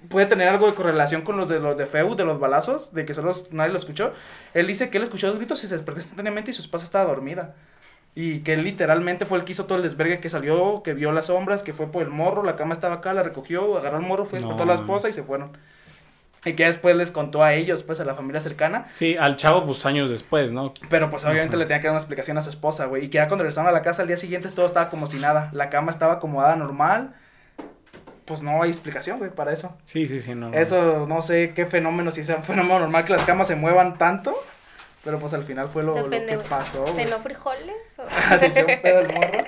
puede 0.10 0.26
tener 0.26 0.47
algo 0.47 0.68
de 0.68 0.74
correlación 0.74 1.22
con 1.22 1.38
los 1.38 1.47
de 1.47 1.60
los 1.60 1.78
de 1.78 1.86
Feu, 1.86 2.16
de 2.16 2.26
los 2.26 2.39
balazos, 2.39 2.93
de 2.93 3.05
que 3.05 3.14
solo 3.14 3.34
nadie 3.51 3.72
lo 3.72 3.80
escuchó. 3.80 4.14
Él 4.53 4.68
dice 4.68 4.89
que 4.89 4.97
él 4.97 5.03
escuchó 5.03 5.28
los 5.28 5.38
gritos 5.38 5.64
y 5.64 5.68
se 5.68 5.76
despertó 5.76 5.99
instantáneamente 5.99 6.51
y 6.51 6.53
su 6.53 6.62
esposa 6.62 6.86
estaba 6.86 7.05
dormida. 7.05 7.55
Y 8.16 8.39
que 8.39 8.53
él 8.53 8.64
literalmente 8.64 9.26
fue 9.26 9.38
el 9.38 9.43
que 9.43 9.51
hizo 9.51 9.66
todo 9.66 9.78
el 9.78 9.84
desvergue 9.84 10.20
que 10.20 10.30
salió, 10.30 10.82
que 10.84 10.93
vio 10.93 11.12
las 11.12 11.28
sombras, 11.28 11.62
que 11.62 11.74
fue 11.74 11.91
por 11.91 12.01
el 12.01 12.10
morro, 12.10 12.43
la 12.43 12.55
cama 12.55 12.74
estaba 12.74 12.95
acá, 12.95 13.14
la 13.14 13.22
recogió, 13.22 13.78
agarró 13.78 13.97
el 13.97 14.05
morro, 14.05 14.26
fue, 14.26 14.39
No 14.39 14.47
despertó 14.47 14.64
a 14.64 14.66
la 14.66 14.74
esposa 14.74 15.10
y 15.10 15.14
se 15.14 15.22
fueron. 15.22 15.51
Y 16.45 16.53
que 16.53 16.66
después 16.66 16.95
les 16.95 17.12
contó 17.12 17.43
a 17.43 17.53
ellos, 17.53 17.84
pues 17.84 17.99
a 17.99 18.05
la 18.05 18.16
familia 18.16 18.41
cercana. 18.41 18.86
Sí, 18.89 19.18
al 19.18 19.36
chavo, 19.36 19.66
pues, 19.66 19.86
años 19.86 20.10
después, 20.10 20.51
¿no? 20.51 20.74
Pero 20.89 21.10
pues 21.10 21.26
obviamente 21.26 21.58
le 21.58 21.66
tenía 21.66 21.80
que 21.80 21.88
dar 21.88 21.91
una 21.91 21.99
explicación 21.99 22.38
a 22.38 22.41
su 22.41 22.49
esposa, 22.49 22.86
güey. 22.86 23.05
Y 23.05 23.10
que 23.10 23.16
ya 23.16 23.28
cuando 23.28 23.43
regresaron 23.43 23.68
a 23.68 23.72
la 23.72 23.82
casa 23.82 24.01
al 24.01 24.08
día 24.08 24.18
siguiente 24.18 24.49
todo 24.49 24.66
estaba 24.66 24.89
como 24.89 25.08
si 25.08 25.20
nada. 25.20 25.49
La 25.51 25.70
cama 25.70 25.91
estaba 25.91 26.14
acomodada 26.14 26.55
normal. 26.55 27.16
Pues 28.28 28.44
no 28.44 28.62
hay 28.62 28.70
explicación, 28.70 29.18
güey, 29.18 29.32
para 29.32 29.54
eso. 29.54 29.76
Sí, 29.86 30.06
sí, 30.06 30.20
sí, 30.20 30.36
no. 30.36 30.54
Eso 30.54 31.08
no 31.08 31.22
sé 31.24 31.54
qué 31.56 31.66
fenómeno, 31.66 32.12
si 32.12 32.24
sea 32.24 32.36
un 32.36 32.44
fenómeno 32.44 32.80
normal 32.80 33.06
que 33.06 33.14
las 33.14 33.24
camas 33.24 33.48
se 33.48 33.56
muevan 33.56 33.98
tanto. 33.98 34.38
Pero 35.04 35.20
pues 35.20 35.34
al 35.34 35.44
final 35.46 35.70
fue 35.70 35.84
lo, 35.84 35.96
lo 35.96 36.04
Depende, 36.04 36.32
que 36.32 36.36
güey. 36.36 36.48
pasó. 36.50 36.82
güey. 36.82 36.94
¿Cenó 36.94 37.20
frijoles? 37.20 37.98
o- 37.98 38.10
Se 38.40 38.46
echó 38.48 38.66
un 38.66 38.82
pedo 38.82 39.00
el 39.00 39.14
morro. 39.14 39.44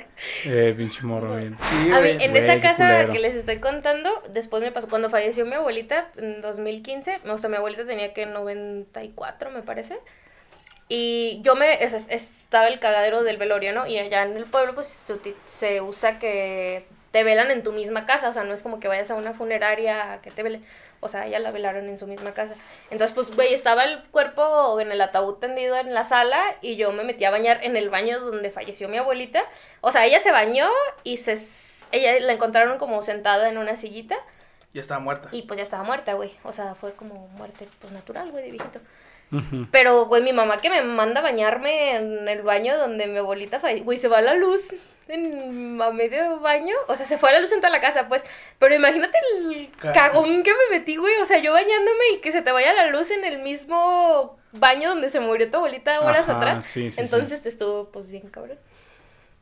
Eh, 0.46 0.74
pinche 0.78 1.02
morro, 1.04 1.36
bien. 1.36 1.58
Sí, 1.62 1.92
A 1.92 2.00
mí, 2.00 2.12
en 2.12 2.32
Güey, 2.32 2.44
esa 2.44 2.62
casa 2.62 2.88
culero. 2.88 3.12
que 3.12 3.20
les 3.20 3.36
estoy 3.36 3.60
contando, 3.60 4.10
después 4.32 4.62
me 4.64 4.72
pasó, 4.72 4.88
cuando 4.88 5.10
falleció 5.10 5.46
mi 5.46 5.56
abuelita 5.56 6.12
en 6.16 6.40
2015, 6.40 7.20
o 7.28 7.38
sea, 7.38 7.50
mi 7.50 7.58
abuelita 7.58 7.86
tenía 7.86 8.14
que 8.14 8.26
94, 8.26 9.52
me 9.52 9.62
parece. 9.62 10.00
Y 10.88 11.42
yo 11.44 11.56
me, 11.56 11.84
es- 11.84 11.94
es- 11.94 12.08
estaba 12.10 12.70
el 12.70 12.80
cagadero 12.80 13.24
del 13.24 13.36
velorio, 13.38 13.74
¿no? 13.74 13.86
Y 13.86 13.98
allá 14.00 14.24
en 14.24 14.38
el 14.38 14.46
pueblo, 14.46 14.76
pues, 14.76 14.88
se 15.46 15.82
usa 15.82 16.20
que 16.20 16.88
te 17.12 17.24
velan 17.24 17.52
en 17.52 17.64
tu 17.64 17.72
misma 17.72 18.06
casa, 18.06 18.30
o 18.30 18.34
sea, 18.34 18.44
no 18.44 18.54
es 18.54 18.62
como 18.62 18.80
que 18.80 18.88
vayas 18.88 19.10
a 19.12 19.16
una 19.16 19.34
funeraria 19.34 20.14
a 20.14 20.22
que 20.22 20.32
te 20.32 20.44
velen. 20.44 20.66
O 21.02 21.08
sea, 21.08 21.26
ella 21.28 21.40
la 21.40 21.52
velaron 21.52 21.88
en 21.88 21.98
su 21.98 22.08
misma 22.08 22.34
casa. 22.34 22.56
Entonces, 22.92 23.16
pues, 23.16 23.34
güey, 23.34 23.54
estaba 23.54 23.84
el 23.86 24.04
cuerpo 24.12 24.80
en 24.82 24.92
el 24.92 25.00
ataúd 25.00 25.36
tendido 25.36 25.78
en 25.78 25.94
la 25.94 26.04
sala 26.04 26.42
y 26.62 26.76
yo 26.76 26.92
me 26.92 27.04
metí 27.06 27.24
a 27.24 27.32
bañar 27.32 27.64
en 27.64 27.78
el 27.78 27.90
baño 27.90 28.20
donde 28.20 28.52
falleció 28.52 28.90
mi 28.90 28.98
abuelita. 28.98 29.44
O 29.82 29.92
sea, 29.94 30.06
ella 30.06 30.20
se 30.20 30.32
bañó 30.32 30.68
y 31.04 31.18
se... 31.18 31.38
Ella 31.92 32.20
la 32.20 32.34
encontraron 32.34 32.78
como 32.78 33.02
sentada 33.02 33.50
en 33.50 33.58
una 33.58 33.76
sillita 33.78 34.16
Ya 34.74 34.82
estaba 34.82 35.00
muerta. 35.00 35.30
y 35.32 35.44
pues 35.44 35.58
ya 35.58 35.64
estaba 35.64 35.84
muerta, 35.84 36.14
güey. 36.14 36.36
O 36.44 36.52
sea, 36.54 36.76
fue 36.76 36.92
como 36.94 37.28
muerte 37.30 37.68
pues 37.80 37.92
natural, 37.94 38.30
güey, 38.32 38.44
de 38.44 38.52
viejito. 38.52 38.80
Pero, 39.72 40.06
güey, 40.08 40.22
mi 40.22 40.34
mamá 40.34 40.60
que 40.60 40.70
me 40.70 40.82
manda 40.82 41.20
a 41.22 41.24
bañarme 41.24 41.96
en 41.96 42.28
el 42.28 42.42
baño 42.42 42.78
donde 42.78 43.08
mi 43.08 43.20
abuelita 43.20 43.60
falleció, 43.60 43.86
güey, 43.86 43.98
se 43.98 44.08
va 44.08 44.22
la 44.22 44.34
luz 44.34 44.68
en, 45.10 45.82
a 45.82 45.92
medio 45.92 46.40
baño. 46.40 46.76
O 46.88 46.96
sea, 46.96 47.06
se 47.06 47.18
fue 47.18 47.32
la 47.34 47.40
luz 47.40 47.52
en 47.52 47.60
toda 47.60 47.70
la 47.72 47.82
casa, 47.82 48.08
pues. 48.08 48.24
Pero 48.60 48.74
imagínate 48.76 49.18
el 49.40 49.70
Ca- 49.78 49.92
cagón 49.92 50.44
que 50.44 50.52
me 50.54 50.78
metí, 50.78 50.96
güey. 50.96 51.16
O 51.18 51.26
sea, 51.26 51.40
yo 51.40 51.52
bañándome 51.54 52.04
y 52.16 52.20
que 52.22 52.32
se 52.32 52.42
te 52.42 52.52
vaya 52.52 52.74
la 52.74 52.88
luz 52.88 53.12
en 53.12 53.26
el 53.26 53.40
mismo 53.40 54.38
baño 54.52 54.90
donde 54.90 55.10
se 55.10 55.20
murió 55.20 55.50
tu 55.52 55.58
abuelita 55.58 56.00
horas 56.02 56.30
Ajá, 56.30 56.38
atrás. 56.38 56.66
sí, 56.66 56.84
sí, 56.90 56.92
sí. 56.92 57.02
Entonces 57.02 57.46
estuvo, 57.46 57.90
pues, 57.92 58.08
bien 58.10 58.30
cabrón. 58.30 58.58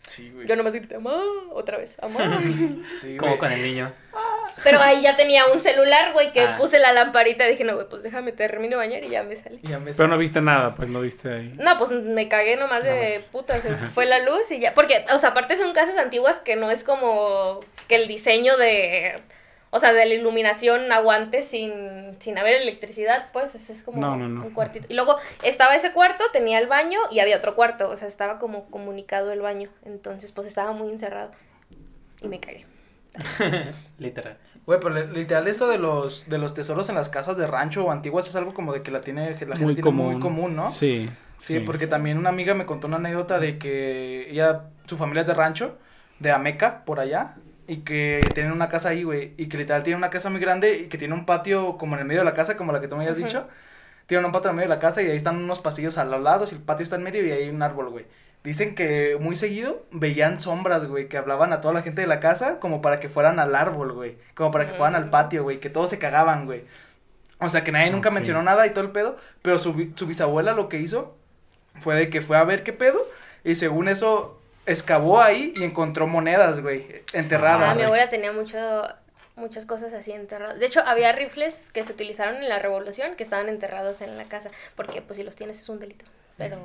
Sí, 0.07 0.31
güey. 0.31 0.47
Yo 0.47 0.55
nomás 0.55 0.73
grité, 0.73 0.97
mamá, 0.97 1.21
otra 1.51 1.77
vez, 1.77 1.97
mamá. 2.01 2.41
Sí, 3.01 3.17
Como 3.17 3.37
con 3.37 3.51
el 3.51 3.61
niño. 3.61 3.91
Pero 4.63 4.79
ahí 4.79 5.01
ya 5.01 5.15
tenía 5.15 5.47
un 5.47 5.59
celular, 5.61 6.13
güey, 6.13 6.31
que 6.33 6.41
Ah. 6.41 6.55
puse 6.57 6.79
la 6.79 6.91
lamparita 6.93 7.47
y 7.47 7.51
dije, 7.51 7.63
no, 7.63 7.75
güey, 7.75 7.87
pues 7.89 8.03
déjame 8.03 8.31
termino 8.31 8.71
de 8.71 8.87
bañar 8.87 9.03
y 9.03 9.09
ya 9.09 9.23
me 9.23 9.35
salí. 9.35 9.59
Y 9.63 9.67
ya 9.69 9.79
me- 9.79 9.93
Pero 9.93 10.07
no 10.09 10.17
viste 10.17 10.41
nada, 10.41 10.75
pues 10.75 10.89
no 10.89 11.01
viste 11.01 11.29
ahí. 11.33 11.53
No, 11.57 11.77
pues 11.77 11.91
me 11.91 12.27
cagué 12.29 12.55
nomás 12.57 12.83
de 12.83 12.89
Nada 12.89 13.09
más. 13.15 13.23
puta, 13.25 13.61
se 13.61 13.75
fue 13.93 14.05
la 14.05 14.19
luz 14.19 14.51
y 14.51 14.59
ya. 14.59 14.73
Porque, 14.73 15.05
o 15.13 15.19
sea, 15.19 15.29
aparte 15.29 15.55
son 15.57 15.73
casas 15.73 15.97
antiguas 15.97 16.39
que 16.39 16.55
no 16.55 16.71
es 16.71 16.83
como 16.83 17.59
que 17.87 17.95
el 17.95 18.07
diseño 18.07 18.57
de. 18.57 19.15
O 19.69 19.79
sea, 19.81 19.91
de 19.91 20.05
la 20.05 20.13
iluminación 20.13 20.89
aguante 20.93 21.43
sin, 21.43 22.15
sin 22.21 22.37
haber 22.37 22.53
electricidad, 22.61 23.29
pues 23.33 23.53
es, 23.53 23.69
es 23.69 23.83
como 23.83 23.99
No, 23.99 24.15
no, 24.15 24.29
no. 24.29 24.45
un 24.45 24.53
cuartito. 24.53 24.87
Y 24.89 24.93
luego 24.93 25.17
estaba 25.43 25.75
ese 25.75 25.91
cuarto, 25.91 26.23
tenía 26.31 26.57
el 26.59 26.67
baño 26.67 26.99
y 27.11 27.19
había 27.19 27.35
otro 27.35 27.53
cuarto, 27.53 27.89
o 27.89 27.97
sea, 27.97 28.07
estaba 28.07 28.39
como 28.39 28.69
comunicado 28.71 29.33
el 29.33 29.41
baño. 29.41 29.69
Entonces, 29.85 30.31
pues 30.31 30.47
estaba 30.47 30.71
muy 30.71 30.89
encerrado. 30.89 31.31
Y 32.21 32.27
me 32.29 32.39
cagué. 32.39 32.65
Literal. 33.99 34.37
Güey, 34.65 34.79
pero 34.79 34.93
li- 34.93 35.13
literal 35.13 35.47
eso 35.47 35.67
de 35.67 35.77
los, 35.77 36.29
de 36.29 36.37
los 36.37 36.53
tesoros 36.53 36.89
en 36.89 36.95
las 36.95 37.09
casas 37.09 37.37
de 37.37 37.47
rancho 37.47 37.85
o 37.85 37.91
antiguas 37.91 38.27
es 38.27 38.35
algo 38.35 38.53
como 38.53 38.73
de 38.73 38.81
que 38.81 38.91
la 38.91 39.01
tiene, 39.01 39.31
la 39.31 39.37
gente 39.37 39.55
Muy 39.63 39.73
tiene 39.75 39.81
común. 39.81 40.11
muy 40.13 40.21
común, 40.21 40.55
¿no? 40.55 40.69
Sí. 40.69 41.09
Sí, 41.37 41.59
porque 41.59 41.85
también 41.87 42.17
una 42.17 42.29
amiga 42.29 42.53
me 42.55 42.65
contó 42.65 42.87
una 42.87 42.97
anécdota 42.97 43.39
de 43.39 43.57
que 43.59 44.27
ella, 44.29 44.63
su 44.87 44.97
familia 44.97 45.21
es 45.21 45.27
de 45.27 45.35
rancho, 45.35 45.77
de 46.19 46.31
Ameca, 46.31 46.83
por 46.83 46.99
allá, 46.99 47.35
y 47.67 47.77
que 47.77 48.21
tienen 48.33 48.51
una 48.53 48.69
casa 48.69 48.89
ahí, 48.89 49.03
güey, 49.03 49.33
y 49.37 49.47
que 49.47 49.57
literal 49.57 49.83
tiene 49.83 49.97
una 49.97 50.09
casa 50.09 50.29
muy 50.31 50.39
grande 50.39 50.75
y 50.79 50.83
que 50.87 50.97
tiene 50.97 51.13
un 51.13 51.25
patio 51.27 51.77
como 51.77 51.93
en 51.95 52.01
el 52.01 52.07
medio 52.07 52.21
de 52.21 52.25
la 52.25 52.33
casa, 52.33 52.57
como 52.57 52.71
la 52.71 52.81
que 52.81 52.87
tú 52.87 52.95
me 52.95 53.03
habías 53.03 53.17
dicho. 53.17 53.47
Tienen 54.07 54.25
un 54.25 54.31
patio 54.31 54.49
en 54.49 54.53
el 54.53 54.55
medio 54.57 54.69
de 54.69 54.75
la 54.75 54.81
casa 54.81 55.01
y 55.03 55.09
ahí 55.11 55.17
están 55.17 55.35
unos 55.37 55.59
pasillos 55.59 55.97
a 55.97 56.05
los 56.05 56.21
lados 56.23 56.51
y 56.51 56.55
el 56.55 56.61
patio 56.61 56.83
está 56.83 56.95
en 56.95 57.03
medio 57.03 57.25
y 57.25 57.31
ahí 57.31 57.43
hay 57.43 57.49
un 57.49 57.61
árbol, 57.61 57.89
güey. 57.89 58.05
Dicen 58.43 58.75
que 58.75 59.17
muy 59.19 59.35
seguido 59.35 59.83
veían 59.91 60.39
sombras, 60.39 60.85
güey, 60.87 61.09
que 61.09 61.17
hablaban 61.17 61.51
a 61.51 61.59
toda 61.59 61.73
la 61.73 61.81
gente 61.81 62.01
de 62.01 62.07
la 62.07 62.19
casa 62.21 62.59
como 62.59 62.81
para 62.81 62.99
que 62.99 63.09
fueran 63.09 63.39
al 63.39 63.55
árbol, 63.55 63.91
güey, 63.91 64.15
como 64.35 64.51
para 64.51 64.65
que 64.67 64.73
fueran 64.73 64.95
al 64.95 65.09
patio, 65.09 65.43
güey, 65.43 65.59
que 65.59 65.69
todos 65.69 65.89
se 65.89 65.99
cagaban, 65.99 66.45
güey. 66.45 66.63
O 67.39 67.49
sea, 67.49 67.63
que 67.63 67.71
nadie 67.71 67.89
nunca 67.91 68.09
mencionó 68.09 68.41
nada 68.43 68.65
y 68.65 68.69
todo 68.71 68.83
el 68.85 68.91
pedo, 68.91 69.17
pero 69.41 69.59
su, 69.59 69.73
bi- 69.73 69.91
su 69.95 70.07
bisabuela 70.07 70.53
lo 70.53 70.69
que 70.69 70.77
hizo 70.79 71.15
fue 71.79 71.95
de 71.95 72.09
que 72.09 72.21
fue 72.21 72.37
a 72.37 72.43
ver 72.43 72.63
qué 72.63 72.73
pedo 72.73 73.05
y 73.43 73.55
según 73.55 73.89
eso 73.89 74.39
excavó 74.65 75.21
ahí 75.21 75.53
y 75.57 75.63
encontró 75.63 76.07
monedas, 76.07 76.61
güey, 76.61 76.85
Ah, 76.89 77.17
enterradas. 77.17 77.77
mi 77.77 77.83
abuela 77.83 78.07
tenía 78.09 78.31
mucho, 78.31 78.57
muchas 79.35 79.65
cosas 79.65 79.93
así 79.93 80.13
enterradas. 80.13 80.57
De 80.59 80.65
hecho, 80.65 80.81
había 80.85 81.11
rifles 81.11 81.69
que 81.73 81.83
se 81.83 81.91
utilizaron 81.91 82.37
en 82.37 82.47
la 82.49 82.59
revolución 82.59 83.15
que 83.15 83.23
estaban 83.23 83.49
enterrados 83.49 84.01
en 84.01 84.17
la 84.17 84.23
casa. 84.25 84.49
Porque, 84.75 85.01
pues, 85.01 85.17
si 85.17 85.23
los 85.23 85.35
tienes 85.35 85.59
es 85.61 85.69
un 85.69 85.79
delito. 85.79 86.05
Pero, 86.37 86.57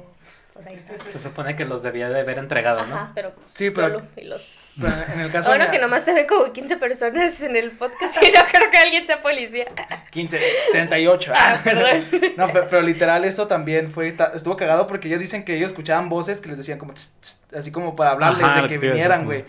pues 0.53 0.67
ahí 0.67 0.75
está. 0.77 0.93
Se 1.11 1.19
supone 1.19 1.57
que 1.57 1.65
los 1.65 1.83
debía 1.83 2.09
de 2.11 2.21
haber 2.21 2.39
entregado, 2.39 2.87
¿no? 2.87 2.95
Ajá, 2.95 3.13
pero. 3.15 3.31
pues, 3.35 3.53
Sí, 3.53 3.71
pero- 3.71 4.03
y 4.17 4.25
los. 4.25 4.59
Pero 4.81 4.93
en 5.13 5.21
el 5.21 5.31
caso 5.31 5.51
Bueno, 5.51 5.67
de 5.67 5.71
que 5.71 5.79
nomás 5.79 6.05
te 6.07 6.15
ven 6.15 6.27
como 6.27 6.51
15 6.53 6.79
personas 6.79 7.41
en 7.43 7.57
el 7.57 7.73
podcast 7.73 8.17
y 8.23 8.31
no 8.33 8.41
creo 8.51 8.71
que 8.71 8.79
alguien 8.79 9.07
sea 9.07 9.21
policía. 9.21 9.67
15, 10.11 10.41
38. 10.73 11.33
Ah, 11.35 11.59
perdón. 11.65 12.05
No, 12.37 12.47
pero, 12.49 12.67
pero 12.71 12.83
literal 12.83 13.25
esto 13.25 13.47
también 13.47 13.91
fue, 13.91 14.17
estuvo 14.35 14.57
cagado 14.57 14.87
porque 14.87 15.09
ellos 15.09 15.21
dicen 15.21 15.45
que 15.45 15.57
ellos 15.57 15.73
escuchaban 15.73 16.09
voces 16.09 16.41
que 16.41 16.49
les 16.49 16.57
decían 16.57 16.79
como, 16.79 16.95
tss, 16.95 17.15
tss, 17.21 17.41
así 17.57 17.71
como 17.71 17.95
para 17.97 18.13
hablarles 18.13 18.43
Ajá, 18.45 18.63
de 18.63 18.69
que 18.69 18.79
vinieran, 18.79 19.25
güey. 19.27 19.45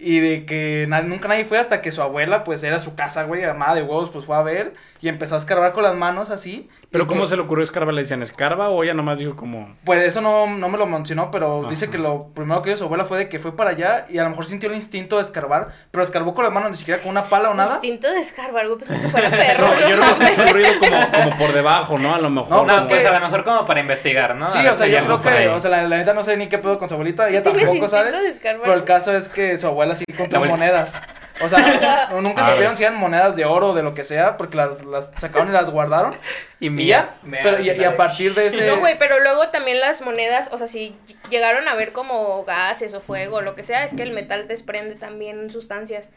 Y 0.00 0.20
de 0.20 0.46
que 0.46 0.84
na- 0.88 1.02
nunca 1.02 1.26
nadie 1.28 1.44
fue 1.44 1.58
hasta 1.58 1.80
que 1.82 1.90
su 1.90 2.02
abuela, 2.02 2.44
pues 2.44 2.62
era 2.62 2.78
su 2.78 2.94
casa, 2.94 3.24
güey, 3.24 3.42
amada 3.44 3.74
de 3.74 3.82
huevos, 3.82 4.10
pues 4.10 4.26
fue 4.26 4.36
a 4.36 4.42
ver 4.42 4.72
y 5.00 5.08
empezó 5.08 5.34
a 5.34 5.38
escarbar 5.38 5.72
con 5.72 5.82
las 5.82 5.96
manos 5.96 6.30
así. 6.30 6.68
Pero 6.90 7.06
¿cómo 7.06 7.26
se 7.26 7.36
le 7.36 7.42
ocurrió 7.42 7.62
escarba? 7.64 7.92
¿Le 7.92 8.00
decían 8.00 8.22
escarba 8.22 8.70
o 8.70 8.82
ella 8.82 8.94
nomás 8.94 9.18
dijo 9.18 9.36
como... 9.36 9.76
Pues 9.84 10.02
eso 10.04 10.22
no, 10.22 10.46
no 10.46 10.68
me 10.70 10.78
lo 10.78 10.86
mencionó, 10.86 11.30
pero 11.30 11.60
Ajá. 11.60 11.68
dice 11.68 11.90
que 11.90 11.98
lo 11.98 12.28
primero 12.28 12.62
que 12.62 12.70
hizo 12.70 12.78
su 12.78 12.84
abuela 12.84 13.04
fue 13.04 13.18
de 13.18 13.28
que 13.28 13.38
fue 13.38 13.54
para 13.54 13.70
allá 13.70 14.06
y 14.08 14.16
a 14.16 14.22
lo 14.22 14.30
mejor 14.30 14.46
sintió 14.46 14.70
el 14.70 14.74
instinto 14.74 15.16
de 15.16 15.22
escarbar, 15.22 15.68
pero 15.90 16.02
escarbó 16.02 16.34
con 16.34 16.44
las 16.44 16.52
manos, 16.52 16.70
ni 16.70 16.76
siquiera 16.78 17.02
con 17.02 17.10
una 17.10 17.24
pala 17.28 17.50
o 17.50 17.54
nada. 17.54 17.74
Instinto 17.74 18.10
de 18.10 18.20
escarbar, 18.20 18.66
güey, 18.66 18.78
pues 18.78 18.88
como 18.88 19.02
que 19.02 19.08
fuera 19.08 19.28
perro. 19.30 19.66
No, 19.68 19.74
yo 19.74 19.86
creo 20.00 20.18
que 20.18 20.24
escuché 20.24 20.42
un 20.42 20.48
ruido 20.54 20.70
como, 20.80 21.10
como 21.24 21.36
por 21.38 21.52
debajo, 21.52 21.98
¿no? 21.98 22.14
A 22.14 22.18
lo 22.18 22.30
mejor. 22.30 22.50
No, 22.50 22.56
No, 22.62 22.66
pues 22.66 22.84
pues 22.86 23.00
que- 23.02 23.06
a 23.08 23.12
lo 23.12 23.20
mejor 23.20 23.44
como 23.44 23.66
para 23.66 23.80
investigar, 23.80 24.34
¿no? 24.34 24.48
Sí, 24.48 24.58
o 24.66 24.74
sea, 24.74 24.86
si 24.86 24.92
yo 24.92 25.02
creo 25.02 25.20
que, 25.20 25.48
o 25.48 25.60
sea, 25.60 25.70
la, 25.70 25.82
la 25.86 25.96
neta 25.98 26.14
no 26.14 26.22
sé 26.22 26.38
ni 26.38 26.48
qué 26.48 26.56
pedo 26.56 26.78
con 26.78 26.88
su 26.88 26.94
abuelita, 26.94 27.28
ella 27.28 27.42
¿Tienes 27.42 27.64
tampoco 27.64 27.86
sabe. 27.88 28.06
instinto 28.08 28.24
de 28.24 28.30
escarbar? 28.34 28.62
Pero 28.62 28.74
el 28.74 28.84
caso 28.84 29.14
es 29.14 29.28
que 29.28 29.58
su 29.58 29.66
abuela 29.66 29.94
sí 29.94 30.04
encontró 30.08 30.38
abuelita. 30.38 30.56
monedas. 30.56 31.02
O 31.40 31.48
sea, 31.48 32.08
no- 32.10 32.20
nunca 32.22 32.44
supieron 32.50 32.76
si 32.76 32.82
eran 32.82 32.96
monedas 32.98 33.36
de 33.36 33.44
oro 33.44 33.68
o 33.68 33.74
de 33.74 33.82
lo 33.84 33.94
que 33.94 34.02
sea, 34.04 34.36
porque 34.36 34.56
las, 34.56 34.84
las 34.84 35.12
sacaron 35.18 35.48
y 35.48 35.52
las 35.52 35.70
guardaron. 35.70 36.16
Y 36.60 36.70
Y 36.80 36.84
mía, 36.84 37.16
ya. 37.22 37.28
mea, 37.28 37.42
Pero, 37.42 37.60
y, 37.60 37.70
y 37.70 37.84
a 37.84 37.96
partir 37.96 38.34
de 38.34 38.46
ese. 38.46 38.66
No, 38.66 38.78
güey, 38.78 38.98
pero 38.98 39.20
luego 39.20 39.48
también 39.50 39.80
las 39.80 40.00
monedas, 40.00 40.48
o 40.52 40.58
sea, 40.58 40.66
si 40.66 40.96
llegaron 41.30 41.68
a 41.68 41.74
ver 41.74 41.92
como 41.92 42.44
gases 42.44 42.94
o 42.94 43.00
fuego 43.00 43.36
o 43.36 43.40
lo 43.42 43.54
que 43.54 43.62
sea, 43.62 43.84
es 43.84 43.92
que 43.92 44.02
el 44.02 44.12
metal 44.12 44.48
desprende 44.48 44.94
también 44.94 45.50
sustancias. 45.50 46.10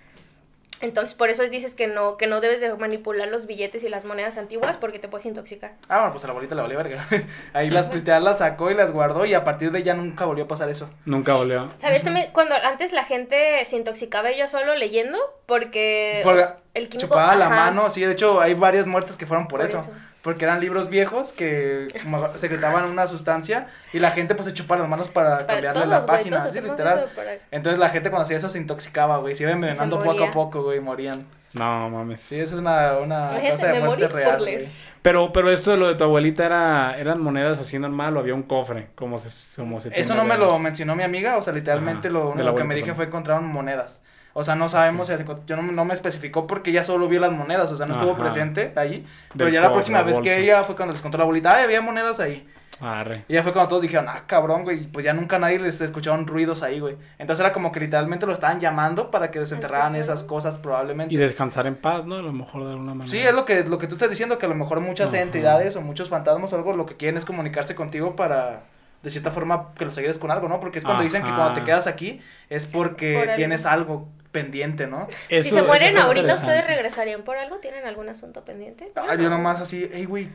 Entonces, 0.81 1.13
por 1.13 1.29
eso 1.29 1.43
dices 1.43 1.75
que 1.75 1.85
no, 1.85 2.17
que 2.17 2.25
no 2.25 2.41
debes 2.41 2.59
de 2.59 2.73
manipular 2.73 3.27
los 3.27 3.45
billetes 3.45 3.83
y 3.83 3.89
las 3.89 4.03
monedas 4.03 4.39
antiguas 4.39 4.77
porque 4.77 4.97
te 4.97 5.07
puedes 5.07 5.27
intoxicar. 5.27 5.73
Ah, 5.87 5.97
bueno, 5.99 6.11
pues 6.11 6.23
a 6.23 6.27
la 6.27 6.31
abuelita 6.31 6.55
le 6.55 6.63
valió 6.63 6.77
verga. 6.77 7.07
Ahí 7.53 7.69
las 7.69 7.93
literal 7.93 8.23
las 8.23 8.39
sacó 8.39 8.71
y 8.71 8.73
las 8.73 8.91
guardó 8.91 9.25
y 9.25 9.35
a 9.35 9.43
partir 9.43 9.71
de 9.71 9.83
ya 9.83 9.93
nunca 9.93 10.25
volvió 10.25 10.45
a 10.45 10.47
pasar 10.47 10.69
eso. 10.69 10.89
Nunca 11.05 11.35
volvió. 11.35 11.69
¿Sabes 11.77 12.01
también 12.01 12.29
cuando 12.33 12.55
antes 12.55 12.93
la 12.93 13.03
gente 13.03 13.63
se 13.65 13.75
intoxicaba 13.75 14.31
ella 14.31 14.47
solo 14.47 14.75
leyendo? 14.75 15.19
Porque 15.45 16.21
Porque 16.23 16.41
o 16.41 16.45
sea, 16.45 16.57
el 16.73 16.89
químico... 16.89 17.09
Chupaba 17.09 17.35
la 17.35 17.49
mano, 17.49 17.89
sí, 17.91 18.01
de 18.01 18.13
hecho 18.13 18.41
hay 18.41 18.55
varias 18.55 18.87
muertes 18.87 19.15
que 19.17 19.27
fueron 19.27 19.47
por, 19.47 19.59
Por 19.59 19.69
eso. 19.69 19.77
eso. 19.77 19.93
Porque 20.21 20.45
eran 20.45 20.59
libros 20.59 20.89
viejos 20.89 21.33
que 21.33 21.87
como 22.03 22.27
secretaban 22.37 22.85
una 22.85 23.07
sustancia 23.07 23.67
y 23.91 23.99
la 23.99 24.11
gente 24.11 24.35
pues 24.35 24.45
se 24.47 24.53
chupaba 24.53 24.81
las 24.81 24.89
manos 24.89 25.07
para, 25.09 25.39
para 25.39 25.47
cambiarle 25.47 25.81
todos, 25.81 25.89
la 26.01 26.05
página, 26.05 26.45
literal. 26.47 27.09
para- 27.15 27.37
Entonces 27.49 27.79
la 27.79 27.89
gente 27.89 28.09
cuando 28.11 28.23
hacía 28.23 28.37
eso 28.37 28.49
se 28.49 28.59
intoxicaba, 28.59 29.17
güey, 29.17 29.33
se 29.33 29.43
iba 29.43 29.51
envenenando 29.51 29.99
poco 29.99 30.23
a 30.23 30.31
poco, 30.31 30.63
güey, 30.63 30.79
morían. 30.79 31.25
No, 31.53 31.89
mames. 31.89 32.21
Sí, 32.21 32.39
eso 32.39 32.55
es 32.55 32.61
una, 32.61 32.97
una 32.99 33.31
cosa 33.51 33.67
de 33.67 33.81
muerte 33.81 34.07
real. 34.07 34.69
Pero, 35.01 35.33
pero 35.33 35.49
esto 35.49 35.71
de 35.71 35.77
lo 35.77 35.87
de 35.87 35.95
tu 35.95 36.03
abuelita 36.03 36.45
era, 36.45 36.95
eran 36.97 37.19
monedas 37.19 37.59
así 37.59 37.79
normal 37.79 38.15
o 38.15 38.19
había 38.19 38.35
un 38.35 38.43
cofre, 38.43 38.89
como 38.95 39.17
se, 39.17 39.55
como 39.59 39.81
se 39.81 39.89
Eso 39.99 40.13
no 40.15 40.23
me 40.23 40.37
lo 40.37 40.59
mencionó 40.59 40.95
mi 40.95 41.03
amiga, 41.03 41.37
o 41.37 41.41
sea, 41.41 41.51
literalmente 41.51 42.07
Ajá, 42.07 42.13
lo 42.13 42.29
único 42.29 42.55
que 42.55 42.63
me 42.63 42.75
dije 42.75 42.89
también. 42.91 42.95
fue 42.95 43.05
encontraron 43.05 43.45
monedas. 43.47 44.01
O 44.33 44.43
sea, 44.43 44.55
no 44.55 44.69
sabemos, 44.69 45.07
si 45.07 45.13
yo 45.45 45.55
no, 45.57 45.61
no 45.63 45.85
me 45.85 45.93
especificó 45.93 46.47
porque 46.47 46.69
ella 46.71 46.83
solo 46.83 47.07
vio 47.07 47.19
las 47.19 47.31
monedas, 47.31 47.71
o 47.71 47.75
sea, 47.75 47.85
no 47.85 47.93
estuvo 47.93 48.11
Ajá. 48.11 48.19
presente 48.19 48.71
ahí. 48.75 49.05
Pero 49.33 49.45
Del 49.45 49.55
ya 49.55 49.61
la 49.61 49.71
próxima 49.71 50.01
vez 50.03 50.19
que 50.19 50.39
ella 50.39 50.63
fue 50.63 50.75
cuando 50.75 50.93
les 50.93 51.01
contó 51.01 51.17
la 51.17 51.23
abuelita, 51.23 51.55
ay, 51.55 51.65
había 51.65 51.81
monedas 51.81 52.19
ahí. 52.19 52.47
Arre. 52.79 53.25
Y 53.27 53.33
ya 53.33 53.43
fue 53.43 53.51
cuando 53.53 53.69
todos 53.69 53.81
dijeron, 53.83 54.07
ah, 54.09 54.23
cabrón, 54.25 54.63
güey, 54.63 54.83
y 54.85 54.87
pues 54.87 55.05
ya 55.05 55.13
nunca 55.13 55.37
nadie 55.37 55.59
les 55.59 55.79
escucharon 55.81 56.25
ruidos 56.25 56.63
ahí, 56.63 56.79
güey. 56.79 56.95
Entonces 57.19 57.43
era 57.45 57.53
como 57.53 57.71
que 57.71 57.79
literalmente 57.79 58.25
lo 58.25 58.33
estaban 58.33 58.59
llamando 58.59 59.11
para 59.11 59.29
que 59.29 59.37
desenterraran 59.37 59.95
esas 59.95 60.23
cosas 60.23 60.57
probablemente. 60.57 61.13
Y 61.13 61.17
descansar 61.17 61.67
en 61.67 61.75
paz, 61.75 62.05
¿no? 62.05 62.15
A 62.15 62.21
lo 62.23 62.31
mejor 62.33 62.63
de 62.63 62.71
alguna 62.71 62.95
manera. 62.95 63.07
Sí, 63.11 63.19
es 63.19 63.33
lo 63.33 63.45
que, 63.45 63.63
lo 63.65 63.77
que 63.77 63.85
tú 63.85 63.95
estás 63.95 64.09
diciendo, 64.09 64.39
que 64.39 64.47
a 64.47 64.49
lo 64.49 64.55
mejor 64.55 64.79
muchas 64.79 65.09
Ajá. 65.09 65.21
entidades 65.21 65.75
o 65.75 65.81
muchos 65.81 66.09
fantasmas 66.09 66.53
o 66.53 66.55
algo 66.55 66.73
lo 66.73 66.87
que 66.87 66.95
quieren 66.97 67.17
es 67.17 67.25
comunicarse 67.25 67.75
contigo 67.75 68.15
para, 68.15 68.63
de 69.03 69.09
cierta 69.11 69.29
forma, 69.29 69.73
que 69.75 69.85
los 69.85 69.95
ayudes 69.99 70.17
con 70.17 70.31
algo, 70.31 70.47
¿no? 70.47 70.59
Porque 70.59 70.79
es 70.79 70.85
cuando 70.85 71.03
dicen 71.03 71.21
que 71.21 71.29
cuando 71.29 71.53
te 71.53 71.63
quedas 71.63 71.85
aquí 71.85 72.19
es 72.49 72.65
porque 72.65 73.11
Es 73.11 73.19
por 73.19 73.23
algo. 73.29 73.35
tienes 73.35 73.65
algo 73.67 74.07
pendiente, 74.31 74.87
¿no? 74.87 75.07
si 75.29 75.43
se 75.43 75.61
mueren 75.63 75.97
ahorita, 75.97 76.35
¿ustedes 76.35 76.65
regresarían 76.65 77.23
por 77.23 77.37
algo? 77.37 77.57
¿Tienen 77.57 77.85
algún 77.85 78.09
asunto 78.09 78.43
pendiente? 78.45 78.91
Ah, 78.95 79.15
yo 79.15 79.29
nomás 79.29 79.59
así, 79.59 79.89
hey, 79.93 80.05
güey, 80.05 80.29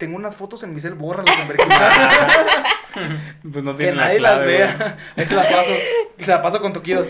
tengo 0.00 0.16
unas 0.16 0.34
fotos 0.34 0.62
en 0.62 0.74
mi 0.74 0.80
cel, 0.80 0.94
bórralas, 0.94 1.36
hombre. 1.40 1.58
que, 1.58 1.64
Pues 3.52 3.64
no 3.64 3.76
que 3.76 3.84
tiene 3.84 3.96
la 3.96 4.04
nadie 4.04 4.20
las 4.20 4.44
vea. 4.44 4.96
Ahí 5.16 5.26
se 5.26 5.34
las 5.34 5.46
paso, 5.46 5.72
se 6.18 6.30
las 6.30 6.38
paso 6.40 6.60
con 6.60 6.72
toquidos. 6.72 7.08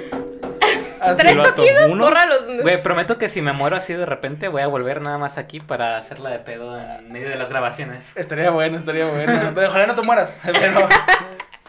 Así. 1.00 1.20
¿Tres 1.22 1.36
toquidos? 1.36 1.88
uno. 1.88 2.04
Bórralos. 2.04 2.46
Güey, 2.62 2.82
prometo 2.82 3.16
que 3.16 3.28
si 3.28 3.40
me 3.40 3.52
muero 3.52 3.76
así 3.76 3.94
de 3.94 4.06
repente 4.06 4.48
voy 4.48 4.62
a 4.62 4.66
volver 4.66 5.00
nada 5.00 5.18
más 5.18 5.38
aquí 5.38 5.60
para 5.60 5.98
hacerla 5.98 6.30
de 6.30 6.40
pedo 6.40 6.78
en 6.78 7.10
medio 7.10 7.28
de 7.28 7.36
las 7.36 7.48
grabaciones. 7.48 8.04
Estaría 8.16 8.50
bueno, 8.50 8.76
estaría 8.76 9.06
bueno. 9.06 9.52
Pero 9.54 9.68
ojalá 9.68 9.86
no 9.86 9.94
te 9.94 10.02
mueras. 10.02 10.38
Pero, 10.44 10.88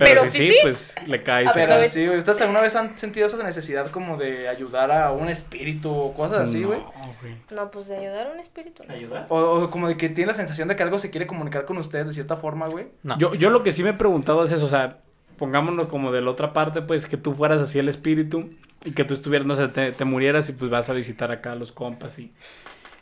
Pero, 0.03 0.21
Pero 0.21 0.31
si 0.31 0.37
sí, 0.39 0.47
sí, 0.47 0.53
sí. 0.53 0.59
pues 0.63 0.95
le 1.05 1.21
cae. 1.21 1.47
A 1.47 1.53
pero 1.53 1.73
cae. 1.73 1.85
sí, 1.85 2.07
güey. 2.07 2.17
¿Ustedes 2.17 2.41
alguna 2.41 2.61
vez 2.61 2.75
han 2.75 2.97
sentido 2.97 3.27
esa 3.27 3.41
necesidad 3.43 3.87
como 3.91 4.17
de 4.17 4.49
ayudar 4.49 4.91
a 4.91 5.11
un 5.11 5.29
espíritu 5.29 5.93
o 5.93 6.13
cosas 6.15 6.49
así, 6.49 6.63
güey? 6.63 6.79
No, 6.79 7.13
güey. 7.21 7.35
No, 7.51 7.69
pues 7.69 7.87
de 7.87 7.97
ayudar 7.97 8.27
a 8.27 8.31
un 8.31 8.39
espíritu. 8.39 8.81
¿no? 8.87 8.93
¿Ayuda? 8.95 9.27
O, 9.29 9.37
o 9.39 9.69
como 9.69 9.87
de 9.87 9.97
que 9.97 10.09
tiene 10.09 10.29
la 10.29 10.33
sensación 10.33 10.67
de 10.67 10.75
que 10.75 10.81
algo 10.81 10.97
se 10.97 11.11
quiere 11.11 11.27
comunicar 11.27 11.65
con 11.65 11.77
ustedes 11.77 12.07
de 12.07 12.13
cierta 12.13 12.35
forma, 12.35 12.67
güey. 12.67 12.87
No. 13.03 13.15
Yo, 13.19 13.35
yo 13.35 13.51
lo 13.51 13.61
que 13.61 13.71
sí 13.71 13.83
me 13.83 13.91
he 13.91 13.93
preguntado 13.93 14.43
es 14.43 14.51
eso, 14.51 14.65
o 14.65 14.69
sea, 14.69 14.97
pongámonos 15.37 15.87
como 15.87 16.11
de 16.11 16.21
la 16.21 16.31
otra 16.31 16.51
parte, 16.51 16.81
pues 16.81 17.05
que 17.05 17.17
tú 17.17 17.35
fueras 17.35 17.61
así 17.61 17.77
el 17.77 17.87
espíritu 17.87 18.49
y 18.83 18.93
que 18.93 19.03
tú 19.03 19.13
estuvieras, 19.13 19.45
no 19.45 19.55
sé, 19.55 19.67
te, 19.67 19.91
te 19.91 20.05
murieras 20.05 20.49
y 20.49 20.53
pues 20.53 20.71
vas 20.71 20.89
a 20.89 20.93
visitar 20.93 21.31
acá 21.31 21.51
a 21.51 21.55
los 21.55 21.71
compas 21.71 22.17
y... 22.17 22.33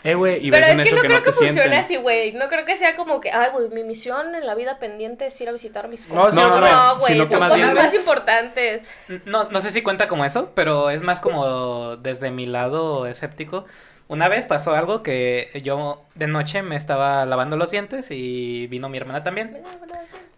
Eh, 0.04 0.16
güey, 0.16 0.45
y 0.47 0.50
Pero 0.50 0.66
ves 0.66 0.76
es 0.76 0.82
que 0.84 0.88
eso 0.88 0.95
no 0.95 1.02
que 1.02 1.08
creo 1.08 1.20
no 1.20 1.24
que 1.26 1.32
funcione 1.34 1.54
sienten. 1.54 1.80
así, 1.80 1.95
güey. 1.97 2.32
No 2.32 2.47
creo 2.47 2.64
que 2.66 2.78
sea 2.78 2.95
como 2.95 3.20
que, 3.20 3.32
ay, 3.32 3.50
güey, 3.52 3.68
mi 3.70 3.84
misión 3.84 4.34
en 4.34 4.45
la 4.47 4.56
vida 4.56 4.80
pendiente 4.80 5.26
es 5.26 5.41
ir 5.41 5.50
a 5.50 5.52
visitar 5.52 5.86
a 5.86 5.88
mis 5.89 6.08
No, 6.08 6.16
compas. 6.16 6.34
no, 6.34 6.50
no, 6.50 6.62
No, 6.62 7.00
güey, 7.00 7.20
que 7.20 7.28
son 7.28 7.39
más 7.39 7.50
cosas 7.54 7.74
bien- 7.74 7.76
más 7.86 7.93
importantes. 7.93 8.89
No, 9.26 9.50
no 9.50 9.62
sé 9.62 9.72
si 9.72 9.82
cuenta 9.82 10.08
como 10.08 10.24
eso, 10.24 10.52
pero 10.56 10.89
es 10.89 11.02
más 11.02 11.20
como 11.20 11.97
desde 11.97 12.32
mi 12.32 12.45
lado 12.45 13.08
escéptico. 13.08 13.66
Una 14.08 14.28
vez 14.30 14.45
pasó 14.45 14.74
algo 14.74 15.04
que 15.04 15.50
yo 15.64 16.02
de 16.16 16.28
noche 16.28 16.62
me 16.64 16.76
estaba 16.78 17.26
lavando 17.26 17.58
los 17.58 17.70
dientes 17.70 18.08
y 18.10 18.68
vino 18.68 18.88
mi 18.89 18.97
hermana 18.97 19.24
también. 19.24 19.62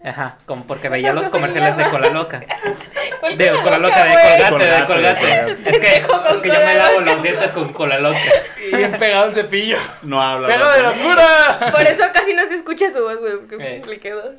Ajá, 0.04 0.38
como 0.47 0.64
porque 0.66 0.89
veía 0.89 1.14
los 1.14 1.30
comerciales 1.30 1.78
de 1.78 1.84
Cola 1.89 2.10
Loca. 2.14 2.41
¿Cuál 3.20 3.38
De 3.38 3.49
cola 3.49 3.62
Cola 3.64 3.78
Loca, 3.78 4.04
de? 4.04 4.49
Colgate, 4.49 4.66
de 4.80 4.86
Colgate. 4.86 5.52
Es 5.70 5.80
que, 5.80 5.95
es 5.97 6.38
que 6.41 6.47
yo 6.47 6.66
me 6.66 6.76
lavo 6.76 7.02
los 7.02 7.22
dientes 7.22 7.52
con 7.52 7.72
Cola 7.74 7.99
Loca. 7.99 8.18
Y 8.72 8.76
bien 8.76 8.91
pegado 8.93 9.26
el 9.26 9.34
cepillo. 9.34 9.78
No 10.04 10.22
habla. 10.22 10.47
¡Pega 10.47 10.60
¿no? 10.60 10.72
de 10.72 10.82
locura! 10.84 11.60
Por 11.72 11.82
eso 11.82 12.04
casi 12.14 12.34
no 12.34 12.45
se 12.47 12.54
escucha 12.56 12.91
su 12.93 13.02
voz, 13.02 13.18
güey, 13.20 13.38
porque 13.38 13.78
Eh. 13.78 13.82
le 13.88 13.97
quedó. 13.97 14.34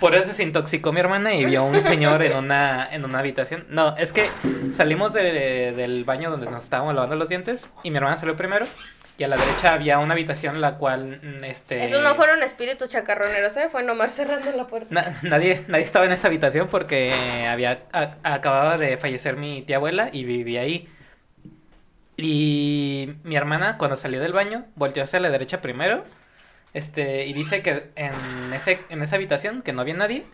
Por 0.00 0.14
eso 0.14 0.32
se 0.34 0.42
intoxicó 0.42 0.90
mi 0.92 1.00
hermana 1.00 1.34
y 1.34 1.44
vio 1.44 1.64
un 1.64 1.80
señor 1.82 2.22
en 2.22 2.34
una, 2.36 2.88
en 2.90 3.04
una 3.04 3.18
habitación. 3.20 3.66
No, 3.68 3.94
es 3.98 4.12
que 4.12 4.30
salimos 4.74 5.12
de- 5.12 5.72
del 5.76 6.04
baño 6.04 6.30
donde 6.30 6.50
nos 6.50 6.64
estábamos 6.64 6.94
lavando 6.94 7.14
los 7.16 7.28
dientes 7.28 7.68
y 7.82 7.90
mi 7.90 7.98
hermana 7.98 8.18
salió 8.18 8.36
primero. 8.36 8.66
Y 9.18 9.24
a 9.24 9.28
la 9.28 9.36
derecha 9.36 9.74
había 9.74 9.98
una 9.98 10.14
habitación 10.14 10.60
la 10.60 10.76
cual, 10.76 11.20
mm, 11.22 11.44
este... 11.44 11.84
Esos 11.84 12.02
no 12.04 12.14
fueron 12.14 12.40
espíritus 12.44 12.88
chacarroneros, 12.88 13.56
¿eh? 13.56 13.68
Fue 13.68 13.82
nomás 13.82 14.14
cerrando 14.14 14.50
la 14.52 14.68
puerta. 14.68 14.86
Na- 14.90 15.18
nadie, 15.22 15.64
nadie 15.66 15.84
estaba 15.84 16.04
en 16.06 16.12
esa 16.12 16.28
habitación 16.28 16.68
porque 16.68 17.12
había 17.48 17.80
acababa 18.22 18.78
de 18.78 18.96
fallecer 18.96 19.36
mi 19.36 19.62
tía 19.62 19.76
abuela 19.76 20.08
y 20.12 20.22
vivía 20.24 20.60
ahí. 20.60 20.88
Y 22.16 23.14
mi 23.24 23.36
hermana, 23.36 23.76
cuando 23.78 23.96
salió 23.96 24.20
del 24.20 24.32
baño, 24.32 24.66
volteó 24.76 25.02
hacia 25.04 25.20
la 25.20 25.30
derecha 25.30 25.60
primero. 25.60 26.04
Este, 26.74 27.26
y 27.26 27.32
dice 27.32 27.62
que 27.62 27.90
en, 27.96 28.52
ese, 28.54 28.80
en 28.88 29.02
esa 29.02 29.16
habitación, 29.16 29.62
que 29.62 29.72
no 29.72 29.80
había 29.80 29.94
nadie, 29.94 30.24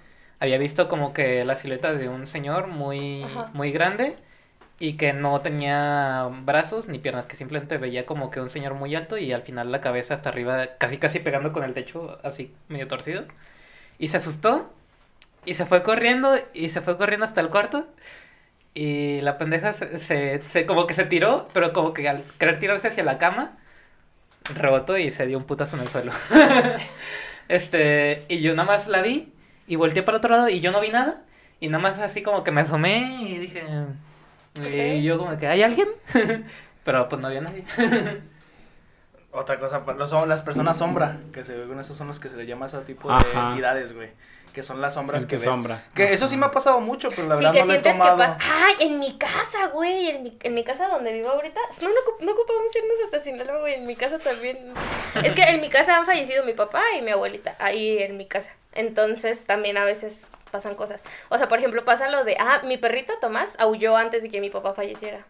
había 0.41 0.59
visto 0.59 0.89
como 0.89 1.15
que 1.15 1.45
la 1.45 1.57
silueta 1.57 1.95
de 1.95 2.09
un 2.09 2.27
señor 2.27 2.67
muy, 2.67 3.23
Ajá. 3.23 3.51
muy 3.55 3.71
grande 3.71 4.17
y 4.81 4.97
que 4.97 5.13
no 5.13 5.41
tenía 5.41 6.29
brazos 6.45 6.89
ni 6.89 6.99
piernas, 6.99 7.27
que 7.27 7.37
simplemente 7.37 7.79
veía 7.79 8.07
como 8.07 8.31
que 8.31 8.41
un 8.41 8.51
señor 8.51 8.75
muy 8.75 8.95
alto 8.95 9.19
y 9.19 9.33
al 9.33 9.43
final 9.43 9.73
la 9.73 9.81
cabeza 9.81 10.15
hasta 10.15 10.31
arriba, 10.31 10.77
casi 10.79 10.99
casi 10.99 11.21
pegando 11.21 11.53
con 11.53 11.65
el 11.65 11.75
techo, 11.75 12.19
así 12.25 12.55
medio 12.69 12.89
torcido. 12.89 13.25
Y 13.99 14.09
se 14.09 14.19
asustó 14.19 14.73
y 15.47 15.55
se 15.55 15.67
fue 15.67 15.83
corriendo 15.85 16.37
y 16.55 16.71
se 16.71 16.81
fue 16.83 16.99
corriendo 16.99 17.27
hasta 17.27 17.41
el 17.43 17.51
cuarto. 17.51 17.87
Y 18.75 19.21
la 19.23 19.39
pendeja 19.39 19.73
se, 19.73 19.99
se, 19.99 20.41
se- 20.43 20.67
como 20.67 20.87
que 20.87 20.95
se 20.95 21.05
tiró, 21.07 21.49
pero 21.55 21.73
como 21.73 21.93
que 21.95 22.09
al 22.09 22.25
querer 22.39 22.59
tirarse 22.59 22.89
hacia 22.89 23.05
la 23.05 23.19
cama, 23.19 23.59
rebotó 24.55 24.99
y 24.99 25.11
se 25.11 25.27
dio 25.27 25.39
un 25.39 25.45
putazo 25.45 25.77
en 25.77 25.83
el 25.83 25.89
suelo. 25.89 26.13
este, 27.49 28.25
y 28.29 28.41
yo 28.41 28.55
nada 28.55 28.67
más 28.67 28.87
la 28.89 29.03
vi 29.03 29.33
y 29.67 29.77
volteé 29.77 30.03
para 30.03 30.17
el 30.17 30.21
otro 30.21 30.37
lado 30.37 30.49
y 30.49 30.61
yo 30.61 30.71
no 30.73 30.81
vi 30.81 30.91
nada. 30.91 31.23
Y 31.61 31.69
nada 31.69 31.83
más 31.83 31.99
así 31.99 32.23
como 32.23 32.45
que 32.45 32.51
me 32.53 32.63
asomé 32.63 33.19
y 33.23 33.39
dije, 33.39 33.63
y 34.63 35.03
yo 35.03 35.19
como 35.19 35.37
que, 35.37 35.47
¿hay 35.47 35.63
alguien? 35.63 35.89
pero 36.85 37.09
pues 37.09 37.21
no 37.21 37.29
había 37.29 37.41
nadie. 37.41 37.65
Otra 39.33 39.59
cosa, 39.59 39.85
pues, 39.85 39.97
los, 39.97 40.11
son 40.11 40.29
las 40.29 40.43
personas 40.43 40.79
sombra, 40.79 41.19
que 41.33 41.43
según 41.43 41.81
esos 41.81 41.97
son 41.97 42.07
los 42.07 42.21
que 42.21 42.29
se 42.29 42.37
le 42.37 42.47
llama 42.47 42.67
a 42.67 42.69
ese 42.69 42.79
tipo 42.83 43.09
de 43.09 43.15
Ajá. 43.17 43.49
entidades, 43.51 43.93
güey. 43.93 44.11
Que 44.53 44.63
son 44.63 44.81
las 44.81 44.95
sombras 44.95 45.27
que 45.27 45.35
ves. 45.35 45.45
sombra. 45.45 45.83
Que 45.97 46.13
eso 46.13 46.29
sí 46.29 46.37
me 46.37 46.47
ha 46.47 46.53
pasado 46.53 46.81
mucho, 46.81 47.09
pero 47.09 47.27
la 47.27 47.37
Sí, 47.37 47.43
verdad 47.43 47.53
que 47.55 47.61
no 47.63 47.67
lo 47.67 47.73
he 47.73 47.75
sientes 47.75 47.93
que 47.95 47.99
tomado. 47.99 48.17
pasa. 48.19 48.39
¡Ay! 48.41 48.75
En 48.87 49.01
mi 49.01 49.19
casa, 49.19 49.67
güey. 49.73 50.11
En 50.11 50.23
mi, 50.23 50.39
en 50.41 50.55
mi 50.55 50.63
casa 50.63 50.87
donde 50.87 51.13
vivo 51.13 51.29
ahorita. 51.31 51.61
No, 51.83 51.89
no, 51.89 51.95
no 52.25 52.33
ocupamos 52.33 52.71
irnos 52.77 52.97
hasta 53.05 53.19
Sinaloa, 53.19 53.59
güey. 53.59 53.75
En 53.75 53.87
mi 53.89 53.97
casa 53.97 54.21
también. 54.21 54.73
Es 55.25 55.35
que 55.35 55.43
en 55.43 55.61
mi 55.61 55.69
casa 55.71 55.97
han 55.97 56.07
fallecido 56.07 56.45
mi 56.45 56.53
papá 56.53 56.85
y 56.97 57.03
mi 57.03 57.11
abuelita. 57.11 57.57
Ahí 57.59 57.99
en 57.99 58.17
mi 58.17 58.27
casa. 58.29 58.53
Entonces 58.73 59.43
también 59.45 59.77
a 59.77 59.85
veces 59.85 60.29
pasan 60.55 60.77
cosas. 60.77 61.05
O 61.31 61.37
sea, 61.37 61.49
por 61.49 61.59
ejemplo, 61.59 61.85
pasa 61.85 62.09
lo 62.09 62.23
de. 62.23 62.37
Ah, 62.39 62.63
mi 62.65 62.79
perrito 62.79 63.13
Tomás 63.21 63.57
aulló 63.59 63.97
antes 63.97 64.23
de 64.23 64.31
que 64.31 64.41
mi 64.41 64.51
papá 64.51 64.73
falleciera. 64.73 65.27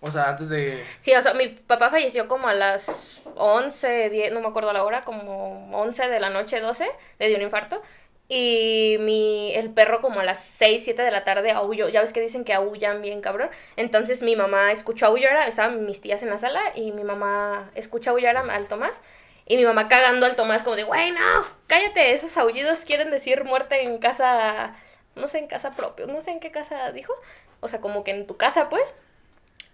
O 0.00 0.10
sea, 0.10 0.30
antes 0.30 0.48
de... 0.48 0.82
Sí, 1.00 1.14
o 1.14 1.20
sea, 1.20 1.34
mi 1.34 1.48
papá 1.48 1.90
falleció 1.90 2.26
como 2.26 2.48
a 2.48 2.54
las 2.54 2.90
11, 3.36 4.08
10, 4.08 4.32
no 4.32 4.40
me 4.40 4.48
acuerdo 4.48 4.72
la 4.72 4.82
hora, 4.82 5.02
como 5.02 5.70
11 5.78 6.08
de 6.08 6.20
la 6.20 6.30
noche, 6.30 6.58
12, 6.58 6.90
le 7.18 7.28
dio 7.28 7.36
un 7.36 7.42
infarto. 7.42 7.82
Y 8.26 8.96
mi, 9.00 9.52
el 9.54 9.68
perro 9.68 10.00
como 10.00 10.20
a 10.20 10.24
las 10.24 10.42
6, 10.42 10.84
7 10.84 11.02
de 11.02 11.10
la 11.10 11.24
tarde 11.24 11.50
aulló. 11.50 11.90
Ya 11.90 12.00
ves 12.00 12.14
que 12.14 12.22
dicen 12.22 12.44
que 12.44 12.54
aullan 12.54 13.02
bien, 13.02 13.20
cabrón. 13.20 13.50
Entonces 13.76 14.22
mi 14.22 14.36
mamá 14.36 14.72
escuchó 14.72 15.04
aullar, 15.04 15.46
estaban 15.46 15.84
mis 15.84 16.00
tías 16.00 16.22
en 16.22 16.30
la 16.30 16.38
sala 16.38 16.62
y 16.74 16.92
mi 16.92 17.04
mamá 17.04 17.70
escuchó 17.74 18.12
aullar 18.12 18.38
al 18.38 18.68
Tomás. 18.68 19.02
Y 19.50 19.56
mi 19.56 19.64
mamá 19.64 19.88
cagando 19.88 20.26
al 20.26 20.36
Tomás 20.36 20.62
como 20.62 20.76
de, 20.76 20.84
güey, 20.84 21.10
no, 21.10 21.18
cállate, 21.66 22.12
esos 22.12 22.36
aullidos 22.36 22.84
quieren 22.84 23.10
decir 23.10 23.42
muerte 23.42 23.82
en 23.82 23.98
casa, 23.98 24.76
no 25.16 25.26
sé, 25.26 25.38
en 25.38 25.48
casa 25.48 25.72
propia, 25.72 26.06
no 26.06 26.20
sé 26.20 26.30
en 26.30 26.38
qué 26.38 26.52
casa 26.52 26.92
dijo. 26.92 27.12
O 27.58 27.66
sea, 27.66 27.80
como 27.80 28.04
que 28.04 28.12
en 28.12 28.28
tu 28.28 28.36
casa, 28.36 28.68
pues. 28.68 28.94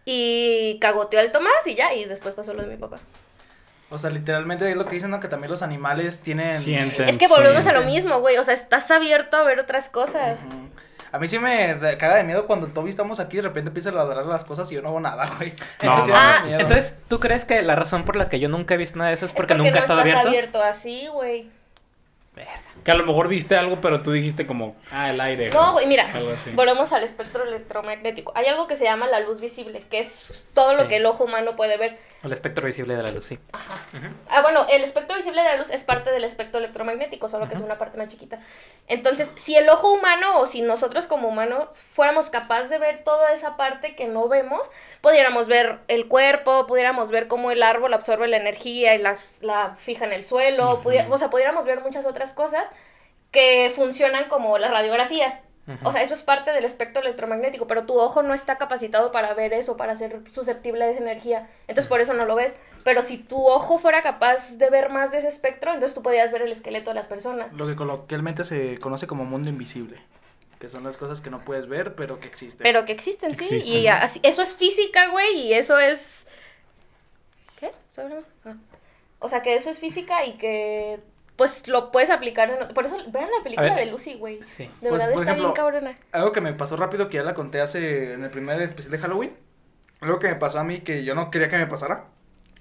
Y 0.07 0.79
cagoteó 0.81 1.21
al 1.21 1.31
Tomás 1.31 1.67
y 1.67 1.75
ya, 1.75 1.93
y 1.93 2.07
después 2.07 2.35
pasó 2.35 2.55
lo 2.55 2.63
de 2.63 2.69
mi 2.69 2.79
papá. 2.79 3.01
O 3.91 3.99
sea, 3.99 4.09
literalmente 4.09 4.71
es 4.71 4.77
lo 4.79 4.87
que 4.87 4.95
dicen, 4.95 5.11
¿no? 5.11 5.21
Que 5.21 5.29
también 5.29 5.51
los 5.51 5.61
animales 5.63 6.21
tienen... 6.21 6.59
Sienten. 6.59 7.11
Es 7.11 7.19
que 7.19 7.29
volvemos 7.29 7.67
a 7.67 7.75
lo 7.75 7.83
mismo, 7.83 8.21
güey. 8.21 8.39
O 8.39 8.45
sea, 8.45 8.55
estás 8.55 8.91
abierto 8.91 9.37
a 9.37 9.43
ver 9.43 9.61
otras 9.61 9.91
cosas. 9.91 10.39
Ujú. 10.43 10.71
A 11.13 11.19
mí 11.19 11.29
sí 11.29 11.39
me 11.39 11.79
caga 11.99 12.17
de 12.17 12.25
miedo 12.25 12.47
cuando 12.47 12.67
el 12.67 12.73
Toby 12.73 12.91
estamos 12.91 13.21
aquí 13.21 13.37
y 13.37 13.41
de 13.41 13.49
repente 13.49 13.69
empieza 13.69 13.91
a 13.91 13.93
ladrar 13.93 14.27
las 14.27 14.45
cosas 14.45 14.71
y 14.71 14.75
yo 14.75 14.83
no 14.83 14.89
hago 14.89 15.01
nada, 15.01 15.27
güey. 15.37 15.53
No, 15.83 16.05
sí 16.05 16.11
no. 16.11 16.17
Ah. 16.17 16.45
Entonces, 16.49 16.97
¿tú 17.09 17.21
crees 17.21 17.45
que 17.45 17.63
la 17.63 17.75
razón 17.77 18.05
por 18.05 18.17
la 18.17 18.29
que 18.29 18.41
yo 18.41 18.49
nunca 18.49 18.75
he 18.75 18.77
visto 18.77 18.99
nada 18.99 19.11
de 19.11 19.17
eso 19.17 19.27
es 19.27 19.31
Es 19.31 19.37
porque, 19.37 19.55
nunca 19.55 19.71
no 19.71 19.77
he 19.77 19.81
estado 19.81 20.01
estás 20.01 20.15
abierto? 20.15 20.29
abierto 20.29 20.63
así, 20.63 21.07
güey. 21.09 21.51
Que 22.85 22.91
a 22.93 22.95
lo 22.95 23.05
mejor 23.05 23.29
viste 23.29 23.57
algo, 23.57 23.81
pero 23.81 24.03
tú 24.03 24.13
dijiste 24.13 24.47
como, 24.47 24.77
ah, 24.93 25.11
el 25.11 25.21
aire. 25.21 25.51
No, 25.51 25.73
güey, 25.73 25.87
mira, 25.87 26.07
volvemos 26.55 26.93
al 26.93 27.03
espectro 27.03 27.45
electromagnético. 27.45 28.33
Hay 28.37 28.47
algo 28.47 28.69
que 28.69 28.77
se 28.77 28.85
llama 28.85 29.09
la 29.09 29.21
luz 29.21 29.41
visible, 29.41 29.83
que 29.91 30.01
es 30.01 30.45
todo 30.55 30.77
lo 30.77 30.87
que 30.87 30.97
el 30.97 31.07
ojo 31.07 31.25
humano 31.25 31.57
puede 31.57 31.79
ver. 31.79 31.99
El 32.27 32.33
espectro 32.33 32.67
visible 32.67 32.97
de 32.97 33.03
la 33.03 33.11
luz, 33.11 33.27
sí. 33.27 33.39
Ah, 34.29 34.43
bueno, 34.43 34.67
el 34.69 34.83
espectro 34.85 35.17
visible 35.17 35.43
de 35.43 35.49
la 35.49 35.57
luz 35.57 35.71
es 35.71 35.85
parte 35.85 36.11
del 36.11 36.25
espectro 36.25 36.59
electromagnético, 36.59 37.29
solo 37.29 37.49
que 37.49 37.55
es 37.55 37.61
una 37.61 37.79
parte 37.79 37.97
más 37.97 38.09
chiquita. 38.09 38.41
Entonces, 38.89 39.33
si 39.37 39.57
el 39.57 39.69
ojo 39.69 39.93
humano 39.93 40.41
o 40.41 40.47
si 40.47 40.61
nosotros 40.61 41.07
como 41.07 41.29
humanos 41.29 41.69
fuéramos 41.75 42.29
capaces 42.31 42.69
de 42.69 42.79
ver 42.79 43.05
toda 43.05 43.33
esa 43.33 43.57
parte 43.57 43.95
que 43.95 44.07
no 44.07 44.29
vemos, 44.29 44.61
pudiéramos 45.01 45.47
ver 45.47 45.79
el 45.89 46.09
cuerpo, 46.09 46.67
pudiéramos 46.67 47.11
ver 47.11 47.29
cómo 47.29 47.51
el 47.51 47.63
árbol 47.63 47.95
absorbe 47.95 48.29
la 48.29 48.37
energía 48.37 48.95
y 48.95 48.99
las, 48.99 49.43
la 49.43 49.77
fija 49.77 50.05
en 50.05 50.13
el 50.13 50.25
suelo, 50.25 50.83
o 51.09 51.19
sea, 51.19 51.31
pudiéramos 51.31 51.65
ver 51.65 51.81
muchas 51.81 52.07
otras 52.07 52.33
cosas 52.33 52.65
que 53.31 53.73
funcionan 53.75 54.29
como 54.29 54.59
las 54.59 54.71
radiografías. 54.71 55.41
O 55.83 55.91
sea, 55.91 56.03
eso 56.03 56.15
es 56.15 56.23
parte 56.23 56.53
del 56.53 56.65
espectro 56.65 57.03
electromagnético, 57.03 57.67
pero 57.67 57.87
tu 57.87 57.99
ojo 57.99 58.23
no 58.23 58.35
está 58.35 58.57
capacitado 58.57 59.11
para 59.11 59.35
ver 59.35 59.53
eso, 59.53 59.77
para 59.77 59.97
ser 59.97 60.21
susceptible 60.31 60.85
a 60.85 60.91
esa 60.91 61.01
energía. 61.01 61.49
Entonces 61.67 61.89
por 61.89 62.01
eso 62.01 62.15
no 62.15 62.25
lo 62.25 62.37
ves. 62.37 62.55
Pero 62.85 63.03
si 63.03 63.19
tu 63.19 63.45
ojo 63.45 63.81
fuera 63.81 64.03
capaz 64.03 64.53
de 64.59 64.71
ver 64.71 64.91
más 64.91 65.11
de 65.11 65.19
ese 65.19 65.29
espectro, 65.29 65.73
entonces 65.73 65.95
tú 65.95 66.03
podrías 66.03 66.31
ver 66.31 66.43
el 66.43 66.53
esqueleto 66.53 66.91
de 66.91 66.95
las 66.95 67.09
personas. 67.09 67.53
Lo 67.53 67.67
que 67.67 67.75
coloquialmente 67.75 68.45
se 68.45 68.79
conoce 68.79 69.09
como 69.09 69.25
mundo 69.25 69.49
invisible. 69.49 70.01
Que 70.61 70.69
son 70.69 70.85
las 70.85 70.97
cosas 70.97 71.21
que 71.21 71.31
no 71.31 71.41
puedes 71.41 71.69
ver, 71.69 71.97
pero 71.97 72.21
que 72.21 72.29
existen. 72.29 72.63
Pero 72.63 72.85
que 72.85 72.93
existen, 72.93 73.35
sí. 73.35 73.45
Existen. 73.45 73.73
Y 73.73 73.89
así, 73.89 74.21
eso 74.23 74.43
es 74.43 74.55
física, 74.55 75.09
güey, 75.09 75.49
y 75.49 75.55
eso 75.55 75.79
es... 75.81 76.29
¿Qué? 77.59 77.73
¿Estoy 77.91 78.05
hablando? 78.05 78.27
Ah. 78.45 78.55
O 79.19 79.29
sea, 79.29 79.43
que 79.43 79.57
eso 79.57 79.69
es 79.69 79.81
física 79.81 80.25
y 80.25 80.35
que 80.35 81.01
pues 81.37 81.67
lo 81.69 81.91
puedes 81.93 82.11
aplicar. 82.11 82.51
en- 82.51 82.75
Por 82.75 82.87
eso 82.87 82.97
vean 83.09 83.29
la 83.37 83.43
película 83.43 83.69
ver. 83.75 83.85
de 83.85 83.91
Lucy, 83.91 84.15
güey. 84.15 84.43
Sí. 84.43 84.65
De 84.81 84.89
Pues, 84.89 84.93
verdad 84.93 85.13
por 85.13 85.23
está 85.23 85.33
ejemplo, 85.33 85.45
bien 85.49 85.55
cabrona. 85.55 85.99
Algo 86.13 86.33
que 86.33 86.41
me 86.41 86.53
pasó 86.55 86.77
rápido, 86.77 87.09
que 87.09 87.19
ya 87.19 87.23
la 87.23 87.35
conté 87.35 87.61
hace 87.61 88.15
en 88.15 88.25
el 88.25 88.31
primer 88.31 88.61
especial 88.63 88.91
de 88.93 88.99
Halloween. 88.99 89.33
Algo 90.01 90.19
que 90.19 90.29
me 90.29 90.35
pasó 90.37 90.59
a 90.59 90.65
mí 90.65 90.81
que 90.81 91.05
yo 91.05 91.15
no 91.15 91.31
quería 91.31 91.49
que 91.49 91.57
me 91.57 91.67
pasara. 91.67 92.05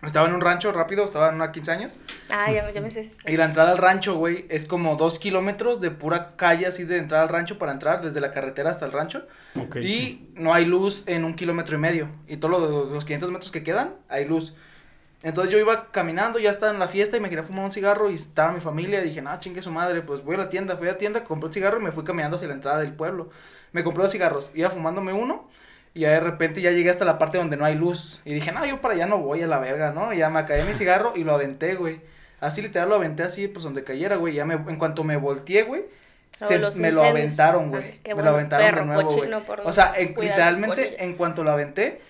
Estaba 0.04 0.28
en 0.28 0.34
un 0.36 0.42
rancho 0.42 0.72
rápido, 0.72 1.04
estaba 1.06 1.30
en 1.30 1.36
unos 1.36 1.50
15 1.50 1.72
años. 1.72 1.96
Ah, 2.30 2.52
ya, 2.52 2.70
ya 2.70 2.82
me 2.82 2.92
sé. 2.92 3.10
Y 3.26 3.38
la 3.38 3.46
entrada 3.46 3.72
al 3.72 3.78
rancho, 3.78 4.16
güey, 4.16 4.46
es 4.50 4.66
como 4.66 4.98
dos 4.98 5.20
kilómetros 5.20 5.80
de 5.82 5.90
pura 5.90 6.36
calle 6.36 6.68
así 6.68 6.84
de 6.84 6.98
entrada 6.98 7.24
al 7.24 7.30
rancho 7.30 7.58
para 7.58 7.72
entrar, 7.72 8.02
desde 8.02 8.20
la 8.20 8.32
carretera 8.32 8.70
hasta 8.70 8.86
el 8.86 8.92
rancho. 8.92 9.26
Ok, 9.60 9.78
y 9.78 9.88
sí. 9.88 10.32
no 10.36 10.54
hay 10.54 10.66
luz 10.66 11.04
en 11.08 11.24
un 11.24 11.34
kilómetro 11.34 11.76
y 11.78 11.80
medio. 11.80 12.10
Y 12.28 12.38
todos 12.38 12.60
los, 12.62 12.92
los 12.92 13.06
500 13.06 13.32
metros 13.32 13.52
que 13.52 13.64
quedan, 13.64 13.96
hay 14.10 14.26
luz. 14.26 14.54
Entonces 15.26 15.52
yo 15.52 15.58
iba 15.60 15.88
caminando, 15.92 16.38
ya 16.38 16.52
estaba 16.52 16.72
en 16.72 16.78
la 16.78 16.88
fiesta 16.88 17.18
y 17.18 17.20
me 17.20 17.30
quería 17.30 17.44
fumar 17.44 17.66
un 17.66 17.72
cigarro 17.72 18.12
y 18.12 18.16
estaba 18.16 18.52
mi 18.52 18.60
familia. 18.60 19.02
Dije, 19.02 19.24
no, 19.24 19.38
chingue 19.40 19.62
su 19.64 19.72
madre, 19.72 20.04
pues 20.04 20.24
voy 20.24 20.36
a 20.36 20.38
la 20.38 20.50
tienda. 20.50 20.78
Fui 20.78 20.88
a 20.88 20.92
la 20.92 20.98
tienda, 21.00 21.24
compré 21.24 21.48
un 21.48 21.54
cigarro 21.54 21.80
y 21.80 21.84
me 21.84 21.92
fui 21.92 22.04
caminando 22.04 22.36
hacia 22.36 22.48
la 22.48 22.54
entrada 22.54 22.78
del 22.80 22.94
pueblo. 22.94 23.32
Me 23.72 23.84
compré 23.84 24.04
dos 24.04 24.12
cigarros, 24.12 24.52
iba 24.54 24.70
fumándome 24.70 25.14
uno. 25.14 25.50
Y 25.96 26.02
ya 26.02 26.12
de 26.12 26.20
repente 26.20 26.62
ya 26.62 26.70
llegué 26.72 26.92
hasta 26.92 27.06
la 27.06 27.18
parte 27.18 27.40
donde 27.40 27.58
no 27.58 27.66
hay 27.66 27.74
luz. 27.74 28.22
Y 28.24 28.34
dije, 28.36 28.52
no, 28.52 28.64
yo 28.68 28.82
para 28.82 28.94
allá 28.94 29.08
no 29.08 29.18
voy 29.18 29.42
a 29.42 29.48
la 29.48 29.58
verga, 29.60 29.92
¿no? 29.92 30.14
Y 30.14 30.18
ya 30.18 30.30
me 30.30 30.40
acabé 30.42 30.64
mi 30.64 30.74
cigarro 30.76 31.14
y 31.16 31.24
lo 31.24 31.34
aventé, 31.34 31.74
güey. 31.74 32.02
Así 32.40 32.62
literal 32.62 32.90
lo 32.90 32.96
aventé 32.96 33.24
así, 33.24 33.48
pues 33.48 33.64
donde 33.64 33.84
cayera, 33.84 34.18
güey. 34.18 34.36
Ya 34.36 34.46
me, 34.46 34.54
en 34.54 34.76
cuanto 34.78 35.04
me 35.04 35.18
volteé, 35.18 35.64
güey, 35.64 35.86
se- 36.38 36.60
me 36.80 36.92
lo 36.92 37.04
aventaron, 37.04 37.66
Ah, 37.74 37.78
güey. 37.80 38.00
qué 38.04 38.14
me 38.14 38.22
lo 38.22 38.30
aventaron 38.30 38.66
perro 38.68 38.80
de 38.82 38.86
nuevo, 38.86 39.04
güey. 39.06 39.16
cochino 39.18 39.44
por 39.44 39.62
O 39.62 39.72
sea, 39.72 39.94
en- 39.96 40.14
literalmente, 40.20 41.04
en 41.04 41.16
cuanto 41.16 41.44
lo 41.44 41.50
aventé, 41.52 42.02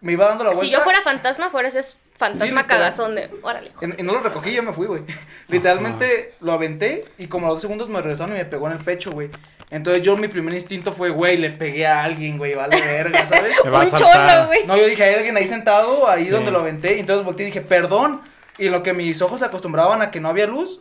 me 0.00 0.12
iba 0.12 0.26
dando 0.26 0.42
la 0.44 0.50
vuelta. 0.50 0.64
Si 0.66 0.72
yo 0.72 0.80
fuera 0.80 1.02
fantasma, 1.02 1.50
fueras 1.50 1.74
ese 1.74 1.94
fantasma 2.18 2.46
literal. 2.62 2.66
cagazón 2.66 3.14
de. 3.14 3.30
Órale. 3.42 3.70
Y, 3.80 4.00
y 4.00 4.04
no 4.04 4.12
lo 4.12 4.20
recogí, 4.20 4.52
ya 4.52 4.62
me 4.62 4.72
fui, 4.72 4.86
güey. 4.86 5.02
Literalmente 5.48 6.34
lo 6.40 6.52
aventé 6.52 7.04
y 7.18 7.26
como 7.26 7.46
a 7.46 7.48
los 7.48 7.56
dos 7.56 7.62
segundos 7.62 7.88
me 7.88 8.00
regresaron 8.00 8.34
y 8.36 8.38
me 8.38 8.44
pegó 8.44 8.66
en 8.66 8.74
el 8.74 8.84
pecho, 8.84 9.12
güey. 9.12 9.30
Entonces 9.70 10.02
yo 10.02 10.16
mi 10.16 10.28
primer 10.28 10.54
instinto 10.54 10.92
fue, 10.92 11.10
güey, 11.10 11.36
le 11.36 11.50
pegué 11.50 11.86
a 11.86 12.00
alguien, 12.02 12.38
güey, 12.38 12.54
vale 12.54 12.80
verga, 12.80 13.26
¿sabes? 13.26 13.54
Te 13.62 13.70
va 13.70 13.82
a 13.82 13.84
Un 13.84 13.90
cholo, 13.90 14.46
güey. 14.46 14.66
No, 14.66 14.76
yo 14.76 14.86
dije, 14.86 15.04
hay 15.04 15.14
alguien 15.14 15.36
ahí 15.36 15.46
sentado, 15.46 16.08
ahí 16.08 16.24
Sí. 16.24 16.30
donde 16.30 16.50
lo 16.50 16.60
aventé. 16.60 16.96
Y 16.96 17.00
entonces 17.00 17.24
volteé 17.24 17.44
y 17.44 17.46
dije, 17.50 17.60
perdón. 17.60 18.22
Y 18.58 18.68
lo 18.70 18.82
que 18.82 18.92
mis 18.92 19.20
ojos 19.22 19.40
se 19.40 19.46
acostumbraban 19.46 20.00
a 20.02 20.10
que 20.10 20.20
no 20.20 20.28
había 20.30 20.46
luz, 20.46 20.80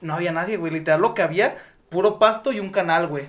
no 0.00 0.14
había 0.14 0.32
nadie, 0.32 0.56
güey. 0.56 0.72
Literal, 0.72 1.00
lo 1.00 1.14
que 1.14 1.22
había, 1.22 1.58
puro 1.88 2.18
pasto 2.18 2.52
y 2.52 2.60
un 2.60 2.68
canal, 2.70 3.06
güey. 3.06 3.24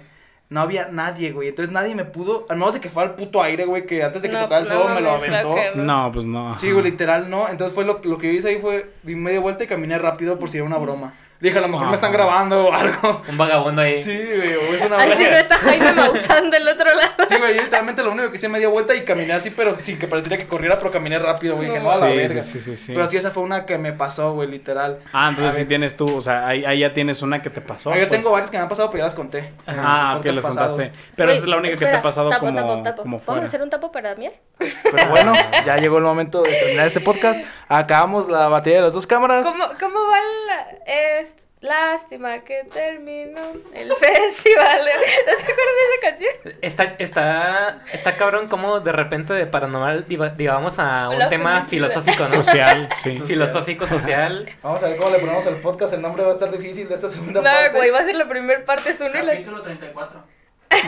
No 0.49 0.61
había 0.61 0.87
nadie, 0.87 1.31
güey. 1.31 1.49
Entonces 1.49 1.71
nadie 1.71 1.93
me 1.93 2.05
pudo, 2.05 2.47
a 2.49 2.53
menos 2.55 2.73
de 2.73 2.81
que 2.81 2.89
fuera 2.89 3.09
el 3.11 3.15
puto 3.15 3.41
aire, 3.41 3.65
güey, 3.65 3.85
que 3.85 4.03
antes 4.03 4.21
de 4.21 4.29
que 4.29 4.35
No, 4.35 4.43
tocara 4.43 4.61
el 4.61 4.67
no 4.67 4.73
sol 4.73 4.93
me 4.95 5.01
lo 5.01 5.11
aventó. 5.11 5.55
No, 5.75 6.11
pues 6.11 6.25
no. 6.25 6.57
Sí, 6.57 6.71
güey, 6.71 6.85
literal, 6.85 7.29
no. 7.29 7.47
Entonces 7.49 7.73
fue 7.75 7.85
lo, 7.85 8.01
lo 8.03 8.17
que 8.17 8.33
yo 8.33 8.39
hice 8.39 8.49
ahí 8.49 8.59
fue, 8.59 8.91
di 9.03 9.15
media 9.15 9.39
vuelta 9.39 9.63
y 9.63 9.67
caminé 9.67 9.99
rápido 9.99 10.39
por 10.39 10.49
si 10.49 10.57
era 10.57 10.65
una 10.65 10.77
broma. 10.77 11.13
Dije, 11.41 11.57
a 11.57 11.61
lo 11.61 11.69
mejor 11.69 11.87
me 11.87 11.95
están 11.95 12.11
grabando 12.11 12.65
o 12.65 12.73
algo. 12.73 13.21
Un 13.29 13.37
vagabundo 13.37 13.81
ahí. 13.81 14.01
Sí, 14.01 14.13
güey, 14.13 14.55
o 14.55 14.59
es 14.75 14.85
una 14.85 14.97
Ay, 14.97 15.13
si 15.15 15.23
no 15.23 15.29
está 15.29 15.55
Jaime 15.57 15.93
Maussan 15.93 16.51
del 16.51 16.67
otro 16.67 16.85
lado. 16.93 17.13
Sí, 17.29 17.35
güey, 17.37 17.55
yo 17.55 17.63
literalmente 17.63 18.03
lo 18.03 18.11
único 18.11 18.29
que 18.29 18.35
hice 18.35 18.49
media 18.49 18.67
vuelta 18.67 18.93
y 18.93 19.05
caminé 19.05 19.31
así, 19.33 19.49
pero 19.51 19.73
sin 19.77 19.97
que 19.97 20.07
pareciera 20.07 20.37
que 20.37 20.47
corriera, 20.47 20.77
pero 20.77 20.91
caminé 20.91 21.17
rápido, 21.17 21.55
güey. 21.55 21.69
Dije, 21.69 21.79
No. 21.81 21.91
a 21.91 21.97
la 21.97 22.09
Sí, 22.09 22.17
verga. 22.17 22.41
sí, 22.41 22.59
sí, 22.59 22.59
sí, 22.59 22.75
sí. 22.75 22.93
Pero 22.93 23.07
sí, 23.07 23.15
esa 23.15 23.31
fue 23.31 23.43
una 23.43 23.65
que 23.65 23.77
me 23.77 23.93
pasó, 23.93 24.33
güey, 24.33 24.49
literal. 24.49 24.99
Ah, 25.13 25.27
entonces 25.29 25.55
sí 25.55 25.65
tienes 25.65 25.95
tú, 25.95 26.13
o 26.17 26.21
sea, 26.21 26.45
ahí, 26.45 26.65
ahí 26.65 26.79
ya 26.79 26.93
tienes 26.93 27.21
una 27.21 27.41
que 27.41 27.49
te 27.49 27.61
pasó. 27.61 27.91
Ah, 27.91 27.95
yo 27.97 28.07
pues. 28.07 28.19
tengo 28.19 28.31
varias 28.31 28.51
que 28.51 28.57
me 28.57 28.63
han 28.63 28.69
pasado, 28.69 28.89
pero 28.89 28.99
ya 28.99 29.05
las 29.05 29.13
conté. 29.15 29.53
Ah, 29.65 30.19
que 30.21 30.33
pasados. 30.33 30.73
contaste. 30.73 30.91
Pero 31.15 31.31
esa 31.31 31.41
es 31.43 31.47
la 31.47 31.55
única 31.57 31.77
que 31.77 31.85
te 31.85 31.95
ha 31.95 32.01
pasado 32.01 32.29
tapo, 32.29 32.47
como, 32.47 32.59
tapo, 32.59 32.83
tapo. 32.83 33.01
como 33.03 33.11
¿Vamos 33.17 33.25
fuera. 33.25 33.41
a 33.43 33.45
hacer 33.45 33.61
un 33.61 33.69
tapo 33.69 33.91
para 33.93 34.13
miel? 34.15 34.33
Pero 34.59 35.09
bueno, 35.09 35.33
ya 35.65 35.77
llegó 35.77 35.97
el 35.97 36.03
momento 36.03 36.41
de 36.41 36.51
terminar 36.53 36.87
este 36.87 36.99
podcast. 37.01 37.43
Acabamos 37.67 38.27
la 38.29 38.47
batería 38.47 38.79
de 38.79 38.85
las 38.85 38.93
dos 38.93 39.07
cámaras. 39.07 39.45
¿Cómo, 39.45 39.65
cómo 39.79 39.99
va 40.07 40.17
la... 40.47 40.67
Es 40.85 41.33
lástima 41.61 42.39
que 42.45 42.63
terminó 42.73 43.41
el 43.73 43.91
festival? 43.99 44.79
¿No 45.27 45.33
se 45.37 45.43
acuerdan 45.43 45.75
de 45.75 45.83
esa 45.85 46.01
canción? 46.09 46.57
Está, 46.61 46.83
está, 46.99 47.83
está 47.91 48.15
cabrón 48.15 48.47
como 48.47 48.79
de 48.79 48.93
repente 48.93 49.33
de 49.33 49.45
paranormal 49.45 50.05
digamos 50.37 50.79
a 50.79 51.09
un 51.09 51.19
La 51.19 51.27
tema 51.27 51.61
felicidad. 51.63 51.89
filosófico, 51.91 52.23
¿no? 52.23 52.43
Social, 52.43 52.89
sí. 53.03 53.17
Filosófico, 53.19 53.87
social. 53.87 54.49
Vamos 54.63 54.81
a 54.83 54.87
ver 54.87 54.97
cómo 54.97 55.11
le 55.11 55.19
ponemos 55.19 55.45
al 55.47 55.57
podcast. 55.57 55.93
El 55.93 56.01
nombre 56.01 56.23
va 56.23 56.29
a 56.29 56.33
estar 56.33 56.49
difícil 56.49 56.87
de 56.87 56.95
esta 56.95 57.09
segunda 57.09 57.41
No, 57.41 57.45
parte. 57.45 57.77
güey, 57.77 57.89
va 57.91 57.99
a 57.99 58.03
ser 58.05 58.15
la 58.15 58.27
primera 58.29 58.63
parte 58.63 58.91
es 58.91 59.01
uno 59.01 59.11
y 59.19 59.25
la... 59.25 59.33
Capítulo 59.33 59.61
34. 59.61 60.23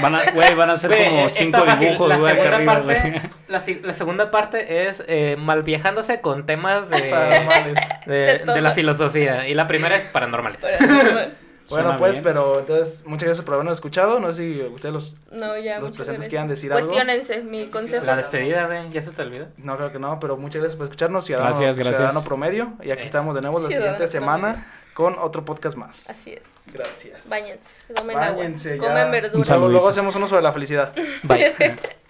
Van 0.01 0.15
a, 0.15 0.31
güey, 0.31 0.53
van 0.55 0.69
a 0.69 0.77
ser 0.77 0.91
como 0.91 1.27
está 1.27 1.39
cinco 1.39 1.65
dibujos, 1.79 2.09
la 2.09 2.15
segunda 2.15 2.55
arriba, 2.55 2.73
parte, 2.73 2.99
güey. 3.01 3.81
la, 3.81 3.93
segunda 3.93 4.31
parte 4.31 4.87
es 4.87 5.03
eh, 5.07 5.35
malviajándose 5.37 6.21
con 6.21 6.45
temas 6.45 6.89
de, 6.89 7.01
de, 8.05 8.15
De 8.15 8.39
todo. 8.39 8.55
de 8.55 8.61
la 8.61 8.71
filosofía. 8.73 9.47
Y 9.47 9.55
la 9.55 9.67
primera 9.67 9.95
es 9.95 10.03
paranormales. 10.03 10.59
Bueno, 11.71 11.85
Suena 11.85 11.97
pues, 11.99 12.11
bien. 12.15 12.23
pero 12.25 12.59
entonces, 12.59 13.05
muchas 13.05 13.27
gracias 13.27 13.45
por 13.45 13.53
habernos 13.53 13.77
escuchado. 13.77 14.19
No 14.19 14.33
sé 14.33 14.41
si 14.41 14.61
ustedes 14.61 14.93
los. 14.93 15.15
No, 15.31 15.57
ya, 15.57 15.79
Los 15.79 15.91
presentes 15.91 16.05
gracias. 16.05 16.27
quieran 16.27 16.47
decir 16.49 16.73
algo. 16.73 16.85
Cuestiónense, 16.85 17.43
mi 17.43 17.67
consejo. 17.67 18.05
La 18.05 18.17
despedida, 18.17 18.65
güey, 18.65 18.89
ya 18.89 19.01
se 19.01 19.11
te 19.11 19.21
olvidó. 19.21 19.47
No, 19.55 19.77
creo 19.77 19.89
que 19.89 19.97
no, 19.97 20.19
pero 20.19 20.35
muchas 20.35 20.59
gracias 20.59 20.75
por 20.75 20.87
escucharnos. 20.87 21.23
Ciudadano, 21.23 21.51
Gracias, 21.51 21.77
gracias. 21.77 21.95
Ciudadano 21.95 22.25
Promedio. 22.25 22.73
Y 22.83 22.91
aquí 22.91 23.05
estamos 23.05 23.33
de 23.35 23.41
nuevo 23.41 23.59
la 23.61 23.67
Ciudadano 23.67 23.93
siguiente 23.93 24.11
semana 24.11 24.67
con 25.01 25.17
otro 25.17 25.43
podcast 25.43 25.75
más. 25.77 26.09
Así 26.09 26.33
es. 26.33 26.47
Gracias. 26.71 27.27
Báñense, 27.27 27.69
tomen 27.95 28.15
Báñense 28.15 28.73
agua, 28.73 28.85
ya. 28.85 28.89
comen 28.89 29.05
Un 29.05 29.11
verduras. 29.11 29.49
Luego, 29.49 29.69
luego 29.69 29.87
hacemos 29.87 30.15
uno 30.15 30.27
sobre 30.27 30.43
la 30.43 30.51
felicidad. 30.51 30.93
Bye. 31.23 31.75